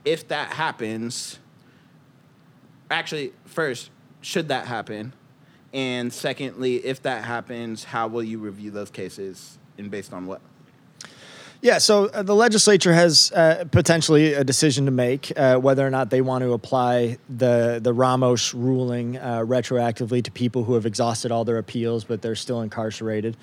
if 0.05 0.27
that 0.29 0.55
happens, 0.55 1.39
actually, 2.91 3.33
first, 3.45 3.91
should 4.21 4.49
that 4.49 4.67
happen? 4.67 5.13
And 5.73 6.13
secondly, 6.13 6.77
if 6.77 7.03
that 7.03 7.25
happens, 7.25 7.85
how 7.85 8.07
will 8.09 8.23
you 8.23 8.39
review 8.39 8.71
those 8.71 8.91
cases 8.91 9.59
and 9.79 9.91
based 9.91 10.13
on 10.13 10.27
what? 10.27 10.41
Yeah, 11.63 11.79
so 11.79 12.07
uh, 12.07 12.25
the 12.25 12.35
legislature 12.35 12.93
has 12.93 13.31
uh, 13.31 13.65
potentially 13.71 14.35
a 14.35 14.43
decision 14.43 14.85
to 14.87 14.91
make 14.91 15.33
uh, 15.39 15.59
whether 15.59 15.87
or 15.87 15.91
not 15.91 16.11
they 16.11 16.21
want 16.21 16.43
to 16.43 16.55
apply 16.55 17.19
the 17.29 17.79
the 17.81 17.93
Ramos 17.95 18.53
ruling 18.53 19.17
uh, 19.17 19.45
retroactively 19.47 20.25
to 20.25 20.33
people 20.33 20.65
who 20.65 20.75
have 20.75 20.87
exhausted 20.87 21.31
all 21.31 21.45
their 21.45 21.59
appeals 21.59 22.03
but 22.03 22.21
they're 22.21 22.35
still 22.35 22.63
incarcerated, 22.63 23.37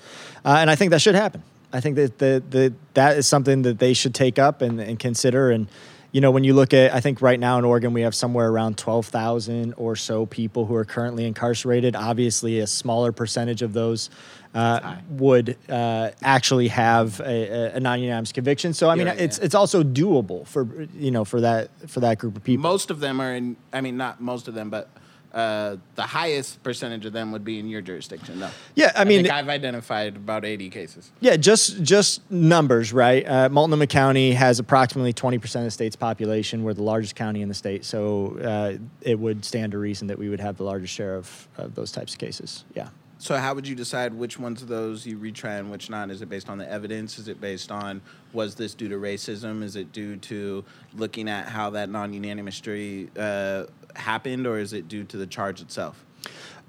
uh, 0.44 0.56
and 0.60 0.68
I 0.68 0.76
think 0.76 0.90
that 0.90 1.00
should 1.00 1.14
happen. 1.14 1.42
I 1.72 1.80
think 1.80 1.96
that 1.96 2.18
the, 2.18 2.42
the 2.50 2.74
that 2.92 3.16
is 3.16 3.26
something 3.26 3.62
that 3.62 3.78
they 3.78 3.94
should 3.94 4.14
take 4.14 4.38
up 4.38 4.60
and, 4.60 4.80
and 4.80 4.98
consider. 4.98 5.50
And 5.50 5.68
you 6.12 6.20
know, 6.20 6.30
when 6.30 6.42
you 6.42 6.54
look 6.54 6.74
at, 6.74 6.92
I 6.92 7.00
think 7.00 7.22
right 7.22 7.38
now 7.38 7.58
in 7.58 7.64
Oregon 7.64 7.92
we 7.92 8.00
have 8.02 8.14
somewhere 8.14 8.48
around 8.48 8.76
twelve 8.76 9.06
thousand 9.06 9.74
or 9.76 9.94
so 9.96 10.26
people 10.26 10.66
who 10.66 10.74
are 10.74 10.84
currently 10.84 11.24
incarcerated. 11.24 11.94
Obviously, 11.94 12.58
a 12.58 12.66
smaller 12.66 13.12
percentage 13.12 13.62
of 13.62 13.72
those 13.72 14.10
uh, 14.54 14.96
would 15.10 15.56
uh, 15.68 16.10
actually 16.22 16.68
have 16.68 17.20
a, 17.20 17.24
a, 17.24 17.76
a 17.76 17.80
non-unanimous 17.80 18.32
conviction. 18.32 18.74
So 18.74 18.90
I 18.90 18.96
mean, 18.96 19.06
Yeah, 19.06 19.12
it's 19.14 19.38
yeah. 19.38 19.44
it's 19.44 19.54
also 19.54 19.84
doable 19.84 20.46
for 20.46 20.66
you 20.96 21.12
know 21.12 21.24
for 21.24 21.40
that 21.42 21.70
for 21.88 22.00
that 22.00 22.18
group 22.18 22.36
of 22.36 22.42
people. 22.42 22.62
Most 22.62 22.90
of 22.90 22.98
them 23.00 23.20
are 23.20 23.32
in, 23.34 23.56
I 23.72 23.80
mean, 23.80 23.96
not 23.96 24.20
most 24.20 24.48
of 24.48 24.54
them, 24.54 24.68
but 24.70 24.88
uh, 25.32 25.76
the 25.94 26.02
highest 26.02 26.62
percentage 26.62 27.06
of 27.06 27.12
them 27.12 27.30
would 27.32 27.44
be 27.44 27.58
in 27.58 27.68
your 27.68 27.80
jurisdiction, 27.80 28.40
though. 28.40 28.50
Yeah, 28.74 28.92
I 28.96 29.04
mean, 29.04 29.22
think 29.22 29.32
I've 29.32 29.48
identified 29.48 30.16
about 30.16 30.44
80 30.44 30.70
cases. 30.70 31.12
Yeah, 31.20 31.36
just 31.36 31.82
just 31.82 32.28
numbers, 32.30 32.92
right? 32.92 33.26
Uh, 33.26 33.48
Multnomah 33.48 33.86
County 33.86 34.32
has 34.32 34.58
approximately 34.58 35.12
20% 35.12 35.44
of 35.56 35.64
the 35.64 35.70
state's 35.70 35.96
population. 35.96 36.64
We're 36.64 36.74
the 36.74 36.82
largest 36.82 37.14
county 37.14 37.42
in 37.42 37.48
the 37.48 37.54
state, 37.54 37.84
so 37.84 38.38
uh, 38.38 38.78
it 39.02 39.18
would 39.18 39.44
stand 39.44 39.72
to 39.72 39.78
reason 39.78 40.08
that 40.08 40.18
we 40.18 40.28
would 40.28 40.40
have 40.40 40.56
the 40.56 40.64
largest 40.64 40.92
share 40.92 41.14
of, 41.14 41.48
of 41.56 41.74
those 41.74 41.92
types 41.92 42.12
of 42.12 42.18
cases. 42.18 42.64
Yeah. 42.74 42.88
So 43.20 43.36
how 43.36 43.54
would 43.54 43.68
you 43.68 43.74
decide 43.74 44.14
which 44.14 44.38
ones 44.38 44.62
of 44.62 44.68
those 44.68 45.06
you 45.06 45.18
retry 45.18 45.58
and 45.58 45.70
which 45.70 45.90
not? 45.90 46.10
Is 46.10 46.22
it 46.22 46.30
based 46.30 46.48
on 46.48 46.56
the 46.56 46.66
evidence? 46.68 47.18
Is 47.18 47.28
it 47.28 47.38
based 47.38 47.70
on 47.70 48.00
was 48.32 48.54
this 48.54 48.72
due 48.72 48.88
to 48.88 48.96
racism? 48.96 49.62
Is 49.62 49.76
it 49.76 49.92
due 49.92 50.16
to 50.16 50.64
looking 50.94 51.28
at 51.28 51.46
how 51.46 51.68
that 51.70 51.90
non-unanimous 51.90 52.58
jury 52.60 53.10
uh, 53.18 53.64
happened, 53.96 54.46
or 54.46 54.58
is 54.58 54.72
it 54.72 54.88
due 54.88 55.04
to 55.04 55.16
the 55.16 55.26
charge 55.26 55.60
itself? 55.60 56.04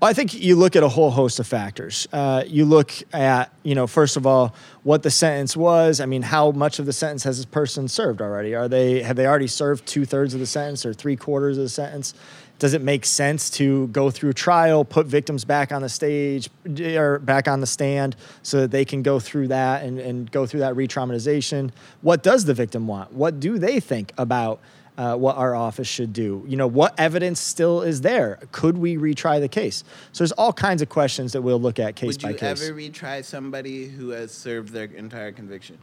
I 0.04 0.14
think 0.14 0.34
you 0.34 0.56
look 0.56 0.76
at 0.76 0.82
a 0.82 0.90
whole 0.90 1.12
host 1.12 1.40
of 1.40 1.46
factors. 1.46 2.08
Uh, 2.12 2.44
you 2.48 2.66
look 2.66 2.92
at, 3.14 3.54
you 3.62 3.76
know, 3.76 3.86
first 3.86 4.18
of 4.18 4.26
all, 4.26 4.56
what 4.82 5.04
the 5.04 5.12
sentence 5.12 5.56
was. 5.56 6.02
I 6.02 6.08
mean, 6.08 6.24
how 6.24 6.50
much 6.52 6.80
of 6.80 6.88
the 6.88 6.94
sentence 6.94 7.24
has 7.24 7.38
this 7.38 7.46
person 7.46 7.88
served 7.88 8.20
already? 8.20 8.56
Are 8.56 8.68
they 8.68 9.04
have 9.04 9.16
they 9.16 9.28
already 9.28 9.46
served 9.46 9.86
two 9.86 10.06
thirds 10.06 10.34
of 10.34 10.40
the 10.40 10.48
sentence 10.48 10.88
or 10.88 10.94
three 10.94 11.16
quarters 11.16 11.60
of 11.60 11.66
the 11.66 11.70
sentence? 11.70 12.16
Does 12.58 12.74
it 12.74 12.82
make 12.82 13.06
sense 13.06 13.52
to 13.52 13.88
go 13.88 14.10
through 14.10 14.34
trial, 14.34 14.84
put 14.86 15.06
victims 15.06 15.46
back 15.46 15.72
on 15.72 15.84
the 15.84 15.90
stage 15.90 16.50
or 16.80 17.20
back 17.20 17.48
on 17.48 17.60
the 17.60 17.68
stand 17.68 18.16
so 18.42 18.62
that 18.62 18.72
they 18.72 18.86
can 18.86 19.04
go 19.04 19.20
through 19.20 19.50
that 19.50 19.84
and, 19.84 20.00
and 20.00 20.32
go 20.32 20.48
through 20.48 20.62
that 20.62 20.76
re 20.76 20.88
traumatization? 20.88 21.70
What 22.02 22.24
does 22.24 22.46
the 22.46 22.56
victim 22.56 22.88
want? 22.88 23.14
What 23.14 23.40
do 23.40 23.60
they 23.60 23.80
think 23.80 24.14
about? 24.18 24.62
Uh, 25.02 25.16
what 25.16 25.36
our 25.36 25.56
office 25.56 25.88
should 25.88 26.14
do. 26.14 26.46
You 26.48 26.58
know, 26.58 26.68
what 26.68 26.94
evidence 27.00 27.40
still 27.40 27.82
is 27.82 28.02
there? 28.02 28.38
Could 28.52 28.78
we 28.78 28.98
retry 28.98 29.40
the 29.40 29.48
case? 29.48 29.84
So 30.12 30.24
there's 30.24 30.32
all 30.34 30.54
kinds 30.54 30.84
of 30.84 30.90
questions 30.90 31.34
that 31.34 31.42
we'll 31.42 31.60
look 31.60 31.80
at 31.80 31.96
case 31.96 32.18
Would 32.18 32.22
by 32.22 32.30
you 32.30 32.38
case. 32.38 32.62
ever 32.62 32.78
retry 32.78 33.26
somebody 33.26 33.88
who 33.88 34.10
has 34.10 34.32
served 34.32 34.70
their 34.70 34.84
entire 34.84 35.32
conviction? 35.32 35.80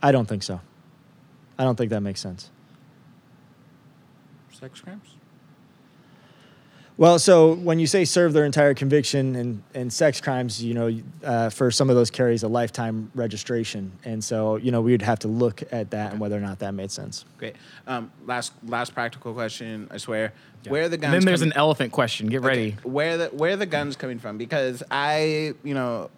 I 0.00 0.12
don't 0.12 0.28
think 0.28 0.44
so. 0.44 0.60
I 1.58 1.64
don't 1.64 1.74
think 1.74 1.90
that 1.90 2.02
makes 2.02 2.20
sense. 2.20 2.52
Sex 4.52 4.80
crimes? 4.80 5.17
Well, 6.98 7.20
so 7.20 7.54
when 7.54 7.78
you 7.78 7.86
say 7.86 8.04
serve 8.04 8.32
their 8.32 8.44
entire 8.44 8.74
conviction 8.74 9.36
and, 9.36 9.62
and 9.72 9.92
sex 9.92 10.20
crimes, 10.20 10.62
you 10.62 10.74
know, 10.74 11.00
uh, 11.22 11.48
for 11.48 11.70
some 11.70 11.88
of 11.90 11.94
those 11.94 12.10
carries 12.10 12.42
a 12.42 12.48
lifetime 12.48 13.12
registration, 13.14 13.92
and 14.04 14.22
so 14.22 14.56
you 14.56 14.72
know 14.72 14.80
we 14.80 14.90
would 14.90 15.02
have 15.02 15.20
to 15.20 15.28
look 15.28 15.62
at 15.70 15.92
that 15.92 16.10
and 16.10 16.20
whether 16.20 16.36
or 16.36 16.40
not 16.40 16.58
that 16.58 16.74
made 16.74 16.90
sense. 16.90 17.24
Great. 17.38 17.54
Um, 17.86 18.10
last 18.26 18.52
last 18.66 18.94
practical 18.94 19.32
question. 19.32 19.86
I 19.92 19.98
swear. 19.98 20.32
Where 20.66 20.82
are 20.82 20.88
the 20.88 20.94
And 20.96 21.02
guns? 21.02 21.12
then 21.12 21.24
there's 21.24 21.38
coming- 21.40 21.52
an 21.52 21.58
elephant 21.58 21.92
question. 21.92 22.26
Get 22.26 22.42
ready. 22.42 22.74
Okay, 22.80 22.88
Where 22.88 23.16
the 23.16 23.26
where 23.28 23.52
are 23.52 23.56
the 23.56 23.64
guns 23.64 23.94
coming 23.94 24.18
from? 24.18 24.36
Because 24.36 24.82
I, 24.90 25.54
you 25.62 25.74
know, 25.74 26.10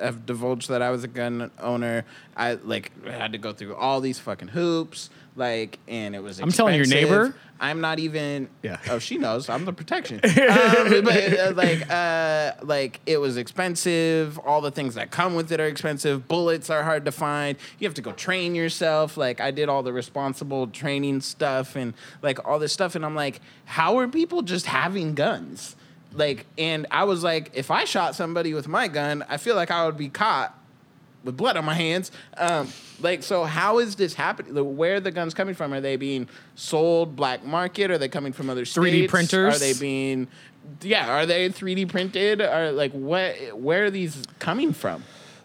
have 0.00 0.24
divulged 0.24 0.70
that 0.70 0.80
I 0.80 0.88
was 0.88 1.04
a 1.04 1.08
gun 1.08 1.50
owner. 1.60 2.06
I 2.34 2.54
like 2.54 2.90
had 3.06 3.32
to 3.32 3.38
go 3.38 3.52
through 3.52 3.74
all 3.76 4.00
these 4.00 4.18
fucking 4.18 4.48
hoops, 4.48 5.10
like, 5.36 5.78
and 5.86 6.16
it 6.16 6.22
was. 6.22 6.40
I'm 6.40 6.50
telling 6.50 6.74
your 6.74 6.86
neighbor. 6.86 7.34
I'm 7.60 7.80
not 7.80 7.98
even. 7.98 8.48
Yeah. 8.62 8.78
Oh, 8.88 8.98
she 8.98 9.18
knows. 9.18 9.48
I'm 9.48 9.64
the 9.64 9.72
protection. 9.72 10.16
um, 10.24 11.04
but 11.04 11.38
uh, 11.38 11.52
like, 11.54 11.90
uh, 11.90 12.52
like 12.62 13.00
it 13.06 13.18
was 13.18 13.36
expensive. 13.36 14.38
All 14.38 14.60
the 14.60 14.70
things 14.70 14.94
that 14.94 15.10
come 15.10 15.34
with 15.34 15.50
it 15.52 15.60
are 15.60 15.66
expensive. 15.66 16.28
Bullets 16.28 16.70
are 16.70 16.82
hard 16.82 17.04
to 17.04 17.12
find. 17.12 17.56
You 17.78 17.86
have 17.86 17.94
to 17.94 18.02
go 18.02 18.12
train 18.12 18.54
yourself. 18.54 19.16
Like 19.16 19.40
I 19.40 19.50
did 19.50 19.68
all 19.68 19.82
the 19.82 19.92
responsible 19.92 20.66
training 20.68 21.20
stuff 21.20 21.76
and 21.76 21.94
like 22.22 22.46
all 22.46 22.58
this 22.58 22.72
stuff. 22.72 22.94
And 22.94 23.04
I'm 23.04 23.14
like, 23.14 23.40
how 23.64 23.98
are 23.98 24.08
people 24.08 24.42
just 24.42 24.66
having 24.66 25.14
guns? 25.14 25.76
Like, 26.12 26.46
and 26.56 26.86
I 26.90 27.04
was 27.04 27.22
like, 27.22 27.50
if 27.54 27.70
I 27.70 27.84
shot 27.84 28.14
somebody 28.14 28.54
with 28.54 28.68
my 28.68 28.88
gun, 28.88 29.24
I 29.28 29.36
feel 29.36 29.54
like 29.54 29.70
I 29.70 29.84
would 29.84 29.98
be 29.98 30.08
caught 30.08 30.58
with 31.26 31.36
blood 31.36 31.56
on 31.58 31.64
my 31.64 31.74
hands. 31.74 32.10
Um, 32.38 32.72
like, 33.00 33.22
so 33.22 33.44
how 33.44 33.78
is 33.78 33.96
this 33.96 34.14
happening? 34.14 34.76
Where 34.76 34.94
are 34.94 35.00
the 35.00 35.10
guns 35.10 35.34
coming 35.34 35.54
from? 35.54 35.74
Are 35.74 35.80
they 35.80 35.96
being 35.96 36.28
sold 36.54 37.14
black 37.14 37.44
market? 37.44 37.90
Are 37.90 37.98
they 37.98 38.08
coming 38.08 38.32
from 38.32 38.48
other 38.48 38.64
3D 38.64 39.08
printers? 39.10 39.56
Are 39.56 39.58
they 39.58 39.74
being, 39.74 40.28
yeah? 40.80 41.10
Are 41.10 41.26
they 41.26 41.50
3D 41.50 41.90
printed? 41.90 42.40
Are 42.40 42.72
like 42.72 42.92
what? 42.92 43.34
Where 43.52 43.84
are 43.84 43.90
these 43.90 44.22
coming 44.38 44.72
from? 44.72 45.02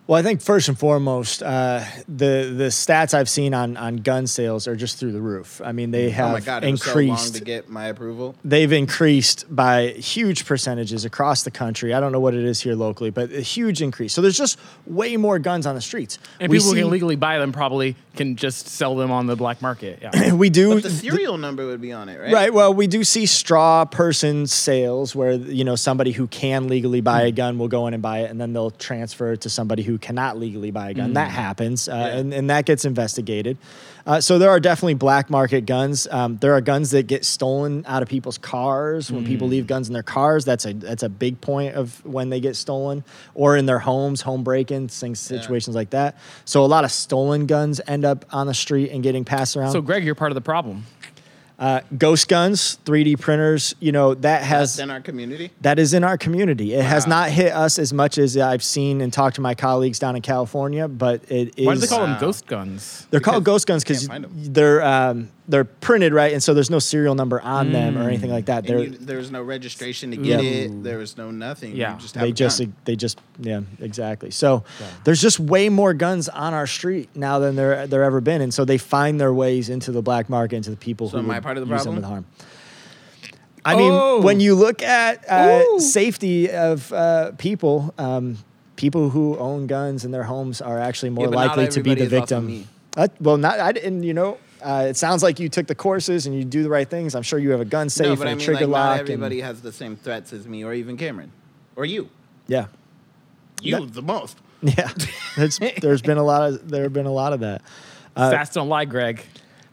Well, 0.08 0.20
I 0.20 0.24
think 0.24 0.42
first 0.42 0.68
and 0.68 0.78
foremost, 0.78 1.42
uh, 1.42 1.86
the 2.08 2.52
the 2.54 2.66
stats 2.70 3.14
I've 3.14 3.30
seen 3.30 3.54
on 3.54 3.78
on 3.78 3.98
gun 3.98 4.28
sales 4.28 4.68
are 4.68 4.76
just 4.76 4.98
through 4.98 5.14
the 5.14 5.22
roof. 5.22 5.62
I 5.64 5.72
mean, 5.72 5.92
they 5.92 6.10
have 6.10 6.30
oh 6.30 6.34
my 6.34 6.40
god! 6.42 6.64
It 6.66 6.72
was 6.72 6.82
so 6.84 6.94
long 6.96 7.02
increased. 7.04 7.36
to 7.36 7.44
get 7.46 7.70
my 7.70 7.86
approval. 7.86 8.36
they've 8.44 8.72
increased 8.74 9.46
by 9.56 9.90
huge 9.90 10.46
percentages 10.46 11.06
across 11.06 11.44
the 11.44 11.52
country. 11.52 11.94
I 11.94 12.02
don't 12.02 12.12
know 12.12 12.20
what 12.20 12.34
it 12.34 12.44
is 12.44 12.60
here 12.60 12.76
locally, 12.76 13.10
but 13.10 13.32
a 13.32 13.40
huge 13.42 13.82
increase. 13.82 14.12
So 14.12 14.22
there's 14.22 14.38
just 14.38 14.60
way 14.86 15.16
more 15.16 15.40
guns 15.40 15.66
on 15.66 15.76
the 15.76 15.82
streets. 15.82 16.20
And 16.42 16.50
we 16.50 16.58
people 16.58 16.72
who 16.72 16.76
see- 16.76 16.82
can 16.82 16.92
legally 16.92 17.16
buy 17.16 17.38
them 17.40 17.54
probably 17.54 17.96
can 18.16 18.36
just 18.36 18.68
sell 18.68 18.96
them 18.98 19.10
on 19.12 19.28
the 19.28 19.38
black 19.38 19.62
market. 19.62 20.00
Yeah. 20.02 20.34
we 20.34 20.50
do 20.50 20.74
But 20.74 20.84
the 20.84 20.90
serial 20.90 21.38
number 21.38 21.66
would 21.68 21.80
be 21.80 21.94
on 21.94 22.10
it, 22.10 22.20
right? 22.20 22.34
Right. 22.34 22.54
Well, 22.54 22.74
we 22.74 22.88
do 22.88 23.06
see 23.06 23.26
straw 23.26 23.86
person 23.86 24.46
sales 24.48 25.16
where 25.16 25.32
you 25.32 25.64
know 25.64 25.78
somebody 25.78 26.12
who 26.12 26.28
can 26.28 26.68
legally 26.68 27.00
buy 27.00 27.22
Hmm. 27.22 27.28
a 27.28 27.32
gun 27.32 27.58
will 27.60 27.70
go 27.70 27.88
in 27.88 27.94
and 27.94 28.04
buy 28.04 28.20
it, 28.24 28.32
and 28.32 28.42
then 28.42 28.52
they'll 28.52 28.72
transfer 28.72 29.32
it 29.32 29.42
to 29.42 29.50
somebody 29.50 29.84
who 29.84 29.91
cannot 29.98 30.38
legally 30.38 30.72
buy 30.72 30.90
a 30.90 30.94
gun. 30.94 31.14
That 31.14 31.32
happens, 31.32 31.88
uh. 31.90 31.94
Yeah. 31.94 32.18
and 32.18 32.34
and 32.34 32.50
that 32.50 32.66
gets 32.66 32.86
investigated. 32.86 33.58
Uh, 34.06 34.20
so 34.20 34.40
there 34.40 34.50
are 34.50 34.60
definitely 34.60 34.96
black 34.96 35.30
market 35.30 35.68
guns. 35.68 36.08
Um, 36.10 36.38
there 36.38 36.54
are 36.54 36.62
guns 36.62 36.90
that 36.92 37.06
get 37.06 37.24
stolen 37.24 37.84
out 37.88 38.02
of 38.02 38.10
people's 38.10 38.40
cars 38.40 39.12
when 39.12 39.26
people 39.26 39.46
Hmm. 39.48 39.52
leave 39.52 39.68
guns 39.68 39.88
in 39.90 39.94
their 39.94 40.02
cars. 40.02 40.44
That's 40.44 40.66
a 40.66 40.74
that's 40.74 41.04
a 41.04 41.10
big 41.10 41.40
point 41.40 41.76
of 41.76 42.04
when 42.06 42.30
they 42.30 42.40
get 42.40 42.56
stolen, 42.56 43.04
or 43.36 43.56
in 43.58 43.68
their 43.68 43.78
homes, 43.80 44.22
home 44.22 44.44
break-ins, 44.44 45.00
things, 45.00 45.20
situations 45.20 45.76
like 45.76 45.92
that. 45.92 46.18
So 46.46 46.66
a 46.66 46.68
lot 46.68 46.84
of 46.84 46.92
stolen 46.92 47.46
guns 47.46 47.80
end 47.88 48.04
up 48.06 48.26
on 48.32 48.48
the 48.48 48.54
street 48.56 48.90
and 48.92 49.04
getting 49.04 49.24
passed 49.24 49.56
around. 49.56 49.72
So, 49.72 49.82
Greg, 49.82 50.04
you're 50.04 50.16
part 50.16 50.32
of 50.32 50.36
the 50.36 50.42
problem. 50.42 50.86
Uh, 51.62 51.80
ghost 51.96 52.28
guns, 52.28 52.80
3D 52.86 53.20
printers, 53.20 53.76
you 53.80 53.92
know, 53.92 54.16
that 54.16 54.42
has 54.42 54.78
That's 54.78 54.84
in 54.84 54.90
our 54.90 55.00
community. 55.00 55.52
that 55.62 55.78
is 55.78 55.94
in 55.94 56.04
our 56.04 56.18
community. 56.18 56.74
It 56.74 56.84
has 56.84 57.06
not 57.06 57.30
hit 57.30 57.52
us 57.54 57.78
as 57.78 57.94
much 57.94 58.18
as 58.18 58.36
I've 58.36 58.64
seen 58.64 59.00
and 59.00 59.14
talked 59.14 59.36
to 59.36 59.42
my 59.42 59.54
colleagues 59.54 60.00
down 60.00 60.16
in 60.16 60.24
California, 60.24 60.88
but 60.88 61.22
it 61.30 61.54
is 61.60 61.68
Why 61.68 61.76
do 61.76 61.82
they 61.82 61.86
call 61.86 62.02
them 62.08 62.18
ghost 62.20 62.48
guns? 62.48 63.06
they're 63.12 63.20
called 63.20 63.44
ghost 63.44 63.68
guns 63.68 63.84
because 63.84 64.00
can't 64.08 64.24
find 64.24 64.26
'em. 64.26 64.32
they're 64.54 64.84
um, 64.84 65.30
they're 65.52 65.66
printed 65.66 66.14
right, 66.14 66.34
and 66.34 66.42
so 66.42 66.54
there's 66.54 66.70
no 66.70 66.80
serial 66.80 67.14
number 67.14 67.40
on 67.42 67.72
them 67.72 67.98
or 67.98 68.08
anything 68.08 68.32
like 68.32 68.46
that. 68.46 68.68
And 68.68 68.80
you, 68.84 68.90
there 68.98 69.18
was 69.18 69.30
no 69.32 69.44
registration 69.44 70.10
to 70.12 70.18
get 70.18 70.44
Yeah. 70.44 70.50
it. 70.50 70.84
There 70.84 70.98
was 70.98 71.18
no 71.18 71.30
nothing. 71.30 71.76
Yeah. 71.76 71.98
Just 71.98 72.16
they 72.16 72.32
just 72.32 72.60
gun. 72.60 72.76
they 72.86 72.96
just 72.96 73.20
yeah 73.40 73.62
exactly. 73.80 74.32
So 74.32 74.64
there's 75.04 75.22
just 75.22 75.40
way 75.40 75.70
more 75.70 75.94
guns 75.94 76.28
on 76.30 76.54
our 76.54 76.66
street 76.68 77.10
now 77.16 77.38
than 77.40 77.56
there 77.56 77.86
there 77.86 78.04
ever 78.04 78.22
been, 78.22 78.42
and 78.42 78.54
so 78.54 78.66
they 78.66 78.78
find 78.80 79.20
their 79.22 79.34
ways 79.34 79.70
into 79.70 79.92
the 79.92 80.02
black 80.02 80.30
market, 80.30 80.56
into 80.56 80.72
the 80.72 80.78
people 80.78 81.10
So 81.10 81.18
who 81.18 81.24
am 81.26 81.32
I 81.32 81.40
part 81.40 81.58
of 81.58 81.68
the 81.68 81.74
use 81.74 81.84
them 81.84 81.94
problem? 81.96 81.96
with 81.98 82.06
harm. 82.06 82.26
I 83.64 83.76
mean, 83.76 83.92
Oh. 83.94 84.22
when 84.22 84.40
you 84.40 84.56
look 84.56 84.82
at 84.82 85.24
uh, 85.30 85.78
safety 85.80 86.50
of 86.50 86.92
uh, 86.92 87.32
people, 87.38 87.94
um, 88.00 88.38
people 88.76 89.12
who 89.12 89.38
own 89.38 89.68
guns 89.68 90.04
in 90.04 90.10
their 90.12 90.24
homes 90.24 90.62
are 90.62 90.80
actually 90.80 91.12
more 91.12 91.26
Yeah, 91.28 91.36
likely 91.36 91.68
to 91.68 91.84
be 91.84 91.94
the 91.94 92.02
everybody 92.06 92.16
is 92.16 92.32
also 92.32 92.42
victim. 92.42 92.68
Uh, 92.98 93.08
well, 93.20 93.38
not 93.38 93.60
I 93.60 93.72
didn't. 93.72 94.02
You 94.04 94.14
know, 94.16 94.38
uh, 94.62 94.86
it 94.90 94.98
sounds 94.98 95.24
like 95.24 95.40
you 95.40 95.50
took 95.50 95.68
the 95.68 95.76
courses 95.76 96.26
and 96.26 96.36
you 96.36 96.44
do 96.44 96.64
the 96.64 96.70
right 96.70 96.90
things. 96.90 97.16
I'm 97.16 97.24
sure 97.24 97.40
you 97.40 97.52
have 97.52 97.62
a 97.62 97.66
gun 97.66 97.90
safe 97.90 98.08
no, 98.08 98.16
but 98.16 98.22
and 98.22 98.30
I 98.30 98.34
a 98.34 98.36
mean, 98.36 98.46
trigger 98.46 98.68
like, 98.68 98.72
lock. 98.74 98.86
not 98.86 99.00
and- 99.02 99.10
everybody 99.10 99.42
has 99.42 99.62
the 99.62 99.72
same 99.72 99.96
threats 99.96 100.34
as 100.34 100.48
me, 100.48 100.64
or 100.64 100.74
even 100.74 100.98
Cameron, 100.98 101.32
or 101.76 101.86
you. 101.86 102.10
yeah, 102.48 102.68
You 103.62 103.80
That- 103.80 103.94
the 103.94 104.02
most. 104.02 104.38
yeah. 104.62 104.92
there's, 105.36 105.60
there's 105.82 106.02
been 106.04 106.18
a 106.20 106.24
lot 106.24 106.48
of 106.48 106.70
there 106.70 106.84
have 106.84 106.94
been 106.94 107.08
a 107.08 107.12
lot 107.12 107.34
of 107.34 107.40
that. 107.40 107.62
Uh, 108.16 108.30
Stats 108.32 108.54
don't 108.54 108.70
lie, 108.70 108.86
Greg. 108.86 109.24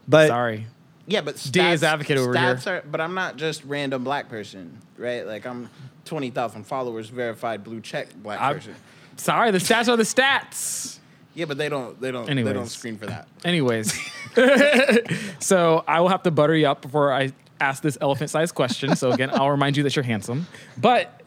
But 0.07 0.27
Sorry. 0.29 0.65
Yeah, 1.05 1.21
but 1.21 1.35
stats, 1.35 1.51
DA's 1.51 1.83
advocate 1.83 2.17
over 2.17 2.33
stats 2.33 2.63
here. 2.65 2.75
Are, 2.77 2.83
but 2.89 3.01
I'm 3.01 3.13
not 3.15 3.35
just 3.35 3.63
random 3.65 4.03
black 4.03 4.29
person, 4.29 4.77
right? 4.97 5.25
Like 5.25 5.45
I'm 5.45 5.69
twenty 6.05 6.29
thousand 6.29 6.65
followers, 6.65 7.09
verified 7.09 7.63
blue 7.63 7.81
check 7.81 8.13
black 8.15 8.39
I'm 8.39 8.55
person. 8.55 8.75
sorry. 9.17 9.49
The 9.51 9.57
stats 9.57 9.87
are 9.91 9.97
the 9.97 10.03
stats. 10.03 10.98
Yeah, 11.39 11.45
but 11.45 11.57
they 11.57 11.69
don't. 11.69 11.99
They 12.01 12.11
don't. 12.11 12.25
They 12.25 12.43
don't 12.51 12.67
screen 12.67 12.97
for 12.97 13.05
that. 13.05 13.29
Anyways, 13.45 13.97
so 15.39 15.85
I 15.87 16.01
will 16.01 16.09
have 16.09 16.23
to 16.23 16.31
butter 16.31 16.53
you 16.53 16.67
up 16.67 16.81
before 16.81 17.13
I 17.13 17.31
ask 17.61 17.81
this 17.81 17.97
elephant-sized 18.01 18.53
question. 18.53 18.93
So 18.97 19.13
again, 19.13 19.29
I'll 19.31 19.49
remind 19.49 19.77
you 19.77 19.83
that 19.83 19.95
you're 19.95 20.03
handsome. 20.03 20.47
But 20.77 21.21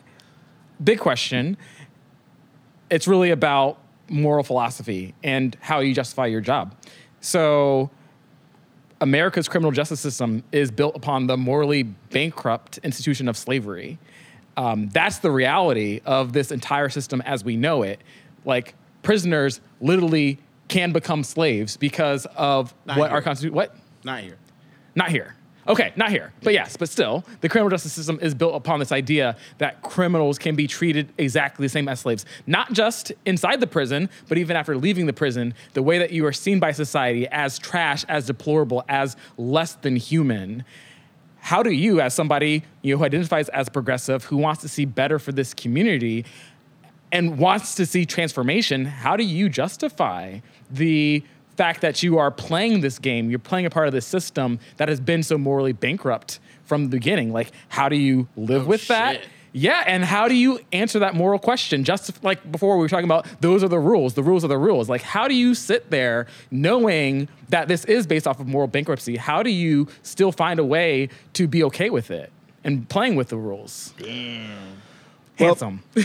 big 0.85 0.99
question. 0.99 1.57
It's 2.91 3.09
really 3.09 3.31
about 3.31 3.79
moral 4.11 4.45
philosophy 4.45 5.15
and 5.23 5.57
how 5.63 5.81
you 5.81 5.95
justify 5.95 6.27
your 6.27 6.43
job. 6.43 6.77
So 7.23 7.89
America's 9.01 9.49
criminal 9.49 9.73
justice 9.73 10.01
system 10.01 10.45
is 10.53 10.71
built 10.71 10.95
upon 10.95 11.27
the 11.27 11.39
morally 11.39 11.85
bankrupt 11.85 12.77
institution 12.83 13.31
of 13.31 13.39
slavery. 13.39 13.99
Um, 14.59 14.91
that's 14.91 15.21
the 15.21 15.31
reality 15.31 16.03
of 16.05 16.35
this 16.35 16.53
entire 16.53 16.91
system 16.91 17.23
as 17.23 17.43
we 17.45 17.57
know 17.57 17.83
it. 17.83 18.03
Like 18.45 18.75
prisoners 19.03 19.61
literally 19.81 20.39
can 20.69 20.93
become 20.93 21.25
slaves 21.25 21.77
because 21.77 22.27
of 22.37 22.75
Not 22.87 22.99
what 22.99 23.11
here. 23.11 23.17
our 23.17 23.23
constitution. 23.23 23.55
What? 23.55 23.77
Not 24.05 24.21
here. 24.21 24.39
Not 24.95 25.11
here. 25.11 25.35
Okay, 25.69 25.93
not 25.95 26.11
here, 26.11 26.33
but 26.43 26.53
yes, 26.53 26.77
but 26.77 26.89
still, 26.89 27.25
the 27.41 27.49
criminal 27.49 27.71
justice 27.71 27.93
system 27.93 28.19
is 28.21 28.35
built 28.35 28.57
upon 28.57 28.81
this 28.81 28.91
idea 28.91 29.37
that 29.59 29.81
criminals 29.83 30.37
can 30.37 30.57
be 30.57 30.67
treated 30.67 31.13
exactly 31.19 31.65
the 31.65 31.69
same 31.69 31.89
as 31.89 32.01
slaves, 32.01 32.27
not 32.49 32.73
just 32.73 33.13
inside 33.27 33.61
the 33.61 33.67
prison, 33.69 34.11
but 34.29 34.39
even 34.39 34.57
after 34.57 34.77
leaving 34.77 35.07
the 35.07 35.13
prison. 35.13 35.55
The 35.75 35.83
way 35.83 35.99
that 35.99 36.11
you 36.11 36.27
are 36.27 36.33
seen 36.33 36.59
by 36.59 36.73
society 36.73 37.29
as 37.29 37.61
trash, 37.61 38.05
as 38.09 38.27
deplorable, 38.27 38.83
as 38.89 39.17
less 39.39 39.75
than 39.75 39.95
human. 39.95 40.65
How 41.39 41.63
do 41.63 41.71
you, 41.71 42.01
as 42.01 42.13
somebody 42.13 42.65
you 42.83 42.95
know, 42.95 42.99
who 42.99 43.05
identifies 43.05 43.49
as 43.51 43.69
progressive, 43.69 44.25
who 44.25 44.39
wants 44.39 44.63
to 44.63 44.69
see 44.69 44.85
better 44.85 45.21
for 45.21 45.31
this 45.31 45.55
community, 45.55 46.25
and 47.13 47.39
wants 47.39 47.75
to 47.77 47.87
see 47.87 48.07
transformation, 48.07 48.87
how 48.87 49.17
do 49.17 49.23
you 49.25 49.49
justify 49.49 50.41
the 50.71 51.23
fact 51.57 51.83
that 51.83 52.03
you 52.03 52.19
are 52.19 52.31
playing 52.31 52.81
this 52.81 52.99
game, 52.99 53.29
you're 53.29 53.39
playing 53.39 53.67
a 53.67 53.71
part 53.71 53.87
of 53.87 53.93
this 53.93 54.07
system 54.07 54.59
that 54.79 54.89
has 54.89 54.99
been 55.01 55.23
so 55.23 55.37
morally 55.37 55.73
bankrupt 55.73 56.41
from 56.65 56.85
the 56.85 56.89
beginning? 56.89 57.33
Like, 57.33 57.53
how 57.69 57.89
do 57.89 57.97
you 57.97 58.27
live 58.37 58.63
Oh, 58.63 58.67
with 58.71 58.89
that? 58.89 59.21
Yeah, 59.55 59.85
and 59.87 60.03
how 60.03 60.29
do 60.29 60.35
you 60.35 60.61
answer 60.73 60.99
that 61.01 61.15
moral 61.15 61.39
question? 61.39 61.85
Just 61.85 62.25
like 62.25 62.51
before, 62.51 62.79
we 62.79 62.83
were 62.83 62.89
talking 62.89 63.05
about 63.05 63.27
those 63.43 63.63
are 63.63 63.69
the 63.69 63.79
rules, 63.79 64.15
the 64.15 64.23
rules 64.23 64.45
are 64.45 64.49
the 64.49 64.57
rules. 64.57 64.89
Like, 64.89 65.03
how 65.03 65.29
do 65.29 65.35
you 65.35 65.55
sit 65.55 65.91
there 65.91 66.27
knowing 66.51 67.29
that 67.51 67.69
this 67.69 67.85
is 67.85 68.07
based 68.07 68.27
off 68.27 68.41
of 68.41 68.47
moral 68.49 68.67
bankruptcy? 68.67 69.17
How 69.19 69.43
do 69.43 69.51
you 69.51 69.89
still 70.03 70.33
find 70.33 70.59
a 70.59 70.65
way 70.65 71.11
to 71.35 71.47
be 71.47 71.63
okay 71.65 71.91
with 71.91 72.11
it 72.11 72.33
and 72.65 72.89
playing 72.89 73.15
with 73.15 73.29
the 73.29 73.37
rules? 73.37 73.93
Damn. 73.99 74.81
Handsome. 75.37 75.83
I 75.97 76.03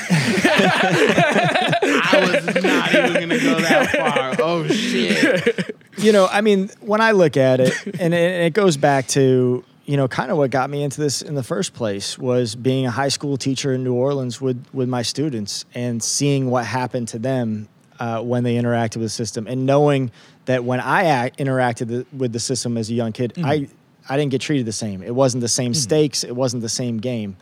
was 2.22 2.64
not 2.64 2.94
even 2.96 3.14
gonna 3.14 3.40
go 3.40 3.60
that 3.60 3.92
far. 3.92 4.36
Oh 4.46 4.68
shit. 4.68 5.76
you 5.98 6.12
know, 6.12 6.28
I 6.32 6.42
mean, 6.42 6.70
when 6.82 7.02
I 7.02 7.12
look 7.12 7.38
at 7.38 7.60
it, 7.60 7.74
and 8.00 8.14
it, 8.14 8.32
and 8.32 8.44
it 8.46 8.54
goes 8.54 8.78
back 8.78 9.08
to 9.10 9.64
you 9.88 9.96
know, 9.96 10.08
kind 10.10 10.30
of 10.32 10.38
what 10.38 10.52
got 10.52 10.70
me 10.70 10.84
into 10.84 11.00
this 11.00 11.22
in 11.22 11.34
the 11.34 11.44
first 11.44 11.74
place 11.74 12.18
was 12.18 12.56
being 12.56 12.86
a 12.86 12.92
high 12.92 13.08
school 13.08 13.38
teacher 13.38 13.74
in 13.74 13.84
New 13.86 13.94
Orleans 13.94 14.42
with 14.42 14.64
with 14.74 14.90
my 14.90 15.02
students 15.02 15.66
and 15.74 16.04
seeing 16.04 16.50
what 16.50 16.66
happened 16.66 17.08
to 17.10 17.20
them 17.20 17.70
uh, 18.00 18.22
when 18.22 18.44
they 18.44 18.56
interacted 18.56 18.98
with 18.98 19.06
the 19.06 19.10
system, 19.10 19.48
and 19.48 19.66
knowing 19.66 20.12
that 20.46 20.64
when 20.64 20.80
I 20.80 21.06
act, 21.06 21.40
interacted 21.40 21.88
th- 21.88 22.06
with 22.16 22.34
the 22.34 22.40
system 22.40 22.78
as 22.78 22.90
a 22.90 22.94
young 22.94 23.14
kid, 23.14 23.34
I 23.44 23.70
I 24.10 24.18
didn't 24.18 24.32
get 24.32 24.42
treated 24.42 24.66
the 24.66 24.74
same. 24.74 25.02
It 25.02 25.16
wasn't 25.16 25.42
the 25.42 25.48
same 25.48 25.74
stakes. 25.74 26.24
It 26.24 26.36
wasn't 26.36 26.62
the 26.64 26.70
same 26.70 26.98
game, 26.98 27.38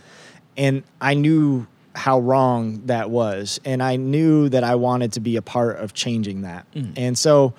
and 0.56 0.84
I 1.02 1.16
knew 1.16 1.66
how 1.96 2.20
wrong 2.20 2.86
that 2.86 3.10
was, 3.10 3.60
and 3.66 3.82
I 3.82 3.96
knew 3.96 4.50
that 4.50 4.64
I 4.64 4.76
wanted 4.76 5.14
to 5.14 5.20
be 5.20 5.38
a 5.38 5.42
part 5.42 5.78
of 5.78 5.94
changing 5.94 6.42
that, 6.42 6.72
mm. 6.74 6.94
and 6.98 7.18
so 7.18 7.54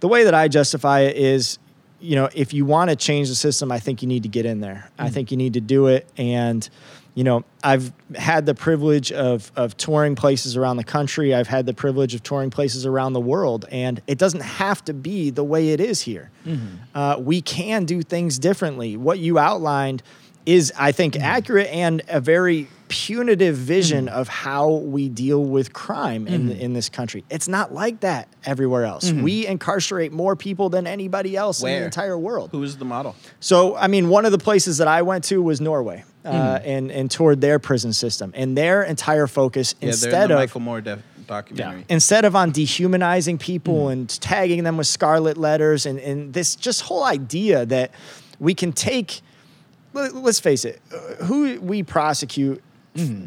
the 0.00 0.08
way 0.08 0.24
that 0.24 0.34
I 0.34 0.48
justify 0.48 1.02
it 1.02 1.16
is, 1.16 1.58
you 2.00 2.16
know, 2.16 2.28
if 2.34 2.52
you 2.52 2.64
want 2.64 2.90
to 2.90 2.96
change 2.96 3.28
the 3.28 3.36
system, 3.36 3.70
I 3.70 3.78
think 3.78 4.02
you 4.02 4.08
need 4.08 4.24
to 4.24 4.28
get 4.28 4.44
in 4.44 4.60
there. 4.60 4.90
I 4.98 5.08
mm. 5.08 5.12
think 5.12 5.30
you 5.30 5.36
need 5.36 5.52
to 5.52 5.60
do 5.60 5.86
it. 5.86 6.08
And, 6.16 6.68
you 7.14 7.22
know, 7.22 7.44
I've 7.62 7.92
had 8.16 8.44
the 8.44 8.54
privilege 8.56 9.12
of, 9.12 9.52
of 9.54 9.76
touring 9.76 10.16
places 10.16 10.56
around 10.56 10.78
the 10.78 10.84
country. 10.84 11.32
I've 11.32 11.46
had 11.46 11.66
the 11.66 11.72
privilege 11.72 12.16
of 12.16 12.24
touring 12.24 12.50
places 12.50 12.84
around 12.84 13.12
the 13.12 13.20
world. 13.20 13.64
And 13.70 14.02
it 14.08 14.18
doesn't 14.18 14.40
have 14.40 14.84
to 14.86 14.92
be 14.92 15.30
the 15.30 15.44
way 15.44 15.68
it 15.68 15.78
is 15.78 16.00
here. 16.00 16.32
Mm-hmm. 16.44 16.76
Uh, 16.92 17.18
we 17.18 17.40
can 17.40 17.84
do 17.84 18.02
things 18.02 18.40
differently. 18.40 18.96
What 18.96 19.20
you 19.20 19.38
outlined 19.38 20.02
is, 20.46 20.72
I 20.78 20.92
think, 20.92 21.14
mm. 21.14 21.22
accurate 21.22 21.68
and 21.68 22.02
a 22.08 22.20
very 22.20 22.68
punitive 22.88 23.56
vision 23.56 24.06
mm. 24.06 24.12
of 24.12 24.28
how 24.28 24.68
we 24.68 25.08
deal 25.08 25.42
with 25.42 25.72
crime 25.72 26.26
in, 26.26 26.50
mm. 26.50 26.60
in 26.60 26.72
this 26.74 26.88
country. 26.88 27.24
It's 27.30 27.48
not 27.48 27.72
like 27.72 28.00
that 28.00 28.28
everywhere 28.44 28.84
else. 28.84 29.10
Mm-hmm. 29.10 29.22
We 29.22 29.46
incarcerate 29.46 30.12
more 30.12 30.36
people 30.36 30.68
than 30.68 30.86
anybody 30.86 31.36
else 31.36 31.62
in 31.62 31.68
the 31.68 31.84
entire 31.84 32.18
world. 32.18 32.50
Who 32.52 32.62
is 32.62 32.76
the 32.76 32.84
model? 32.84 33.16
So, 33.40 33.76
I 33.76 33.86
mean, 33.86 34.08
one 34.08 34.26
of 34.26 34.32
the 34.32 34.38
places 34.38 34.78
that 34.78 34.88
I 34.88 35.02
went 35.02 35.24
to 35.24 35.40
was 35.40 35.60
Norway 35.60 36.04
uh, 36.24 36.60
and, 36.64 36.90
and 36.90 37.10
toured 37.10 37.40
their 37.40 37.58
prison 37.58 37.92
system. 37.92 38.32
And 38.36 38.56
their 38.56 38.82
entire 38.82 39.26
focus, 39.26 39.74
Yeah, 39.74 39.80
they're 39.80 39.88
in 39.88 39.92
instead 39.94 40.30
the 40.30 40.34
of 40.34 40.40
Michael 40.40 40.60
Moore 40.60 40.80
def- 40.80 41.02
documentary. 41.26 41.84
instead 41.88 42.24
of 42.24 42.36
on 42.36 42.50
dehumanizing 42.50 43.38
people 43.38 43.88
and 43.88 44.08
tagging 44.20 44.64
them 44.64 44.76
with 44.76 44.86
scarlet 44.86 45.38
letters 45.38 45.86
and, 45.86 45.98
and 45.98 46.34
this 46.34 46.56
just 46.56 46.82
whole 46.82 47.04
idea 47.04 47.64
that 47.66 47.90
we 48.38 48.54
can 48.54 48.72
take 48.72 49.22
let- 49.92 50.14
let's 50.14 50.40
face 50.40 50.64
it 50.64 50.80
uh, 50.92 51.24
who 51.24 51.60
we 51.60 51.82
prosecute 51.82 52.62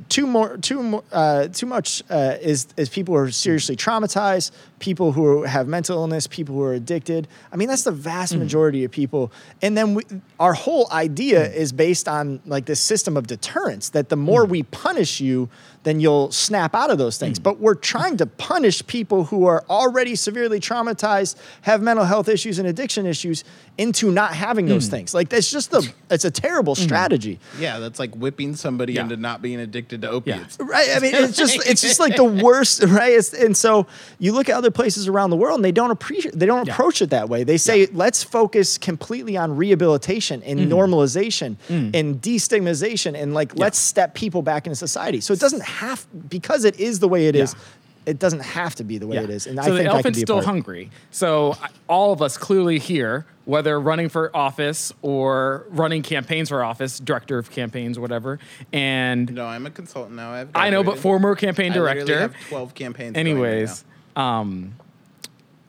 too 0.09 0.27
more 0.27 0.57
too 0.57 0.83
more 0.83 1.03
uh, 1.11 1.47
too 1.47 1.65
much 1.65 2.03
uh, 2.11 2.35
is 2.39 2.67
is 2.77 2.87
people 2.87 3.15
who 3.15 3.19
are 3.21 3.31
seriously 3.31 3.75
traumatized 3.75 4.51
people 4.77 5.11
who 5.11 5.41
have 5.41 5.67
mental 5.67 5.97
illness 5.97 6.27
people 6.27 6.53
who 6.53 6.61
are 6.61 6.73
addicted. 6.75 7.27
I 7.51 7.55
mean 7.55 7.67
that's 7.67 7.81
the 7.83 7.91
vast 7.91 8.35
majority 8.35 8.83
of 8.83 8.91
people. 8.91 9.31
And 9.63 9.75
then 9.75 9.95
we, 9.95 10.03
our 10.39 10.53
whole 10.53 10.87
idea 10.91 11.51
is 11.51 11.71
based 11.71 12.07
on 12.07 12.41
like 12.45 12.65
this 12.65 12.79
system 12.79 13.17
of 13.17 13.25
deterrence 13.25 13.89
that 13.89 14.09
the 14.09 14.15
more 14.17 14.45
we 14.45 14.61
punish 14.61 15.19
you 15.19 15.49
then 15.85 15.99
you'll 16.01 16.31
snap 16.31 16.75
out 16.75 16.89
of 16.91 16.97
those 16.97 17.17
things. 17.17 17.37
Hmm. 17.37 17.43
But 17.43 17.59
we're 17.59 17.75
trying 17.75 18.17
to 18.17 18.25
punish 18.25 18.85
people 18.87 19.25
who 19.25 19.45
are 19.45 19.63
already 19.69 20.15
severely 20.15 20.59
traumatized 20.59 21.37
have 21.61 21.81
mental 21.81 22.05
health 22.05 22.27
issues 22.27 22.59
and 22.59 22.67
addiction 22.67 23.05
issues 23.05 23.43
into 23.77 24.11
not 24.11 24.33
having 24.33 24.65
those 24.65 24.85
hmm. 24.85 24.91
things. 24.91 25.13
Like 25.13 25.29
that's 25.29 25.49
just 25.49 25.71
the 25.71 25.89
it's 26.09 26.25
a 26.25 26.31
terrible 26.31 26.75
hmm. 26.75 26.83
strategy. 26.83 27.39
Yeah, 27.59 27.79
that's 27.79 27.99
like 27.99 28.13
whipping 28.15 28.55
somebody 28.55 28.93
Yeah. 28.93 29.03
into 29.03 29.15
not 29.17 29.41
being 29.41 29.59
addicted 29.59 30.01
to 30.01 30.09
opiates. 30.09 30.57
right 30.59 30.89
i 30.95 30.99
mean 30.99 31.13
it's 31.15 31.37
just 31.37 31.65
it's 31.69 31.81
just 31.81 31.99
like 31.99 32.15
the 32.15 32.23
worst 32.23 32.83
right? 32.83 33.13
It's, 33.13 33.33
and 33.33 33.55
so 33.55 33.87
you 34.19 34.33
look 34.33 34.49
at 34.49 34.55
other 34.55 34.71
places 34.71 35.07
around 35.07 35.29
the 35.29 35.35
world 35.37 35.55
and 35.57 35.65
they 35.65 35.71
don't 35.71 35.91
appreciate 35.91 36.37
they 36.37 36.45
don't 36.45 36.65
Yeah. 36.65 36.73
approach 36.73 37.01
it 37.01 37.11
that 37.11 37.29
way. 37.29 37.43
They 37.43 37.57
say 37.57 37.85
let's 37.87 38.23
focus 38.23 38.77
completely 38.77 39.37
on 39.37 39.55
rehabilitation 39.55 40.41
and 40.43 40.55
Mm-hmm. 40.55 40.73
normalization 40.73 41.57
and 41.69 42.21
destigmatization 42.21 43.13
and 43.21 43.33
like 43.33 43.55
let's 43.57 43.77
step 43.77 44.15
people 44.15 44.41
back 44.41 44.65
into 44.65 44.75
society. 44.75 45.19
So 45.21 45.33
it 45.33 45.39
doesn't 45.39 45.61
have 45.75 46.05
because 46.29 46.65
it 46.65 46.79
is 46.79 46.99
the 46.99 47.07
way 47.07 47.27
it 47.27 47.35
is. 47.35 47.53
Yeah. 47.53 48.11
it 48.11 48.19
doesn't 48.19 48.41
have 48.41 48.75
to 48.75 48.83
be 48.83 48.97
the 48.99 49.07
way 49.07 49.17
it 49.17 49.29
is 49.31 49.47
and 49.47 49.55
so 49.57 49.61
i 49.63 49.65
think 49.65 49.77
the 49.79 49.89
I 49.89 49.93
elephant's 49.93 50.19
be 50.19 50.21
still 50.25 50.35
part. 50.35 50.45
hungry. 50.45 50.91
So 51.11 51.57
all 51.87 52.13
of 52.13 52.21
us 52.21 52.37
clearly 52.37 52.77
here, 52.77 53.25
whether 53.45 53.79
running 53.79 54.09
for 54.09 54.29
office 54.35 54.93
or 55.01 55.65
running 55.69 56.03
campaigns 56.03 56.49
for 56.49 56.63
office, 56.63 56.99
director 56.99 57.37
of 57.39 57.49
campaigns, 57.49 57.97
whatever, 57.97 58.37
and 58.71 59.33
No, 59.33 59.45
I'm 59.47 59.65
a 59.65 59.71
consultant 59.71 60.15
now. 60.15 60.31
I've 60.31 60.49
I 60.53 60.69
know, 60.69 60.83
but 60.83 60.99
former 60.99 61.35
campaign 61.35 61.71
I 61.71 61.75
director. 61.75 62.19
have 62.19 62.35
12 62.49 62.73
campaigns. 62.75 63.13
going 63.15 63.25
right 63.25 63.31
Anyways, 63.31 63.83
now. 64.15 64.39
um, 64.39 64.75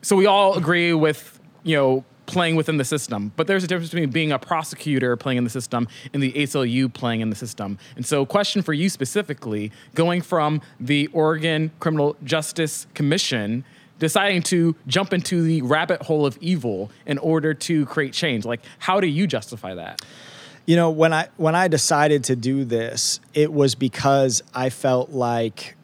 so 0.03 0.15
we 0.15 0.27
all 0.27 0.57
agree 0.59 0.93
with 0.93 1.41
you 1.65 1.77
know 1.77 2.05
playing 2.27 2.57
within 2.57 2.77
the 2.77 2.85
system, 2.85 3.33
but 3.37 3.47
there's 3.47 3.65
a 3.65 3.67
difference 3.67 3.91
between 3.91 4.11
being 4.11 4.33
a 4.33 4.39
prosecutor 4.39 5.17
playing 5.17 5.39
in 5.39 5.45
the 5.45 5.51
system 5.51 5.89
and 6.13 6.23
the 6.23 6.33
ACLU 6.33 6.93
playing 6.93 7.21
in 7.21 7.31
the 7.31 7.37
system. 7.37 7.79
And 7.97 8.05
so, 8.05 8.27
question 8.27 8.63
for 8.63 8.73
you 8.73 8.89
specifically: 8.89 9.73
going 9.95 10.23
from 10.23 10.61
the 10.79 11.09
Oregon 11.09 11.71
Criminal 11.81 12.17
Justice 12.25 12.87
Commission. 12.95 13.65
Deciding 13.99 14.43
to 14.43 14.77
jump 14.87 15.15
into 15.15 15.41
the 15.41 15.63
rabbit 15.63 16.03
hole 16.03 16.27
of 16.27 16.37
evil 16.43 16.91
in 17.07 17.17
order 17.17 17.55
to 17.55 17.87
create 17.87 18.13
change, 18.13 18.45
like 18.45 18.61
how 18.79 19.01
do 19.01 19.07
you 19.07 19.27
justify 19.27 19.75
that? 19.75 20.03
You 20.67 20.77
know, 20.77 20.91
when 20.91 21.15
I 21.15 21.29
when 21.39 21.55
I 21.55 21.69
decided 21.69 22.25
to 22.25 22.37
do 22.37 22.67
this, 22.67 23.21
it 23.33 23.51
was 23.51 23.75
because 23.75 24.43
I 24.53 24.69
felt 24.69 25.13
like 25.13 25.76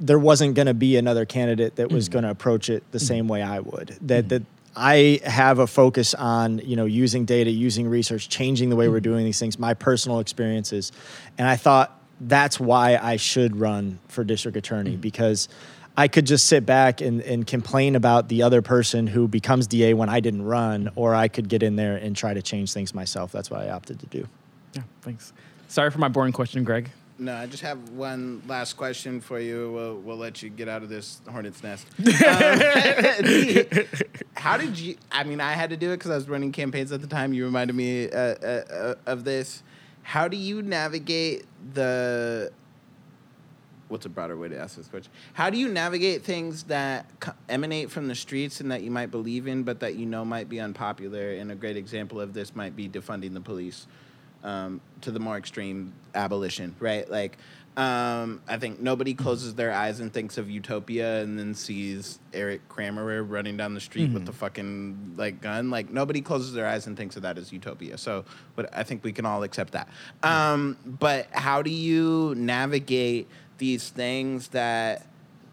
there 0.00 0.18
wasn't 0.18 0.54
going 0.54 0.66
to 0.66 0.74
be 0.74 0.96
another 0.96 1.24
candidate 1.24 1.76
that 1.76 1.90
was 1.90 2.08
mm. 2.08 2.12
going 2.12 2.22
to 2.24 2.30
approach 2.30 2.70
it 2.70 2.84
the 2.92 2.98
mm. 2.98 3.06
same 3.06 3.28
way 3.28 3.42
I 3.42 3.60
would. 3.60 3.96
That 4.02 4.26
mm. 4.26 4.28
that 4.30 4.42
I 4.76 5.20
have 5.24 5.58
a 5.58 5.66
focus 5.66 6.12
on, 6.12 6.58
you 6.58 6.76
know, 6.76 6.84
using 6.84 7.24
data, 7.24 7.50
using 7.50 7.88
research, 7.88 8.28
changing 8.28 8.68
the 8.68 8.76
way 8.76 8.88
we're 8.88 9.00
doing 9.00 9.24
these 9.24 9.38
things, 9.38 9.58
my 9.58 9.72
personal 9.72 10.20
experiences. 10.20 10.92
And 11.38 11.48
I 11.48 11.56
thought 11.56 11.98
that's 12.20 12.60
why 12.60 12.98
I 13.00 13.16
should 13.16 13.56
run 13.56 13.98
for 14.08 14.22
district 14.22 14.56
attorney 14.56 14.96
because 14.96 15.48
I 15.96 16.08
could 16.08 16.26
just 16.26 16.46
sit 16.46 16.66
back 16.66 17.00
and, 17.00 17.22
and 17.22 17.46
complain 17.46 17.96
about 17.96 18.28
the 18.28 18.42
other 18.42 18.60
person 18.60 19.06
who 19.06 19.28
becomes 19.28 19.66
DA 19.66 19.94
when 19.94 20.10
I 20.10 20.20
didn't 20.20 20.44
run, 20.44 20.90
or 20.94 21.14
I 21.14 21.28
could 21.28 21.48
get 21.48 21.62
in 21.62 21.76
there 21.76 21.96
and 21.96 22.14
try 22.14 22.34
to 22.34 22.42
change 22.42 22.74
things 22.74 22.94
myself. 22.94 23.32
That's 23.32 23.50
what 23.50 23.62
I 23.62 23.70
opted 23.70 24.00
to 24.00 24.06
do. 24.06 24.28
Yeah, 24.74 24.82
thanks. 25.00 25.32
Sorry 25.68 25.90
for 25.90 25.98
my 25.98 26.08
boring 26.08 26.32
question, 26.32 26.64
Greg. 26.64 26.90
No, 27.18 27.34
I 27.34 27.46
just 27.46 27.62
have 27.62 27.90
one 27.90 28.42
last 28.46 28.74
question 28.74 29.22
for 29.22 29.40
you. 29.40 29.72
We'll, 29.72 29.96
we'll 29.96 30.16
let 30.18 30.42
you 30.42 30.50
get 30.50 30.68
out 30.68 30.82
of 30.82 30.90
this 30.90 31.20
hornet's 31.28 31.62
nest. 31.62 31.86
Um, 32.26 32.60
how 34.34 34.56
did 34.56 34.78
you? 34.78 34.96
I 35.10 35.24
mean, 35.24 35.40
I 35.40 35.52
had 35.52 35.70
to 35.70 35.76
do 35.76 35.92
it 35.92 35.98
because 35.98 36.10
I 36.10 36.14
was 36.14 36.28
running 36.28 36.52
campaigns 36.52 36.92
at 36.92 37.00
the 37.00 37.06
time. 37.06 37.32
You 37.32 37.44
reminded 37.44 37.74
me 37.74 38.10
uh, 38.10 38.18
uh, 38.18 38.64
uh, 38.70 38.94
of 39.06 39.24
this. 39.24 39.62
How 40.02 40.28
do 40.28 40.36
you 40.36 40.62
navigate 40.62 41.44
the? 41.74 42.52
What's 43.88 44.06
a 44.06 44.08
broader 44.08 44.36
way 44.36 44.48
to 44.48 44.58
ask 44.58 44.76
this 44.76 44.88
question? 44.88 45.12
How 45.32 45.50
do 45.50 45.58
you 45.58 45.68
navigate 45.68 46.22
things 46.22 46.64
that 46.64 47.06
emanate 47.48 47.90
from 47.90 48.08
the 48.08 48.14
streets 48.14 48.60
and 48.60 48.70
that 48.72 48.82
you 48.82 48.90
might 48.90 49.10
believe 49.10 49.46
in, 49.46 49.62
but 49.62 49.80
that 49.80 49.94
you 49.94 50.06
know 50.06 50.24
might 50.24 50.48
be 50.48 50.60
unpopular? 50.60 51.30
And 51.30 51.52
a 51.52 51.54
great 51.54 51.76
example 51.76 52.20
of 52.20 52.34
this 52.34 52.54
might 52.56 52.74
be 52.74 52.88
defunding 52.88 53.34
the 53.34 53.40
police. 53.40 53.86
Um, 54.46 54.80
to 55.02 55.10
the 55.10 55.20
more 55.20 55.36
extreme 55.36 55.92
abolition, 56.14 56.74
right? 56.78 57.10
Like, 57.10 57.36
um, 57.76 58.40
I 58.48 58.56
think 58.56 58.80
nobody 58.80 59.12
closes 59.12 59.54
their 59.54 59.70
eyes 59.70 60.00
and 60.00 60.10
thinks 60.10 60.38
of 60.38 60.48
utopia 60.48 61.20
and 61.20 61.38
then 61.38 61.54
sees 61.54 62.18
Eric 62.32 62.66
Kramer 62.70 63.22
running 63.22 63.58
down 63.58 63.74
the 63.74 63.80
street 63.80 64.10
with 64.12 64.24
the 64.24 64.32
fucking 64.32 65.14
like 65.18 65.42
gun. 65.42 65.68
Like 65.68 65.90
nobody 65.90 66.22
closes 66.22 66.54
their 66.54 66.66
eyes 66.66 66.86
and 66.86 66.96
thinks 66.96 67.16
of 67.16 67.22
that 67.22 67.36
as 67.36 67.52
utopia. 67.52 67.98
So, 67.98 68.24
but 68.54 68.70
I 68.74 68.82
think 68.82 69.04
we 69.04 69.12
can 69.12 69.26
all 69.26 69.42
accept 69.42 69.74
that. 69.74 69.88
Um, 70.22 70.78
but 70.86 71.28
how 71.32 71.60
do 71.60 71.70
you 71.70 72.34
navigate 72.34 73.28
these 73.58 73.90
things 73.90 74.48
that 74.48 75.06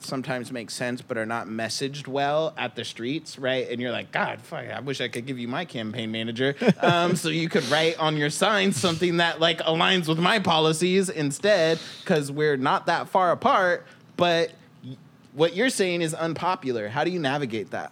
sometimes 0.04 0.52
make 0.52 0.70
sense 0.70 1.02
but 1.02 1.18
are 1.18 1.26
not 1.26 1.48
messaged 1.48 2.08
well 2.08 2.54
at 2.58 2.76
the 2.76 2.84
streets, 2.84 3.38
right? 3.38 3.70
And 3.70 3.82
you're 3.82 3.92
like, 3.92 4.12
God, 4.12 4.42
fuck, 4.42 4.66
I 4.68 4.80
wish 4.80 5.02
I 5.02 5.08
could 5.08 5.26
give 5.26 5.40
you 5.40 5.48
my 5.48 5.66
campaign 5.66 6.12
manager, 6.12 6.56
um, 6.82 7.16
so 7.16 7.30
you 7.30 7.50
could 7.50 7.66
write 7.70 7.98
on 8.00 8.18
your 8.18 8.30
signs 8.30 8.78
something 8.78 9.18
that 9.18 9.40
like 9.40 9.60
aligns 9.60 10.08
with 10.08 10.20
my 10.20 10.40
policies 10.40 11.10
instead, 11.10 11.80
because 12.02 12.32
we're 12.32 12.58
not 12.58 12.86
that 12.88 13.10
far 13.10 13.32
apart. 13.32 13.86
But 14.16 14.52
what 15.34 15.56
you're 15.56 15.70
saying 15.70 16.02
is 16.02 16.14
unpopular. 16.14 16.88
How 16.88 17.04
do 17.04 17.12
you 17.12 17.20
navigate 17.20 17.72
that? 17.72 17.92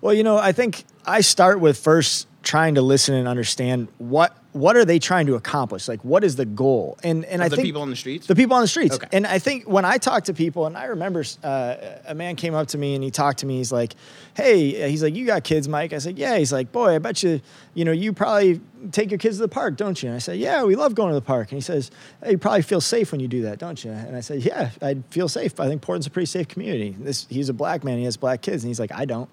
Well, 0.00 0.14
you 0.14 0.22
know, 0.22 0.36
I 0.36 0.52
think 0.52 0.84
I 1.04 1.20
start 1.20 1.60
with 1.60 1.78
first 1.78 2.26
trying 2.42 2.74
to 2.74 2.82
listen 2.82 3.14
and 3.14 3.28
understand 3.28 3.88
what 3.98 4.36
what 4.52 4.76
are 4.76 4.84
they 4.84 4.98
trying 4.98 5.26
to 5.26 5.34
accomplish? 5.34 5.88
Like, 5.88 6.04
what 6.04 6.24
is 6.24 6.36
the 6.36 6.44
goal? 6.44 6.98
And 7.02 7.24
and 7.24 7.42
I 7.42 7.46
think 7.46 7.50
the 7.50 7.56
think 7.56 7.66
people 7.66 7.82
on 7.82 7.90
the 7.90 7.96
streets? 7.96 8.26
the 8.26 8.34
people 8.34 8.54
on 8.56 8.62
the 8.62 8.68
streets. 8.68 8.96
Okay. 8.96 9.08
And 9.12 9.26
I 9.26 9.38
think 9.38 9.64
when 9.68 9.84
I 9.84 9.98
talk 9.98 10.24
to 10.24 10.34
people, 10.34 10.66
and 10.66 10.76
I 10.76 10.86
remember 10.86 11.24
uh, 11.42 11.76
a 12.06 12.14
man 12.14 12.36
came 12.36 12.54
up 12.54 12.68
to 12.68 12.78
me 12.78 12.94
and 12.94 13.02
he 13.02 13.10
talked 13.10 13.38
to 13.40 13.46
me. 13.46 13.56
He's 13.56 13.72
like, 13.72 13.94
"Hey," 14.34 14.90
he's 14.90 15.02
like, 15.02 15.14
"You 15.14 15.26
got 15.26 15.44
kids, 15.44 15.68
Mike?" 15.68 15.92
I 15.92 15.98
said, 15.98 16.18
"Yeah." 16.18 16.36
He's 16.36 16.52
like, 16.52 16.70
"Boy, 16.70 16.94
I 16.94 16.98
bet 16.98 17.22
you, 17.22 17.40
you 17.74 17.84
know, 17.84 17.92
you 17.92 18.12
probably 18.12 18.60
take 18.90 19.10
your 19.10 19.18
kids 19.18 19.36
to 19.36 19.42
the 19.42 19.48
park, 19.48 19.76
don't 19.76 20.02
you?" 20.02 20.08
And 20.08 20.16
I 20.16 20.18
said, 20.18 20.38
"Yeah, 20.38 20.64
we 20.64 20.76
love 20.76 20.94
going 20.94 21.10
to 21.10 21.14
the 21.14 21.22
park." 21.22 21.50
And 21.50 21.56
he 21.56 21.62
says, 21.62 21.90
hey, 22.22 22.32
"You 22.32 22.38
probably 22.38 22.62
feel 22.62 22.80
safe 22.80 23.10
when 23.12 23.20
you 23.20 23.28
do 23.28 23.42
that, 23.42 23.58
don't 23.58 23.82
you?" 23.82 23.90
And 23.90 24.14
I 24.14 24.20
said, 24.20 24.42
"Yeah, 24.42 24.70
I 24.82 24.96
feel 25.10 25.28
safe. 25.28 25.58
I 25.60 25.68
think 25.68 25.80
Portland's 25.82 26.06
a 26.06 26.10
pretty 26.10 26.26
safe 26.26 26.48
community. 26.48 26.94
This 26.98 27.26
he's 27.30 27.48
a 27.48 27.54
black 27.54 27.84
man. 27.84 27.98
He 27.98 28.04
has 28.04 28.16
black 28.16 28.42
kids." 28.42 28.64
And 28.64 28.68
he's 28.68 28.80
like, 28.80 28.92
"I 28.92 29.04
don't." 29.06 29.30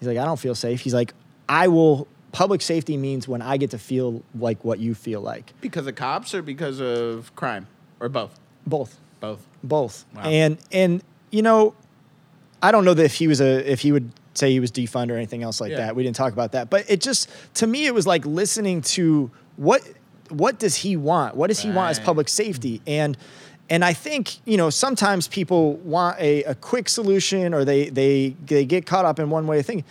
He's 0.00 0.08
like, 0.08 0.18
I 0.18 0.26
don't 0.26 0.38
feel 0.38 0.54
safe. 0.54 0.80
He's 0.80 0.92
like, 0.92 1.14
I 1.48 1.68
will. 1.68 2.08
Public 2.34 2.60
safety 2.62 2.96
means 2.96 3.26
when 3.28 3.40
I 3.40 3.56
get 3.56 3.70
to 3.70 3.78
feel 3.78 4.22
like 4.38 4.64
what 4.64 4.78
you 4.80 4.94
feel 4.94 5.20
like. 5.20 5.52
Because 5.60 5.86
of 5.86 5.94
cops 5.94 6.34
or 6.34 6.42
because 6.42 6.80
of 6.80 7.34
crime 7.36 7.66
or 8.00 8.08
both? 8.08 8.38
Both, 8.66 8.98
Both. 9.20 9.46
both. 9.62 10.04
Wow. 10.14 10.22
And 10.24 10.58
and 10.72 11.02
you 11.30 11.42
know, 11.42 11.74
I 12.62 12.72
don't 12.72 12.84
know 12.84 12.94
that 12.94 13.04
if 13.04 13.14
he 13.14 13.28
was 13.28 13.40
a 13.40 13.70
if 13.70 13.80
he 13.80 13.92
would 13.92 14.10
say 14.34 14.50
he 14.50 14.58
was 14.58 14.72
defund 14.72 15.10
or 15.10 15.14
anything 15.16 15.42
else 15.44 15.60
like 15.60 15.70
Yeah. 15.70 15.76
that. 15.78 15.96
We 15.96 16.02
didn't 16.02 16.16
talk 16.16 16.32
about 16.32 16.52
that, 16.52 16.70
but 16.70 16.84
it 16.90 17.00
just 17.00 17.28
to 17.54 17.66
me 17.66 17.86
it 17.86 17.94
was 17.94 18.06
like 18.06 18.26
listening 18.26 18.80
to 18.82 19.30
what 19.56 19.82
what 20.30 20.58
does 20.58 20.74
he 20.76 20.96
want? 20.96 21.36
What 21.36 21.48
does 21.48 21.60
he 21.60 21.70
want 21.70 21.90
as 21.90 22.00
public 22.00 22.28
safety? 22.28 22.80
And 22.86 23.16
and 23.70 23.84
I 23.84 23.92
think 23.92 24.38
you 24.44 24.56
know 24.56 24.70
sometimes 24.70 25.28
people 25.28 25.74
want 25.76 26.18
a, 26.18 26.42
a 26.44 26.54
quick 26.54 26.88
solution 26.88 27.54
or 27.54 27.64
they 27.64 27.90
they 27.90 28.34
they 28.44 28.64
get 28.64 28.86
caught 28.86 29.04
up 29.04 29.18
in 29.20 29.30
one 29.30 29.46
way 29.46 29.60
of 29.60 29.66
thinking. 29.66 29.84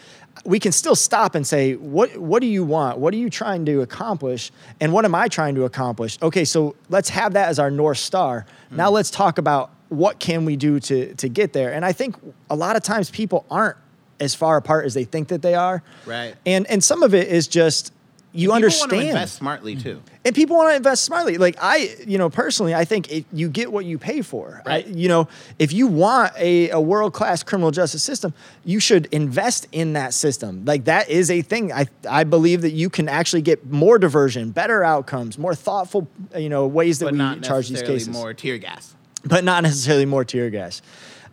We 0.45 0.59
can 0.59 0.71
still 0.71 0.95
stop 0.95 1.35
and 1.35 1.47
say, 1.47 1.75
what 1.75 2.17
what 2.17 2.41
do 2.41 2.47
you 2.47 2.63
want? 2.63 2.97
What 2.97 3.13
are 3.13 3.17
you 3.17 3.29
trying 3.29 3.65
to 3.65 3.81
accomplish? 3.81 4.51
And 4.81 4.91
what 4.91 5.05
am 5.05 5.15
I 5.15 5.27
trying 5.27 5.55
to 5.55 5.63
accomplish? 5.63 6.17
Okay, 6.21 6.43
so 6.43 6.75
let's 6.89 7.09
have 7.09 7.33
that 7.33 7.47
as 7.47 7.59
our 7.59 7.71
north 7.71 7.97
star. 7.97 8.45
Mm. 8.71 8.77
Now 8.77 8.89
let's 8.89 9.09
talk 9.09 9.37
about 9.37 9.71
what 9.89 10.19
can 10.19 10.43
we 10.43 10.55
do 10.55 10.79
to 10.81 11.13
to 11.15 11.29
get 11.29 11.53
there. 11.53 11.71
And 11.71 11.85
I 11.85 11.93
think 11.93 12.15
a 12.49 12.55
lot 12.55 12.75
of 12.75 12.83
times 12.83 13.09
people 13.09 13.45
aren't 13.49 13.77
as 14.19 14.35
far 14.35 14.57
apart 14.57 14.85
as 14.85 14.93
they 14.93 15.05
think 15.05 15.29
that 15.29 15.41
they 15.41 15.55
are. 15.55 15.81
Right. 16.05 16.35
And 16.45 16.67
and 16.67 16.83
some 16.83 17.03
of 17.03 17.13
it 17.13 17.27
is 17.27 17.47
just 17.47 17.92
you 18.35 18.47
People 18.47 18.55
understand 18.55 18.91
want 18.91 19.01
to 19.03 19.07
invest 19.09 19.35
smartly 19.35 19.75
mm. 19.75 19.83
too. 19.83 20.01
and 20.25 20.33
people 20.33 20.55
want 20.55 20.71
to 20.71 20.75
invest 20.75 21.03
smartly. 21.03 21.37
Like 21.37 21.55
I, 21.61 21.95
you 22.07 22.17
know, 22.17 22.29
personally, 22.31 22.73
I 22.73 22.83
think 22.83 23.11
it, 23.11 23.25
you 23.31 23.47
get 23.47 23.71
what 23.71 23.85
you 23.85 23.99
pay 23.99 24.21
for. 24.23 24.63
Right. 24.65 24.85
I, 24.85 24.89
you 24.89 25.07
know, 25.07 25.27
if 25.59 25.71
you 25.71 25.85
want 25.85 26.33
a, 26.37 26.71
a 26.71 26.79
world 26.81 27.13
class 27.13 27.43
criminal 27.43 27.69
justice 27.69 28.03
system, 28.03 28.33
you 28.65 28.79
should 28.79 29.05
invest 29.11 29.67
in 29.71 29.93
that 29.93 30.15
system. 30.15 30.65
Like 30.65 30.85
that 30.85 31.09
is 31.09 31.29
a 31.29 31.43
thing. 31.43 31.71
I 31.71 31.85
I 32.09 32.23
believe 32.23 32.61
that 32.63 32.71
you 32.71 32.89
can 32.89 33.07
actually 33.07 33.43
get 33.43 33.67
more 33.71 33.99
diversion, 33.99 34.49
better 34.49 34.83
outcomes, 34.83 35.37
more 35.37 35.53
thoughtful, 35.53 36.07
you 36.35 36.49
know, 36.49 36.65
ways 36.65 36.99
that 36.99 37.15
But 37.15 37.35
we 37.35 37.41
charge 37.41 37.69
these 37.69 37.83
cases 37.83 38.09
more 38.09 38.33
tear 38.33 38.57
gas. 38.57 38.95
but 39.23 39.43
not 39.43 39.61
necessarily 39.63 40.05
more 40.05 40.25
tear 40.25 40.49
gas. 40.49 40.81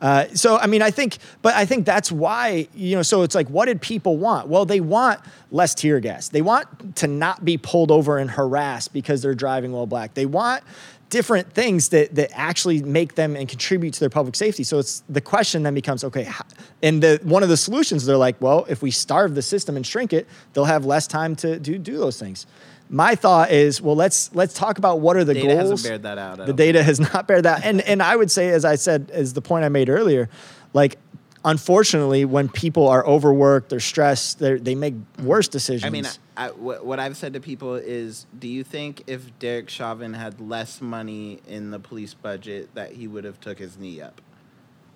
Uh, 0.00 0.26
so 0.28 0.56
I 0.56 0.66
mean, 0.66 0.82
I 0.82 0.90
think, 0.90 1.18
but 1.42 1.54
I 1.54 1.66
think 1.66 1.84
that's 1.84 2.10
why 2.10 2.68
you 2.74 2.96
know. 2.96 3.02
So 3.02 3.22
it's 3.22 3.34
like, 3.34 3.48
what 3.48 3.66
did 3.66 3.80
people 3.80 4.16
want? 4.16 4.48
Well, 4.48 4.64
they 4.64 4.80
want 4.80 5.20
less 5.50 5.74
tear 5.74 6.00
gas. 6.00 6.28
They 6.28 6.42
want 6.42 6.96
to 6.96 7.06
not 7.06 7.44
be 7.44 7.58
pulled 7.58 7.90
over 7.90 8.18
and 8.18 8.30
harassed 8.30 8.92
because 8.92 9.20
they're 9.22 9.34
driving 9.34 9.72
while 9.72 9.86
black. 9.86 10.14
They 10.14 10.26
want 10.26 10.62
different 11.10 11.52
things 11.52 11.90
that 11.90 12.14
that 12.14 12.30
actually 12.32 12.82
make 12.82 13.16
them 13.16 13.36
and 13.36 13.48
contribute 13.48 13.92
to 13.94 14.00
their 14.00 14.08
public 14.08 14.36
safety. 14.36 14.62
So 14.62 14.78
it's 14.78 15.02
the 15.08 15.20
question 15.20 15.64
then 15.64 15.74
becomes, 15.74 16.02
okay, 16.04 16.22
how, 16.22 16.44
and 16.82 17.02
the 17.02 17.20
one 17.22 17.42
of 17.42 17.48
the 17.48 17.56
solutions 17.56 18.06
they're 18.06 18.16
like, 18.16 18.40
well, 18.40 18.64
if 18.68 18.80
we 18.80 18.90
starve 18.90 19.34
the 19.34 19.42
system 19.42 19.76
and 19.76 19.86
shrink 19.86 20.12
it, 20.12 20.26
they'll 20.54 20.64
have 20.64 20.86
less 20.86 21.06
time 21.06 21.36
to 21.36 21.58
do 21.58 21.76
do 21.76 21.98
those 21.98 22.18
things. 22.18 22.46
My 22.92 23.14
thought 23.14 23.52
is, 23.52 23.80
well, 23.80 23.94
let's 23.94 24.34
let's 24.34 24.52
talk 24.52 24.78
about 24.78 24.98
what 24.98 25.16
are 25.16 25.24
the 25.24 25.34
Data 25.34 25.46
goals. 25.46 25.70
hasn't 25.70 25.88
bared 25.88 26.02
that 26.02 26.18
out. 26.18 26.44
The 26.44 26.52
data 26.52 26.82
has 26.82 26.98
not 26.98 27.28
bared 27.28 27.44
that. 27.44 27.64
And 27.64 27.80
and 27.82 28.02
I 28.02 28.16
would 28.16 28.32
say, 28.32 28.48
as 28.50 28.64
I 28.64 28.74
said, 28.74 29.10
as 29.12 29.32
the 29.32 29.40
point 29.40 29.64
I 29.64 29.68
made 29.68 29.88
earlier, 29.88 30.28
like 30.74 30.98
unfortunately, 31.44 32.24
when 32.24 32.48
people 32.48 32.88
are 32.88 33.06
overworked, 33.06 33.70
they're 33.70 33.80
stressed, 33.80 34.40
they 34.40 34.56
they 34.56 34.74
make 34.74 34.94
worse 35.22 35.46
decisions. 35.46 35.84
I 35.84 35.90
mean, 35.90 36.06
I, 36.36 36.50
what, 36.50 36.84
what 36.84 36.98
I've 36.98 37.16
said 37.16 37.34
to 37.34 37.40
people 37.40 37.76
is, 37.76 38.26
do 38.38 38.48
you 38.48 38.64
think 38.64 39.04
if 39.06 39.38
Derek 39.38 39.68
Chauvin 39.68 40.14
had 40.14 40.40
less 40.40 40.80
money 40.80 41.40
in 41.46 41.70
the 41.70 41.78
police 41.78 42.14
budget, 42.14 42.74
that 42.74 42.92
he 42.92 43.06
would 43.06 43.24
have 43.24 43.40
took 43.40 43.58
his 43.58 43.78
knee 43.78 44.00
up? 44.00 44.20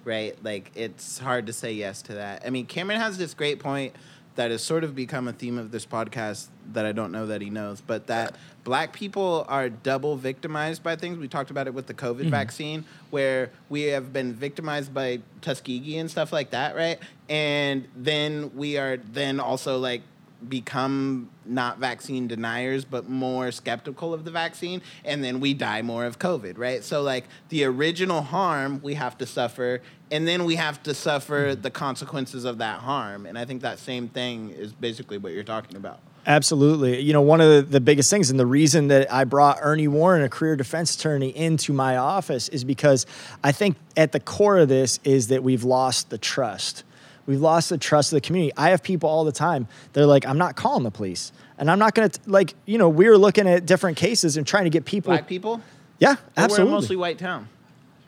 Right? 0.04 0.36
Like, 0.42 0.70
it's 0.74 1.18
hard 1.18 1.46
to 1.46 1.52
say 1.52 1.72
yes 1.72 2.02
to 2.02 2.14
that. 2.14 2.42
I 2.44 2.50
mean, 2.50 2.66
Cameron 2.66 3.00
has 3.00 3.16
this 3.16 3.32
great 3.32 3.58
point 3.58 3.94
that 4.36 4.50
has 4.50 4.62
sort 4.62 4.84
of 4.84 4.94
become 4.94 5.28
a 5.28 5.32
theme 5.32 5.58
of 5.58 5.70
this 5.70 5.86
podcast 5.86 6.48
that 6.72 6.84
I 6.84 6.92
don't 6.92 7.12
know 7.12 7.26
that 7.26 7.40
he 7.40 7.50
knows, 7.50 7.80
but 7.80 8.08
that 8.08 8.34
black 8.64 8.92
people 8.92 9.44
are 9.48 9.68
double 9.68 10.16
victimized 10.16 10.82
by 10.82 10.96
things. 10.96 11.18
We 11.18 11.28
talked 11.28 11.50
about 11.50 11.66
it 11.66 11.74
with 11.74 11.86
the 11.86 11.94
COVID 11.94 12.22
mm-hmm. 12.22 12.30
vaccine, 12.30 12.84
where 13.10 13.50
we 13.68 13.82
have 13.82 14.12
been 14.12 14.34
victimized 14.34 14.92
by 14.92 15.20
Tuskegee 15.40 15.98
and 15.98 16.10
stuff 16.10 16.32
like 16.32 16.50
that, 16.50 16.74
right? 16.74 16.98
And 17.28 17.86
then 17.94 18.50
we 18.54 18.76
are 18.76 18.96
then 18.96 19.38
also 19.40 19.78
like 19.78 20.02
become 20.48 21.30
not 21.44 21.78
vaccine 21.78 22.26
deniers 22.26 22.84
but 22.84 23.08
more 23.08 23.50
skeptical 23.50 24.14
of 24.14 24.24
the 24.24 24.30
vaccine 24.30 24.80
and 25.04 25.22
then 25.22 25.40
we 25.40 25.54
die 25.54 25.82
more 25.82 26.04
of 26.04 26.18
covid 26.18 26.58
right 26.58 26.84
so 26.84 27.02
like 27.02 27.24
the 27.48 27.64
original 27.64 28.22
harm 28.22 28.80
we 28.82 28.94
have 28.94 29.16
to 29.18 29.26
suffer 29.26 29.80
and 30.10 30.28
then 30.28 30.44
we 30.44 30.56
have 30.56 30.82
to 30.82 30.94
suffer 30.94 31.52
mm-hmm. 31.52 31.62
the 31.62 31.70
consequences 31.70 32.44
of 32.44 32.58
that 32.58 32.80
harm 32.80 33.26
and 33.26 33.38
i 33.38 33.44
think 33.44 33.62
that 33.62 33.78
same 33.78 34.08
thing 34.08 34.50
is 34.50 34.72
basically 34.72 35.18
what 35.18 35.32
you're 35.32 35.44
talking 35.44 35.76
about 35.76 36.00
Absolutely. 36.26 37.00
You 37.00 37.12
know, 37.12 37.20
one 37.20 37.40
of 37.40 37.50
the, 37.50 37.62
the 37.62 37.80
biggest 37.80 38.10
things, 38.10 38.30
and 38.30 38.40
the 38.40 38.46
reason 38.46 38.88
that 38.88 39.12
I 39.12 39.24
brought 39.24 39.58
Ernie 39.60 39.88
Warren, 39.88 40.22
a 40.22 40.28
career 40.28 40.56
defense 40.56 40.94
attorney, 40.96 41.28
into 41.36 41.72
my 41.72 41.96
office 41.96 42.48
is 42.48 42.64
because 42.64 43.04
I 43.42 43.52
think 43.52 43.76
at 43.96 44.12
the 44.12 44.20
core 44.20 44.58
of 44.58 44.68
this 44.68 45.00
is 45.04 45.28
that 45.28 45.42
we've 45.42 45.64
lost 45.64 46.10
the 46.10 46.18
trust. 46.18 46.84
We've 47.26 47.40
lost 47.40 47.70
the 47.70 47.78
trust 47.78 48.12
of 48.12 48.16
the 48.16 48.20
community. 48.20 48.52
I 48.56 48.70
have 48.70 48.82
people 48.82 49.08
all 49.08 49.24
the 49.24 49.32
time. 49.32 49.66
They're 49.92 50.06
like, 50.06 50.26
I'm 50.26 50.38
not 50.38 50.56
calling 50.56 50.82
the 50.82 50.90
police. 50.90 51.32
And 51.58 51.70
I'm 51.70 51.78
not 51.78 51.94
going 51.94 52.10
to, 52.10 52.20
like, 52.26 52.54
you 52.66 52.78
know, 52.78 52.88
we 52.88 53.08
were 53.08 53.16
looking 53.16 53.48
at 53.48 53.64
different 53.64 53.96
cases 53.96 54.36
and 54.36 54.46
trying 54.46 54.64
to 54.64 54.70
get 54.70 54.84
people. 54.84 55.10
black 55.10 55.26
people 55.26 55.60
Yeah, 55.98 56.14
But 56.14 56.20
we're 56.24 56.42
a 56.42 56.44
absolutely. 56.44 56.72
mostly 56.72 56.96
white 56.96 57.18
town 57.18 57.48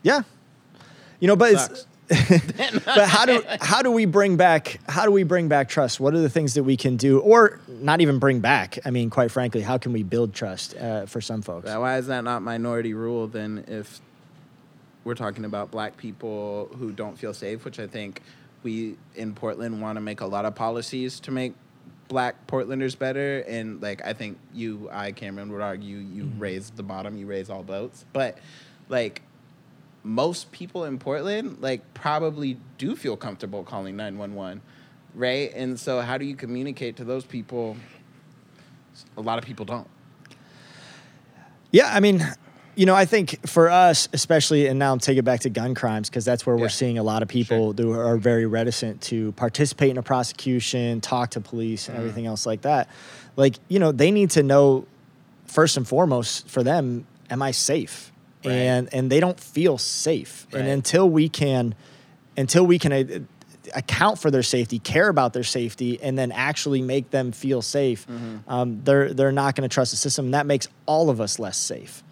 Yeah. 0.02 0.22
You 1.20 1.28
know, 1.28 1.36
but 1.36 1.52
it's, 1.52 1.86
but 2.84 3.08
how 3.08 3.26
do 3.26 3.42
how 3.60 3.82
do 3.82 3.90
we 3.90 4.04
bring 4.04 4.36
back 4.36 4.78
how 4.88 5.04
do 5.04 5.10
we 5.10 5.24
bring 5.24 5.48
back 5.48 5.68
trust? 5.68 5.98
What 5.98 6.14
are 6.14 6.20
the 6.20 6.30
things 6.30 6.54
that 6.54 6.62
we 6.62 6.76
can 6.76 6.96
do, 6.96 7.18
or 7.18 7.58
not 7.68 8.00
even 8.00 8.20
bring 8.20 8.38
back? 8.38 8.78
I 8.84 8.90
mean, 8.90 9.10
quite 9.10 9.32
frankly, 9.32 9.60
how 9.62 9.76
can 9.76 9.92
we 9.92 10.04
build 10.04 10.32
trust 10.32 10.76
uh, 10.76 11.06
for 11.06 11.20
some 11.20 11.42
folks? 11.42 11.68
Why 11.68 11.98
is 11.98 12.06
that 12.06 12.22
not 12.22 12.42
minority 12.42 12.94
rule 12.94 13.26
then 13.26 13.64
if 13.66 14.00
we're 15.02 15.16
talking 15.16 15.44
about 15.44 15.72
black 15.72 15.96
people 15.96 16.68
who 16.78 16.92
don't 16.92 17.18
feel 17.18 17.34
safe, 17.34 17.64
which 17.64 17.80
I 17.80 17.88
think 17.88 18.22
we 18.66 18.96
in 19.14 19.32
Portland 19.32 19.80
want 19.80 19.96
to 19.96 20.00
make 20.00 20.20
a 20.20 20.26
lot 20.26 20.44
of 20.44 20.56
policies 20.56 21.20
to 21.20 21.30
make 21.30 21.54
black 22.08 22.48
Portlanders 22.48 22.98
better. 22.98 23.44
And 23.46 23.80
like 23.80 24.04
I 24.04 24.12
think 24.12 24.38
you, 24.52 24.90
I, 24.92 25.12
Cameron 25.12 25.52
would 25.52 25.60
argue 25.60 25.98
you 25.98 26.24
mm-hmm. 26.24 26.40
raise 26.40 26.70
the 26.70 26.82
bottom, 26.82 27.16
you 27.16 27.26
raise 27.26 27.48
all 27.48 27.62
boats. 27.62 28.04
But 28.12 28.38
like 28.88 29.22
most 30.02 30.50
people 30.50 30.84
in 30.84 30.98
Portland 30.98 31.58
like 31.60 31.94
probably 31.94 32.58
do 32.76 32.96
feel 32.96 33.16
comfortable 33.16 33.62
calling 33.62 33.94
911. 33.94 34.60
Right. 35.14 35.52
And 35.54 35.78
so 35.78 36.00
how 36.00 36.18
do 36.18 36.24
you 36.24 36.34
communicate 36.34 36.96
to 36.96 37.04
those 37.04 37.24
people? 37.24 37.76
A 39.16 39.20
lot 39.20 39.38
of 39.38 39.44
people 39.44 39.64
don't. 39.64 39.88
Yeah, 41.70 41.94
I 41.94 42.00
mean, 42.00 42.26
you 42.76 42.86
know, 42.86 42.94
I 42.94 43.06
think 43.06 43.46
for 43.48 43.70
us, 43.70 44.08
especially, 44.12 44.66
and 44.68 44.78
now 44.78 44.92
I'm 44.92 44.98
taking 44.98 45.20
it 45.20 45.24
back 45.24 45.40
to 45.40 45.50
gun 45.50 45.74
crimes 45.74 46.08
because 46.10 46.24
that's 46.24 46.44
where 46.46 46.56
Yeah. 46.56 46.62
we're 46.62 46.68
seeing 46.68 46.98
a 46.98 47.02
lot 47.02 47.22
of 47.22 47.28
people 47.28 47.72
who 47.72 47.92
are 47.92 48.16
very 48.18 48.46
reticent 48.46 49.00
to 49.02 49.32
participate 49.32 49.90
in 49.90 49.96
a 49.98 50.02
prosecution, 50.02 51.00
talk 51.00 51.30
to 51.30 51.40
police, 51.40 51.88
and 51.88 51.96
everything 51.96 52.26
else 52.26 52.44
like 52.46 52.62
that. 52.62 52.88
Like, 53.36 53.56
you 53.68 53.78
know, 53.78 53.92
they 53.92 54.10
need 54.10 54.30
to 54.32 54.42
know 54.42 54.86
first 55.46 55.76
and 55.76 55.88
foremost 55.88 56.48
for 56.48 56.62
them, 56.62 57.06
am 57.30 57.42
I 57.42 57.50
safe? 57.52 58.12
Right. 58.44 58.52
And 58.52 58.88
and 58.92 59.10
they 59.10 59.20
don't 59.20 59.40
feel 59.40 59.78
safe. 59.78 60.46
And 60.52 60.68
until 60.68 61.08
we 61.08 61.28
can, 61.28 61.74
until 62.36 62.66
we 62.66 62.78
can. 62.78 62.92
Uh, 62.92 63.04
account 63.74 64.16
for 64.16 64.30
their 64.30 64.44
safety, 64.44 64.78
care 64.78 65.08
about 65.08 65.32
their 65.32 65.42
safety, 65.42 66.00
and 66.00 66.16
then 66.16 66.30
actually 66.30 66.80
make 66.80 67.10
them 67.10 67.32
feel 67.32 67.60
safe, 67.60 68.06
um, 68.46 68.80
they're 68.84 69.12
they're 69.12 69.32
not 69.32 69.56
going 69.56 69.68
to 69.68 69.74
trust 69.74 69.90
the 69.90 69.96
system. 69.96 70.26
And 70.26 70.34
that 70.34 70.46
makes 70.46 70.68
all 70.86 71.10
of 71.10 71.20
us 71.20 71.40
less 71.40 71.56
safe. 71.58 72.04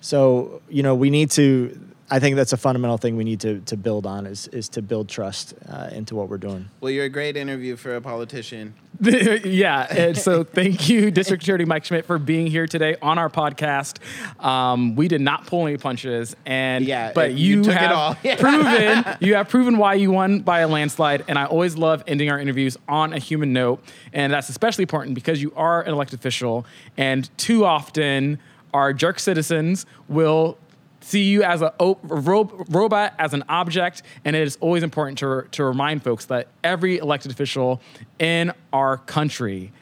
So 0.00 0.62
you 0.68 0.82
know 0.82 0.94
we 0.94 1.10
need 1.10 1.30
to. 1.32 1.78
I 2.12 2.18
think 2.18 2.34
that's 2.34 2.52
a 2.52 2.56
fundamental 2.56 2.98
thing 2.98 3.16
we 3.16 3.24
need 3.24 3.40
to 3.40 3.60
to 3.60 3.76
build 3.76 4.06
on 4.06 4.26
is 4.26 4.48
is 4.48 4.68
to 4.70 4.82
build 4.82 5.08
trust 5.08 5.54
uh, 5.68 5.90
into 5.92 6.16
what 6.16 6.28
we're 6.28 6.38
doing. 6.38 6.68
Well, 6.80 6.90
you're 6.90 7.04
a 7.04 7.10
great 7.10 7.36
interview 7.36 7.76
for 7.76 7.94
a 7.94 8.00
politician. 8.00 8.74
yeah. 9.00 9.86
And 9.88 10.16
so 10.18 10.44
thank 10.44 10.88
you, 10.88 11.10
District 11.10 11.42
Attorney 11.42 11.64
Mike 11.64 11.84
Schmidt, 11.84 12.04
for 12.04 12.18
being 12.18 12.46
here 12.46 12.66
today 12.66 12.96
on 13.00 13.18
our 13.18 13.30
podcast. 13.30 13.98
Um, 14.44 14.94
we 14.94 15.08
did 15.08 15.22
not 15.22 15.46
pull 15.46 15.66
any 15.66 15.78
punches, 15.78 16.36
and 16.44 16.84
Yeah, 16.84 17.12
but 17.14 17.32
you, 17.32 17.58
you 17.58 17.62
took 17.62 17.74
it 17.74 17.78
have 17.78 17.92
all. 17.92 18.14
Proven 18.36 19.16
you 19.20 19.36
have 19.36 19.48
proven 19.48 19.78
why 19.78 19.94
you 19.94 20.10
won 20.10 20.40
by 20.40 20.60
a 20.60 20.68
landslide. 20.68 21.24
And 21.28 21.38
I 21.38 21.46
always 21.46 21.76
love 21.76 22.04
ending 22.06 22.30
our 22.30 22.38
interviews 22.38 22.76
on 22.88 23.12
a 23.14 23.18
human 23.18 23.52
note, 23.52 23.82
and 24.12 24.32
that's 24.32 24.50
especially 24.50 24.82
important 24.82 25.14
because 25.14 25.40
you 25.40 25.52
are 25.56 25.80
an 25.82 25.92
elected 25.92 26.18
official, 26.18 26.66
and 26.96 27.30
too 27.38 27.64
often 27.64 28.38
our 28.74 28.92
jerk 28.92 29.18
citizens 29.18 29.86
will 30.08 30.58
see 31.00 31.22
you 31.22 31.42
as 31.42 31.62
a 31.62 31.72
ro- 31.80 32.64
robot 32.68 33.14
as 33.18 33.32
an 33.32 33.42
object 33.48 34.02
and 34.24 34.36
it 34.36 34.42
is 34.42 34.58
always 34.60 34.82
important 34.82 35.18
to, 35.18 35.46
to 35.50 35.64
remind 35.64 36.02
folks 36.02 36.26
that 36.26 36.48
every 36.62 36.98
elected 36.98 37.30
official 37.30 37.80
in 38.18 38.52
our 38.72 38.98
country 38.98 39.72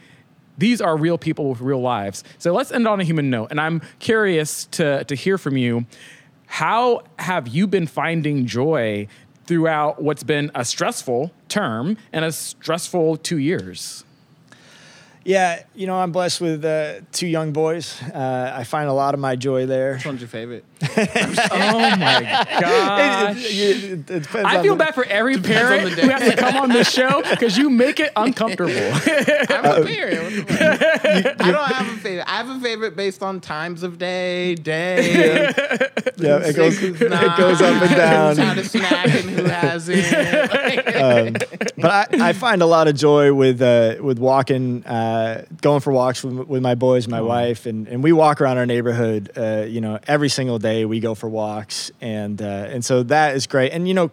these 0.59 0.81
are 0.81 0.97
real 0.97 1.17
people 1.17 1.49
with 1.51 1.61
real 1.61 1.81
lives. 1.81 2.25
So 2.39 2.53
let's 2.53 2.73
end 2.73 2.89
on 2.89 3.01
a 3.01 3.05
human 3.05 3.31
note 3.31 3.49
and 3.51 3.61
i'm 3.61 3.81
curious 4.01 4.65
to, 4.67 5.05
to 5.05 5.15
hear 5.15 5.39
from 5.39 5.57
you. 5.57 5.87
How 6.47 7.03
have 7.19 7.49
you 7.49 7.67
been 7.67 7.87
finding 7.87 8.47
joy 8.47 9.07
throughout 9.47 10.03
what's 10.03 10.23
been 10.23 10.51
a 10.55 10.65
stressful 10.65 11.33
term 11.49 11.97
and 12.13 12.25
a 12.25 12.33
stressful 12.33 13.19
two 13.19 13.39
years 13.39 14.05
Yeah, 15.29 15.63
you 15.75 15.87
know 15.87 15.95
I'm 16.01 16.11
blessed 16.11 16.41
with 16.41 16.65
uh, 16.65 17.01
two 17.13 17.27
young 17.27 17.53
boys. 17.53 18.01
Uh, 18.03 18.51
I 18.57 18.65
find 18.65 18.89
a 18.89 18.95
lot 18.95 19.13
of 19.13 19.21
my 19.21 19.37
joy 19.37 19.67
there. 19.67 19.93
Which 19.93 20.07
one's 20.07 20.23
your 20.23 20.29
favorite? 20.29 20.65
oh 20.83 21.97
my 21.99 22.47
god 22.61 23.37
It 23.37 24.07
depends 24.07 24.33
I 24.35 24.63
feel 24.63 24.75
the- 24.75 24.85
bad 24.85 24.95
for 24.95 25.05
every 25.05 25.35
on 25.35 25.43
parent 25.43 25.97
the 25.97 26.01
who 26.03 26.09
has 26.09 26.31
to 26.31 26.37
come 26.37 26.57
on 26.57 26.71
this 26.71 26.91
show 26.91 27.21
because 27.29 27.59
you 27.59 27.69
make 27.69 28.01
it 28.01 28.11
uncomfortable. 28.17 28.73
I'm 29.51 29.83
a 29.83 29.85
parent. 29.85 30.37
What 30.39 30.49
the? 30.49 31.37
I 31.41 31.51
don't 31.53 31.73
have 31.73 31.89
a 31.95 32.01
favorite. 32.01 32.25
I 32.27 32.37
have 32.39 32.49
a 32.49 32.61
favorite 32.61 32.97
based 32.97 33.23
on 33.23 33.41
times 33.41 33.83
of 33.83 33.99
day, 33.99 34.55
day. 34.55 35.53
Yeah, 36.17 36.39
it 36.39 36.57
goes 36.57 36.83
it 36.83 36.99
goes 37.01 37.61
up 37.61 37.83
and 37.83 37.91
Who's 37.91 37.97
down. 37.99 38.37
had 38.39 38.57
a 38.59 38.65
snack 38.65 39.07
and 39.09 39.29
who 39.31 39.45
hasn't. 39.45 39.99
Um, 40.99 41.33
but 41.77 41.91
I, 42.21 42.29
I 42.31 42.33
find 42.33 42.61
a 42.61 42.67
lot 42.67 42.89
of 42.89 42.95
joy 42.97 43.33
with 43.33 43.61
uh, 43.63 43.97
with 44.01 44.19
walking, 44.19 44.85
uh, 44.85 44.91
going 45.61 45.81
for 45.81 45.93
walks 45.93 46.23
with, 46.23 46.49
with 46.49 46.63
my 46.63 46.75
boys, 46.75 47.09
my 47.09 47.21
wife, 47.21 47.67
and, 47.67 47.89
and 47.89 48.03
we 48.03 48.13
walk 48.13 48.41
around 48.41 48.59
our 48.59 48.67
neighborhood. 48.67 49.31
Uh, 49.37 49.65
you 49.69 49.81
know, 49.81 49.99
every 50.07 50.29
single 50.29 50.59
day 50.59 50.85
we 50.85 51.01
go 51.01 51.15
for 51.15 51.29
walks, 51.29 51.91
and 52.01 52.41
uh, 52.41 52.45
and 52.73 52.85
so 52.85 53.03
that 53.05 53.37
is 53.37 53.47
great. 53.47 53.73
And 53.73 53.87
you 53.89 53.95
know, 53.95 54.11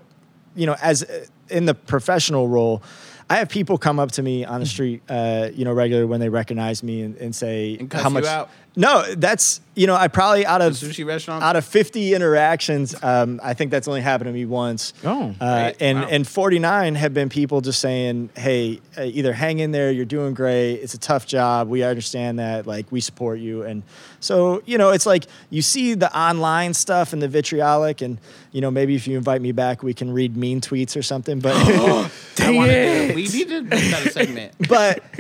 you 0.56 0.66
know, 0.66 0.76
as 0.82 1.04
uh, 1.04 1.26
in 1.50 1.66
the 1.66 1.74
professional 1.74 2.48
role. 2.48 2.82
I 3.28 3.38
have 3.38 3.50
people 3.50 3.80
come 3.80 4.00
up 4.00 4.12
to 4.12 4.22
me 4.22 4.46
on 4.46 4.60
the 4.60 4.68
street, 4.68 5.02
uh, 5.10 5.50
you 5.52 5.66
know, 5.66 5.74
regularly 5.74 6.08
when 6.08 6.20
they 6.20 6.30
recognize 6.30 6.84
me 6.84 7.02
and, 7.02 7.16
and 7.18 7.36
say 7.36 7.76
And 7.80 7.92
how 7.92 8.10
you 8.10 8.14
much. 8.14 8.48
No, 8.76 9.04
that's 9.16 9.62
you 9.78 9.88
know, 9.88 9.96
I 9.96 10.08
probably 10.08 10.46
out 10.46 10.62
of 10.62 10.72
Sushi 10.72 11.06
restaurant. 11.06 11.44
out 11.44 11.58
of 11.58 11.66
50 11.66 12.14
interactions, 12.14 12.96
um, 13.04 13.42
I 13.44 13.54
think 13.54 13.72
that's 13.72 13.90
only 13.90 14.00
happened 14.00 14.30
to 14.30 14.32
me 14.34 14.46
once. 14.46 14.94
Oh, 15.04 15.36
uh, 15.42 15.64
great. 15.72 15.76
and 15.82 16.00
Wow. 16.00 16.08
and 16.12 16.26
49 16.28 16.96
have 16.96 17.14
been 17.14 17.28
people 17.28 17.60
just 17.60 17.82
saying, 17.82 18.30
"Hey, 18.38 18.80
uh, 18.98 19.02
either 19.04 19.34
hang 19.34 19.60
in 19.60 19.72
there, 19.72 19.92
you're 19.92 20.06
doing 20.06 20.34
great. 20.34 20.76
It's 20.76 20.94
a 20.94 20.98
tough 20.98 21.28
job. 21.28 21.68
We 21.68 21.84
understand 21.84 22.40
that. 22.40 22.66
Like, 22.66 22.86
we 22.90 23.02
support 23.02 23.40
you." 23.40 23.64
And 23.64 23.84
so, 24.22 24.62
you 24.66 24.78
know, 24.78 24.92
it's 24.92 25.06
like 25.06 25.26
you 25.50 25.62
see 25.62 25.94
the 25.94 26.16
online 26.18 26.74
stuff 26.74 27.12
and 27.12 27.22
the 27.22 27.28
vitriolic, 27.28 28.02
and 28.02 28.18
you 28.54 28.62
know, 28.62 28.72
maybe 28.72 28.96
if 28.96 29.08
you 29.10 29.18
invite 29.18 29.42
me 29.42 29.52
back, 29.52 29.84
we 29.84 29.94
can 29.94 30.10
read 30.14 30.38
mean 30.38 30.62
tweets 30.62 30.96
or 30.96 31.02
something. 31.02 31.40
But 31.40 31.54
I 31.56 32.10
Dang 32.36 32.56
wanna 32.56 32.72
it. 32.72 33.16
We 33.16 33.24
need 33.28 33.50
to 33.50 33.62
make 33.64 33.92
that 33.92 34.06
a 34.06 34.10
segment. 34.12 34.54
but 34.70 35.04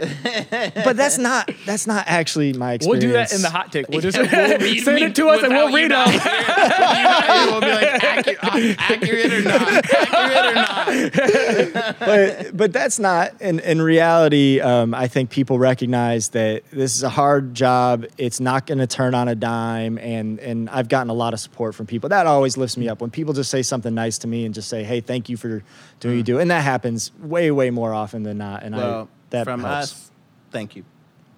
but 0.86 0.96
that's 0.96 1.18
not 1.18 1.52
that's 1.66 1.88
not 1.88 2.06
actually 2.08 2.54
my 2.54 2.78
We'll 2.82 2.94
experience. 2.96 3.04
do 3.04 3.12
that 3.14 3.34
in 3.36 3.42
the 3.46 3.50
hot 3.58 3.72
take. 3.72 3.88
We'll 3.90 4.02
just 4.02 4.18
We'll 4.22 4.28
read 4.60 4.84
send 4.84 5.00
it 5.00 5.16
to 5.16 5.28
us 5.30 5.44
and 5.44 5.54
we'll 5.54 5.72
read 5.74 5.84
you 5.84 5.90
them. 5.90 5.98
not 5.98 6.10
here. 6.10 6.22
You 6.96 7.04
know, 7.28 7.48
we'll 7.52 7.62
be 7.62 7.68
like 7.68 8.04
accurate, 8.04 8.44
uh, 8.44 8.76
accurate 8.78 9.34
or 9.34 9.42
not, 9.42 9.86
accurate 9.94 10.46
or 10.46 11.72
not. 11.74 12.00
but 12.00 12.58
but 12.58 12.74
that's 12.74 13.00
not 13.00 13.42
in 13.42 13.60
in 13.60 13.82
reality. 13.82 14.60
Um, 14.60 14.94
I 14.94 15.08
think 15.08 15.30
people 15.30 15.60
recognize 15.60 16.30
that 16.30 16.64
this 16.72 16.96
is 16.96 17.04
a 17.04 17.10
hard 17.10 17.54
job. 17.54 18.06
It's 18.18 18.40
not 18.40 18.66
going 18.66 18.80
to 18.80 18.88
turn 18.88 19.14
on 19.16 19.28
a 19.28 19.36
dime, 19.36 19.98
and 19.98 20.40
and 20.40 20.70
I've 20.70 20.90
gotten 20.90 21.10
a 21.10 21.14
lot 21.14 21.34
of 21.34 21.40
support 21.40 21.76
from 21.76 21.86
people. 21.86 22.10
That 22.10 22.28
always 22.28 22.58
lifts 22.58 22.78
me 22.78 22.90
up 22.90 23.02
when 23.02 23.10
people 23.12 23.34
just 23.34 23.52
say 23.52 23.62
something 23.62 23.94
nice 23.94 24.18
to 24.20 24.28
me 24.28 24.46
and 24.46 24.54
just 24.54 24.70
say, 24.70 24.84
"Hey, 24.84 25.02
thank 25.02 25.30
you 25.30 25.38
for 25.38 25.64
doing 26.00 26.16
what 26.16 26.18
you 26.18 26.24
do," 26.24 26.40
and 26.40 26.50
that 26.52 26.64
happens 26.64 27.12
way 27.22 27.52
way 27.52 27.70
more 27.70 27.94
often 27.94 28.24
than 28.24 28.38
not. 28.38 28.64
And 28.64 28.76
I 28.76 28.78
Well, 28.80 29.10
that 29.32 29.44
from 29.46 29.62
helps. 29.62 29.92
us, 29.92 30.12
thank 30.52 30.76
you, 30.76 30.84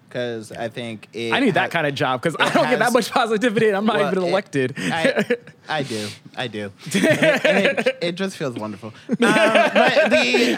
because 0.07 0.51
I 0.51 0.69
think 0.69 1.07
it 1.13 1.33
I 1.33 1.39
need 1.39 1.53
that 1.55 1.63
has- 1.63 1.71
kind 1.71 1.85
of 1.87 1.93
job 1.95 2.21
because 2.21 2.35
I 2.39 2.49
don't 2.53 2.69
get 2.69 2.79
that 2.79 2.93
much 2.93 3.11
positivity 3.11 3.67
and 3.67 3.77
I'm 3.77 3.85
not 3.85 3.97
Well, 3.97 4.11
even 4.11 4.23
it- 4.23 4.27
elected. 4.29 4.73
I, 4.77 5.35
I 5.67 5.83
do, 5.83 6.07
I 6.35 6.47
do. 6.47 6.71
And 6.93 7.57
it, 7.65 7.87
it, 7.87 7.97
it 8.01 8.11
just 8.15 8.37
feels 8.37 8.55
wonderful. 8.55 8.93
Um, 9.09 9.15
but 9.19 10.09
the, 10.09 10.57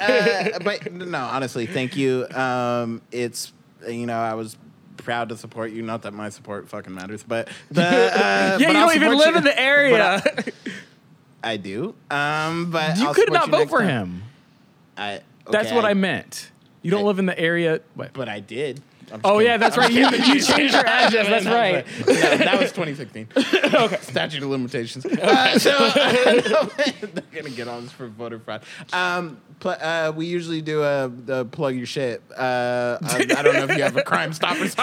uh, 0.55 0.59
but 0.63 0.91
no, 0.93 1.17
honestly, 1.19 1.65
thank 1.65 1.95
you. 1.95 2.27
Um, 2.29 3.01
it's 3.11 3.51
you 3.87 4.05
know 4.05 4.17
I 4.19 4.33
was 4.35 4.57
proud 4.97 5.29
to 5.29 5.37
support 5.37 5.71
you. 5.71 5.81
Not 5.81 6.03
that 6.03 6.13
my 6.13 6.29
support 6.29 6.67
fucking 6.69 6.93
matters, 6.93 7.23
but 7.23 7.47
the 7.71 7.81
uh, 7.85 7.87
yeah, 7.87 8.57
but 8.57 8.61
you 8.61 8.67
I'll 8.67 8.87
don't 8.87 8.95
even 8.95 9.17
live 9.17 9.31
you. 9.31 9.37
in 9.37 9.43
the 9.43 9.59
area. 9.59 10.21
I, 10.25 11.51
I 11.51 11.57
do. 11.57 11.95
Um, 12.11 12.69
but 12.71 12.97
you 12.97 13.07
I'll 13.07 13.13
could 13.13 13.31
not 13.31 13.47
you 13.47 13.51
vote 13.51 13.69
for 13.69 13.79
time. 13.79 13.87
him. 13.87 14.23
I, 14.97 15.21
That's 15.49 15.71
what 15.71 15.85
I 15.85 15.93
meant. 15.93 16.51
You 16.81 16.91
don't 16.91 17.05
live 17.05 17.17
in 17.19 17.25
the 17.25 17.37
area. 17.39 17.79
But 17.95 18.27
I 18.29 18.39
did. 18.41 18.81
I'm 19.11 19.21
Oh 19.23 19.33
kidding. 19.33 19.47
yeah, 19.47 19.57
that's 19.57 19.77
I'm 19.77 19.83
right. 19.83 19.91
You, 19.93 20.09
you 20.33 20.41
changed 20.41 20.73
your 20.73 20.85
address. 20.85 21.27
That's 21.27 21.45
right. 21.45 21.85
No, 22.07 22.13
that 22.37 22.59
was 22.59 22.71
2016. 22.71 23.27
okay. 23.73 23.97
Statute 24.01 24.43
of 24.43 24.49
limitations. 24.49 25.05
Uh, 25.05 25.57
so 25.59 25.89
they're 25.95 27.23
gonna 27.33 27.49
get 27.49 27.67
on 27.67 27.83
this 27.83 27.91
for 27.91 28.07
voter 28.07 28.39
fraud. 28.39 28.63
Um, 28.93 29.39
pl- 29.59 29.75
uh, 29.79 30.11
we 30.15 30.25
usually 30.25 30.61
do 30.61 30.83
a 30.83 31.09
the 31.09 31.45
plug 31.45 31.75
your 31.75 31.85
shit. 31.85 32.21
Uh, 32.35 32.97
I, 33.01 33.25
I 33.37 33.41
don't 33.41 33.53
know 33.55 33.63
if 33.65 33.77
you 33.77 33.83
have 33.83 33.97
a 33.97 34.03
Crime 34.03 34.33
Stoppers. 34.33 34.75
To 34.75 34.81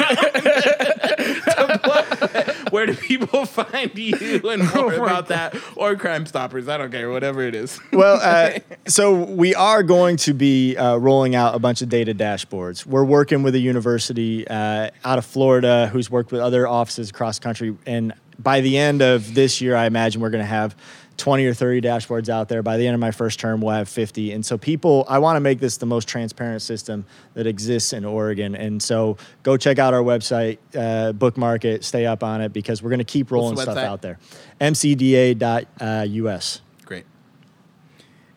Where 2.71 2.87
do 2.87 2.95
people 2.95 3.47
find 3.47 3.97
you 3.97 4.15
and 4.51 4.63
more 4.63 4.71
Oh 4.77 4.89
my 4.89 4.95
about 4.97 5.29
that 5.29 5.57
or 5.77 5.97
Crime 5.97 6.27
Stoppers? 6.27 6.69
I 6.69 6.77
don't 6.79 6.91
care, 6.91 7.11
whatever 7.11 7.43
it 7.43 7.55
is. 7.55 7.79
Well, 7.93 8.19
uh, 8.23 8.59
so 8.87 9.15
we 9.25 9.55
are 9.55 9.83
going 9.83 10.17
to 10.19 10.35
be 10.35 10.77
uh, 10.77 10.97
rolling 10.97 11.35
out 11.35 11.55
a 11.55 11.59
bunch 11.59 11.83
of 11.83 11.89
data 11.89 12.15
dashboards. 12.15 12.85
We're 12.87 13.05
working 13.05 13.43
with 13.43 13.55
a 13.55 13.59
university 13.61 14.16
uh, 14.19 14.91
out 15.05 15.19
of 15.19 15.25
Florida 15.25 15.89
who's 15.93 16.11
worked 16.11 16.33
with 16.33 16.41
other 16.41 16.67
offices 16.67 17.11
across 17.11 17.39
the 17.39 17.45
country. 17.45 17.77
And 17.87 18.13
by 18.39 18.61
the 18.61 18.77
end 18.77 19.03
of 19.03 19.35
this 19.35 19.61
year, 19.61 19.77
I 19.77 19.87
imagine 19.87 20.21
we're 20.21 20.31
going 20.31 20.45
to 20.45 20.49
have 20.49 20.77
20 21.17 21.47
or 21.47 21.55
30 21.55 21.81
dashboards 21.81 22.29
out 22.29 22.49
there. 22.49 22.63
By 22.63 22.77
the 22.77 22.87
end 22.87 22.95
of 22.95 23.01
my 23.01 23.11
first 23.11 23.41
term, 23.41 23.61
we'll 23.61 23.75
have 23.75 23.89
50. 23.89 24.33
And 24.33 24.45
so, 24.45 24.59
people, 24.59 25.05
I 25.09 25.19
want 25.19 25.37
to 25.37 25.41
make 25.41 25.61
this 25.61 25.79
the 25.79 25.87
most 25.87 26.09
transparent 26.09 26.63
system 26.63 27.05
that 27.35 27.47
exists 27.47 27.93
in 27.93 28.05
Oregon. 28.05 28.55
And 28.55 28.83
so, 28.83 29.17
go 29.43 29.57
check 29.57 29.79
out 29.79 29.95
our 29.95 30.03
website, 30.03 30.59
uh, 30.75 31.13
bookmark 31.13 31.65
it, 31.65 31.85
stay 31.85 32.07
up 32.07 32.23
on 32.23 32.41
it 32.41 32.53
because 32.53 32.83
we're 32.83 32.91
going 32.91 32.99
to 32.99 33.05
keep 33.05 33.31
rolling 33.31 33.57
stuff 33.57 33.79
out 33.79 34.03
there. 34.03 34.19
mcda.us. 34.61 36.61
Great. 36.85 37.05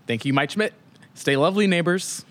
Thank 0.08 0.26
you, 0.26 0.34
Mike 0.34 0.52
Schmidt. 0.52 0.74
Stay 1.14 1.36
lovely, 1.36 1.68
neighbors. 1.68 2.26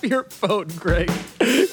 Off 0.00 0.10
your 0.10 0.24
phone, 0.24 0.68
Greg. 0.76 1.10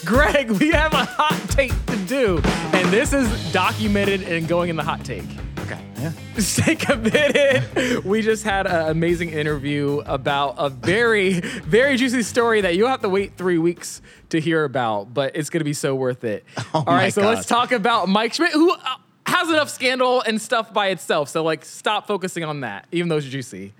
Greg, 0.05 0.51
we 0.51 0.69
have 0.69 0.93
a 0.93 1.05
hot 1.05 1.39
take 1.49 1.73
to 1.85 1.95
do, 2.07 2.39
and 2.73 2.91
this 2.91 3.13
is 3.13 3.53
documented 3.53 4.23
and 4.23 4.47
going 4.47 4.69
in 4.69 4.75
the 4.75 4.83
hot 4.83 5.03
take. 5.03 5.23
Okay. 5.59 5.81
Yeah. 5.97 6.11
Stay 6.37 6.75
committed. 6.75 8.05
We 8.05 8.21
just 8.21 8.43
had 8.43 8.67
an 8.67 8.91
amazing 8.91 9.31
interview 9.31 10.03
about 10.05 10.53
a 10.59 10.69
very, 10.69 11.39
very 11.39 11.97
juicy 11.97 12.21
story 12.21 12.61
that 12.61 12.75
you'll 12.75 12.87
have 12.87 13.01
to 13.01 13.09
wait 13.09 13.35
three 13.35 13.57
weeks 13.57 14.03
to 14.29 14.39
hear 14.39 14.63
about, 14.63 15.11
but 15.11 15.35
it's 15.35 15.49
going 15.49 15.61
to 15.61 15.65
be 15.65 15.73
so 15.73 15.95
worth 15.95 16.23
it. 16.23 16.45
All 16.75 16.83
right, 16.85 17.11
so 17.11 17.23
God. 17.23 17.33
let's 17.33 17.47
talk 17.47 17.71
about 17.71 18.07
Mike 18.09 18.35
Schmidt, 18.35 18.51
who 18.51 18.73
uh, 18.73 18.77
has 19.25 19.49
enough 19.49 19.71
scandal 19.71 20.21
and 20.21 20.39
stuff 20.39 20.71
by 20.71 20.89
itself. 20.89 21.29
So, 21.29 21.43
like, 21.43 21.65
stop 21.65 22.05
focusing 22.05 22.43
on 22.43 22.59
that, 22.59 22.85
even 22.91 23.09
though 23.09 23.17
it's 23.17 23.25
juicy. 23.25 23.73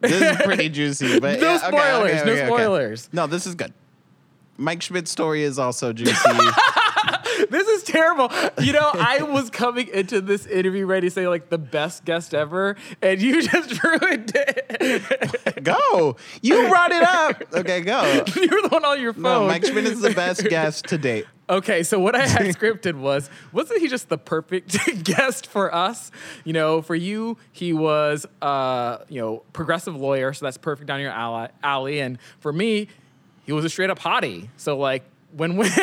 This 0.00 0.22
is 0.22 0.36
pretty 0.44 0.68
juicy, 0.68 1.18
but 1.18 1.40
No 1.40 1.46
yeah, 1.46 1.56
okay, 1.56 1.66
spoilers, 1.66 2.10
okay, 2.12 2.24
no 2.24 2.32
okay, 2.32 2.42
okay. 2.42 2.46
spoilers. 2.46 3.08
No, 3.12 3.26
this 3.26 3.44
is 3.44 3.56
good. 3.56 3.72
Mike 4.56 4.82
Schmidt's 4.82 5.10
story 5.10 5.42
is 5.42 5.58
also 5.58 5.92
juicy. 5.92 6.14
This 7.50 7.68
is 7.68 7.82
terrible. 7.82 8.30
You 8.60 8.72
know, 8.72 8.90
I 8.94 9.22
was 9.22 9.50
coming 9.50 9.88
into 9.88 10.20
this 10.20 10.46
interview 10.46 10.86
ready 10.86 11.08
to 11.08 11.10
say 11.10 11.28
like 11.28 11.48
the 11.48 11.58
best 11.58 12.04
guest 12.04 12.34
ever, 12.34 12.76
and 13.02 13.20
you 13.20 13.42
just 13.48 13.82
ruined 13.82 14.32
it. 14.34 15.62
go. 15.62 16.16
You 16.40 16.68
brought 16.68 16.92
it 16.92 17.02
up. 17.02 17.42
Okay, 17.52 17.82
go. 17.82 18.02
you 18.36 18.48
were 18.48 18.62
the 18.62 18.68
one 18.70 18.84
on 18.84 19.00
your 19.00 19.12
phone. 19.12 19.22
No, 19.22 19.46
Mike 19.46 19.64
Schmidt 19.64 19.84
is 19.84 20.00
the 20.00 20.10
best 20.10 20.44
guest 20.44 20.86
to 20.86 20.98
date. 20.98 21.26
Okay, 21.48 21.82
so 21.82 22.00
what 22.00 22.16
I 22.16 22.26
had 22.26 22.46
scripted 22.46 22.96
was, 22.96 23.30
wasn't 23.52 23.80
he 23.80 23.86
just 23.86 24.08
the 24.08 24.18
perfect 24.18 25.04
guest 25.04 25.46
for 25.46 25.72
us? 25.72 26.10
You 26.44 26.52
know, 26.52 26.82
for 26.82 26.96
you, 26.96 27.38
he 27.52 27.72
was, 27.72 28.26
uh, 28.42 28.98
you 29.08 29.20
know, 29.20 29.44
progressive 29.52 29.94
lawyer, 29.94 30.32
so 30.32 30.44
that's 30.46 30.58
perfect 30.58 30.88
down 30.88 31.00
your 31.00 31.12
alley. 31.12 31.48
alley. 31.62 32.00
And 32.00 32.18
for 32.40 32.52
me, 32.52 32.88
he 33.46 33.52
was 33.52 33.64
a 33.64 33.68
straight 33.70 33.88
up 33.90 33.98
hottie. 33.98 34.48
So 34.58 34.76
like, 34.76 35.02
when 35.32 35.56
we, 35.56 35.68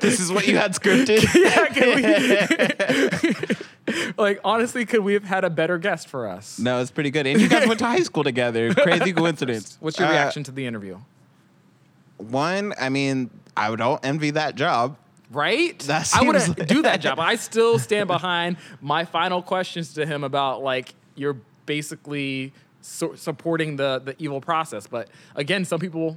This 0.00 0.20
is 0.20 0.30
what 0.32 0.46
you 0.46 0.56
had 0.56 0.72
scripted. 0.74 1.22
yeah, 1.34 1.68
we, 3.86 4.12
like, 4.18 4.40
honestly, 4.44 4.86
could 4.86 5.00
we 5.00 5.14
have 5.14 5.24
had 5.24 5.44
a 5.44 5.50
better 5.50 5.78
guest 5.78 6.08
for 6.08 6.28
us? 6.28 6.58
No, 6.58 6.80
it's 6.80 6.90
pretty 6.90 7.10
good. 7.10 7.26
And 7.26 7.40
you 7.40 7.48
guys 7.48 7.66
went 7.66 7.78
to 7.80 7.86
high 7.86 8.02
school 8.02 8.24
together. 8.24 8.74
Crazy 8.74 9.12
coincidence. 9.12 9.76
What's 9.80 9.98
your 9.98 10.08
Uh, 10.08 10.12
reaction 10.12 10.42
to 10.44 10.50
the 10.50 10.66
interview? 10.66 10.98
One, 12.18 12.74
I 12.80 12.88
mean, 12.88 13.30
I 13.56 13.74
don't 13.74 14.04
envy 14.04 14.30
that 14.32 14.54
job. 14.54 14.96
Right? 15.30 15.78
That 15.80 16.10
I 16.14 16.22
wouldn't 16.22 16.58
like- 16.58 16.68
do 16.68 16.82
that 16.82 17.00
job. 17.00 17.20
I 17.20 17.36
still 17.36 17.78
stand 17.78 18.06
behind 18.08 18.56
my 18.80 19.04
final 19.04 19.42
questions 19.42 19.94
to 19.94 20.06
him 20.06 20.24
about 20.24 20.62
like 20.62 20.94
you're 21.16 21.36
basically 21.66 22.52
su- 22.88 23.16
supporting 23.16 23.76
the 23.76 24.00
the 24.04 24.14
evil 24.18 24.40
process. 24.40 24.86
But 24.86 25.08
again, 25.34 25.64
some 25.64 25.80
people 25.80 26.16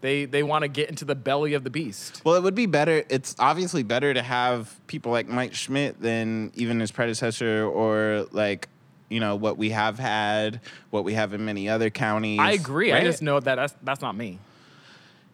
they 0.00 0.24
they 0.24 0.42
want 0.42 0.62
to 0.62 0.68
get 0.68 0.88
into 0.88 1.04
the 1.04 1.14
belly 1.14 1.54
of 1.54 1.64
the 1.64 1.70
beast. 1.70 2.22
Well, 2.24 2.34
it 2.34 2.42
would 2.42 2.54
be 2.54 2.66
better. 2.66 3.04
It's 3.08 3.34
obviously 3.38 3.82
better 3.82 4.12
to 4.12 4.22
have 4.22 4.78
people 4.86 5.12
like 5.12 5.28
Mike 5.28 5.54
Schmidt 5.54 6.00
than 6.00 6.52
even 6.54 6.80
his 6.80 6.90
predecessor 6.90 7.64
or 7.64 8.26
like, 8.32 8.68
you 9.08 9.20
know, 9.20 9.36
what 9.36 9.56
we 9.56 9.70
have 9.70 9.98
had, 9.98 10.60
what 10.90 11.04
we 11.04 11.14
have 11.14 11.32
in 11.32 11.44
many 11.44 11.68
other 11.68 11.90
counties. 11.90 12.40
I 12.40 12.52
agree. 12.52 12.92
I 12.92 13.02
just 13.02 13.22
know 13.22 13.40
that 13.40 13.54
that's 13.54 13.74
that's 13.82 14.00
not 14.00 14.16
me. 14.16 14.38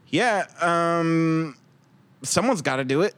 Yeah. 0.09 0.47
Um, 0.61 1.57
someone's 2.23 2.63
got 2.63 2.77
to 2.77 2.85
do 2.85 3.03
it. 3.03 3.15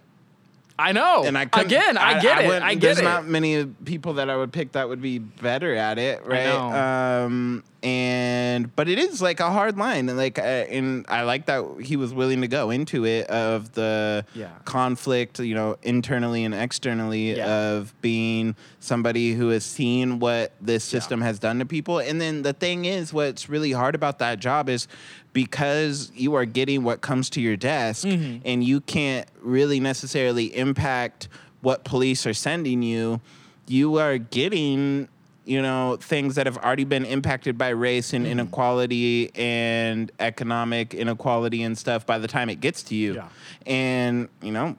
I 0.81 0.93
know. 0.93 1.25
And 1.25 1.37
I 1.37 1.43
again, 1.43 1.97
I, 1.99 2.21
get 2.21 2.41
it. 2.43 2.47
wouldn't- 2.47 2.65
I 2.65 2.75
get 2.75 2.81
There's 2.81 2.99
it. 3.01 3.05
not 3.05 3.27
many 3.27 3.65
people 3.85 4.15
that 4.15 4.31
I 4.31 4.37
would 4.37 4.53
pick 4.53 4.73
that 4.73 4.89
would 4.89 5.03
be 5.03 5.19
better 5.19 5.75
at 5.75 5.99
it, 5.99 6.25
right? 6.25 6.47
Um, 6.49 7.63
and 7.83 8.75
but 8.77 8.89
it 8.89 8.99
is 8.99 9.23
like 9.23 9.41
a 9.41 9.51
hard 9.51 9.79
line, 9.79 10.09
and 10.11 10.19
like, 10.19 10.39
uh, 10.39 10.43
and 10.43 11.07
I 11.09 11.23
like 11.23 11.47
that 11.47 11.65
he 11.83 11.97
was 11.97 12.13
willing 12.13 12.43
to 12.43 12.49
go 12.49 12.71
into 12.71 13.07
it 13.07 13.27
of 13.29 13.73
the 13.73 14.25
Yeah. 14.35 14.49
conflict, 14.67 15.39
you 15.39 15.55
know, 15.55 15.77
internally 15.83 16.45
and 16.45 16.55
externally 16.55 17.37
Yeah. 17.37 17.47
of 17.73 17.95
being 18.03 18.55
somebody 18.81 19.33
who 19.33 19.49
has 19.49 19.65
seen 19.65 20.19
what 20.19 20.53
this 20.61 20.85
system 20.85 21.21
has 21.23 21.39
done 21.39 21.59
to 21.61 21.65
people. 21.65 21.99
And 22.01 22.21
then 22.21 22.43
the 22.43 22.53
thing 22.53 22.85
is, 22.85 23.13
what's 23.15 23.49
really 23.49 23.73
hard 23.73 23.95
about 23.95 24.19
that 24.19 24.41
job 24.41 24.69
is 24.69 24.87
because 25.33 26.11
you 26.15 26.35
are 26.35 26.45
getting 26.45 26.83
what 26.83 27.01
comes 27.01 27.31
to 27.31 27.41
your 27.41 27.57
desk 27.57 28.07
Mm-hmm. 28.07 28.39
and 28.45 28.65
you 28.65 28.81
can't 28.81 29.27
really 29.41 29.81
necessarily 29.81 30.57
impact 30.57 31.29
what 31.63 31.85
police 31.85 32.27
are 32.27 32.35
sending 32.35 32.83
you, 32.83 33.21
you 33.67 33.99
are 33.99 34.19
getting 34.19 35.09
you 35.47 35.61
know 35.63 35.97
things 36.01 36.35
that 36.35 36.47
have 36.47 36.59
already 36.59 36.85
been 36.85 37.05
impacted 37.05 37.57
by 37.57 37.69
race 37.71 38.13
and 38.13 38.25
Mm-hmm. 38.25 38.33
inequality 38.41 39.31
and 39.35 40.13
economic 40.21 40.93
inequality 40.95 41.63
and 41.63 41.77
stuff 41.79 42.05
by 42.07 42.19
the 42.19 42.29
time 42.29 42.49
it 42.51 42.61
gets 42.61 42.83
to 42.85 42.95
you 42.95 43.15
Yeah. 43.15 43.29
and 43.67 44.29
you 44.43 44.53
know 44.53 44.77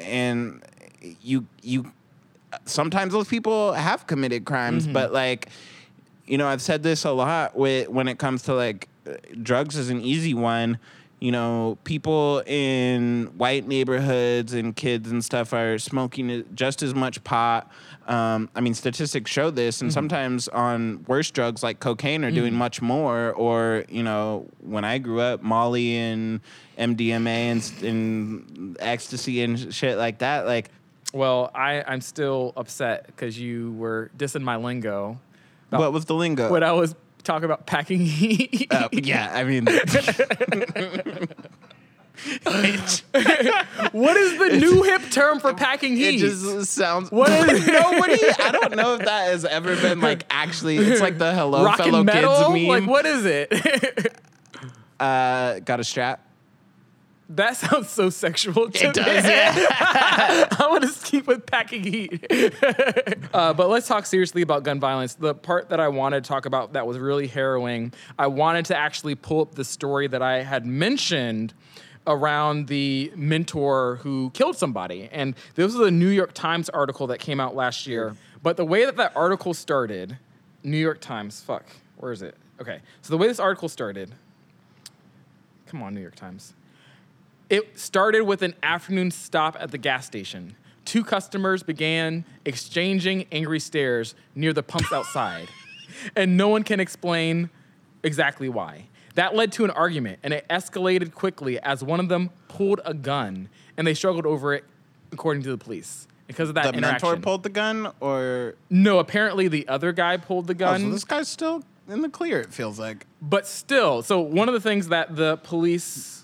and 0.00 0.62
you 1.22 1.46
you 1.62 1.92
sometimes 2.64 3.12
those 3.12 3.28
people 3.28 3.72
have 3.72 4.06
committed 4.06 4.44
crimes 4.44 4.84
Mm-hmm. 4.84 4.92
but 4.94 5.12
like 5.12 5.48
you 6.26 6.38
know 6.38 6.46
i've 6.48 6.62
said 6.62 6.82
this 6.82 7.04
a 7.04 7.10
lot 7.10 7.56
with 7.56 7.88
when 7.88 8.08
it 8.08 8.18
comes 8.18 8.42
to 8.44 8.54
like 8.54 8.88
drugs 9.42 9.76
is 9.76 9.90
an 9.90 10.00
easy 10.00 10.34
one. 10.34 10.78
You 11.18 11.32
know 11.32 11.76
people 11.84 12.42
in 12.46 13.26
white 13.36 13.68
neighborhoods 13.68 14.54
and 14.54 14.74
kids 14.74 15.10
and 15.10 15.22
stuff 15.22 15.52
are 15.52 15.78
smoking 15.78 16.44
just 16.54 16.82
as 16.82 16.94
much 16.94 17.22
pot. 17.24 17.70
Um, 18.06 18.48
i 18.56 18.60
mean 18.60 18.74
statistics 18.74 19.30
show 19.30 19.50
this 19.50 19.82
and 19.82 19.92
sometimes 19.92 20.48
on 20.48 21.04
worse 21.06 21.30
drugs 21.30 21.62
like 21.62 21.78
cocaine 21.78 22.24
are 22.24 22.32
doing 22.32 22.54
much 22.54 22.82
more 22.82 23.30
or 23.34 23.84
you 23.88 24.02
know 24.02 24.48
when 24.62 24.84
i 24.84 24.98
grew 24.98 25.20
up 25.20 25.42
molly 25.42 25.96
and 25.96 26.40
mdma 26.76 27.26
and, 27.26 27.72
and 27.84 28.76
ecstasy 28.80 29.42
and 29.42 29.72
shit 29.72 29.96
like 29.96 30.18
that 30.18 30.46
like 30.46 30.70
well, 31.12 31.50
I 31.54 31.82
I'm 31.86 32.00
still 32.00 32.52
upset 32.56 33.06
because 33.06 33.38
you 33.38 33.72
were 33.72 34.10
dissing 34.16 34.42
my 34.42 34.56
lingo 34.56 35.18
what 35.78 35.92
was 35.92 36.04
the 36.04 36.14
lingo? 36.14 36.50
What 36.50 36.62
I 36.62 36.72
was 36.72 36.94
talking 37.22 37.44
about 37.44 37.66
packing 37.66 38.00
heat. 38.00 38.66
Uh, 38.70 38.88
yeah, 38.92 39.30
I 39.32 39.44
mean, 39.44 39.64
what 43.92 44.16
is 44.16 44.38
the 44.38 44.58
new 44.60 44.82
hip 44.82 45.02
term 45.10 45.40
for 45.40 45.54
packing 45.54 45.96
heat? 45.96 46.16
it 46.16 46.18
just 46.18 46.72
sounds. 46.72 47.10
What 47.10 47.30
is- 47.30 47.66
nobody? 47.66 48.18
I 48.38 48.50
don't 48.52 48.76
know 48.76 48.94
if 48.94 49.00
that 49.04 49.28
has 49.30 49.44
ever 49.44 49.74
been 49.76 50.00
like 50.00 50.24
actually. 50.30 50.76
It's 50.78 51.00
like 51.00 51.18
the 51.18 51.32
hello 51.34 51.64
Rock 51.64 51.78
fellow 51.78 52.02
metal? 52.04 52.36
kids 52.36 52.50
meme. 52.50 52.66
Like 52.66 52.86
what 52.88 53.06
is 53.06 53.24
it? 53.24 54.16
Uh, 54.98 55.60
got 55.60 55.80
a 55.80 55.84
strap. 55.84 56.26
That 57.30 57.56
sounds 57.56 57.90
so 57.90 58.10
sexual. 58.10 58.70
To 58.70 58.86
It 58.88 58.94
does, 58.94 59.24
me. 59.24 59.30
yeah. 59.30 60.46
I 60.58 60.66
want 60.68 60.82
to 60.84 61.04
keep 61.04 61.26
with 61.26 61.46
packing 61.46 61.84
heat. 61.84 62.26
uh, 63.34 63.54
but 63.54 63.68
let's 63.68 63.86
talk 63.86 64.06
seriously 64.06 64.42
about 64.42 64.62
gun 64.64 64.80
violence. 64.80 65.14
The 65.14 65.34
part 65.34 65.68
that 65.70 65.80
I 65.80 65.88
wanted 65.88 66.24
to 66.24 66.28
talk 66.28 66.46
about 66.46 66.72
that 66.72 66.86
was 66.86 66.98
really 66.98 67.26
harrowing, 67.26 67.92
I 68.18 68.26
wanted 68.26 68.64
to 68.66 68.76
actually 68.76 69.14
pull 69.14 69.40
up 69.42 69.54
the 69.54 69.64
story 69.64 70.06
that 70.08 70.22
I 70.22 70.42
had 70.42 70.66
mentioned 70.66 71.54
around 72.06 72.66
the 72.66 73.12
mentor 73.14 73.96
who 74.02 74.30
killed 74.30 74.56
somebody. 74.56 75.08
And 75.12 75.34
this 75.54 75.72
was 75.74 75.86
a 75.86 75.90
New 75.90 76.08
York 76.08 76.32
Times 76.32 76.68
article 76.70 77.06
that 77.08 77.18
came 77.18 77.38
out 77.40 77.54
last 77.54 77.86
year. 77.86 78.16
But 78.42 78.56
the 78.56 78.64
way 78.64 78.84
that 78.86 78.96
that 78.96 79.12
article 79.14 79.54
started, 79.54 80.16
New 80.64 80.78
York 80.78 81.00
Times, 81.00 81.40
fuck, 81.40 81.64
where 81.98 82.10
is 82.10 82.22
it? 82.22 82.34
Okay, 82.60 82.80
so 83.02 83.10
the 83.10 83.18
way 83.18 83.28
this 83.28 83.38
article 83.40 83.68
started, 83.68 84.10
come 85.66 85.82
on, 85.82 85.94
New 85.94 86.00
York 86.00 86.16
Times. 86.16 86.54
It 87.50 87.76
started 87.80 88.22
with 88.22 88.42
an 88.42 88.54
afternoon 88.62 89.10
stop 89.10 89.56
at 89.58 89.72
the 89.72 89.78
gas 89.78 90.06
station. 90.06 90.54
Two 90.84 91.02
customers 91.02 91.64
began 91.64 92.24
exchanging 92.44 93.26
angry 93.32 93.58
stares 93.58 94.14
near 94.36 94.52
the 94.52 94.62
pumps 94.62 94.92
outside, 94.92 95.48
and 96.16 96.36
no 96.36 96.48
one 96.48 96.62
can 96.62 96.78
explain 96.78 97.50
exactly 98.04 98.48
why. 98.48 98.86
That 99.16 99.34
led 99.34 99.50
to 99.52 99.64
an 99.64 99.70
argument, 99.70 100.20
and 100.22 100.32
it 100.32 100.46
escalated 100.48 101.12
quickly 101.12 101.58
as 101.58 101.82
one 101.82 101.98
of 101.98 102.08
them 102.08 102.30
pulled 102.46 102.80
a 102.84 102.94
gun, 102.94 103.48
and 103.76 103.84
they 103.84 103.94
struggled 103.94 104.26
over 104.26 104.54
it, 104.54 104.64
according 105.10 105.42
to 105.42 105.50
the 105.50 105.58
police. 105.58 106.06
Because 106.28 106.48
of 106.48 106.54
that 106.54 106.70
The 106.70 106.78
interaction. 106.78 107.08
mentor 107.08 107.20
pulled 107.20 107.42
the 107.42 107.48
gun, 107.48 107.90
or 107.98 108.54
no, 108.70 109.00
apparently 109.00 109.48
the 109.48 109.66
other 109.66 109.90
guy 109.90 110.16
pulled 110.16 110.46
the 110.46 110.54
oh, 110.54 110.58
gun. 110.58 110.82
so 110.82 110.90
this 110.90 111.04
guy's 111.04 111.28
still 111.28 111.64
in 111.88 112.02
the 112.02 112.08
clear. 112.08 112.40
It 112.40 112.54
feels 112.54 112.78
like. 112.78 113.06
But 113.20 113.48
still, 113.48 114.02
so 114.02 114.20
one 114.20 114.46
of 114.46 114.54
the 114.54 114.60
things 114.60 114.86
that 114.88 115.16
the 115.16 115.38
police 115.38 116.19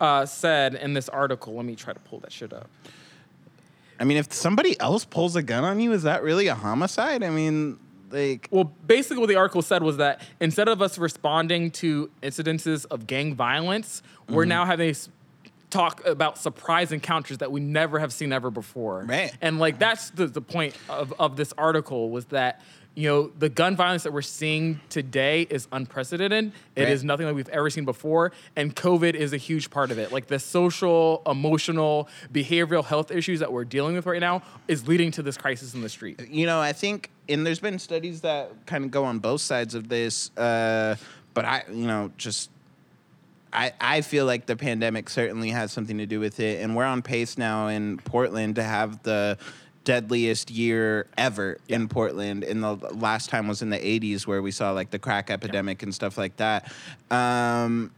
uh, 0.00 0.26
said 0.26 0.74
in 0.74 0.94
this 0.94 1.08
article, 1.08 1.54
let 1.54 1.64
me 1.64 1.76
try 1.76 1.92
to 1.92 2.00
pull 2.00 2.20
that 2.20 2.32
shit 2.32 2.52
up. 2.52 2.68
I 3.98 4.04
mean, 4.04 4.16
if 4.16 4.32
somebody 4.32 4.78
else 4.80 5.04
pulls 5.04 5.36
a 5.36 5.42
gun 5.42 5.62
on 5.62 5.78
you, 5.78 5.92
is 5.92 6.04
that 6.04 6.22
really 6.22 6.46
a 6.46 6.54
homicide? 6.54 7.22
I 7.22 7.28
mean, 7.30 7.78
like. 8.10 8.48
Well, 8.50 8.72
basically, 8.86 9.18
what 9.18 9.28
the 9.28 9.36
article 9.36 9.60
said 9.62 9.82
was 9.82 9.98
that 9.98 10.22
instead 10.40 10.68
of 10.68 10.80
us 10.80 10.96
responding 10.96 11.70
to 11.72 12.10
incidences 12.22 12.86
of 12.90 13.06
gang 13.06 13.34
violence, 13.34 14.02
we're 14.28 14.42
Mm-hmm. 14.44 14.48
now 14.48 14.64
having 14.64 14.88
a 14.88 14.90
s- 14.90 15.10
talk 15.68 16.04
about 16.06 16.38
surprise 16.38 16.92
encounters 16.92 17.38
that 17.38 17.52
we 17.52 17.60
never 17.60 17.98
have 17.98 18.12
seen 18.12 18.32
ever 18.32 18.50
before. 18.50 19.04
Right. 19.06 19.32
And 19.42 19.58
like 19.58 19.78
that's 19.78 20.10
the, 20.10 20.26
the 20.26 20.40
point 20.40 20.74
of, 20.88 21.12
of 21.20 21.36
this 21.36 21.52
article 21.58 22.10
was 22.10 22.24
that 22.26 22.60
you 22.96 23.08
know 23.08 23.30
the 23.38 23.48
gun 23.48 23.76
violence 23.76 24.02
that 24.02 24.12
we're 24.12 24.20
seeing 24.20 24.80
today 24.88 25.42
is 25.48 25.68
unprecedented. 25.72 26.52
It 26.74 26.88
is 26.88 27.00
Right. 27.00 27.06
nothing 27.06 27.26
like 27.26 27.36
we've 27.36 27.48
ever 27.50 27.70
seen 27.70 27.84
before, 27.84 28.32
and 28.56 28.74
COVID 28.74 29.14
is 29.14 29.32
a 29.32 29.36
huge 29.36 29.70
part 29.70 29.90
of 29.90 29.98
it. 29.98 30.12
Like 30.12 30.26
the 30.26 30.38
social, 30.38 31.22
emotional, 31.26 32.08
behavioral 32.32 32.84
health 32.84 33.10
issues 33.10 33.40
that 33.40 33.52
we're 33.52 33.64
dealing 33.64 33.94
with 33.94 34.06
right 34.06 34.20
now 34.20 34.42
is 34.68 34.88
leading 34.88 35.10
to 35.12 35.22
this 35.22 35.36
crisis 35.36 35.72
in 35.74 35.82
the 35.82 35.88
street. 35.88 36.20
you 36.28 36.46
know, 36.46 36.60
I 36.60 36.72
think, 36.72 37.10
and 37.28 37.46
there's 37.46 37.60
been 37.60 37.78
studies 37.78 38.22
that 38.22 38.50
kind 38.66 38.84
of 38.84 38.90
go 38.90 39.04
on 39.04 39.18
both 39.20 39.40
sides 39.40 39.74
of 39.74 39.88
this, 39.88 40.36
uh, 40.36 40.96
but 41.32 41.44
I, 41.44 41.62
you 41.70 41.86
know, 41.86 42.10
just. 42.18 42.50
I, 43.52 43.72
I 43.80 44.00
feel 44.02 44.26
like 44.26 44.46
the 44.46 44.54
pandemic 44.54 45.08
certainly 45.10 45.50
has 45.50 45.72
something 45.72 45.98
to 45.98 46.06
do 46.06 46.20
with 46.20 46.38
it, 46.38 46.62
and 46.62 46.76
we're 46.76 46.84
on 46.84 47.02
pace 47.02 47.36
now 47.36 47.66
in 47.66 47.96
Portland 47.98 48.54
to 48.54 48.62
have 48.62 49.02
the 49.02 49.38
deadliest 49.84 50.50
year 50.50 51.06
ever 51.16 51.58
in 51.68 51.88
Portland. 51.88 52.44
And 52.44 52.62
the 52.62 52.74
last 52.74 53.30
time 53.30 53.48
was 53.48 53.62
in 53.62 53.70
the 53.70 53.78
80s 53.78 54.26
where 54.26 54.42
we 54.42 54.50
saw 54.50 54.72
like 54.72 54.90
the 54.90 54.98
crack 54.98 55.30
epidemic 55.30 55.82
and 55.82 55.94
stuff 55.94 56.18
like 56.18 56.36
that. 56.36 56.72
Um, 57.10 57.92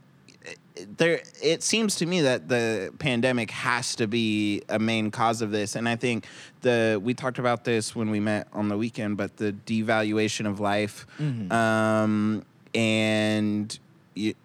there 0.97 1.21
it 1.41 1.61
seems 1.63 1.95
to 1.95 2.05
me 2.05 2.21
that 2.21 2.47
the 2.49 2.91
pandemic 2.99 3.51
has 3.51 3.95
to 3.95 4.07
be 4.07 4.61
a 4.69 4.79
main 4.79 5.11
cause 5.11 5.41
of 5.41 5.51
this 5.51 5.75
and 5.75 5.87
i 5.87 5.95
think 5.95 6.25
the 6.61 6.99
we 7.03 7.13
talked 7.13 7.37
about 7.37 7.63
this 7.63 7.95
when 7.95 8.09
we 8.09 8.19
met 8.19 8.47
on 8.53 8.69
the 8.69 8.77
weekend 8.77 9.15
but 9.15 9.37
the 9.37 9.53
devaluation 9.65 10.47
of 10.47 10.59
life 10.59 11.05
um 11.51 12.43
and 12.73 13.79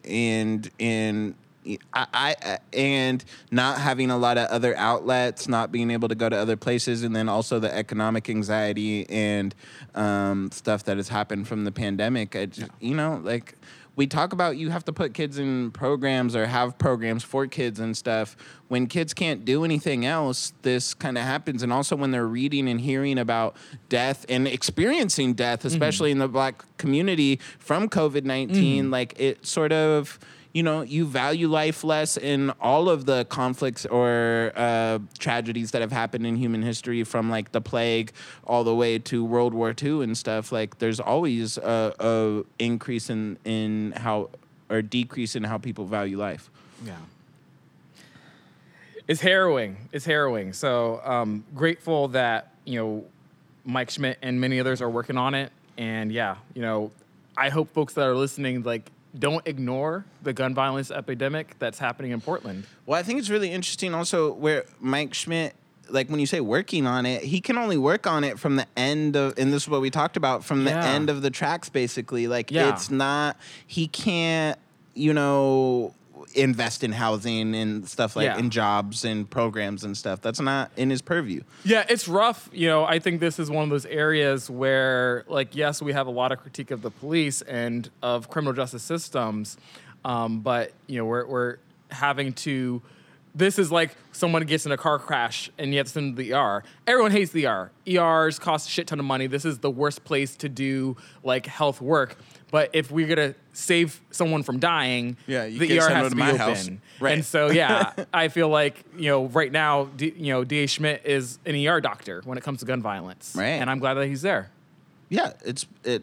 and 0.05 0.71
and 0.79 1.35
I, 1.93 2.07
I 2.13 2.37
uh, 2.45 2.57
and 2.73 3.25
not 3.51 3.79
having 3.79 4.11
a 4.11 4.19
lot 4.19 4.39
of 4.39 4.49
other 4.49 4.77
outlets, 4.77 5.49
not 5.49 5.71
being 5.73 5.91
able 5.91 6.09
to 6.09 6.15
go 6.15 6.29
to 6.29 6.37
other 6.37 6.57
places, 6.57 7.03
and 7.03 7.15
then 7.15 7.29
also 7.29 7.59
the 7.59 7.75
economic 7.75 8.31
anxiety 8.31 9.09
and 9.09 9.55
um, 9.95 10.51
stuff 10.53 10.85
that 10.85 10.97
has 10.97 11.09
happened 11.09 11.49
from 11.49 11.65
the 11.65 11.73
pandemic. 11.73 12.37
I 12.37 12.47
just, 12.47 12.71
you 12.81 12.95
know, 12.95 13.21
like 13.23 13.55
we 13.99 14.07
talk 14.07 14.33
about 14.33 14.57
you 14.57 14.71
have 14.71 14.85
to 14.85 14.93
put 14.93 15.13
kids 15.13 15.41
in 15.41 15.73
programs 15.73 16.37
or 16.37 16.47
have 16.47 16.79
programs 16.79 17.25
for 17.25 17.49
kids 17.49 17.81
and 17.81 17.97
stuff. 17.97 18.37
When 18.69 18.87
kids 18.87 19.13
can't 19.13 19.45
do 19.45 19.65
anything 19.65 20.07
else, 20.07 20.53
this 20.63 20.95
kind 20.95 21.19
of 21.19 21.25
happens. 21.25 21.65
And 21.65 21.73
also 21.73 21.97
when 21.97 22.13
they're 22.13 22.29
reading 22.29 22.69
and 22.69 22.81
hearing 22.81 23.19
about 23.19 23.57
death 23.89 24.25
and 24.29 24.47
experiencing 24.47 25.35
death, 25.35 25.61
mm-hmm. 25.61 25.69
especially 25.69 26.13
in 26.13 26.19
the 26.19 26.29
black 26.29 26.63
community 26.77 27.41
from 27.59 27.89
COVID 27.89 28.23
19, 28.23 28.85
mm. 28.85 28.93
like 28.93 29.19
it 29.19 29.45
sort 29.45 29.73
of 29.73 30.21
you 30.53 30.63
know, 30.63 30.83
you 30.83 31.05
value 31.05 31.49
life 31.49 31.85
less 31.85 32.17
in 32.17 32.51
all 32.61 32.89
of 32.89 33.05
the 33.05 33.25
conflicts 33.27 33.85
or 33.87 34.53
uh, 34.57 34.99
tragedies 35.19 35.73
that 35.73 35.83
have 35.83 35.93
happened 35.93 36.27
in 36.27 36.37
human 36.37 36.63
history, 36.63 37.05
from 37.05 37.31
like 37.31 37.53
the 37.53 37.61
plague 37.61 38.13
all 38.45 38.65
the 38.65 38.75
way 38.75 38.99
to 38.99 39.25
World 39.25 39.55
War 39.55 39.75
II 39.81 40.03
and 40.03 40.17
stuff. 40.17 40.51
Like, 40.51 40.79
there's 40.79 41.01
always 41.01 41.59
a, 41.59 41.95
a 41.99 42.45
increase 42.59 43.11
in 43.11 43.39
in 43.45 43.93
how 43.97 44.31
or 44.71 44.83
decrease 44.83 45.37
in 45.37 45.45
how 45.45 45.59
people 45.59 45.85
value 45.85 46.19
life. 46.19 46.51
Yeah. 46.85 46.97
It's 49.07 49.21
harrowing. 49.21 49.89
It's 49.93 50.05
harrowing. 50.05 50.53
So 50.53 51.01
um, 51.03 51.45
grateful 51.55 52.09
that 52.09 52.53
you 52.65 52.79
know 52.79 53.05
Mike 53.65 53.91
Schmidt 53.91 54.19
and 54.23 54.41
many 54.41 54.61
others 54.61 54.83
are 54.83 54.91
working 54.91 55.17
on 55.17 55.35
it. 55.35 55.53
And 55.79 56.13
yeah, 56.13 56.37
you 56.55 56.63
know, 56.63 56.91
I 57.37 57.49
hope 57.49 57.73
folks 57.73 57.95
that 57.95 58.07
are 58.07 58.15
listening 58.15 58.63
like 58.63 58.91
don't 59.17 59.47
ignore 59.47 60.05
the 60.23 60.33
gun 60.33 60.55
violence 60.55 60.91
epidemic 60.91 61.57
that's 61.59 61.79
happening 61.79 62.11
in 62.11 62.21
Portland. 62.21 62.65
Well, 62.87 62.99
I 62.99 63.03
think 63.03 63.19
it's 63.19 63.31
really 63.31 63.51
interesting 63.51 63.95
also 63.95 64.33
where 64.33 64.65
Mike 64.81 65.15
Schmidt, 65.15 65.55
like 65.89 66.09
when 66.11 66.21
you 66.21 66.27
say 66.27 66.41
working 66.41 66.87
on 66.87 67.07
it, 67.07 67.23
he 67.23 67.41
can 67.41 67.57
only 67.57 67.79
work 67.79 68.07
on 68.07 68.23
it 68.25 68.39
from 68.39 68.57
the 68.57 68.67
end 68.77 69.17
of, 69.17 69.39
and 69.39 69.53
this 69.53 69.63
is 69.63 69.69
what 69.69 69.81
we 69.81 69.91
talked 69.91 70.17
about, 70.19 70.45
from 70.45 70.65
the 70.65 70.71
Yeah. 70.71 70.85
end 70.85 71.09
of 71.09 71.23
the 71.23 71.31
tracks, 71.31 71.69
basically. 71.71 72.29
Like 72.29 72.51
Yeah. 72.51 72.69
it's 72.73 72.91
not, 72.91 73.37
he 73.67 73.87
can't, 73.89 74.59
you 74.95 75.15
know, 75.15 75.95
invest 76.35 76.83
in 76.85 76.93
housing 76.93 77.55
and 77.55 77.89
stuff 77.89 78.17
like 78.17 78.25
Yeah. 78.27 78.39
in 78.39 78.51
jobs 78.51 79.05
and 79.05 79.29
programs 79.29 79.85
and 79.85 79.97
stuff. 79.97 80.21
That's 80.21 80.41
not 80.41 80.71
in 80.77 80.91
his 80.91 81.03
purview. 81.03 81.43
Yeah, 81.65 81.85
it's 81.89 82.09
rough. 82.09 82.49
You 82.53 82.69
know, 82.69 82.85
I 82.85 82.99
think 82.99 83.21
this 83.21 83.39
is 83.39 83.51
one 83.51 83.65
of 83.65 83.71
those 83.71 83.87
areas 83.87 84.49
where, 84.51 85.25
like, 85.29 85.55
yes, 85.57 85.81
we 85.83 85.93
have 85.93 86.07
a 86.07 86.11
lot 86.11 86.33
of 86.33 86.39
critique 86.41 86.71
of 86.71 86.83
the 86.83 86.91
police 86.91 87.43
and 87.43 87.89
of 88.03 88.29
criminal 88.29 88.53
justice 88.53 88.83
systems, 88.83 89.57
um, 90.05 90.41
but 90.41 90.73
you 90.87 90.99
know, 90.99 91.05
we're 91.05 91.27
we're 91.27 91.57
having 91.91 92.33
to. 92.35 92.81
This 93.35 93.59
is 93.59 93.71
like 93.71 93.95
someone 94.11 94.43
gets 94.47 94.67
in 94.67 94.73
a 94.73 94.77
car 94.77 94.99
crash 94.99 95.49
and 95.59 95.71
you 95.71 95.79
have 95.79 95.87
to 95.87 95.93
send 95.93 96.09
them 96.09 96.17
to 96.17 96.23
the 96.23 96.33
ER. 96.35 96.65
Everyone 96.89 97.13
hates 97.13 97.31
the 97.31 97.47
ER. 97.47 97.71
ERs 97.87 98.39
cost 98.39 98.67
a 98.67 98.71
shit 98.71 98.89
ton 98.89 98.99
of 98.99 99.05
money. 99.05 99.29
This 99.29 99.45
is 99.45 99.59
the 99.59 99.71
worst 99.71 100.03
place 100.03 100.35
to 100.37 100.49
do 100.49 100.97
like 101.23 101.47
health 101.47 101.81
work. 101.81 102.17
But 102.51 102.71
if 102.73 102.91
we're 102.91 103.07
gonna 103.09 103.35
save 103.53 104.01
someone 104.11 104.43
from 104.43 104.59
dying, 104.59 105.17
Yeah, 105.27 105.47
the 105.49 105.79
ER 105.79 105.89
has 105.91 106.05
to 106.05 106.11
to 106.11 106.17
be 106.17 106.23
open. 106.23 106.37
house. 106.37 106.71
Right. 107.01 107.13
And 107.15 107.25
so 107.25 107.51
yeah, 107.51 107.93
I 108.13 108.29
feel 108.29 108.49
like 108.49 108.83
you 108.97 109.11
know 109.11 109.27
right 109.27 109.53
now, 109.53 109.85
D, 109.97 110.15
you 110.17 110.33
know, 110.33 110.45
Da 110.45 110.67
Schmidt 110.67 111.03
is 111.05 111.39
an 111.45 111.55
ER 111.67 111.81
doctor 111.81 112.23
when 112.25 112.39
it 112.39 112.45
comes 112.45 112.61
to 112.61 112.65
gun 112.67 112.81
violence, 112.83 113.35
Right. 113.37 113.47
And 113.61 113.69
I'm 113.69 113.79
glad 113.79 113.95
that 113.95 114.07
he's 114.07 114.23
there. 114.23 114.51
Yeah, 115.11 115.33
it's, 115.45 115.67
it, 115.85 116.03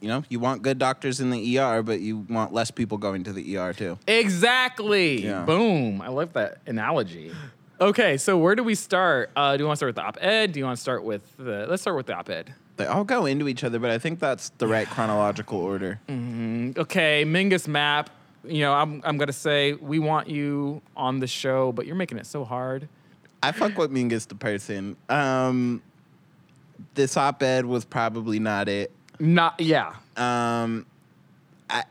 you 0.00 0.08
know, 0.08 0.22
you 0.28 0.38
want 0.38 0.62
good 0.62 0.78
doctors 0.78 1.20
in 1.20 1.30
the 1.30 1.58
ER, 1.58 1.82
but 1.82 2.00
you 2.00 2.18
want 2.28 2.52
less 2.52 2.70
people 2.70 2.98
going 2.98 3.24
to 3.24 3.32
the 3.32 3.56
ER 3.56 3.72
too. 3.72 3.98
Exactly. 4.06 5.24
Yeah. 5.24 5.44
Boom. 5.44 6.00
I 6.02 6.08
love 6.08 6.32
that 6.34 6.58
analogy. 6.66 7.32
Okay, 7.80 8.16
so 8.16 8.38
where 8.38 8.54
do 8.54 8.62
we 8.62 8.74
start? 8.76 9.30
Uh, 9.34 9.56
do 9.56 9.62
you 9.62 9.66
want 9.66 9.76
to 9.76 9.78
start 9.78 9.88
with 9.88 9.96
the 9.96 10.02
op-ed? 10.02 10.52
Do 10.52 10.60
you 10.60 10.64
want 10.66 10.76
to 10.76 10.80
start 10.80 11.02
with 11.04 11.22
the? 11.36 11.66
Let's 11.68 11.82
start 11.82 11.96
with 11.96 12.06
the 12.06 12.14
op-ed. 12.14 12.54
They 12.76 12.86
all 12.86 13.04
go 13.04 13.26
into 13.26 13.48
each 13.48 13.62
other, 13.62 13.78
but 13.78 13.90
I 13.90 13.98
think 13.98 14.18
that's 14.18 14.50
the 14.58 14.66
right 14.66 14.88
chronological 14.88 15.58
order. 15.58 16.00
Okay, 16.08 17.24
Mingus 17.24 17.68
Mapps. 17.68 18.08
You 18.44 18.60
know, 18.60 18.74
I'm 18.74 19.00
I'm 19.04 19.16
gonna 19.16 19.32
say 19.32 19.72
we 19.74 19.98
want 19.98 20.28
you 20.28 20.82
on 20.96 21.20
the 21.20 21.26
show, 21.26 21.72
but 21.72 21.86
you're 21.86 21.96
making 21.96 22.18
it 22.18 22.26
so 22.26 22.44
hard. 22.44 22.88
I 23.42 23.52
fuck 23.52 23.78
with 23.78 23.90
Mingus 23.90 24.26
the 24.26 24.34
person. 24.34 24.96
Um, 25.08 25.82
this 26.94 27.16
op-ed 27.16 27.66
was 27.66 27.84
probably 27.84 28.38
not 28.38 28.68
it. 28.68 28.90
Not 29.18 29.60
yeah. 29.60 29.94
Um, 30.16 30.86
I, 31.70 31.84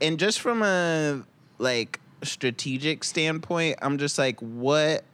and 0.00 0.18
just 0.18 0.40
from 0.40 0.62
a 0.62 1.22
like 1.58 2.00
strategic 2.22 3.04
standpoint, 3.04 3.78
I'm 3.82 3.98
just 3.98 4.18
like, 4.18 4.40
what 4.40 5.04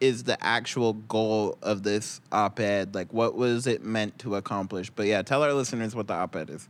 is 0.00 0.24
the 0.24 0.42
actual 0.44 0.94
goal 0.94 1.58
of 1.62 1.82
this 1.82 2.20
op-ed? 2.32 2.94
Like, 2.94 3.12
what 3.12 3.34
was 3.34 3.66
it 3.66 3.82
meant 3.82 4.18
to 4.20 4.36
accomplish? 4.36 4.90
But 4.90 5.06
yeah, 5.06 5.22
tell 5.22 5.42
our 5.42 5.52
listeners 5.52 5.94
what 5.94 6.06
the 6.06 6.14
op-ed 6.14 6.50
is. 6.50 6.68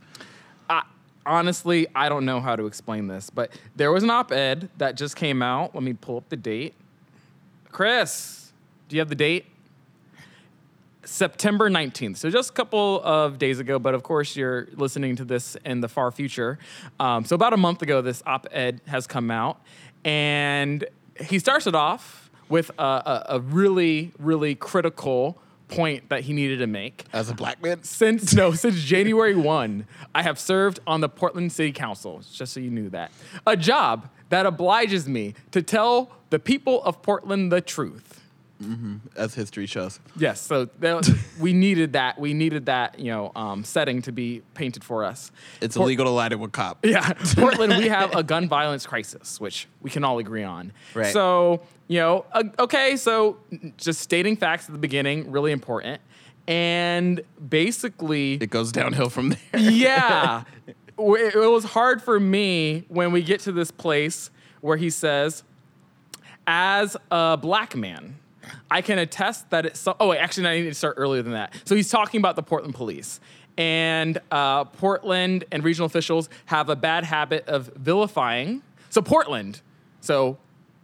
I, 0.69 0.83
honestly, 1.25 1.87
I 1.93 2.09
don't 2.09 2.25
know 2.25 2.39
how 2.39 2.55
to 2.55 2.65
explain 2.65 3.07
this, 3.07 3.29
but 3.29 3.51
there 3.75 3.91
was 3.91 4.03
an 4.03 4.09
op-ed 4.09 4.69
that 4.77 4.95
just 4.95 5.15
came 5.15 5.41
out. 5.41 5.75
Let 5.75 5.83
me 5.83 5.93
pull 5.93 6.17
up 6.17 6.29
the 6.29 6.37
date. 6.37 6.73
Chris, 7.71 8.51
do 8.87 8.95
you 8.95 9.01
have 9.01 9.09
the 9.09 9.15
date? 9.15 9.45
September 11.03 11.69
19th. 11.69 12.17
So 12.17 12.29
just 12.29 12.49
a 12.49 12.53
couple 12.53 13.01
of 13.01 13.37
days 13.37 13.59
ago, 13.59 13.79
but 13.79 13.93
of 13.93 14.03
course 14.03 14.35
you're 14.35 14.67
listening 14.73 15.15
to 15.17 15.25
this 15.25 15.55
in 15.63 15.79
the 15.79 15.87
far 15.87 16.11
future. 16.11 16.59
Um, 16.99 17.23
so 17.23 17.33
about 17.33 17.53
a 17.53 17.57
month 17.57 17.81
ago, 17.81 18.01
this 18.01 18.21
op-ed 18.25 18.81
has 18.87 19.07
come 19.07 19.31
out, 19.31 19.61
and 20.03 20.85
he 21.19 21.39
starts 21.39 21.65
it 21.65 21.75
off 21.75 22.26
with 22.49 22.71
a, 22.77 22.83
a, 22.83 23.25
a 23.29 23.39
really, 23.39 24.11
really 24.19 24.55
critical 24.55 25.37
point 25.67 26.09
that 26.09 26.21
he 26.21 26.33
needed 26.33 26.59
to 26.59 26.67
make. 26.67 27.03
As 27.13 27.29
a 27.29 27.33
black 27.33 27.61
man, 27.61 27.83
Since 27.83 28.33
no, 28.33 28.53
since 28.53 28.81
January 28.81 29.35
1, 29.35 29.85
I 30.15 30.23
have 30.23 30.39
served 30.39 30.79
on 30.87 31.01
the 31.01 31.09
Portland 31.09 31.51
City 31.51 31.71
Council, 31.71 32.21
just 32.31 32.53
so 32.53 32.59
you 32.59 32.69
knew 32.71 32.89
that. 32.89 33.11
A 33.45 33.57
job 33.57 34.09
that 34.29 34.45
obliges 34.45 35.07
me 35.07 35.33
to 35.51 35.61
tell 35.61 36.11
the 36.29 36.39
people 36.39 36.83
of 36.83 37.01
Portland 37.01 37.51
the 37.51 37.61
truth. 37.61 38.21
as 39.15 39.35
history 39.35 39.65
shows. 39.67 39.99
Yes, 40.17 40.41
so 40.41 40.65
that, 40.79 41.07
we 41.39 41.53
needed 41.53 41.93
that. 41.93 42.17
We 42.19 42.33
needed 42.33 42.65
that, 42.65 42.97
you 42.97 43.11
know, 43.11 43.31
um, 43.35 43.63
setting 43.63 44.01
to 44.03 44.11
be 44.11 44.41
painted 44.55 44.83
for 44.83 45.03
us. 45.03 45.31
It's 45.61 45.77
Por- 45.77 45.85
illegal 45.85 46.05
to 46.05 46.11
lie 46.11 46.29
to 46.29 46.43
a 46.43 46.47
cop. 46.47 46.83
Yeah, 46.83 47.13
Portland, 47.35 47.77
we 47.77 47.87
have 47.89 48.15
a 48.15 48.23
gun 48.23 48.47
violence 48.47 48.87
crisis, 48.87 49.39
which 49.39 49.67
we 49.81 49.89
can 49.89 50.03
all 50.03 50.17
agree 50.17 50.43
on. 50.43 50.71
Right. 50.95 51.13
So, 51.13 51.61
you 51.87 51.99
know, 51.99 52.25
uh, 52.33 52.43
okay, 52.59 52.97
so 52.97 53.37
just 53.77 54.01
stating 54.01 54.35
facts 54.35 54.65
at 54.67 54.73
the 54.73 54.79
beginning, 54.79 55.31
really 55.31 55.51
important. 55.51 56.01
And 56.47 57.21
basically, 57.49 58.33
It 58.35 58.49
goes 58.49 58.71
downhill 58.71 59.09
from 59.09 59.29
there. 59.29 59.59
yeah. 59.61 60.43
It 60.99 61.35
was 61.51 61.63
hard 61.63 62.01
for 62.01 62.19
me 62.19 62.85
when 62.87 63.11
we 63.11 63.21
get 63.21 63.41
to 63.41 63.51
this 63.51 63.69
place 63.69 64.31
where 64.61 64.77
he 64.77 64.89
says, 64.89 65.43
as 66.47 66.97
a 67.11 67.37
black 67.37 67.75
man, 67.75 68.15
I 68.71 68.81
can 68.81 68.97
attest 68.97 69.49
that 69.51 69.65
it's. 69.67 69.79
So- 69.79 69.95
oh, 69.99 70.07
wait, 70.09 70.17
actually, 70.17 70.47
I 70.47 70.59
need 70.61 70.69
to 70.69 70.73
start 70.73 70.95
earlier 70.97 71.21
than 71.21 71.33
that. 71.33 71.53
So 71.65 71.75
he's 71.75 71.91
talking 71.91 72.19
about 72.19 72.35
the 72.35 72.41
Portland 72.41 72.73
police. 72.73 73.19
And 73.59 74.19
uh, 74.31 74.63
Portland 74.65 75.43
and 75.51 75.63
regional 75.63 75.85
officials 75.85 76.29
have 76.45 76.67
a 76.69 76.75
bad 76.75 77.03
habit 77.03 77.47
of 77.47 77.67
vilifying. 77.75 78.61
So, 78.89 79.01
Portland, 79.03 79.61
so 80.01 80.37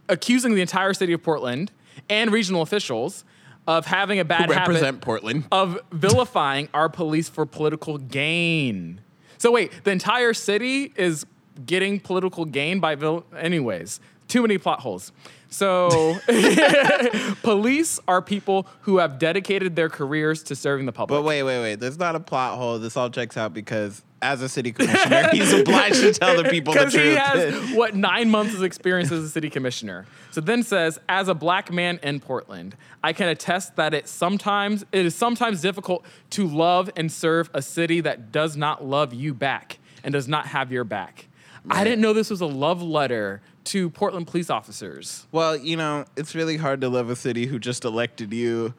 accusing 0.09 0.55
the 0.55 0.61
entire 0.61 0.93
city 0.93 1.13
of 1.13 1.23
Portland 1.23 1.71
and 2.09 2.31
regional 2.31 2.61
officials 2.61 3.23
of 3.67 3.85
having 3.85 4.19
a 4.19 4.25
bad 4.25 4.49
habit 4.51 4.57
Represent 4.57 5.01
Portland. 5.01 5.45
of 5.51 5.79
vilifying 5.91 6.67
our 6.73 6.89
police 6.89 7.29
for 7.29 7.45
political 7.45 7.97
gain. 7.97 8.99
So 9.37 9.51
wait, 9.51 9.71
the 9.83 9.91
entire 9.91 10.33
city 10.33 10.91
is 10.95 11.25
getting 11.65 11.99
political 11.99 12.45
gain 12.45 12.79
by 12.79 12.95
vil- 12.95 13.25
anyways. 13.37 13.99
Too 14.27 14.41
many 14.41 14.57
plot 14.57 14.79
holes. 14.81 15.11
So, 15.49 16.17
police 17.43 17.99
are 18.07 18.21
people 18.21 18.67
who 18.81 18.97
have 18.97 19.19
dedicated 19.19 19.75
their 19.75 19.89
careers 19.89 20.41
to 20.43 20.55
serving 20.55 20.85
the 20.85 20.91
public. 20.91 21.15
But 21.17 21.23
wait, 21.23 21.43
wait, 21.43 21.59
wait. 21.59 21.79
There's 21.79 21.99
not 21.99 22.15
a 22.15 22.19
plot 22.19 22.57
hole. 22.57 22.79
This 22.79 22.97
all 22.97 23.09
checks 23.09 23.37
out 23.37 23.53
because 23.53 24.03
as 24.21 24.41
a 24.41 24.49
city 24.49 24.71
commissioner, 24.71 25.29
he's 25.31 25.51
obliged 25.53 25.97
to 26.01 26.13
tell 26.13 26.41
the 26.41 26.49
people 26.49 26.73
the 26.73 26.79
Because 26.79 26.93
truth. 26.93 27.05
he 27.05 27.15
has 27.15 27.71
what 27.75 27.95
nine 27.95 28.29
months 28.31 28.55
of 28.55 28.63
experience 28.63 29.11
as 29.11 29.23
a 29.23 29.29
city 29.29 29.49
commissioner. 29.49 30.05
So 30.31 30.41
then 30.41 30.63
says, 30.63 30.97
as 31.09 31.27
a 31.27 31.35
black 31.35 31.71
man 31.71 31.99
in 32.01 32.19
Portland, 32.19 32.75
I 33.03 33.13
can 33.13 33.27
attest 33.27 33.75
that 33.75 33.93
it 33.93 34.07
sometimes 34.07 34.85
it 34.91 35.05
is 35.05 35.13
sometimes 35.13 35.61
difficult 35.61 36.05
to 36.31 36.47
love 36.47 36.89
and 36.95 37.11
serve 37.11 37.49
a 37.53 37.61
city 37.61 38.01
that 38.01 38.31
does 38.31 38.55
not 38.57 38.83
love 38.85 39.13
you 39.13 39.33
back 39.33 39.77
and 40.03 40.13
does 40.13 40.27
not 40.27 40.47
have 40.47 40.71
your 40.71 40.83
back. 40.83 41.27
I 41.69 41.85
didn't 41.85 42.01
know 42.01 42.11
this 42.11 42.29
was 42.29 42.41
a 42.41 42.45
love 42.45 42.81
letter 42.81 43.41
to 43.65 43.89
Portland 43.89 44.27
police 44.27 44.49
officers. 44.49 45.25
well, 45.31 45.55
you 45.55 45.75
know, 45.77 46.05
it's 46.15 46.35
really 46.35 46.57
hard 46.57 46.81
to 46.81 46.89
love 46.89 47.09
a 47.09 47.15
city 47.15 47.45
who 47.45 47.59
just 47.59 47.85
elected 47.85 48.33
you 48.33 48.73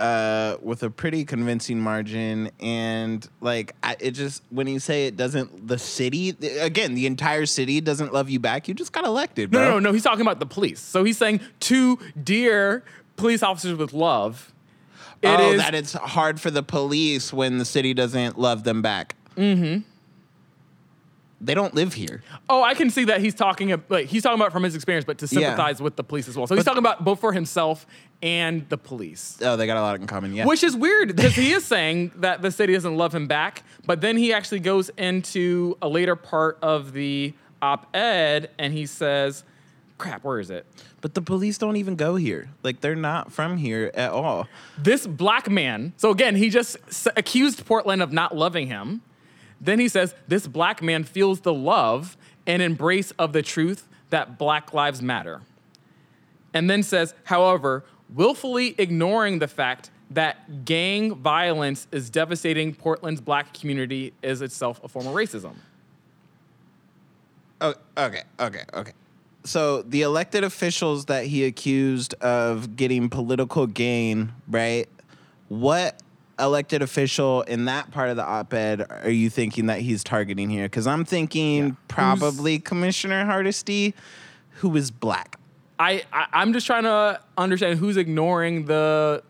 uh, 0.00 0.56
with 0.62 0.82
a 0.82 0.90
pretty 0.90 1.24
convincing 1.24 1.78
margin. 1.80 2.50
And 2.60 3.26
like, 3.40 3.74
I, 3.82 3.96
it 4.00 4.12
just, 4.12 4.42
when 4.50 4.66
you 4.66 4.80
say 4.80 5.06
it 5.06 5.16
doesn't, 5.16 5.68
the 5.68 5.78
city, 5.78 6.30
again, 6.60 6.94
the 6.94 7.06
entire 7.06 7.46
city 7.46 7.80
doesn't 7.80 8.12
love 8.12 8.28
you 8.28 8.40
back, 8.40 8.66
you 8.68 8.74
just 8.74 8.92
got 8.92 9.04
elected, 9.04 9.52
No, 9.52 9.58
bro. 9.58 9.68
no, 9.68 9.74
no, 9.74 9.78
no. 9.90 9.92
He's 9.92 10.02
talking 10.02 10.22
about 10.22 10.40
the 10.40 10.46
police. 10.46 10.80
So 10.80 11.04
he's 11.04 11.18
saying 11.18 11.40
to 11.60 11.98
dear 12.22 12.82
police 13.16 13.42
officers 13.42 13.76
with 13.78 13.92
love. 13.92 14.52
It 15.22 15.28
oh, 15.28 15.52
is- 15.52 15.60
that 15.60 15.74
it's 15.74 15.92
hard 15.94 16.40
for 16.40 16.50
the 16.50 16.62
police 16.62 17.32
when 17.32 17.58
the 17.58 17.64
city 17.64 17.94
doesn't 17.94 18.38
love 18.38 18.64
them 18.64 18.82
back. 18.82 19.14
Mm-hmm. 19.36 19.82
They 21.44 21.54
don't 21.54 21.74
live 21.74 21.92
here. 21.94 22.22
Oh, 22.48 22.62
I 22.62 22.74
can 22.74 22.90
see 22.90 23.04
that 23.04 23.20
he's 23.20 23.34
talking 23.34 23.72
ab- 23.72 23.84
like 23.90 24.06
he's 24.06 24.22
talking 24.22 24.40
about 24.40 24.52
from 24.52 24.62
his 24.62 24.74
experience, 24.74 25.04
but 25.04 25.18
to 25.18 25.26
Yeah. 25.26 25.40
sympathize 25.40 25.80
with 25.82 25.96
the 25.96 26.04
police 26.04 26.26
as 26.28 26.36
well. 26.36 26.46
So 26.46 26.54
he's 26.54 26.64
talking 26.64 26.78
about 26.78 27.04
both 27.04 27.20
for 27.20 27.32
himself 27.32 27.86
and 28.22 28.66
the 28.68 28.78
police. 28.78 29.38
Oh, 29.42 29.56
they 29.56 29.66
got 29.66 29.76
a 29.76 29.82
lot 29.82 30.00
in 30.00 30.06
common. 30.06 30.32
Yeah. 30.34 30.46
Which 30.46 30.64
is 30.64 30.74
weird 30.76 31.14
because 31.16 31.34
he 31.34 31.52
is 31.52 31.64
saying 31.64 32.12
that 32.16 32.40
the 32.42 32.50
city 32.50 32.72
doesn't 32.72 32.96
love 32.96 33.14
him 33.14 33.26
back, 33.26 33.62
but 33.84 34.00
then 34.00 34.16
he 34.16 34.32
actually 34.32 34.60
goes 34.60 34.88
into 34.96 35.76
a 35.82 35.88
later 35.88 36.16
part 36.16 36.58
of 36.62 36.92
the 36.92 37.34
op-ed 37.60 38.50
and 38.58 38.72
he 38.72 38.86
says, 38.86 39.44
"Crap, 39.98 40.24
where 40.24 40.38
is 40.40 40.50
it? 40.50 40.66
But 41.00 41.14
the 41.14 41.22
police 41.22 41.58
don't 41.58 41.76
even 41.76 41.96
go 41.96 42.16
here. 42.16 42.48
Like 42.62 42.80
they're 42.80 42.94
not 42.94 43.32
from 43.32 43.58
here 43.58 43.90
at 43.94 44.10
all. 44.10 44.48
This 44.78 45.06
black 45.06 45.50
man." 45.50 45.92
So 45.98 46.10
again, 46.10 46.36
he 46.36 46.48
just 46.50 46.76
s- 46.88 47.08
accused 47.16 47.64
Portland 47.66 48.02
of 48.02 48.12
not 48.12 48.34
loving 48.36 48.68
him. 48.68 49.02
Then 49.60 49.78
he 49.78 49.88
says, 49.88 50.14
"This 50.28 50.46
black 50.46 50.82
man 50.82 51.04
feels 51.04 51.40
the 51.40 51.54
love 51.54 52.16
and 52.46 52.60
embrace 52.60 53.12
of 53.12 53.32
the 53.32 53.42
truth 53.42 53.88
that 54.10 54.38
Black 54.38 54.74
Lives 54.74 55.00
Matter." 55.00 55.40
and 56.54 56.70
then 56.70 56.82
says, 56.82 57.14
however, 57.24 57.84
willfully 58.14 58.74
ignoring 58.78 59.40
the 59.40 59.48
fact 59.48 59.90
that 60.10 60.64
gang 60.64 61.16
violence 61.16 61.88
is 61.90 62.08
devastating 62.08 62.72
Portland's 62.72 63.20
black 63.20 63.52
community 63.52 64.14
is 64.22 64.40
itself 64.40 64.80
a 64.84 64.88
form 64.88 65.06
of 65.08 65.14
racism. 65.14 65.54
Oh, 67.60 67.74
okay, 67.98 68.22
okay, 68.38 68.62
okay. 68.72 68.92
So 69.42 69.82
the 69.82 70.02
elected 70.02 70.44
officials 70.44 71.06
that 71.06 71.26
he 71.26 71.44
accused 71.44 72.14
of 72.14 72.76
getting 72.76 73.10
political 73.10 73.66
gain, 73.66 74.32
right? 74.48 74.88
What 75.48 76.00
elected 76.38 76.82
official 76.82 77.42
in 77.42 77.66
that 77.66 77.90
part 77.90 78.10
of 78.10 78.16
the 78.16 78.24
op-ed 78.24 78.86
are 78.90 79.10
you 79.10 79.30
thinking 79.30 79.66
that 79.66 79.80
he's 79.80 80.02
targeting 80.02 80.50
here? 80.50 80.64
Because 80.64 80.86
I'm 80.86 81.04
thinking 81.04 81.76
probably 81.88 82.58
Commissioner 82.58 83.24
Hardesty, 83.24 83.94
who 84.56 84.74
is 84.76 84.90
black. 84.90 85.38
I, 85.78 86.04
I 86.12 86.26
I'm 86.32 86.52
just 86.52 86.66
trying 86.66 86.84
to 86.84 87.20
understand 87.36 87.78
who's 87.78 87.96
ignoring 87.96 88.66
the 88.66 89.22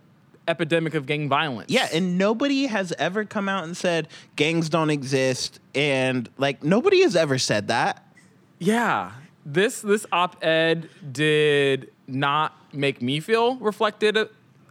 epidemic 0.46 0.94
of 0.94 1.06
gang 1.06 1.28
violence. 1.28 1.70
Yeah, 1.70 1.88
and 1.92 2.18
nobody 2.18 2.66
has 2.66 2.92
ever 2.98 3.24
come 3.24 3.48
out 3.48 3.64
and 3.64 3.76
said 3.76 4.08
gangs 4.36 4.68
don't 4.68 4.90
exist, 4.90 5.60
and 5.74 6.28
like 6.36 6.62
nobody 6.62 7.02
has 7.02 7.16
ever 7.16 7.38
said 7.38 7.68
that. 7.68 8.06
yeah. 8.58 9.12
This 9.46 9.82
this 9.82 10.06
op-ed 10.10 10.88
did 11.12 11.90
not 12.06 12.54
make 12.72 13.02
me 13.02 13.20
feel 13.20 13.56
reflected 13.56 14.16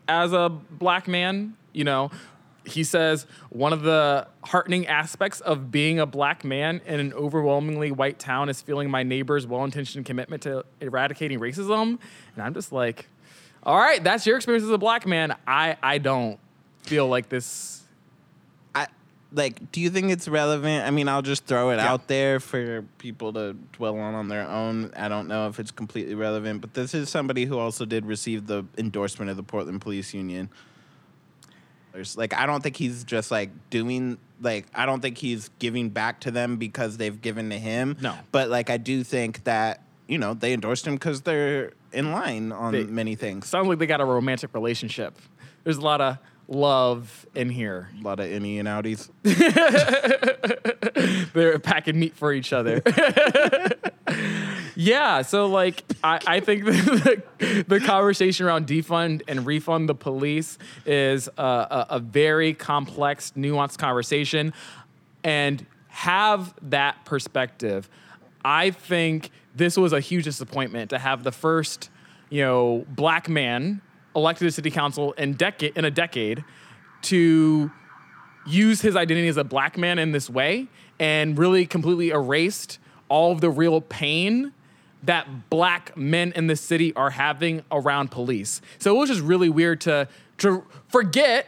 as 0.08 0.34
a 0.34 0.50
black 0.50 1.08
man. 1.08 1.56
You 1.74 1.84
know, 1.84 2.12
he 2.66 2.84
says 2.84 3.26
one 3.50 3.74
of 3.74 3.82
the 3.82 4.28
heartening 4.44 4.88
aspects 4.88 5.42
of 5.42 5.70
being 5.72 6.00
a 6.00 6.06
black 6.06 6.44
man 6.46 6.80
in 6.86 7.00
an 7.00 7.14
overwhelmingly 7.14 7.92
white 7.92 8.20
town 8.20 8.48
is 8.48 8.62
feeling 8.62 8.90
my 8.90 9.04
neighbor's 9.04 9.46
well-intentioned 9.46 10.06
commitment 10.06 10.44
to 10.44 10.64
eradicating 10.80 11.40
racism. 11.40 12.00
And 12.36 12.44
I'm 12.44 12.54
just 12.54 12.72
like, 12.72 13.08
all 13.64 13.78
right, 13.78 14.02
that's 14.04 14.26
your 14.26 14.38
experience 14.38 14.64
as 14.64 14.70
a 14.70 14.78
black 14.78 15.06
man. 15.06 15.36
I 15.48 15.78
I 15.84 15.98
don't 15.98 16.40
feel 16.84 17.08
like 17.08 17.30
this. 17.30 17.82
I 18.76 18.88
like. 19.32 19.72
Do 19.72 19.80
you 19.82 19.90
think 19.90 20.12
it's 20.12 20.28
relevant? 20.28 20.86
I 20.86 20.92
mean, 20.92 21.08
I'll 21.08 21.22
just 21.22 21.46
throw 21.46 21.72
it 21.72 21.78
Yeah. 21.78 21.92
out 21.92 22.08
there 22.08 22.40
for 22.40 22.84
people 22.98 23.34
to 23.34 23.54
dwell 23.74 23.98
on 23.98 24.16
on 24.16 24.28
their 24.28 24.48
own. 24.48 24.92
I 24.98 25.08
don't 25.08 25.28
know 25.28 25.48
if 25.48 25.60
it's 25.60 25.72
completely 25.72 26.14
relevant, 26.16 26.62
but 26.62 26.74
this 26.74 26.94
is 26.94 27.10
somebody 27.10 27.46
who 27.46 27.58
also 27.58 27.86
did 27.86 28.06
receive 28.06 28.48
the 28.48 28.64
endorsement 28.78 29.32
of 29.32 29.38
the 29.38 29.44
Portland 29.44 29.82
Police 29.82 30.14
Union. 30.14 30.50
There's 31.94 32.18
like, 32.18 32.34
I 32.34 32.46
don't 32.46 32.62
think 32.64 32.76
he's 32.76 33.04
just 33.04 33.30
like 33.32 33.52
doing 33.70 34.18
like. 34.42 34.66
I 34.74 34.86
don't 34.86 35.00
think 35.02 35.18
he's 35.18 35.50
giving 35.60 35.90
back 35.90 36.22
to 36.22 36.32
them 36.32 36.58
because 36.58 36.98
they've 36.98 37.22
given 37.22 37.50
to 37.52 37.58
him. 37.60 37.98
No. 38.02 38.16
but 38.32 38.50
like, 38.50 38.70
I 38.70 38.78
do 38.78 39.04
think 39.04 39.44
that 39.44 39.82
you 40.08 40.18
know 40.18 40.34
they 40.34 40.54
endorsed 40.54 40.88
him 40.88 40.96
because 40.96 41.22
they're 41.22 41.72
in 41.92 42.12
line 42.12 42.52
on 42.52 42.74
They- 42.74 42.84
many 42.86 43.16
things. 43.16 43.48
Sounds 43.48 43.68
like 43.68 43.78
they 43.78 43.86
got 43.86 44.02
a 44.02 44.06
romantic 44.06 44.54
relationship. 44.56 45.16
There's 45.64 45.78
a 45.78 45.82
lot 45.82 46.02
of 46.02 46.18
love 46.48 47.26
in 47.36 47.50
here. 47.50 47.90
A 48.00 48.04
lot 48.04 48.20
of 48.20 48.28
innie 48.28 48.60
and 48.60 48.68
outies. 48.68 49.10
they're 51.34 51.60
packing 51.60 52.00
meat 52.00 52.16
for 52.16 52.34
each 52.34 52.54
other. 52.54 52.82
yeah, 54.76 55.22
so 55.22 55.48
like 55.48 55.84
I, 56.04 56.20
I 56.26 56.40
think 56.40 56.66
the, 56.66 57.66
the 57.68 57.80
conversation 57.80 58.46
around 58.46 58.68
defund 58.68 59.22
and 59.28 59.46
refund 59.46 59.90
the 59.90 59.96
police 59.96 60.58
is 60.86 61.30
a, 61.38 61.42
a, 61.42 61.88
a 61.92 62.00
very 62.00 62.54
complex, 62.54 63.32
nuanced 63.36 63.78
conversation, 63.78 64.54
and 65.24 65.66
have 65.88 66.54
that 66.70 67.06
perspective. 67.06 67.90
I 68.44 68.72
think 68.72 69.30
this 69.56 69.78
was 69.78 69.94
a 69.94 70.00
huge 70.00 70.26
disappointment 70.26 70.90
to 70.90 71.00
have 71.00 71.24
the 71.24 71.32
first, 71.32 71.90
you 72.30 72.42
know, 72.42 72.86
black 72.90 73.30
man 73.30 73.82
elected 74.16 74.48
to 74.48 74.52
city 74.52 74.72
council 74.72 75.14
in 75.14 75.34
decade 75.34 75.76
in 75.78 75.86
a 75.86 75.92
decade 75.92 76.44
to 77.04 77.72
use 78.46 78.82
his 78.82 78.96
identity 78.96 79.28
as 79.28 79.38
a 79.38 79.44
black 79.44 79.78
man 79.78 80.00
in 80.00 80.12
this 80.12 80.30
way 80.30 80.68
and 81.00 81.38
really 81.38 81.66
completely 81.66 82.10
erased 82.10 82.80
all 83.10 83.32
of 83.32 83.42
the 83.42 83.50
real 83.50 83.82
pain 83.82 84.54
that 85.04 85.50
black 85.50 85.96
men 85.98 86.32
in 86.36 86.48
the 86.48 86.56
city 86.56 86.94
are 86.96 87.10
having 87.10 87.62
around 87.72 88.10
police. 88.10 88.62
So 88.80 88.96
it 88.96 89.00
was 89.00 89.10
just 89.10 89.22
really 89.22 89.50
weird 89.50 89.82
to, 89.82 90.08
to 90.40 90.64
forget 90.88 91.48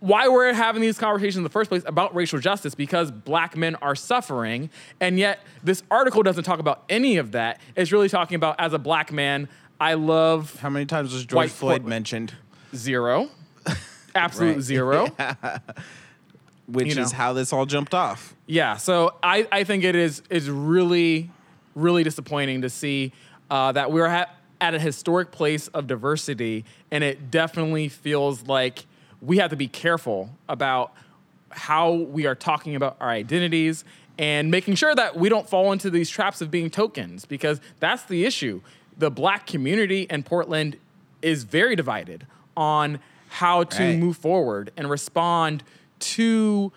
why 0.00 0.28
we're 0.28 0.52
having 0.52 0.80
these 0.82 0.98
conversations 0.98 1.36
in 1.36 1.42
the 1.42 1.50
first 1.50 1.68
place 1.68 1.82
about 1.86 2.14
racial 2.14 2.40
justice 2.40 2.74
because 2.74 3.10
black 3.10 3.56
men 3.56 3.76
are 3.76 3.94
suffering. 3.94 4.70
And 4.98 5.18
yet, 5.18 5.40
this 5.62 5.82
article 5.90 6.22
doesn't 6.22 6.44
talk 6.44 6.58
about 6.58 6.84
any 6.88 7.18
of 7.18 7.32
that. 7.32 7.60
It's 7.76 7.92
really 7.92 8.08
talking 8.08 8.34
about, 8.34 8.56
as 8.58 8.72
a 8.72 8.78
black 8.78 9.12
man, 9.12 9.48
I 9.80 9.94
love 9.94 10.58
How 10.60 10.68
many 10.70 10.84
times 10.86 11.12
was 11.12 11.24
George 11.24 11.36
White 11.36 11.50
Floyd 11.50 11.70
Portland. 11.70 11.88
mentioned? 11.88 12.34
zero, 12.74 13.28
absolute 14.14 14.54
Right. 14.56 14.60
zero. 14.62 15.08
Which 16.68 16.86
You 16.88 16.94
know. 16.94 17.02
is 17.02 17.10
how 17.12 17.32
this 17.32 17.52
all 17.52 17.66
jumped 17.66 17.94
off. 17.94 18.34
Yeah, 18.46 18.76
so 18.76 19.14
I, 19.24 19.48
I 19.50 19.64
think 19.64 19.82
it 19.82 19.96
is 19.96 20.22
is 20.30 20.48
really 20.48 21.30
really 21.74 22.02
disappointing 22.04 22.62
to 22.62 22.68
see 22.70 23.12
uh, 23.50 23.72
that 23.72 23.90
we're 23.90 24.06
at 24.06 24.30
a 24.60 24.78
historic 24.78 25.30
place 25.32 25.66
of 25.68 25.86
diversity, 25.86 26.64
and 26.90 27.02
it 27.02 27.30
definitely 27.30 27.88
feels 27.88 28.46
like 28.46 28.84
we 29.22 29.38
have 29.38 29.50
to 29.50 29.56
be 29.56 29.66
careful 29.68 30.30
about 30.48 30.92
how 31.50 31.92
we 31.92 32.26
are 32.26 32.34
talking 32.36 32.76
about 32.76 32.96
our 33.00 33.08
identities 33.10 33.84
and 34.18 34.50
making 34.50 34.74
sure 34.76 34.94
that 34.94 35.16
we 35.16 35.28
don't 35.28 35.48
fall 35.48 35.72
into 35.72 35.90
these 35.90 36.08
traps 36.10 36.40
of 36.40 36.50
being 36.50 36.70
tokens 36.70 37.24
because 37.24 37.60
that's 37.80 38.04
the 38.04 38.24
issue. 38.24 38.60
The 39.00 39.10
black 39.10 39.46
community 39.46 40.02
in 40.10 40.22
Portland 40.24 40.76
is 41.22 41.44
very 41.44 41.74
divided 41.74 42.26
on 42.54 42.98
how 43.30 43.64
to 43.64 43.82
Right. 43.82 43.98
move 43.98 44.18
forward 44.18 44.72
and 44.76 44.90
respond 44.90 45.62
to 46.00 46.70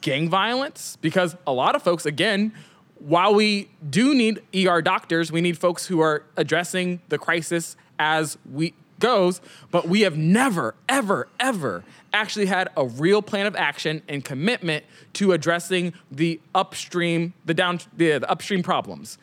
gang 0.00 0.28
violence 0.28 0.98
because 1.00 1.36
a 1.46 1.52
lot 1.52 1.76
of 1.76 1.82
folks 1.82 2.04
again 2.06 2.52
while 2.98 3.32
we 3.34 3.68
do 3.88 4.14
need 4.14 4.40
ER 4.54 4.82
doctors 4.82 5.30
we 5.30 5.40
need 5.40 5.56
folks 5.58 5.86
who 5.86 6.00
are 6.00 6.24
addressing 6.36 7.00
the 7.08 7.18
crisis 7.18 7.76
as 8.00 8.36
we 8.50 8.74
goes 8.98 9.40
but 9.70 9.86
we 9.88 10.00
have 10.00 10.16
never 10.16 10.74
ever 10.88 11.28
ever 11.38 11.84
actually 12.12 12.46
had 12.46 12.68
a 12.76 12.84
real 12.86 13.22
plan 13.22 13.46
of 13.46 13.54
action 13.56 14.02
and 14.08 14.24
commitment 14.24 14.84
to 15.12 15.32
addressing 15.32 15.92
the 16.10 16.40
upstream 16.54 17.32
the 17.44 17.54
down 17.54 17.78
the, 17.96 18.18
the 18.18 18.30
upstream 18.30 18.62
problems 18.62 19.18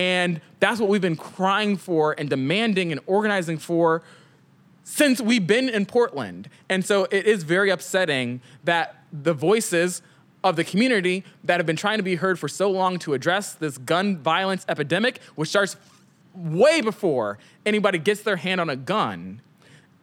And 0.00 0.40
that's 0.60 0.80
what 0.80 0.88
we've 0.88 1.02
been 1.02 1.14
crying 1.14 1.76
for 1.76 2.14
and 2.16 2.30
demanding 2.30 2.90
and 2.90 3.02
organizing 3.06 3.58
for 3.58 4.02
since 4.82 5.20
we've 5.20 5.46
been 5.46 5.68
in 5.68 5.84
Portland. 5.84 6.48
And 6.70 6.86
so 6.86 7.04
it 7.10 7.26
is 7.26 7.42
very 7.42 7.68
upsetting 7.68 8.40
that 8.64 9.04
the 9.12 9.34
voices 9.34 10.00
of 10.42 10.56
the 10.56 10.64
community 10.64 11.22
that 11.44 11.58
have 11.58 11.66
been 11.66 11.76
trying 11.76 11.98
to 11.98 12.02
be 12.02 12.14
heard 12.14 12.38
for 12.38 12.48
so 12.48 12.70
long 12.70 12.98
to 13.00 13.12
address 13.12 13.52
this 13.52 13.76
gun 13.76 14.16
violence 14.16 14.64
epidemic, 14.70 15.20
which 15.34 15.50
starts 15.50 15.76
way 16.34 16.80
before 16.80 17.36
anybody 17.66 17.98
gets 17.98 18.22
their 18.22 18.36
hand 18.36 18.58
on 18.58 18.70
a 18.70 18.76
gun, 18.76 19.42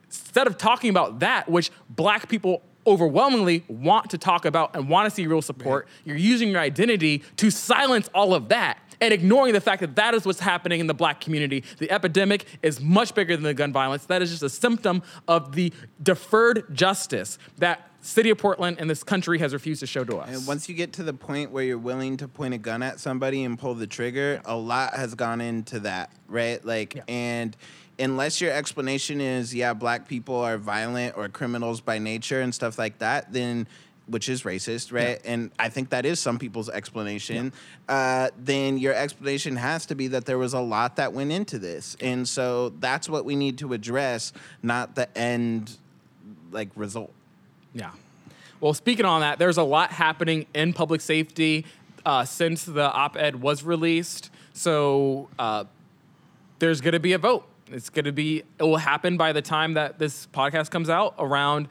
instead 0.06 0.46
of 0.46 0.60
talking 0.60 0.92
about 0.92 1.22
that, 1.22 1.50
which 1.50 1.72
black 1.90 2.30
people 2.30 2.62
overwhelmingly 2.86 3.64
want 3.68 4.12
to 4.12 4.18
talk 4.20 4.46
about 4.46 4.76
and 4.76 4.90
want 4.90 5.10
to 5.10 5.10
see 5.10 5.26
real 5.26 5.42
support, 5.42 5.86
right. 5.86 5.94
you're 6.06 6.18
using 6.18 6.50
your 6.50 6.62
identity 6.62 7.24
to 7.38 7.50
silence 7.50 8.12
all 8.14 8.36
of 8.36 8.50
that 8.50 8.78
and 9.02 9.14
ignoring 9.14 9.54
the 9.54 9.62
fact 9.62 9.82
that 9.82 9.96
that 9.96 10.14
is 10.14 10.26
what's 10.26 10.40
happening 10.40 10.80
in 10.80 10.88
the 10.88 10.94
black 10.94 11.22
community. 11.22 11.64
The 11.78 11.92
epidemic 11.92 12.46
is 12.62 12.80
much 12.82 13.14
bigger 13.14 13.36
than 13.36 13.44
the 13.44 13.54
gun 13.54 13.72
violence. 13.72 14.06
That 14.06 14.22
is 14.22 14.30
just 14.30 14.44
a 14.44 14.50
symptom 14.50 15.04
of 15.28 15.54
the 15.54 15.74
deferred 16.02 16.74
justice 16.74 17.38
that 17.58 17.90
city 18.02 18.30
of 18.30 18.38
Portland 18.38 18.78
and 18.80 18.90
this 18.90 19.04
country 19.04 19.40
has 19.40 19.54
refused 19.54 19.82
to 19.82 19.88
show 19.88 20.04
to 20.04 20.18
us. 20.18 20.30
And 20.30 20.48
once 20.48 20.70
you 20.70 20.76
get 20.76 20.94
to 20.94 21.04
the 21.04 21.14
point 21.14 21.52
where 21.52 21.64
you're 21.64 21.78
willing 21.78 22.18
to 22.18 22.28
point 22.28 22.54
a 22.54 22.58
gun 22.58 22.82
at 22.82 23.00
somebody 23.00 23.44
and 23.44 23.60
pull 23.60 23.74
the 23.76 23.88
trigger, 23.88 24.36
yeah. 24.36 24.54
a 24.54 24.56
lot 24.56 24.94
has 24.94 25.16
gone 25.16 25.42
into 25.42 25.82
that, 25.82 26.12
right? 26.28 26.64
Like, 26.64 26.96
yeah. 26.96 27.04
and 27.08 27.58
unless 28.00 28.40
your 28.40 28.52
explanation 28.52 29.20
is, 29.20 29.54
yeah, 29.54 29.74
black 29.74 30.08
people 30.08 30.36
are 30.36 30.58
violent 30.58 31.18
or 31.18 31.28
criminals 31.30 31.82
by 31.82 32.00
nature 32.00 32.42
and 32.42 32.54
stuff 32.54 32.78
like 32.78 33.00
that, 33.00 33.34
then 33.34 33.68
which 34.08 34.30
is 34.30 34.44
racist, 34.44 34.92
right? 34.92 35.20
Yeah. 35.24 35.32
And 35.32 35.52
I 35.60 35.70
think 35.70 35.90
that 35.90 36.06
is 36.06 36.20
some 36.20 36.40
people's 36.40 36.70
explanation. 36.70 37.52
Yeah. 37.90 37.96
Uh, 37.96 38.30
then 38.38 38.78
your 38.78 38.94
explanation 38.94 39.56
has 39.58 39.86
to 39.88 39.96
be 39.96 40.08
that 40.10 40.26
there 40.26 40.38
was 40.38 40.54
a 40.54 40.62
lot 40.62 40.96
that 40.96 41.14
went 41.14 41.32
into 41.32 41.60
this, 41.60 41.96
and 42.02 42.28
so 42.28 42.70
that's 42.80 43.10
what 43.10 43.26
we 43.26 43.36
need 43.36 43.58
to 43.60 43.74
address, 43.74 44.34
not 44.64 44.96
the 44.96 45.16
end 45.18 45.78
like 46.52 46.70
result. 46.76 47.12
Yeah. 47.74 47.92
Well, 48.60 48.74
speaking 48.74 49.06
on 49.06 49.22
that, 49.22 49.38
there's 49.38 49.58
a 49.58 49.64
lot 49.64 49.92
happening 49.92 50.48
in 50.54 50.74
public 50.74 51.02
safety 51.02 51.66
uh, 52.06 52.26
since 52.26 52.64
the 52.64 52.92
op-ed 52.92 53.42
was 53.42 53.64
released. 53.64 54.32
So 54.54 55.30
uh, 55.38 55.66
there's 56.60 56.82
going 56.82 56.94
to 56.94 57.00
be 57.00 57.14
a 57.14 57.20
vote. 57.20 57.46
It's 57.72 57.90
going 57.90 58.06
to 58.06 58.12
be. 58.12 58.44
It 58.58 58.64
will 58.64 58.78
happen 58.78 59.18
by 59.18 59.34
the 59.34 59.42
time 59.42 59.74
that 59.74 60.00
this 60.00 60.28
podcast 60.34 60.72
comes 60.72 60.90
out 60.90 61.14
around 61.20 61.68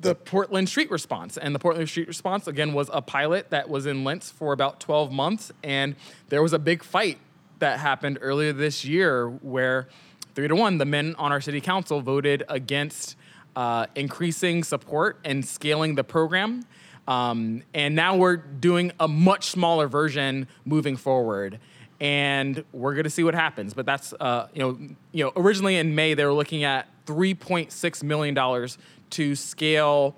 the 0.00 0.14
Portland 0.14 0.68
Street 0.68 0.90
Response. 0.90 1.36
And 1.36 1.54
the 1.54 1.58
Portland 1.58 1.88
Street 1.88 2.08
Response, 2.08 2.46
again, 2.46 2.72
was 2.72 2.90
a 2.92 3.02
pilot 3.02 3.50
that 3.50 3.68
was 3.68 3.86
in 3.86 4.04
Lents 4.04 4.30
for 4.30 4.52
about 4.52 4.80
12 4.80 5.10
months. 5.12 5.52
And 5.62 5.96
there 6.28 6.42
was 6.42 6.52
a 6.52 6.58
big 6.58 6.82
fight 6.82 7.18
that 7.58 7.80
happened 7.80 8.18
earlier 8.20 8.52
this 8.52 8.84
year 8.84 9.28
where 9.28 9.88
three 10.34 10.48
to 10.48 10.54
one, 10.54 10.78
the 10.78 10.84
men 10.84 11.14
on 11.18 11.32
our 11.32 11.40
city 11.40 11.60
council 11.60 12.00
voted 12.00 12.44
against 12.48 13.16
uh, 13.56 13.86
increasing 13.94 14.62
support 14.62 15.18
and 15.24 15.44
scaling 15.44 15.94
the 15.94 16.04
program. 16.04 16.64
Um, 17.08 17.62
and 17.72 17.94
now 17.94 18.16
we're 18.16 18.36
doing 18.36 18.92
a 19.00 19.08
much 19.08 19.46
smaller 19.46 19.88
version 19.88 20.48
moving 20.64 20.96
forward. 20.96 21.58
And 21.98 22.62
we're 22.72 22.92
going 22.92 23.04
to 23.04 23.10
see 23.10 23.24
what 23.24 23.34
happens. 23.34 23.72
But 23.72 23.86
that's, 23.86 24.12
uh, 24.20 24.48
you 24.52 24.60
know, 24.60 24.78
you 25.12 25.24
know, 25.24 25.32
originally 25.36 25.76
in 25.76 25.94
May, 25.94 26.12
they 26.12 26.26
were 26.26 26.34
looking 26.34 26.64
at 26.64 26.88
$3.6 27.06 28.02
million 28.02 28.68
to 29.10 29.34
scale 29.34 30.16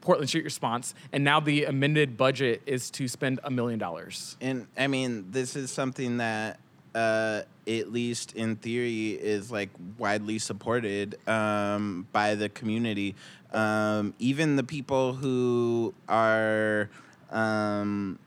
Portland 0.00 0.28
Street 0.28 0.44
Response, 0.44 0.94
and 1.12 1.22
now 1.22 1.40
the 1.40 1.64
amended 1.64 2.16
budget 2.16 2.62
is 2.66 2.90
to 2.92 3.06
spend 3.06 3.40
a 3.44 3.50
million 3.50 3.78
dollars. 3.78 4.36
And 4.40 4.66
I 4.76 4.86
mean, 4.86 5.30
this 5.30 5.56
is 5.56 5.70
something 5.70 6.18
that 6.18 6.58
uh, 6.94 7.42
at 7.66 7.92
least 7.92 8.34
in 8.34 8.56
theory, 8.56 9.10
is 9.10 9.50
like 9.50 9.70
widely 9.98 10.38
supported 10.38 11.16
um, 11.28 12.06
by 12.12 12.34
the 12.34 12.48
community. 12.48 13.14
Um, 13.52 14.14
even 14.18 14.56
the 14.56 14.64
people 14.64 15.12
who 15.12 15.94
are, 16.08 16.88
um, 17.30 18.18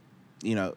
you 0.41 0.55
know, 0.55 0.75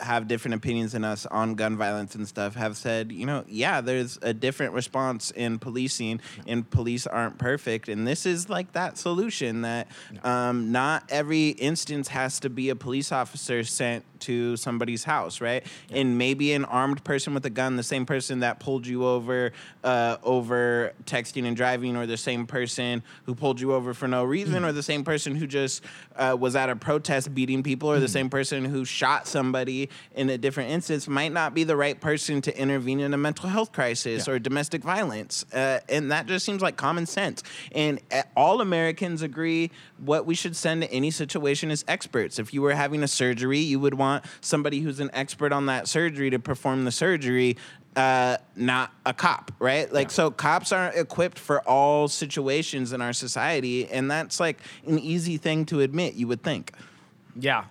have 0.00 0.28
different 0.28 0.54
opinions 0.54 0.92
than 0.92 1.04
us 1.04 1.26
on 1.26 1.54
gun 1.54 1.76
violence 1.76 2.14
and 2.14 2.26
stuff 2.26 2.54
have 2.54 2.76
said, 2.76 3.12
you 3.12 3.26
know, 3.26 3.44
yeah, 3.48 3.80
there's 3.80 4.18
a 4.22 4.32
different 4.32 4.72
response 4.72 5.30
in 5.30 5.58
policing, 5.58 6.20
and 6.46 6.68
police 6.70 7.06
aren't 7.06 7.38
perfect. 7.38 7.88
And 7.88 8.06
this 8.06 8.26
is 8.26 8.48
like 8.48 8.72
that 8.72 8.98
solution 8.98 9.62
that 9.62 9.88
um, 10.22 10.72
not 10.72 11.04
every 11.08 11.50
instance 11.50 12.08
has 12.08 12.40
to 12.40 12.50
be 12.50 12.68
a 12.70 12.76
police 12.76 13.12
officer 13.12 13.64
sent 13.64 14.04
to 14.20 14.56
somebody's 14.56 15.04
house, 15.04 15.40
right? 15.40 15.64
Yeah. 15.90 15.98
And 15.98 16.18
maybe 16.18 16.52
an 16.52 16.64
armed 16.64 17.04
person 17.04 17.34
with 17.34 17.44
a 17.46 17.50
gun, 17.50 17.76
the 17.76 17.82
same 17.82 18.06
person 18.06 18.40
that 18.40 18.60
pulled 18.60 18.86
you 18.86 19.06
over 19.06 19.52
uh, 19.84 20.16
over 20.22 20.92
texting 21.04 21.44
and 21.44 21.56
driving, 21.56 21.96
or 21.96 22.06
the 22.06 22.16
same 22.16 22.46
person 22.46 23.02
who 23.24 23.34
pulled 23.34 23.60
you 23.60 23.72
over 23.72 23.94
for 23.94 24.08
no 24.08 24.24
reason, 24.24 24.62
mm. 24.62 24.66
or 24.66 24.72
the 24.72 24.82
same 24.82 25.04
person 25.04 25.34
who 25.34 25.46
just 25.46 25.82
uh, 26.16 26.36
was 26.38 26.56
at 26.56 26.70
a 26.70 26.76
protest 26.76 27.34
beating 27.34 27.62
people, 27.62 27.90
or 27.90 27.98
mm. 27.98 28.00
the 28.00 28.08
same 28.08 28.30
person 28.30 28.64
who 28.64 28.84
shot 28.84 29.26
somebody 29.26 29.88
in 30.14 30.30
a 30.30 30.38
different 30.38 30.70
instance, 30.70 31.08
might 31.08 31.32
not 31.32 31.54
be 31.54 31.64
the 31.64 31.76
right 31.76 32.00
person 32.00 32.40
to 32.40 32.58
intervene 32.58 33.00
in 33.00 33.14
a 33.14 33.18
mental 33.18 33.48
health 33.48 33.72
crisis 33.72 34.26
yeah. 34.26 34.32
or 34.32 34.38
domestic 34.38 34.82
violence. 34.82 35.44
Uh, 35.52 35.80
and 35.88 36.10
that 36.10 36.26
just 36.26 36.44
seems 36.44 36.62
like 36.62 36.76
common 36.76 37.06
sense. 37.06 37.42
And 37.72 38.00
uh, 38.10 38.22
all 38.36 38.60
Americans 38.60 39.22
agree 39.22 39.70
what 39.98 40.26
we 40.26 40.34
should 40.34 40.56
send 40.56 40.82
to 40.82 40.92
any 40.92 41.10
situation 41.10 41.70
is 41.70 41.84
experts. 41.88 42.38
If 42.38 42.54
you 42.54 42.62
were 42.62 42.74
having 42.74 43.02
a 43.02 43.08
surgery, 43.08 43.58
you 43.58 43.78
would 43.80 43.94
want 43.94 44.07
want 44.08 44.24
somebody 44.40 44.80
who's 44.80 45.00
an 45.00 45.10
expert 45.12 45.52
on 45.52 45.66
that 45.66 45.88
surgery 45.88 46.30
to 46.30 46.38
perform 46.38 46.84
the 46.84 46.92
surgery, 46.92 47.56
uh, 47.96 48.36
not 48.56 48.92
a 49.04 49.12
cop, 49.12 49.52
right? 49.58 49.92
Like, 49.92 50.06
yeah. 50.08 50.12
so 50.12 50.30
cops 50.30 50.72
aren't 50.72 50.96
equipped 50.96 51.38
for 51.38 51.60
all 51.68 52.08
situations 52.08 52.92
in 52.92 53.00
our 53.00 53.12
society, 53.12 53.88
and 53.88 54.10
that's 54.10 54.38
like 54.38 54.58
an 54.86 54.98
easy 54.98 55.36
thing 55.36 55.64
to 55.66 55.80
admit, 55.80 56.14
you 56.14 56.28
would 56.28 56.42
think. 56.42 56.72
Yeah. 57.34 57.64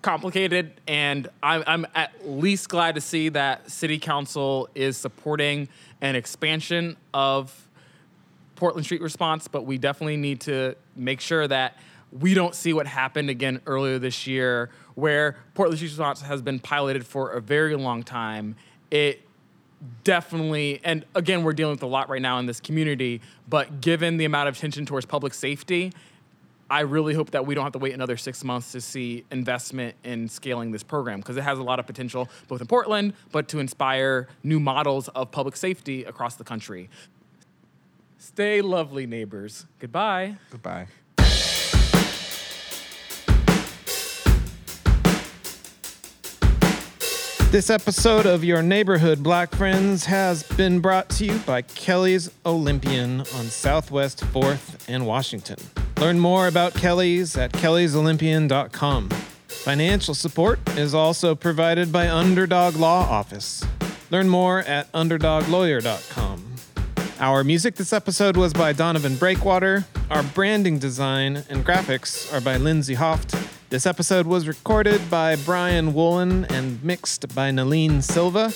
Complicated, 0.00 0.80
and 0.86 1.28
I'm, 1.42 1.64
I'm 1.66 1.86
at 1.94 2.28
least 2.28 2.68
glad 2.68 2.94
to 2.94 3.00
see 3.00 3.28
that 3.30 3.70
City 3.70 3.98
Council 3.98 4.68
is 4.74 4.96
supporting 4.96 5.68
an 6.00 6.14
expansion 6.14 6.96
of 7.12 7.68
Portland 8.56 8.86
Street 8.86 9.02
Response, 9.02 9.48
but 9.48 9.66
we 9.66 9.78
definitely 9.78 10.16
need 10.16 10.40
to 10.42 10.76
make 10.96 11.20
sure 11.20 11.46
that 11.46 11.76
we 12.10 12.34
don't 12.34 12.54
see 12.54 12.72
what 12.72 12.86
happened 12.86 13.28
again 13.28 13.60
earlier 13.66 13.98
this 13.98 14.26
year, 14.26 14.70
where 14.98 15.36
Portland 15.54 15.78
Street 15.78 15.90
Response 15.90 16.22
has 16.22 16.42
been 16.42 16.58
piloted 16.58 17.06
for 17.06 17.30
a 17.30 17.40
very 17.40 17.76
long 17.76 18.02
time. 18.02 18.56
It 18.90 19.22
definitely, 20.02 20.80
and 20.82 21.04
again, 21.14 21.44
we're 21.44 21.52
dealing 21.52 21.74
with 21.74 21.84
a 21.84 21.86
lot 21.86 22.08
right 22.08 22.20
now 22.20 22.38
in 22.38 22.46
this 22.46 22.58
community, 22.58 23.20
but 23.48 23.80
given 23.80 24.16
the 24.16 24.24
amount 24.24 24.48
of 24.48 24.56
attention 24.56 24.86
towards 24.86 25.06
public 25.06 25.34
safety, 25.34 25.92
I 26.68 26.80
really 26.80 27.14
hope 27.14 27.30
that 27.30 27.46
we 27.46 27.54
don't 27.54 27.62
have 27.62 27.74
to 27.74 27.78
wait 27.78 27.94
another 27.94 28.16
six 28.16 28.42
months 28.42 28.72
to 28.72 28.80
see 28.80 29.24
investment 29.30 29.94
in 30.02 30.28
scaling 30.28 30.72
this 30.72 30.82
program 30.82 31.20
because 31.20 31.36
it 31.36 31.42
has 31.42 31.60
a 31.60 31.62
lot 31.62 31.78
of 31.78 31.86
potential 31.86 32.28
both 32.48 32.60
in 32.60 32.66
Portland, 32.66 33.14
but 33.30 33.46
to 33.48 33.60
inspire 33.60 34.26
new 34.42 34.58
models 34.58 35.06
of 35.08 35.30
public 35.30 35.56
safety 35.56 36.02
across 36.02 36.34
the 36.34 36.44
country. 36.44 36.90
Stay 38.18 38.60
lovely, 38.60 39.06
neighbors. 39.06 39.66
Goodbye. 39.78 40.38
Goodbye. 40.50 40.88
This 47.50 47.70
episode 47.70 48.26
of 48.26 48.44
Your 48.44 48.60
Neighborhood 48.60 49.22
Black 49.22 49.54
Friends 49.54 50.04
has 50.04 50.42
been 50.42 50.80
brought 50.80 51.08
to 51.10 51.24
you 51.24 51.38
by 51.38 51.62
Kelly's 51.62 52.30
Olympian 52.44 53.20
on 53.20 53.46
Southwest 53.46 54.20
4th 54.34 54.86
and 54.86 55.06
Washington. 55.06 55.56
Learn 55.98 56.18
more 56.18 56.46
about 56.46 56.74
Kelly's 56.74 57.38
at 57.38 57.52
kellysolympian.com. 57.52 59.08
Financial 59.46 60.12
support 60.12 60.58
is 60.76 60.92
also 60.92 61.34
provided 61.34 61.90
by 61.90 62.10
Underdog 62.10 62.76
Law 62.76 63.00
Office. 63.08 63.64
Learn 64.10 64.28
more 64.28 64.58
at 64.60 64.92
underdoglawyer.com. 64.92 66.44
Our 67.18 67.44
music 67.44 67.76
this 67.76 67.94
episode 67.94 68.36
was 68.36 68.52
by 68.52 68.74
Donovan 68.74 69.16
Breakwater. 69.16 69.86
Our 70.10 70.22
branding 70.22 70.78
design 70.78 71.44
and 71.48 71.64
graphics 71.64 72.30
are 72.30 72.42
by 72.42 72.58
Lindsay 72.58 72.96
Hoft. 72.96 73.57
This 73.70 73.84
episode 73.84 74.26
was 74.26 74.48
recorded 74.48 75.10
by 75.10 75.36
Brian 75.36 75.92
Woolen 75.92 76.46
and 76.46 76.82
mixed 76.82 77.34
by 77.34 77.50
Naleen 77.50 78.02
Silva, 78.02 78.50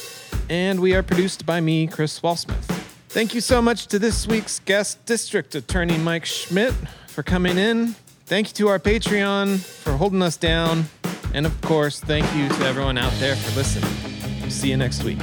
and 0.48 0.80
we 0.80 0.94
are 0.94 1.02
produced 1.02 1.44
by 1.44 1.60
me, 1.60 1.86
Chris 1.86 2.20
Walsmith. 2.20 2.64
Thank 3.10 3.34
you 3.34 3.42
so 3.42 3.60
much 3.60 3.88
to 3.88 3.98
this 3.98 4.26
week's 4.26 4.60
guest, 4.60 5.04
District 5.04 5.54
Attorney 5.54 5.98
Mike 5.98 6.24
Schmidt, 6.24 6.72
for 7.08 7.22
coming 7.22 7.58
in. 7.58 7.88
Thank 8.24 8.48
you 8.48 8.54
to 8.54 8.68
our 8.68 8.78
Patreon 8.78 9.58
for 9.58 9.92
holding 9.98 10.22
us 10.22 10.38
down. 10.38 10.86
And 11.34 11.44
of 11.44 11.60
course, 11.60 12.00
thank 12.00 12.24
you 12.34 12.48
to 12.48 12.64
everyone 12.64 12.96
out 12.96 13.12
there 13.20 13.36
for 13.36 13.54
listening. 13.54 14.50
See 14.50 14.70
you 14.70 14.78
next 14.78 15.04
week. 15.04 15.18